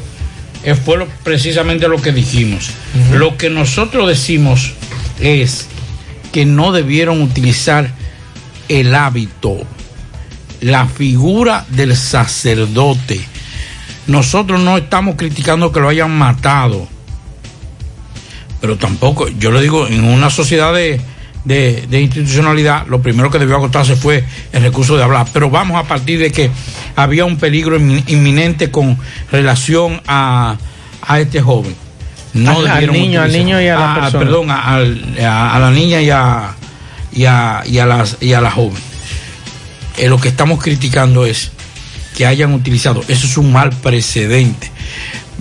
eh, 0.63 0.73
fue 0.73 0.97
lo- 0.97 1.07
precisamente 1.23 1.87
lo 1.87 2.01
que 2.01 2.11
dijimos. 2.11 2.71
Lo 3.13 3.37
que 3.37 3.51
nosotros 3.51 4.07
decimos 4.07 4.73
es 5.21 5.67
que 6.31 6.45
no 6.45 6.71
debieron 6.71 7.21
utilizar 7.21 7.91
el 8.67 8.95
hábito, 8.95 9.57
la 10.61 10.87
figura 10.87 11.65
del 11.69 11.95
sacerdote. 11.95 13.21
Nosotros 14.07 14.59
no 14.61 14.77
estamos 14.77 15.15
criticando 15.15 15.71
que 15.71 15.79
lo 15.79 15.89
hayan 15.89 16.15
matado, 16.15 16.87
pero 18.61 18.77
tampoco, 18.77 19.27
yo 19.27 19.51
le 19.51 19.61
digo, 19.61 19.87
en 19.87 20.03
una 20.03 20.29
sociedad 20.29 20.73
de, 20.73 20.99
de- 21.43 21.85
de 21.89 22.01
institucionalidad, 22.01 22.87
lo 22.87 23.01
primero 23.01 23.29
que 23.29 23.39
debió 23.39 23.55
agotarse 23.55 23.95
fue 23.95 24.23
el 24.51 24.61
recurso 24.63 24.95
de 24.97 25.03
hablar. 25.03 25.27
Pero 25.33 25.49
vamos 25.49 25.83
a 25.83 25.87
partir 25.87 26.19
de 26.19 26.31
que 26.31 26.49
había 26.95 27.25
un 27.25 27.37
peligro 27.37 27.79
inmi- 27.79 28.03
inminente 28.07 28.71
con 28.71 28.97
relación 29.31 30.01
a, 30.07 30.55
a 31.01 31.19
este 31.19 31.41
joven. 31.41 31.75
No 32.33 32.51
Al- 32.59 32.67
al 32.67 32.91
niño, 32.91 33.21
al 33.21 33.31
niño 33.31 33.61
y 33.61 33.67
a 33.67 33.75
la 33.75 33.91
Ah, 33.93 33.95
persona. 34.01 34.19
Perdón, 34.23 34.51
a, 34.51 34.75
a- 34.77 35.55
a 35.55 35.59
la 35.59 35.71
niña 35.71 36.01
y 36.01 36.09
a, 36.09 36.55
y 37.11 37.25
a, 37.25 37.63
y 37.65 37.77
a 37.79 37.85
las, 37.85 38.17
y 38.21 38.33
a 38.33 38.41
la 38.41 38.51
joven. 38.51 38.81
Eh, 39.97 40.09
lo 40.09 40.19
que 40.19 40.27
estamos 40.27 40.61
criticando 40.61 41.25
es 41.25 41.51
que 42.15 42.25
hayan 42.25 42.53
utilizado. 42.53 43.01
Eso 43.07 43.27
es 43.27 43.37
un 43.37 43.51
mal 43.51 43.71
precedente. 43.71 44.71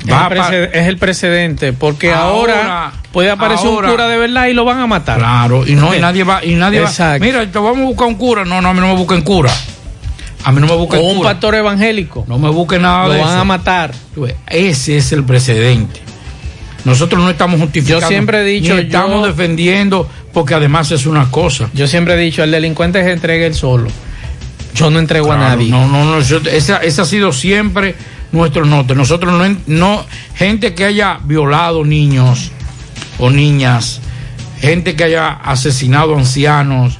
Es 0.06 0.12
Va 0.12 0.26
el, 0.30 0.38
a 0.38 0.42
pa- 0.42 0.50
preced- 0.50 0.70
es 0.74 0.86
el 0.88 0.98
precedente, 0.98 1.72
porque 1.72 2.12
ahora, 2.12 2.54
Ahora- 2.60 2.92
puede 3.12 3.30
aparecer 3.30 3.68
ahora- 3.68 3.88
un 3.88 3.92
cura 3.94 4.08
de 4.08 4.18
verdad 4.18 4.46
y 4.48 4.52
lo 4.52 4.64
van 4.64 4.78
a 4.80 4.86
matar. 4.86 5.18
Claro, 5.18 5.66
y 5.66 5.74
no, 5.76 5.94
y 5.94 5.98
nadie 6.00 6.24
va, 6.24 6.44
y 6.44 6.54
nadie 6.56 6.80
va. 6.80 6.88
Exacto. 6.88 7.24
Mira, 7.24 7.40
te 7.50 7.58
vamos 7.58 7.78
a 7.78 7.84
buscar 7.84 8.08
un 8.08 8.16
cura. 8.16 8.44
No, 8.44 8.60
no, 8.60 8.68
a 8.68 8.74
mí 8.74 8.80
no 8.80 8.88
me 8.88 8.96
busquen 8.96 9.22
cura. 9.22 9.52
A 10.46 10.52
mí 10.52 10.60
no 10.60 10.66
me 10.66 10.74
busquen 10.76 11.00
O 11.00 11.04
un 11.04 11.16
cura. 11.18 11.30
pastor 11.30 11.54
evangélico. 11.54 12.26
No 12.28 12.38
me 12.38 12.50
busquen 12.50 12.82
nada 12.82 13.06
Lo 13.06 13.14
de 13.14 13.20
van 13.20 13.30
eso. 13.30 13.38
a 13.40 13.44
matar. 13.44 13.92
Ese 14.48 14.98
es 14.98 15.12
el 15.12 15.24
precedente. 15.24 16.00
Nosotros 16.84 17.22
no 17.22 17.30
estamos 17.30 17.58
justificando. 17.60 18.02
Yo 18.02 18.08
siempre 18.08 18.40
he 18.42 18.44
dicho, 18.44 18.74
ni 18.74 18.82
estamos 18.82 19.22
yo- 19.22 19.26
defendiendo, 19.28 20.06
porque 20.34 20.52
además 20.54 20.90
es 20.90 21.06
una 21.06 21.30
cosa. 21.30 21.70
Yo 21.72 21.86
siempre 21.86 22.12
he 22.12 22.18
dicho, 22.18 22.42
el 22.44 22.50
delincuente 22.50 23.02
se 23.02 23.10
entrega 23.12 23.46
él 23.46 23.54
solo. 23.54 23.88
Yo 24.74 24.90
no 24.90 24.98
entrego 24.98 25.32
a 25.32 25.36
nadie. 25.36 25.68
No, 25.70 25.86
no, 25.88 26.04
no. 26.04 26.20
yo- 26.20 26.40
esa, 26.50 26.78
ese 26.78 27.00
ha 27.02 27.04
sido 27.04 27.32
siempre 27.32 27.94
nuestro 28.32 28.64
norte. 28.66 28.94
Nosotros 28.94 29.32
no, 29.32 29.56
no, 29.66 30.04
gente 30.34 30.74
que 30.74 30.84
haya 30.84 31.18
violado 31.24 31.84
niños 31.84 32.50
o 33.18 33.30
niñas, 33.30 34.00
gente 34.60 34.96
que 34.96 35.04
haya 35.04 35.30
asesinado 35.30 36.16
ancianos, 36.16 36.98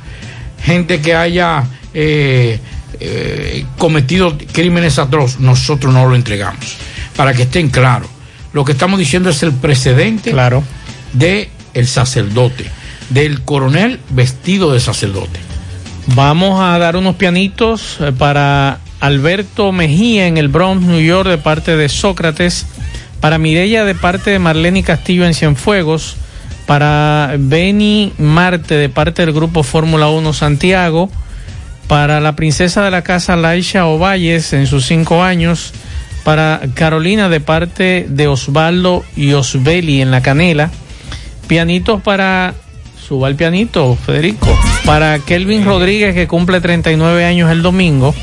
gente 0.62 1.00
que 1.00 1.14
haya 1.14 1.64
eh, 1.92 2.60
eh, 3.00 3.66
cometido 3.76 4.38
crímenes 4.52 4.98
atroces, 4.98 5.40
nosotros 5.40 5.92
no 5.92 6.06
lo 6.06 6.14
entregamos. 6.14 6.76
Para 7.16 7.34
que 7.34 7.42
estén 7.42 7.68
claros. 7.70 8.08
Lo 8.52 8.64
que 8.64 8.72
estamos 8.72 8.98
diciendo 9.00 9.30
es 9.30 9.42
el 9.42 9.52
precedente 9.52 10.30
claro. 10.30 10.62
de 11.12 11.50
el 11.74 11.88
sacerdote, 11.88 12.64
del 13.10 13.42
coronel 13.42 13.98
vestido 14.10 14.72
de 14.72 14.78
sacerdote. 14.78 15.40
Vamos 16.08 16.60
a 16.60 16.78
dar 16.78 16.96
unos 16.96 17.16
pianitos 17.16 17.96
eh, 18.00 18.12
para 18.12 18.78
Alberto 19.00 19.72
Mejía 19.72 20.26
en 20.26 20.36
el 20.36 20.48
Bronx, 20.48 20.86
New 20.86 21.00
York, 21.00 21.28
de 21.28 21.38
parte 21.38 21.76
de 21.76 21.88
Sócrates. 21.88 22.66
Para 23.20 23.38
Mirella, 23.38 23.84
de 23.84 23.94
parte 23.94 24.30
de 24.30 24.38
Marlene 24.38 24.82
Castillo 24.82 25.24
en 25.24 25.32
Cienfuegos. 25.32 26.16
Para 26.66 27.34
Beni 27.38 28.12
Marte, 28.18 28.74
de 28.74 28.90
parte 28.90 29.24
del 29.24 29.34
grupo 29.34 29.62
Fórmula 29.62 30.08
1 30.08 30.32
Santiago. 30.34 31.10
Para 31.88 32.20
la 32.20 32.36
princesa 32.36 32.84
de 32.84 32.90
la 32.90 33.02
casa 33.02 33.36
Laisha 33.36 33.86
Ovalles 33.86 34.52
en 34.52 34.66
sus 34.66 34.84
cinco 34.84 35.22
años. 35.22 35.72
Para 36.22 36.60
Carolina, 36.74 37.30
de 37.30 37.40
parte 37.40 38.06
de 38.08 38.28
Osvaldo 38.28 39.04
y 39.16 39.32
Osbeli 39.32 40.02
en 40.02 40.10
la 40.10 40.20
canela. 40.22 40.70
Pianitos 41.46 42.02
para 42.02 42.54
Suba 43.06 43.28
el 43.28 43.36
pianito, 43.36 43.96
Federico. 43.96 44.48
Para 44.86 45.18
Kelvin 45.18 45.66
Rodríguez, 45.66 46.14
que 46.14 46.26
cumple 46.26 46.62
39 46.62 47.26
años 47.26 47.50
el 47.50 47.60
domingo. 47.60 48.14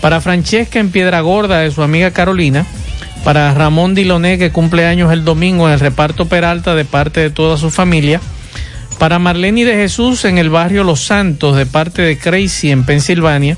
Para 0.00 0.20
Francesca 0.20 0.78
en 0.78 0.90
Piedra 0.90 1.20
Gorda, 1.20 1.58
de 1.58 1.72
su 1.72 1.82
amiga 1.82 2.12
Carolina. 2.12 2.64
Para 3.24 3.52
Ramón 3.54 3.96
Diloné, 3.96 4.38
que 4.38 4.52
cumple 4.52 4.86
años 4.86 5.12
el 5.12 5.24
domingo 5.24 5.66
en 5.66 5.74
el 5.74 5.80
reparto 5.80 6.26
Peralta, 6.26 6.76
de 6.76 6.84
parte 6.84 7.18
de 7.18 7.30
toda 7.30 7.56
su 7.56 7.70
familia. 7.70 8.20
Para 9.00 9.18
Marlene 9.18 9.64
de 9.64 9.74
Jesús 9.74 10.24
en 10.24 10.38
el 10.38 10.48
barrio 10.48 10.84
Los 10.84 11.00
Santos 11.00 11.56
de 11.56 11.66
parte 11.66 12.02
de 12.02 12.16
Crazy 12.16 12.70
en 12.70 12.84
Pensilvania. 12.84 13.56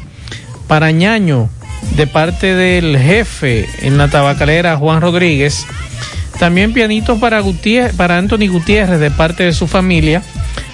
Para 0.69 0.91
Ñaño 0.91 1.51
de 1.97 2.07
parte 2.07 2.55
del 2.55 2.99
jefe 2.99 3.69
en 3.83 3.99
la 3.99 4.09
tabacalera 4.09 4.79
Juan 4.79 5.03
Rodríguez. 5.03 5.67
También 6.39 6.73
pianitos 6.73 7.19
para, 7.19 7.41
Gutiérrez, 7.41 7.95
para 7.95 8.17
Anthony 8.17 8.49
Gutiérrez 8.51 9.01
de 9.01 9.11
parte 9.11 9.45
de 9.45 9.53
su 9.53 9.67
familia. 9.67 10.23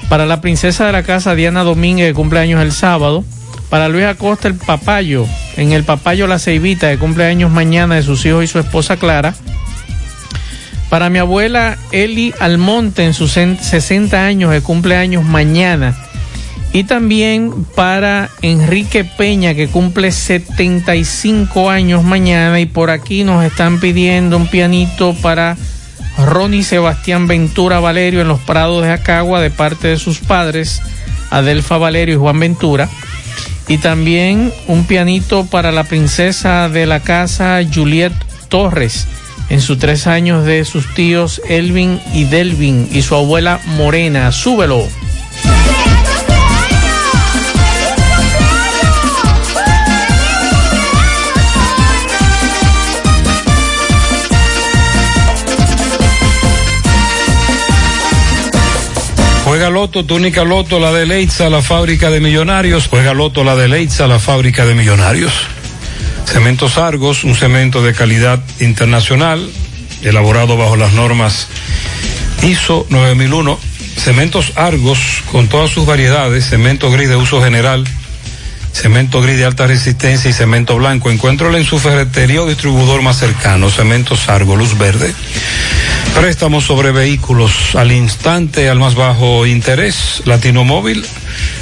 Para 0.09 0.25
la 0.25 0.41
princesa 0.41 0.87
de 0.87 0.93
la 0.93 1.03
casa 1.03 1.35
Diana 1.35 1.65
Domínguez 1.65 2.07
de 2.07 2.15
cumpleaños 2.15 2.63
el 2.63 2.73
sábado. 2.73 3.25
Para 3.69 3.89
Luis 3.89 4.07
Acosta 4.07 4.49
el 4.49 4.55
papayo 4.55 5.27
en 5.59 5.73
el 5.73 5.85
papayo 5.85 6.27
La 6.27 6.39
Ceibita 6.39 6.87
de 6.87 6.99
cumpleaños 6.99 7.51
mañana 7.51 7.97
de 7.97 8.03
sus 8.03 8.25
hijos 8.25 8.45
y 8.45 8.47
su 8.47 8.59
esposa 8.59 8.97
Clara. 8.97 9.35
Para 10.89 11.11
mi 11.11 11.19
abuela 11.19 11.77
Eli 11.93 12.33
Almonte 12.41 13.05
en 13.05 13.13
sus 13.13 13.33
60 13.33 14.25
años 14.25 14.51
de 14.53 14.63
cumpleaños 14.63 15.25
mañana. 15.25 15.95
Y 16.73 16.85
también 16.85 17.65
para 17.75 18.31
Enrique 18.41 19.05
Peña 19.05 19.55
que 19.55 19.69
cumple 19.69 20.13
75 20.13 21.69
años 21.69 22.05
mañana. 22.05 22.61
Y 22.61 22.67
por 22.67 22.91
aquí 22.91 23.25
nos 23.25 23.45
están 23.45 23.81
pidiendo 23.81 24.39
un 24.39 24.47
pianito 24.47 25.15
para 25.15 25.59
Ronnie 26.19 26.65
Sebastián 26.65 27.27
Ventura 27.27 27.81
Valerio 27.81 28.21
en 28.21 28.29
los 28.29 28.41
Prados 28.41 28.83
de 28.83 28.91
Acagua 28.91 29.41
de 29.41 29.51
parte 29.51 29.89
de 29.89 29.99
sus 29.99 30.19
padres, 30.19 30.83
Adelfa 31.31 31.79
Valerio 31.79 32.17
y 32.17 32.19
Juan 32.19 32.41
Ventura. 32.41 32.89
Y 33.69 33.79
también 33.79 34.53
un 34.67 34.85
pianito 34.85 35.47
para 35.47 35.73
la 35.73 35.85
princesa 35.85 36.69
de 36.69 36.87
la 36.87 37.01
casa 37.01 37.61
Juliet 37.73 38.13
Torres 38.49 39.07
en 39.51 39.61
sus 39.61 39.79
tres 39.79 40.07
años 40.07 40.45
de 40.45 40.65
sus 40.65 40.93
tíos 40.95 41.41
Elvin 41.49 42.01
y 42.13 42.25
Delvin 42.25 42.89
y 42.93 43.03
su 43.03 43.15
abuela 43.15 43.61
Morena. 43.77 44.33
Súbelo. 44.33 44.87
Juega 59.49 59.71
Loto, 59.71 60.05
túnica 60.05 60.45
Loto, 60.45 60.79
la 60.79 60.93
de 60.93 61.07
Leitza, 61.07 61.49
la 61.49 61.63
fábrica 61.63 62.11
de 62.11 62.21
millonarios. 62.21 62.87
Juega 62.87 63.15
Loto, 63.15 63.45
la 63.45 63.57
de 63.57 63.67
Leitza, 63.67 64.07
la 64.07 64.19
fábrica 64.19 64.67
de 64.67 64.75
millonarios. 64.75 65.33
Cementos 66.27 66.77
Argos, 66.77 67.25
un 67.25 67.35
cemento 67.35 67.81
de 67.81 67.95
calidad 67.95 68.41
internacional, 68.61 69.51
elaborado 70.03 70.59
bajo 70.59 70.77
las 70.77 70.93
normas 70.93 71.49
ISO 72.43 72.87
9001. 72.91 73.59
Cementos 73.97 74.53
Argos, 74.55 74.99
con 75.33 75.49
todas 75.49 75.71
sus 75.71 75.87
variedades, 75.87 76.51
cemento 76.51 76.91
gris 76.91 77.09
de 77.09 77.17
uso 77.17 77.43
general, 77.43 77.87
cemento 78.75 79.23
gris 79.23 79.39
de 79.39 79.47
alta 79.47 79.67
resistencia 79.67 80.29
y 80.29 80.35
cemento 80.35 80.77
blanco. 80.77 81.11
Encuéntralo 81.11 81.57
en 81.57 81.65
su 81.65 81.79
ferretería 81.79 82.43
o 82.43 82.47
distribuidor 82.47 83.01
más 83.01 83.19
cercano, 83.19 83.71
Cementos 83.71 84.29
Argos, 84.29 84.59
luz 84.59 84.77
verde. 84.77 85.15
Préstamos 86.15 86.65
sobre 86.65 86.91
vehículos 86.91 87.75
al 87.75 87.93
instante, 87.93 88.69
al 88.69 88.79
más 88.79 88.95
bajo 88.95 89.47
interés. 89.47 90.23
Latino 90.25 90.65
Móvil, 90.65 91.05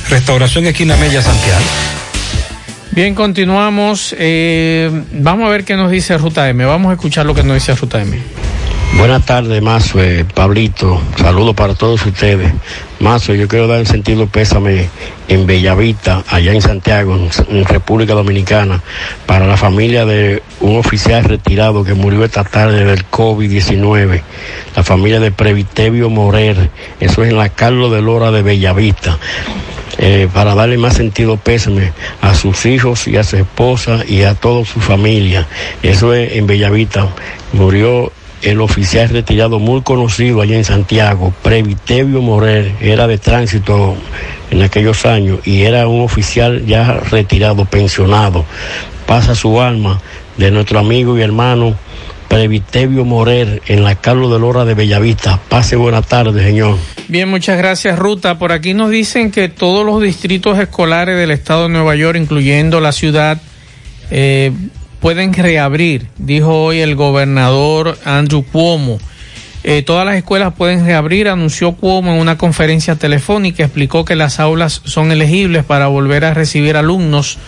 Restauración 0.08 0.66
Esquina 0.66 0.96
Mella, 0.96 1.22
Santiago. 1.22 1.64
Bien, 2.92 3.14
continuamos. 3.14 4.14
Eh, 4.18 4.90
vamos 5.12 5.46
a 5.46 5.50
ver 5.50 5.64
qué 5.64 5.76
nos 5.76 5.90
dice 5.90 6.16
Ruta 6.16 6.48
M. 6.48 6.64
Vamos 6.64 6.90
a 6.90 6.94
escuchar 6.94 7.26
lo 7.26 7.34
que 7.34 7.42
nos 7.42 7.54
dice 7.54 7.74
Ruta 7.74 8.00
M. 8.00 8.18
Buenas 8.94 9.26
tardes, 9.26 9.62
Mazo, 9.62 10.02
eh, 10.02 10.24
Pablito. 10.24 11.00
Saludos 11.16 11.54
para 11.54 11.74
todos 11.74 12.04
ustedes. 12.06 12.52
Mazo, 12.98 13.34
yo 13.34 13.46
quiero 13.46 13.66
dar 13.66 13.80
el 13.80 13.86
sentido 13.86 14.26
pésame 14.26 14.88
en 15.28 15.46
Bellavista, 15.46 16.24
allá 16.28 16.52
en 16.52 16.62
Santiago, 16.62 17.14
en, 17.48 17.64
República 17.66 18.14
Dominicana, 18.14 18.82
para 19.26 19.46
la 19.46 19.56
familia 19.56 20.06
de 20.06 20.42
un 20.60 20.78
oficial 20.78 21.24
retirado 21.24 21.84
que 21.84 21.94
murió 21.94 22.24
esta 22.24 22.44
tarde 22.44 22.84
del 22.84 23.04
COVID-19. 23.10 24.22
La 24.74 24.82
familia 24.82 25.20
de 25.20 25.30
Previtevio 25.30 26.08
Morer. 26.08 26.70
Eso 26.98 27.22
es 27.22 27.30
en 27.30 27.36
la 27.36 27.50
Carlos 27.50 27.92
de 27.92 28.00
Lora 28.00 28.30
de 28.30 28.42
Bellavista. 28.42 29.18
Eh, 29.98 30.28
para 30.32 30.54
darle 30.54 30.76
más 30.76 30.94
sentido 30.94 31.38
pésame 31.38 31.92
a 32.20 32.34
sus 32.34 32.66
hijos 32.66 33.08
y 33.08 33.16
a 33.16 33.24
su 33.24 33.36
esposa 33.36 34.00
y 34.06 34.22
a 34.22 34.34
toda 34.34 34.64
su 34.64 34.80
familia. 34.80 35.46
Eso 35.82 36.12
es 36.14 36.32
en 36.32 36.46
Bellavista. 36.46 37.08
Murió 37.52 38.12
el 38.42 38.60
oficial 38.60 39.08
retirado 39.08 39.58
muy 39.58 39.82
conocido 39.82 40.40
allá 40.40 40.56
en 40.56 40.64
Santiago, 40.64 41.32
Previtevio 41.42 42.20
Morer, 42.20 42.72
era 42.80 43.06
de 43.06 43.18
tránsito 43.18 43.96
en 44.50 44.62
aquellos 44.62 45.06
años 45.06 45.40
y 45.44 45.62
era 45.62 45.88
un 45.88 46.02
oficial 46.02 46.64
ya 46.66 46.92
retirado, 46.94 47.64
pensionado. 47.64 48.44
Pasa 49.06 49.34
su 49.34 49.60
alma 49.60 50.00
de 50.36 50.50
nuestro 50.50 50.78
amigo 50.78 51.18
y 51.18 51.22
hermano 51.22 51.76
Previtevio 52.28 53.04
Morer 53.04 53.62
en 53.66 53.84
la 53.84 53.94
Carlos 53.94 54.32
de 54.32 54.38
Lora 54.38 54.64
de 54.64 54.74
Bellavista. 54.74 55.40
Pase 55.48 55.76
buena 55.76 56.02
tarde, 56.02 56.42
señor. 56.42 56.76
Bien, 57.08 57.28
muchas 57.28 57.56
gracias, 57.56 57.98
Ruta. 57.98 58.38
Por 58.38 58.52
aquí 58.52 58.74
nos 58.74 58.90
dicen 58.90 59.30
que 59.30 59.48
todos 59.48 59.86
los 59.86 60.02
distritos 60.02 60.58
escolares 60.58 61.16
del 61.16 61.30
estado 61.30 61.64
de 61.64 61.68
Nueva 61.70 61.94
York, 61.94 62.18
incluyendo 62.20 62.80
la 62.80 62.92
ciudad, 62.92 63.40
eh, 64.10 64.52
pueden 65.06 65.32
reabrir, 65.32 66.08
dijo 66.18 66.64
hoy 66.64 66.80
el 66.80 66.96
gobernador 66.96 67.96
Andrew 68.04 68.42
Cuomo. 68.42 68.98
Eh, 69.62 69.82
todas 69.82 70.04
las 70.04 70.16
escuelas 70.16 70.54
pueden 70.54 70.84
reabrir, 70.84 71.28
anunció 71.28 71.76
Cuomo 71.76 72.12
en 72.12 72.18
una 72.18 72.36
conferencia 72.36 72.96
telefónica, 72.96 73.62
explicó 73.62 74.04
que 74.04 74.16
las 74.16 74.40
aulas 74.40 74.82
son 74.84 75.12
elegibles 75.12 75.62
para 75.62 75.86
volver 75.86 76.24
a 76.24 76.34
recibir 76.34 76.76
alumnos 76.76 77.38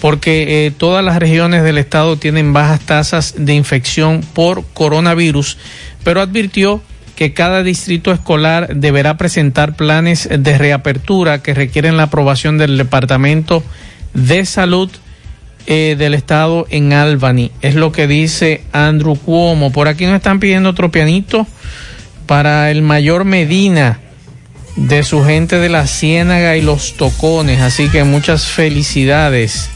porque 0.00 0.66
eh, 0.66 0.72
todas 0.72 1.04
las 1.04 1.20
regiones 1.20 1.62
del 1.62 1.78
estado 1.78 2.16
tienen 2.16 2.52
bajas 2.52 2.80
tasas 2.80 3.34
de 3.38 3.54
infección 3.54 4.22
por 4.32 4.64
coronavirus, 4.74 5.56
pero 6.02 6.20
advirtió 6.20 6.82
que 7.14 7.32
cada 7.32 7.62
distrito 7.62 8.10
escolar 8.10 8.74
deberá 8.74 9.16
presentar 9.16 9.76
planes 9.76 10.28
de 10.36 10.58
reapertura 10.58 11.44
que 11.44 11.54
requieren 11.54 11.96
la 11.96 12.02
aprobación 12.02 12.58
del 12.58 12.76
Departamento 12.76 13.62
de 14.14 14.44
Salud 14.46 14.90
eh, 15.66 15.96
del 15.98 16.14
Estado 16.14 16.66
en 16.70 16.92
Albany. 16.92 17.50
Es 17.62 17.74
lo 17.74 17.92
que 17.92 18.06
dice 18.06 18.62
Andrew 18.72 19.16
Cuomo. 19.16 19.72
Por 19.72 19.88
aquí 19.88 20.04
nos 20.04 20.16
están 20.16 20.40
pidiendo 20.40 20.70
otro 20.70 20.90
pianito 20.90 21.46
para 22.26 22.70
el 22.70 22.82
mayor 22.82 23.24
Medina 23.24 24.00
de 24.76 25.02
su 25.04 25.24
gente 25.24 25.58
de 25.58 25.68
la 25.68 25.86
Ciénaga 25.86 26.56
y 26.56 26.62
los 26.62 26.94
Tocones. 26.94 27.60
Así 27.60 27.88
que 27.88 28.04
muchas 28.04 28.46
felicidades. 28.46 29.70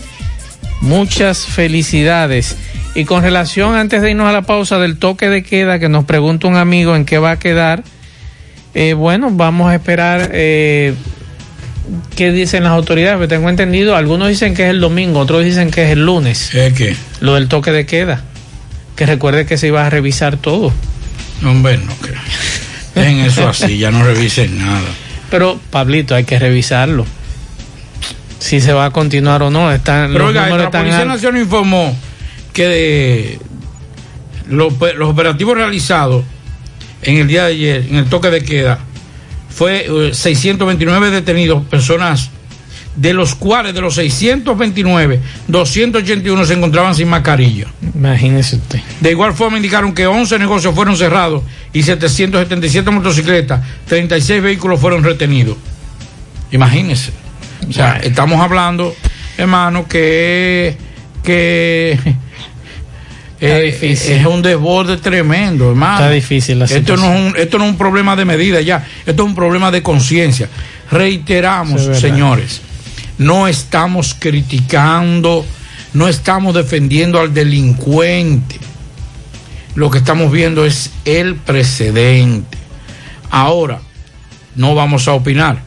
Muchas 0.80 1.46
felicidades. 1.46 2.56
Y 2.94 3.04
con 3.04 3.22
relación, 3.22 3.74
antes 3.74 4.02
de 4.02 4.10
irnos 4.10 4.28
a 4.28 4.32
la 4.32 4.42
pausa 4.42 4.78
del 4.78 4.98
toque 4.98 5.28
de 5.28 5.42
queda, 5.42 5.78
que 5.78 5.88
nos 5.88 6.04
pregunta 6.04 6.48
un 6.48 6.56
amigo 6.56 6.96
en 6.96 7.04
qué 7.04 7.18
va 7.18 7.32
a 7.32 7.38
quedar, 7.38 7.82
eh, 8.74 8.94
bueno, 8.94 9.30
vamos 9.30 9.70
a 9.70 9.74
esperar 9.74 10.30
eh, 10.32 10.94
qué 12.16 12.32
dicen 12.32 12.64
las 12.64 12.72
autoridades, 12.72 13.18
porque 13.18 13.34
tengo 13.34 13.48
entendido, 13.48 13.96
algunos 13.96 14.28
dicen 14.28 14.54
que 14.54 14.64
es 14.64 14.70
el 14.70 14.80
domingo, 14.80 15.20
otros 15.20 15.44
dicen 15.44 15.70
que 15.70 15.84
es 15.84 15.90
el 15.90 16.04
lunes. 16.04 16.54
¿Es 16.54 16.72
qué? 16.72 16.96
Lo 17.20 17.34
del 17.34 17.48
toque 17.48 17.70
de 17.70 17.86
queda. 17.86 18.22
Que 18.96 19.06
recuerde 19.06 19.46
que 19.46 19.56
se 19.56 19.68
iba 19.68 19.86
a 19.86 19.90
revisar 19.90 20.36
todo. 20.36 20.72
Hombre, 21.44 21.78
no 21.78 21.94
creo. 21.96 22.20
Dejen 22.94 23.20
eso 23.20 23.48
así, 23.48 23.78
ya 23.78 23.90
no 23.90 24.02
revisen 24.02 24.58
nada. 24.58 24.88
Pero, 25.30 25.60
Pablito, 25.70 26.14
hay 26.14 26.24
que 26.24 26.38
revisarlo. 26.38 27.06
Si 28.38 28.60
se 28.60 28.72
va 28.72 28.86
a 28.86 28.90
continuar 28.90 29.42
o 29.42 29.50
no. 29.50 29.70
Están, 29.70 30.12
Pero 30.12 30.24
los 30.24 30.28
oiga, 30.30 30.42
números 30.42 30.58
la 30.58 30.64
están 30.64 30.82
Policía. 30.82 31.04
Nacional 31.04 31.40
informó 31.42 31.96
que 32.52 32.66
de 32.66 33.38
los, 34.48 34.72
los 34.96 35.10
operativos 35.10 35.56
realizados 35.56 36.24
en 37.02 37.18
el 37.18 37.28
día 37.28 37.44
de 37.44 37.52
ayer, 37.52 37.86
en 37.88 37.96
el 37.96 38.06
toque 38.06 38.30
de 38.30 38.42
queda, 38.42 38.78
fue 39.58 39.86
eh, 39.88 40.14
629 40.14 41.10
detenidos, 41.10 41.64
personas 41.64 42.30
de 42.94 43.12
los 43.12 43.34
cuales 43.34 43.74
de 43.74 43.80
los 43.80 43.96
629, 43.96 45.20
281 45.48 46.44
se 46.44 46.54
encontraban 46.54 46.94
sin 46.94 47.08
mascarilla. 47.08 47.66
Imagínese 47.92 48.54
usted. 48.54 48.78
De 49.00 49.10
igual 49.10 49.34
forma 49.34 49.56
indicaron 49.56 49.94
que 49.94 50.06
11 50.06 50.38
negocios 50.38 50.72
fueron 50.76 50.96
cerrados 50.96 51.42
y 51.72 51.82
777 51.82 52.88
motocicletas, 52.92 53.60
36 53.88 54.42
vehículos 54.44 54.80
fueron 54.80 55.02
retenidos. 55.02 55.56
Imagínense. 56.52 57.10
O 57.68 57.72
sea, 57.72 57.96
estamos 57.96 58.40
hablando, 58.40 58.94
hermano, 59.36 59.88
que, 59.88 60.76
que 61.24 61.98
eh, 63.40 63.78
es 63.82 64.26
un 64.26 64.42
desborde 64.42 64.96
tremendo, 64.96 65.70
hermano. 65.70 65.98
Está 65.98 66.10
difícil 66.10 66.58
la 66.58 66.64
esto 66.64 66.96
no, 66.96 67.14
es 67.14 67.20
un, 67.20 67.36
esto 67.36 67.58
no 67.58 67.64
es 67.64 67.70
un 67.70 67.78
problema 67.78 68.16
de 68.16 68.24
medida 68.24 68.60
ya, 68.60 68.86
esto 69.06 69.22
es 69.22 69.28
un 69.28 69.34
problema 69.34 69.70
de 69.70 69.82
conciencia. 69.82 70.48
Reiteramos, 70.90 71.82
es 71.82 72.00
señores, 72.00 72.62
no 73.18 73.46
estamos 73.46 74.16
criticando, 74.18 75.46
no 75.94 76.08
estamos 76.08 76.54
defendiendo 76.54 77.20
al 77.20 77.32
delincuente. 77.32 78.56
Lo 79.74 79.90
que 79.90 79.98
estamos 79.98 80.32
viendo 80.32 80.64
es 80.64 80.90
el 81.04 81.36
precedente. 81.36 82.58
Ahora, 83.30 83.80
no 84.56 84.74
vamos 84.74 85.06
a 85.06 85.12
opinar. 85.12 85.62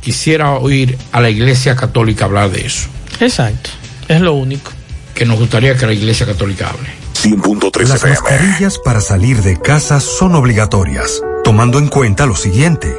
Quisiera 0.00 0.54
oír 0.54 0.98
a 1.12 1.20
la 1.20 1.30
Iglesia 1.30 1.76
Católica 1.76 2.24
hablar 2.24 2.50
de 2.50 2.66
eso. 2.66 2.88
Exacto, 3.20 3.70
es 4.08 4.20
lo 4.20 4.32
único. 4.32 4.72
Que 5.14 5.24
nos 5.24 5.38
gustaría 5.38 5.76
que 5.76 5.86
la 5.86 5.92
Iglesia 5.92 6.26
Católica 6.26 6.70
hable. 6.70 7.01
100.3 7.22 7.88
Las 7.88 8.02
mascarillas 8.04 8.78
para 8.80 9.00
salir 9.00 9.42
de 9.42 9.56
casa 9.56 10.00
son 10.00 10.34
obligatorias, 10.34 11.22
tomando 11.44 11.78
en 11.78 11.86
cuenta 11.86 12.26
lo 12.26 12.34
siguiente. 12.34 12.98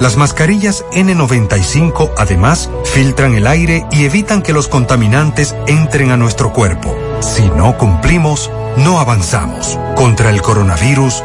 Las 0.00 0.16
mascarillas 0.16 0.84
N95 0.92 2.12
además 2.16 2.70
filtran 2.84 3.34
el 3.34 3.48
aire 3.48 3.84
y 3.90 4.04
evitan 4.04 4.42
que 4.42 4.52
los 4.52 4.68
contaminantes 4.68 5.56
entren 5.66 6.12
a 6.12 6.16
nuestro 6.16 6.52
cuerpo. 6.52 6.96
Si 7.20 7.48
no 7.48 7.76
cumplimos, 7.76 8.48
no 8.76 9.00
avanzamos. 9.00 9.76
Contra 9.96 10.30
el 10.30 10.40
coronavirus, 10.40 11.24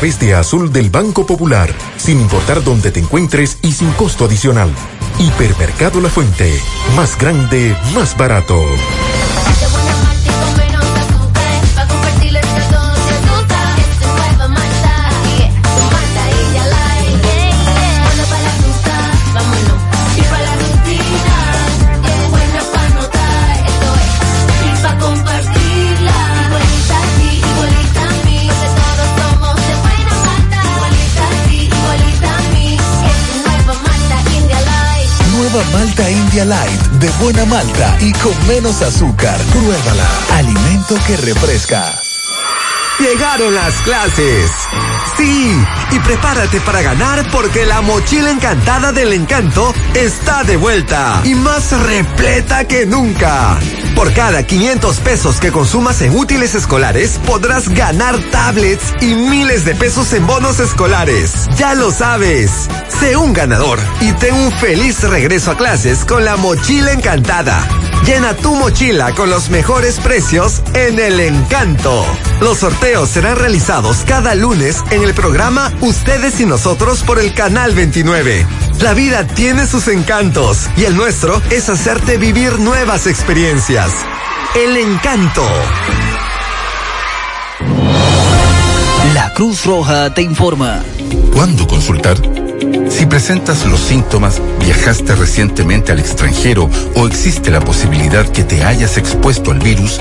de 0.00 0.34
Azul 0.34 0.72
del 0.72 0.90
Banco 0.90 1.24
Popular, 1.24 1.72
sin 1.96 2.20
importar 2.20 2.64
dónde 2.64 2.90
te 2.90 2.98
encuentres 2.98 3.58
y 3.62 3.72
sin 3.72 3.90
costo 3.92 4.24
adicional. 4.24 4.68
Hipermercado 5.20 6.00
La 6.00 6.10
Fuente, 6.10 6.60
más 6.96 7.16
grande, 7.16 7.74
más 7.94 8.14
barato. 8.16 8.60
Malta 35.72 36.10
India 36.10 36.44
Light 36.44 36.80
de 36.98 37.08
buena 37.22 37.44
malta 37.44 37.96
y 38.00 38.12
con 38.14 38.34
menos 38.48 38.82
azúcar. 38.82 39.38
Pruébala. 39.52 40.08
Alimento 40.32 40.96
que 41.06 41.16
refresca. 41.16 41.94
Llegaron 42.98 43.54
las 43.54 43.74
clases. 43.82 44.50
Sí, 45.16 45.56
y 45.92 45.98
prepárate 46.00 46.60
para 46.60 46.82
ganar 46.82 47.24
porque 47.30 47.66
la 47.66 47.82
mochila 47.82 48.30
encantada 48.30 48.90
del 48.90 49.12
encanto 49.12 49.72
está 49.94 50.42
de 50.42 50.56
vuelta 50.56 51.20
y 51.24 51.34
más 51.34 51.70
repleta 51.70 52.66
que 52.66 52.84
nunca. 52.86 53.56
Por 53.94 54.12
cada 54.12 54.42
500 54.42 54.98
pesos 55.00 55.40
que 55.40 55.52
consumas 55.52 56.02
en 56.02 56.16
útiles 56.16 56.54
escolares 56.54 57.20
podrás 57.26 57.68
ganar 57.68 58.18
tablets 58.30 58.92
y 59.00 59.14
miles 59.14 59.64
de 59.64 59.74
pesos 59.74 60.12
en 60.12 60.26
bonos 60.26 60.58
escolares. 60.58 61.48
Ya 61.56 61.74
lo 61.74 61.92
sabes. 61.92 62.50
Sé 63.00 63.16
un 63.16 63.32
ganador 63.32 63.78
y 64.00 64.12
ten 64.12 64.34
un 64.34 64.52
feliz 64.52 65.02
regreso 65.02 65.52
a 65.52 65.56
clases 65.56 66.04
con 66.04 66.24
la 66.24 66.36
mochila 66.36 66.92
encantada. 66.92 67.66
Llena 68.04 68.34
tu 68.34 68.54
mochila 68.54 69.14
con 69.14 69.30
los 69.30 69.48
mejores 69.48 69.98
precios 69.98 70.62
en 70.74 70.98
el 70.98 71.20
encanto. 71.20 72.04
Los 72.40 72.58
sorteos 72.58 73.08
serán 73.08 73.36
realizados 73.36 74.04
cada 74.06 74.34
lunes 74.34 74.82
en 74.90 75.02
el 75.02 75.14
programa 75.14 75.72
Ustedes 75.80 76.40
y 76.40 76.46
Nosotros 76.46 77.02
por 77.02 77.18
el 77.18 77.32
Canal 77.32 77.74
29. 77.74 78.46
La 78.80 78.92
vida 78.92 79.26
tiene 79.26 79.66
sus 79.66 79.88
encantos 79.88 80.68
y 80.76 80.84
el 80.84 80.96
nuestro 80.96 81.40
es 81.50 81.68
hacerte 81.68 82.18
vivir 82.18 82.58
nuevas 82.58 83.06
experiencias. 83.06 83.90
El 84.54 84.76
encanto. 84.76 85.42
La 89.14 89.32
Cruz 89.32 89.64
Roja 89.64 90.12
te 90.12 90.22
informa. 90.22 90.82
¿Cuándo 91.32 91.66
consultar? 91.66 92.16
Si 92.90 93.06
presentas 93.06 93.64
los 93.66 93.80
síntomas, 93.80 94.40
viajaste 94.60 95.14
recientemente 95.14 95.92
al 95.92 95.98
extranjero 95.98 96.68
o 96.94 97.06
existe 97.06 97.50
la 97.50 97.60
posibilidad 97.60 98.26
que 98.28 98.44
te 98.44 98.64
hayas 98.64 98.96
expuesto 98.98 99.50
al 99.50 99.58
virus, 99.58 100.00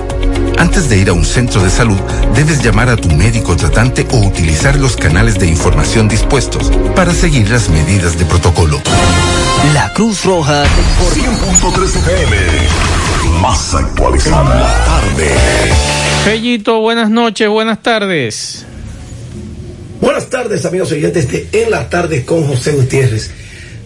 antes 0.58 0.90
de 0.90 0.98
ir 0.98 1.10
a 1.10 1.14
un 1.14 1.26
centro 1.26 1.64
de 1.64 1.70
salud, 1.70 2.00
debes 2.36 2.64
llamar 2.64 2.90
a 2.90 2.96
tu 2.96 3.10
médico 3.10 3.56
tratante 3.56 4.06
o 4.12 4.18
utilizar 4.18 4.78
los 4.78 4.96
canales 4.96 5.40
de 5.40 5.48
información 5.48 6.08
dispuestos 6.08 6.72
para 6.96 7.14
seguir 7.14 7.50
las 7.50 7.70
medidas 7.70 8.18
de 8.18 8.26
protocolo. 8.26 8.82
La 9.74 9.94
Cruz 9.94 10.24
Roja 10.24 10.66
informa. 10.66 11.74
100.3 11.74 11.86
FM. 11.98 12.38
Más 13.42 13.74
actualizada. 13.74 14.60
La 14.60 14.86
tarde. 14.86 15.32
Fellito, 16.24 16.80
buenas 16.80 17.10
noches, 17.10 17.50
buenas 17.50 17.82
tardes. 17.82 18.66
Buenas 20.02 20.30
tardes, 20.30 20.66
amigos 20.66 20.92
oyentes 20.92 21.32
de 21.32 21.48
En 21.54 21.72
la 21.72 21.90
Tarde 21.90 22.26
con 22.26 22.46
José 22.46 22.74
Gutiérrez. 22.74 23.32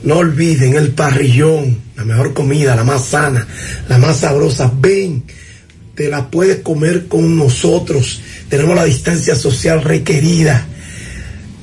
No 0.04 0.18
olviden 0.18 0.76
el 0.76 0.92
parrillón, 0.92 1.80
la 1.96 2.06
mejor 2.06 2.34
comida, 2.34 2.76
la 2.76 2.84
más 2.84 3.06
sana, 3.06 3.48
la 3.88 3.98
más 3.98 4.18
sabrosa. 4.18 4.72
Ven, 4.80 5.24
te 5.98 6.08
la 6.10 6.30
puedes 6.30 6.60
comer 6.60 7.08
con 7.08 7.36
nosotros. 7.36 8.22
Tenemos 8.50 8.76
la 8.76 8.86
distancia 8.86 9.34
social 9.34 9.84
requerida. 9.84 10.68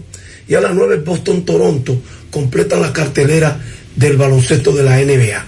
Y 0.47 0.55
a 0.55 0.61
las 0.61 0.73
9 0.73 0.97
Boston, 0.97 1.43
Toronto. 1.43 1.99
Completan 2.31 2.81
la 2.81 2.93
cartelera 2.93 3.59
del 3.99 4.15
baloncesto 4.15 4.71
de 4.71 4.83
la 4.83 4.97
NBA. 4.97 5.45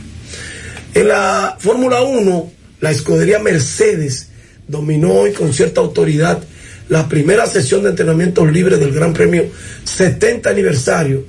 En 0.93 1.07
la 1.07 1.55
Fórmula 1.57 2.01
1, 2.03 2.51
la 2.81 2.91
escudería 2.91 3.39
Mercedes 3.39 4.27
dominó 4.67 5.13
hoy 5.13 5.31
con 5.31 5.53
cierta 5.53 5.79
autoridad 5.79 6.43
la 6.89 7.07
primera 7.07 7.45
sesión 7.47 7.83
de 7.83 7.91
entrenamientos 7.91 8.51
libres 8.51 8.77
del 8.77 8.91
Gran 8.91 9.13
Premio 9.13 9.45
70 9.85 10.49
aniversario, 10.49 11.25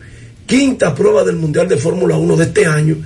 quinta 0.46 0.96
prueba 0.96 1.22
del 1.22 1.36
Mundial 1.36 1.68
de 1.68 1.76
Fórmula 1.76 2.16
1 2.16 2.36
de 2.36 2.44
este 2.44 2.66
año, 2.66 2.96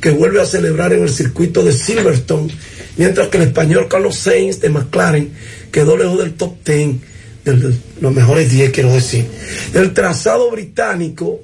que 0.00 0.10
vuelve 0.10 0.40
a 0.40 0.46
celebrar 0.46 0.92
en 0.92 1.02
el 1.02 1.08
circuito 1.08 1.64
de 1.64 1.72
Silverstone, 1.72 2.54
mientras 2.96 3.26
que 3.26 3.38
el 3.38 3.44
español 3.44 3.88
Carlos 3.88 4.16
Sainz 4.16 4.60
de 4.60 4.68
McLaren 4.68 5.32
quedó 5.72 5.96
lejos 5.96 6.18
del 6.18 6.34
top 6.34 6.54
10, 6.64 6.96
de 7.44 7.74
los 8.00 8.14
mejores 8.14 8.48
10 8.48 8.70
quiero 8.70 8.92
decir. 8.92 9.26
El 9.74 9.92
trazado 9.92 10.48
británico 10.52 11.40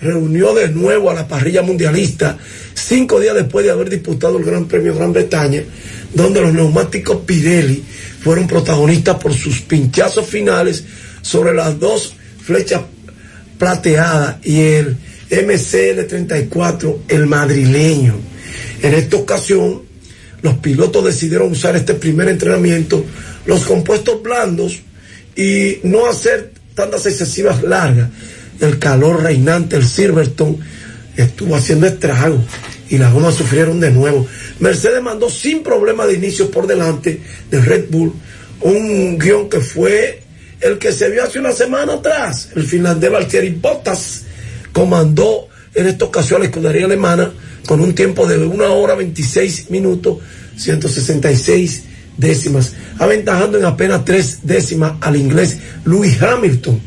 reunió 0.00 0.54
de 0.54 0.68
nuevo 0.68 1.10
a 1.10 1.14
la 1.14 1.26
parrilla 1.26 1.62
mundialista 1.62 2.36
cinco 2.74 3.20
días 3.20 3.34
después 3.34 3.64
de 3.64 3.70
haber 3.70 3.90
disputado 3.90 4.38
el 4.38 4.44
Gran 4.44 4.66
Premio 4.66 4.94
Gran 4.94 5.12
Bretaña, 5.12 5.62
donde 6.12 6.40
los 6.40 6.52
neumáticos 6.52 7.18
Pirelli 7.24 7.82
fueron 8.22 8.46
protagonistas 8.46 9.16
por 9.16 9.32
sus 9.34 9.60
pinchazos 9.60 10.26
finales 10.26 10.84
sobre 11.22 11.54
las 11.54 11.78
dos 11.78 12.14
flechas 12.42 12.82
plateadas 13.58 14.36
y 14.44 14.60
el 14.60 14.96
MCL34, 15.30 16.96
el 17.08 17.26
madrileño. 17.26 18.14
En 18.82 18.94
esta 18.94 19.16
ocasión, 19.16 19.82
los 20.42 20.58
pilotos 20.58 21.04
decidieron 21.04 21.52
usar 21.52 21.74
este 21.76 21.94
primer 21.94 22.28
entrenamiento 22.28 23.04
los 23.46 23.64
compuestos 23.64 24.22
blandos 24.22 24.80
y 25.36 25.78
no 25.84 26.06
hacer 26.06 26.52
tantas 26.74 27.06
excesivas 27.06 27.62
largas. 27.62 28.10
El 28.60 28.78
calor 28.78 29.22
reinante, 29.22 29.76
el 29.76 29.86
Silverstone, 29.86 30.58
estuvo 31.16 31.56
haciendo 31.56 31.86
estragos 31.86 32.40
y 32.88 32.98
las 32.98 33.12
gomas 33.12 33.34
sufrieron 33.34 33.80
de 33.80 33.90
nuevo. 33.90 34.26
Mercedes 34.60 35.02
mandó 35.02 35.30
sin 35.30 35.62
problema 35.62 36.06
de 36.06 36.14
inicio 36.14 36.50
por 36.50 36.66
delante 36.66 37.20
de 37.50 37.60
Red 37.60 37.86
Bull 37.90 38.12
un 38.60 39.18
guion 39.18 39.48
que 39.48 39.60
fue 39.60 40.22
el 40.60 40.78
que 40.78 40.92
se 40.92 41.10
vio 41.10 41.24
hace 41.24 41.38
una 41.38 41.52
semana 41.52 41.94
atrás. 41.94 42.50
El 42.54 42.64
finlandés 42.64 43.10
Valtteri 43.10 43.50
Bottas 43.50 44.22
comandó 44.72 45.48
en 45.74 45.86
esta 45.86 46.04
ocasión 46.04 46.40
la 46.40 46.46
escudería 46.46 46.86
alemana 46.86 47.32
con 47.66 47.80
un 47.80 47.94
tiempo 47.94 48.26
de 48.26 48.38
una 48.38 48.68
hora 48.68 48.94
26 48.94 49.70
minutos 49.70 50.18
166 50.56 51.82
décimas, 52.16 52.74
aventajando 52.98 53.58
en 53.58 53.64
apenas 53.64 54.04
tres 54.04 54.38
décimas 54.42 54.94
al 55.00 55.16
inglés 55.16 55.58
Lewis 55.84 56.20
Hamilton. 56.22 56.80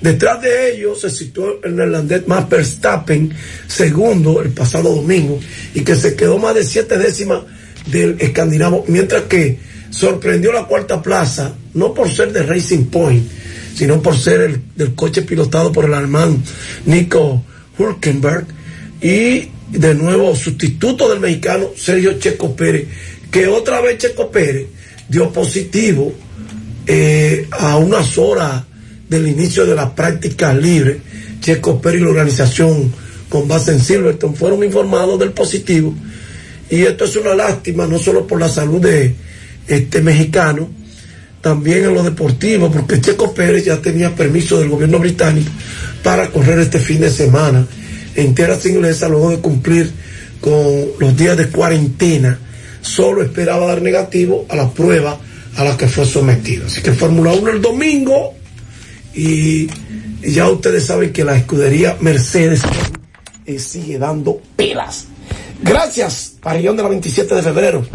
Detrás 0.00 0.40
de 0.40 0.72
ellos 0.72 1.00
se 1.00 1.10
situó 1.10 1.62
el 1.62 1.76
neerlandés 1.76 2.26
Max 2.26 2.48
Verstappen, 2.48 3.32
segundo 3.66 4.40
el 4.40 4.50
pasado 4.50 4.94
domingo, 4.94 5.38
y 5.74 5.82
que 5.82 5.94
se 5.94 6.16
quedó 6.16 6.38
más 6.38 6.54
de 6.54 6.64
siete 6.64 6.96
décimas 6.96 7.42
del 7.86 8.16
escandinavo, 8.18 8.84
mientras 8.88 9.24
que 9.24 9.58
sorprendió 9.90 10.52
la 10.52 10.64
cuarta 10.64 11.02
plaza, 11.02 11.54
no 11.74 11.92
por 11.92 12.10
ser 12.10 12.32
de 12.32 12.42
Racing 12.44 12.86
Point, 12.86 13.28
sino 13.74 14.00
por 14.00 14.16
ser 14.16 14.40
el 14.40 14.60
del 14.74 14.94
coche 14.94 15.22
pilotado 15.22 15.70
por 15.70 15.84
el 15.84 15.94
alemán 15.94 16.42
Nico 16.86 17.44
Hulkenberg, 17.76 18.46
y 19.02 19.48
de 19.70 19.94
nuevo 19.94 20.34
sustituto 20.34 21.10
del 21.10 21.20
mexicano 21.20 21.70
Sergio 21.76 22.18
Checo 22.18 22.56
Pérez, 22.56 22.88
que 23.30 23.46
otra 23.48 23.82
vez 23.82 23.98
Checo 23.98 24.30
Pérez 24.30 24.66
dio 25.08 25.30
positivo 25.30 26.12
eh, 26.86 27.46
a 27.50 27.76
unas 27.76 28.16
horas 28.16 28.64
del 29.10 29.26
inicio 29.26 29.66
de 29.66 29.74
la 29.74 29.94
práctica 29.94 30.54
libre. 30.54 31.00
Checo 31.40 31.80
Pérez 31.82 32.00
y 32.00 32.04
la 32.04 32.10
organización 32.10 32.92
con 33.28 33.48
base 33.48 33.72
en 33.72 33.80
Silverton 33.80 34.34
fueron 34.34 34.62
informados 34.64 35.18
del 35.18 35.32
positivo. 35.32 35.92
Y 36.70 36.82
esto 36.82 37.04
es 37.04 37.16
una 37.16 37.34
lástima, 37.34 37.86
no 37.86 37.98
solo 37.98 38.26
por 38.26 38.38
la 38.38 38.48
salud 38.48 38.80
de 38.80 39.14
este 39.66 40.00
mexicano, 40.00 40.70
también 41.40 41.84
en 41.84 41.94
lo 41.94 42.02
deportivo, 42.04 42.70
porque 42.70 43.00
Checo 43.00 43.34
Pérez 43.34 43.64
ya 43.64 43.80
tenía 43.80 44.14
permiso 44.14 44.60
del 44.60 44.68
gobierno 44.68 44.98
británico 45.00 45.50
para 46.04 46.28
correr 46.30 46.60
este 46.60 46.78
fin 46.78 47.00
de 47.00 47.10
semana 47.10 47.66
en 48.14 48.34
tierras 48.34 48.64
inglesas 48.66 49.10
luego 49.10 49.30
de 49.30 49.38
cumplir 49.38 49.90
con 50.40 50.62
los 51.00 51.16
días 51.16 51.36
de 51.36 51.48
cuarentena. 51.48 52.38
Solo 52.80 53.22
esperaba 53.22 53.66
dar 53.66 53.82
negativo 53.82 54.46
a 54.48 54.56
la 54.56 54.70
prueba 54.70 55.18
a 55.56 55.64
la 55.64 55.76
que 55.76 55.88
fue 55.88 56.04
sometido. 56.04 56.66
Así 56.66 56.80
que 56.80 56.92
Fórmula 56.92 57.32
1 57.32 57.50
el 57.50 57.60
domingo 57.60 58.39
y 59.14 59.68
ya 60.22 60.48
ustedes 60.48 60.86
saben 60.86 61.12
que 61.12 61.24
la 61.24 61.36
escudería 61.36 61.96
Mercedes 62.00 62.62
eh, 63.46 63.58
sigue 63.58 63.98
dando 63.98 64.40
pelas. 64.56 65.06
Gracias, 65.62 66.36
Parillón 66.42 66.76
de 66.76 66.82
la 66.82 66.88
27 66.88 67.34
de 67.34 67.42
febrero. 67.42 67.86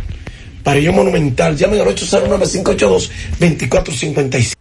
Parillón 0.63 0.95
Monumental. 0.95 1.55
Llamen 1.55 1.81
al 1.81 1.87
809-582-2455. 1.95 4.53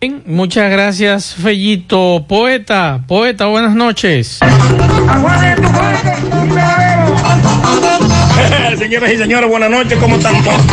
Bien, 0.00 0.22
Muchas 0.26 0.70
gracias, 0.70 1.34
Fellito. 1.34 2.24
Poeta, 2.28 3.02
poeta, 3.06 3.46
buenas 3.46 3.74
noches. 3.74 4.38
Señoras 8.78 9.12
y 9.12 9.18
señores, 9.18 9.50
buenas 9.50 9.70
noches, 9.70 9.98
¿cómo 9.98 10.16
están 10.16 10.42
todos? 10.44 10.60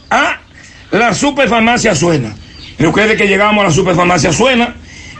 a 0.09 0.37
la 0.91 1.13
Superfarmacia 1.13 1.95
Suena. 1.95 2.35
Recuerde 2.79 3.15
que 3.15 3.27
llegamos 3.27 3.63
a 3.63 3.67
la 3.67 3.73
Superfarmacia 3.73 4.33
Suena. 4.33 4.73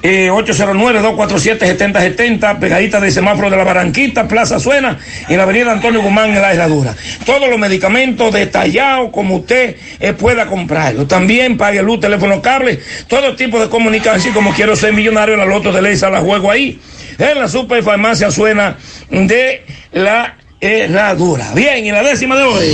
Eh, 0.04 0.30
809-247-7070, 0.32 2.60
pegadita 2.60 3.00
del 3.00 3.12
semáforo 3.12 3.50
de 3.50 3.58
la 3.58 3.64
Barranquita, 3.64 4.28
Plaza 4.28 4.60
Suena, 4.60 5.00
en 5.28 5.38
la 5.38 5.44
avenida 5.44 5.72
Antonio 5.72 6.04
Guzmán, 6.04 6.30
en 6.30 6.40
la 6.42 6.54
Herradura. 6.54 6.96
Todos 7.26 7.50
los 7.50 7.58
medicamentos 7.58 8.32
detallados 8.32 9.10
como 9.12 9.38
usted 9.38 9.76
eh, 10.00 10.14
pueda 10.14 10.46
comprarlo. 10.46 11.08
También 11.08 11.58
pague 11.58 11.82
luz, 11.82 12.00
teléfono, 12.00 12.44
cable, 12.44 12.80
todo 13.08 13.36
tipo 13.36 13.60
de 13.60 13.70
comunicación, 13.70 14.36
como 14.36 14.54
quiero 14.54 14.76
ser 14.76 14.94
millonario, 14.94 15.36
la 15.36 15.46
loto 15.46 15.72
de 15.72 15.82
Leisa 15.82 16.12
la 16.12 16.22
juego 16.22 16.52
ahí. 16.52 16.80
En 17.18 17.40
la 17.40 17.48
Superfarmacia 17.48 18.30
Suena 18.30 18.78
de 19.10 19.66
la 19.94 20.37
Herradura. 20.60 21.52
Bien, 21.54 21.86
y 21.86 21.92
la 21.92 22.04
décima 22.04 22.36
de 22.36 22.44
hoy. 22.44 22.72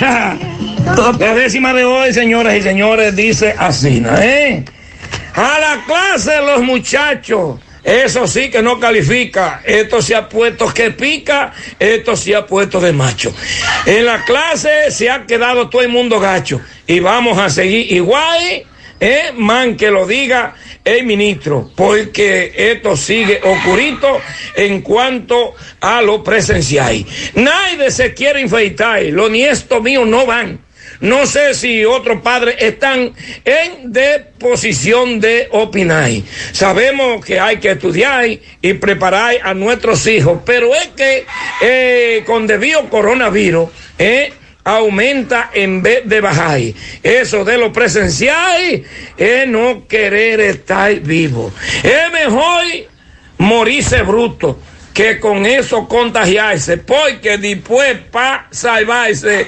la 0.00 1.34
décima 1.34 1.74
de 1.74 1.84
hoy, 1.84 2.12
señoras 2.12 2.56
y 2.56 2.62
señores, 2.62 3.16
dice 3.16 3.54
así, 3.58 4.00
¿no? 4.00 4.16
¿eh? 4.18 4.64
A 5.34 5.58
la 5.58 5.84
clase 5.84 6.40
los 6.42 6.62
muchachos. 6.62 7.60
Eso 7.82 8.26
sí 8.26 8.50
que 8.50 8.60
no 8.62 8.78
califica. 8.78 9.62
Esto 9.64 10.02
se 10.02 10.14
ha 10.14 10.28
puesto 10.28 10.72
que 10.72 10.90
pica, 10.90 11.52
esto 11.78 12.16
se 12.16 12.36
ha 12.36 12.44
puesto 12.44 12.80
de 12.80 12.92
macho. 12.92 13.34
En 13.86 14.04
la 14.04 14.24
clase 14.24 14.90
se 14.90 15.10
ha 15.10 15.24
quedado 15.24 15.68
todo 15.68 15.82
el 15.82 15.88
mundo 15.88 16.20
gacho. 16.20 16.60
Y 16.86 17.00
vamos 17.00 17.38
a 17.38 17.48
seguir 17.48 17.90
igual, 17.92 18.64
eh, 19.00 19.32
man 19.36 19.76
que 19.76 19.90
lo 19.90 20.06
diga 20.06 20.54
ministro, 21.04 21.70
porque 21.74 22.52
esto 22.54 22.96
sigue 22.96 23.40
ocurrito 23.42 24.20
en 24.56 24.82
cuanto 24.82 25.54
a 25.80 26.02
lo 26.02 26.22
presencial. 26.24 27.04
Nadie 27.34 27.90
se 27.90 28.14
quiere 28.14 28.40
infeitar, 28.40 29.02
los 29.04 29.30
nietos 29.30 29.82
míos 29.82 30.06
no 30.06 30.26
van. 30.26 30.60
No 31.00 31.26
sé 31.26 31.54
si 31.54 31.84
otros 31.84 32.22
padres 32.22 32.56
están 32.58 33.12
en 33.44 33.92
disposición 33.92 35.20
de 35.20 35.48
opinar. 35.52 36.10
Sabemos 36.52 37.24
que 37.24 37.38
hay 37.38 37.58
que 37.58 37.72
estudiar 37.72 38.26
y 38.60 38.72
preparar 38.74 39.36
a 39.44 39.54
nuestros 39.54 40.04
hijos, 40.08 40.40
pero 40.44 40.74
es 40.74 40.88
que 40.88 41.24
eh, 41.60 42.24
con 42.26 42.48
debido 42.48 42.88
coronavirus, 42.90 43.68
eh, 43.98 44.32
aumenta 44.68 45.50
en 45.54 45.82
vez 45.82 46.02
de 46.04 46.20
bajar. 46.20 46.60
Eso 47.02 47.44
de 47.44 47.56
lo 47.56 47.72
presencial 47.72 48.84
es 49.16 49.48
no 49.48 49.86
querer 49.88 50.40
estar 50.40 50.94
vivo. 51.00 51.50
Es 51.82 52.12
mejor 52.12 52.64
morirse 53.38 54.02
bruto 54.02 54.58
que 54.92 55.20
con 55.20 55.46
eso 55.46 55.88
contagiarse, 55.88 56.76
porque 56.76 57.38
después 57.38 57.98
para 58.10 58.48
salvarse 58.50 59.46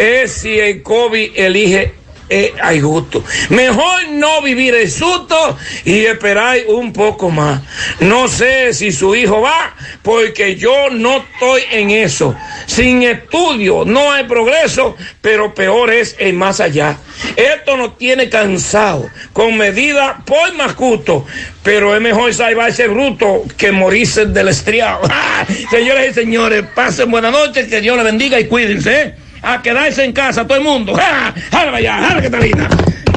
es 0.00 0.32
si 0.32 0.60
el 0.60 0.82
COVID 0.82 1.32
elige 1.34 1.94
eh, 2.34 2.54
hay 2.62 2.80
gusto. 2.80 3.22
Mejor 3.50 4.08
no 4.12 4.40
vivir 4.40 4.74
el 4.74 4.90
susto 4.90 5.58
y 5.84 6.06
esperar 6.06 6.60
un 6.68 6.90
poco 6.90 7.30
más. 7.30 7.60
No 8.00 8.26
sé 8.26 8.72
si 8.72 8.90
su 8.90 9.14
hijo 9.14 9.42
va, 9.42 9.76
porque 10.00 10.56
yo 10.56 10.88
no 10.90 11.18
estoy 11.18 11.62
en 11.70 11.90
eso. 11.90 12.34
Sin 12.64 13.02
estudio 13.02 13.84
no 13.84 14.10
hay 14.10 14.24
progreso, 14.24 14.96
pero 15.20 15.52
peor 15.52 15.92
es 15.92 16.16
el 16.18 16.32
más 16.32 16.60
allá. 16.60 16.96
Esto 17.36 17.76
nos 17.76 17.98
tiene 17.98 18.30
cansado, 18.30 19.10
con 19.34 19.58
medida 19.58 20.22
por 20.24 20.54
más 20.54 20.74
justo, 20.74 21.26
pero 21.62 21.94
es 21.94 22.00
mejor 22.00 22.32
salvarse 22.32 22.88
bruto 22.88 23.44
que 23.58 23.72
morirse 23.72 24.24
del 24.24 24.48
estriado. 24.48 25.02
Señoras 25.70 26.06
y 26.10 26.14
señores, 26.14 26.64
pasen 26.74 27.10
buenas 27.10 27.32
noches, 27.32 27.68
que 27.68 27.82
Dios 27.82 27.94
les 27.96 28.06
bendiga 28.06 28.40
y 28.40 28.46
cuídense. 28.46 29.21
A 29.42 29.60
quedarse 29.60 30.04
en 30.04 30.12
casa, 30.12 30.46
todo 30.46 30.58
el 30.58 30.64
mundo. 30.64 30.94
¡Ja! 30.94 31.34
¡Jala! 31.50 31.78
¡Jala, 31.78 32.22
Catalina! 32.22 32.68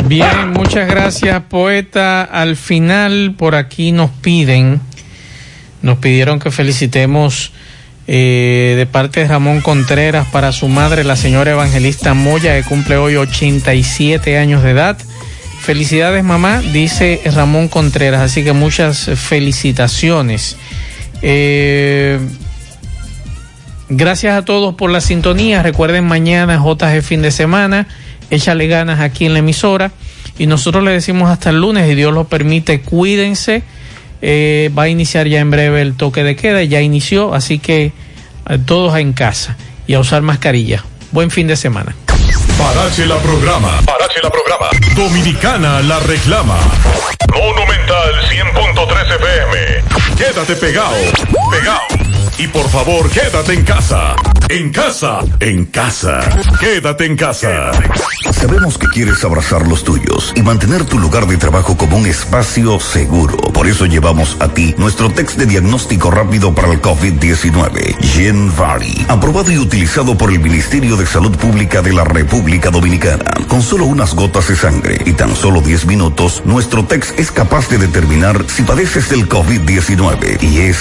Bien, 0.07 0.51
muchas 0.51 0.87
gracias, 0.87 1.41
poeta. 1.49 2.23
Al 2.23 2.55
final, 2.55 3.33
por 3.37 3.55
aquí 3.55 3.91
nos 3.91 4.11
piden, 4.11 4.79
nos 5.81 5.97
pidieron 5.97 6.39
que 6.39 6.51
felicitemos 6.51 7.51
eh, 8.07 8.75
de 8.77 8.85
parte 8.85 9.21
de 9.21 9.27
Ramón 9.27 9.61
Contreras 9.61 10.27
para 10.27 10.51
su 10.51 10.67
madre, 10.67 11.03
la 11.03 11.15
señora 11.15 11.51
Evangelista 11.51 12.13
Moya, 12.13 12.55
que 12.55 12.67
cumple 12.67 12.97
hoy 12.97 13.15
87 13.15 14.37
años 14.37 14.61
de 14.61 14.71
edad. 14.71 14.97
Felicidades, 15.61 16.23
mamá, 16.23 16.61
dice 16.61 17.21
Ramón 17.33 17.67
Contreras, 17.67 18.21
así 18.21 18.43
que 18.43 18.53
muchas 18.53 19.09
felicitaciones. 19.15 20.57
Eh, 21.23 22.19
gracias 23.89 24.37
a 24.37 24.45
todos 24.45 24.75
por 24.75 24.89
la 24.91 25.01
sintonía. 25.01 25.63
Recuerden 25.63 26.05
mañana 26.05 26.57
JG 26.63 27.01
fin 27.01 27.21
de 27.21 27.31
semana. 27.31 27.87
Échale 28.29 28.67
ganas 28.67 28.99
aquí 28.99 29.25
en 29.25 29.33
la 29.33 29.39
emisora. 29.39 29.91
Y 30.37 30.47
nosotros 30.47 30.83
le 30.83 30.91
decimos 30.91 31.29
hasta 31.29 31.49
el 31.49 31.61
lunes, 31.61 31.89
y 31.89 31.95
Dios 31.95 32.13
lo 32.13 32.25
permite, 32.25 32.81
cuídense. 32.81 33.63
Eh, 34.21 34.69
va 34.77 34.83
a 34.83 34.89
iniciar 34.89 35.27
ya 35.27 35.39
en 35.39 35.51
breve 35.51 35.81
el 35.81 35.95
toque 35.95 36.23
de 36.23 36.35
queda, 36.35 36.63
ya 36.63 36.81
inició, 36.81 37.33
así 37.33 37.59
que 37.59 37.93
eh, 38.49 38.57
todos 38.65 38.97
en 38.97 39.13
casa 39.13 39.55
y 39.87 39.93
a 39.93 39.99
usar 39.99 40.21
mascarilla. 40.21 40.83
Buen 41.11 41.31
fin 41.31 41.47
de 41.47 41.55
semana. 41.55 41.95
Parache 42.57 43.05
la 43.05 43.17
programa. 43.17 43.79
Parache 43.85 44.19
la 44.23 44.29
programa. 44.29 44.67
Dominicana 44.95 45.81
la 45.81 45.99
reclama. 45.99 46.57
Monumental 47.33 48.13
100.13 48.29 49.15
FM. 49.15 50.17
Quédate 50.17 50.55
pegado. 50.55 50.95
Pegado. 51.49 52.05
Y 52.37 52.47
por 52.47 52.69
favor, 52.69 53.09
quédate 53.09 53.53
en 53.53 53.63
casa. 53.63 54.15
En 54.49 54.71
casa. 54.71 55.19
En 55.39 55.65
casa. 55.65 56.19
Quédate 56.59 57.05
en 57.05 57.15
casa. 57.15 57.71
Sabemos 58.31 58.77
que 58.77 58.87
quieres 58.87 59.23
abrazar 59.23 59.65
los 59.67 59.83
tuyos 59.83 60.33
y 60.35 60.41
mantener 60.41 60.83
tu 60.85 60.99
lugar 60.99 61.27
de 61.27 61.37
trabajo 61.37 61.77
como 61.77 61.97
un 61.97 62.05
espacio 62.05 62.79
seguro. 62.79 63.37
Por 63.53 63.67
eso 63.67 63.85
llevamos 63.85 64.37
a 64.39 64.49
ti 64.49 64.75
nuestro 64.77 65.09
test 65.09 65.37
de 65.37 65.45
diagnóstico 65.45 66.11
rápido 66.11 66.53
para 66.53 66.71
el 66.71 66.81
COVID-19, 66.81 67.97
Genvari, 68.01 69.05
aprobado 69.07 69.51
y 69.51 69.57
utilizado 69.57 70.17
por 70.17 70.31
el 70.31 70.39
Ministerio 70.39 70.97
de 70.97 71.05
Salud 71.05 71.35
Pública 71.37 71.81
de 71.81 71.93
la 71.93 72.03
República 72.03 72.69
Dominicana. 72.69 73.31
Con 73.47 73.61
solo 73.61 73.85
unas 73.85 74.13
gotas 74.13 74.47
de 74.49 74.55
sangre 74.55 75.01
y 75.05 75.13
tan 75.13 75.35
solo 75.35 75.61
10 75.61 75.85
minutos, 75.85 76.43
nuestro 76.45 76.85
test 76.85 77.17
es 77.17 77.31
capaz 77.31 77.69
de 77.69 77.77
determinar 77.77 78.43
si 78.47 78.63
padeces 78.63 79.09
del 79.09 79.29
COVID-19 79.29 80.43
y 80.43 80.59
es 80.59 80.77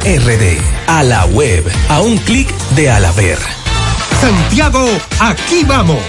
RD. 0.03 0.59
A 0.87 1.03
la 1.03 1.25
web. 1.25 1.63
A 1.89 2.01
un 2.01 2.17
clic 2.17 2.51
de 2.75 2.89
Alaber. 2.89 3.37
Santiago, 4.19 4.87
aquí 5.19 5.63
vamos. 5.63 5.99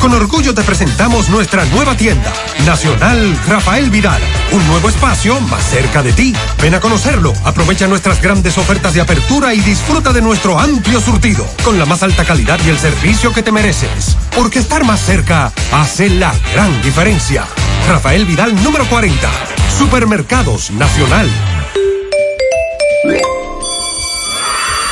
Con 0.00 0.14
orgullo 0.14 0.54
te 0.54 0.62
presentamos 0.62 1.28
nuestra 1.28 1.64
nueva 1.66 1.96
tienda, 1.96 2.32
Nacional 2.64 3.36
Rafael 3.48 3.90
Vidal. 3.90 4.20
Un 4.52 4.66
nuevo 4.68 4.88
espacio 4.88 5.40
más 5.40 5.62
cerca 5.64 6.02
de 6.02 6.12
ti. 6.12 6.34
Ven 6.62 6.74
a 6.74 6.80
conocerlo, 6.80 7.32
aprovecha 7.44 7.86
nuestras 7.86 8.22
grandes 8.22 8.56
ofertas 8.56 8.94
de 8.94 9.00
apertura 9.00 9.52
y 9.52 9.60
disfruta 9.60 10.12
de 10.12 10.22
nuestro 10.22 10.58
amplio 10.58 11.00
surtido, 11.00 11.44
con 11.64 11.78
la 11.78 11.86
más 11.86 12.02
alta 12.02 12.24
calidad 12.24 12.60
y 12.64 12.70
el 12.70 12.78
servicio 12.78 13.32
que 13.32 13.42
te 13.42 13.52
mereces. 13.52 14.16
Porque 14.34 14.60
estar 14.60 14.84
más 14.84 15.00
cerca 15.00 15.52
hace 15.72 16.08
la 16.08 16.32
gran 16.54 16.82
diferencia. 16.82 17.46
Rafael 17.88 18.26
Vidal 18.26 18.62
número 18.62 18.84
40, 18.86 19.28
Supermercados 19.76 20.70
Nacional. 20.70 21.28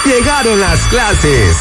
Llegaron 0.04 0.60
las 0.60 0.80
clases. 0.86 1.56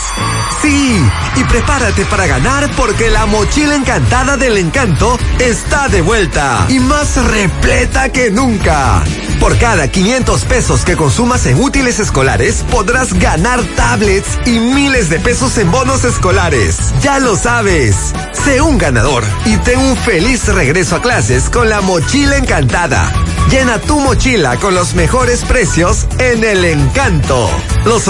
Sí, 0.62 1.02
y 1.36 1.44
prepárate 1.46 2.06
para 2.06 2.28
ganar 2.28 2.70
porque 2.78 3.10
la 3.10 3.26
mochila 3.26 3.76
encantada 3.76 4.38
del 4.38 4.58
encanto 4.58 5.20
está 5.40 5.88
de 5.90 6.02
vuelta 6.02 6.66
y 6.70 6.80
más 6.80 7.16
repleta 7.26 8.10
que 8.10 8.32
nunca. 8.32 9.04
Por 9.40 9.58
cada 9.60 9.88
500 9.88 10.46
pesos 10.46 10.84
que 10.84 10.96
consumas 10.96 11.46
en 11.46 11.62
útiles 11.62 12.00
escolares 12.00 12.64
podrás 12.72 13.14
ganar 13.14 13.62
tablets 13.76 14.40
y 14.46 14.60
miles 14.60 15.10
de 15.10 15.20
pesos 15.20 15.58
en 15.58 15.70
bonos 15.70 16.04
escolares. 16.06 16.78
Ya 17.02 17.20
lo 17.20 17.36
sabes. 17.36 17.96
Sé 18.32 18.62
un 18.62 18.78
ganador 18.78 19.24
y 19.46 19.58
ten 19.58 19.80
un 19.80 19.96
feliz 19.98 20.48
regreso 20.48 20.96
a 20.96 21.02
clases 21.02 21.50
con 21.50 21.70
la 21.70 21.82
mochila 21.82 22.38
encantada. 22.38 23.12
Llena 23.52 23.80
tu 23.80 24.00
mochila 24.00 24.58
con 24.58 24.76
los 24.76 24.94
mejores 24.94 25.44
precios 25.44 26.08
en 26.20 26.44
el 26.44 26.66
encanto. 26.66 27.50
Los 27.86 28.04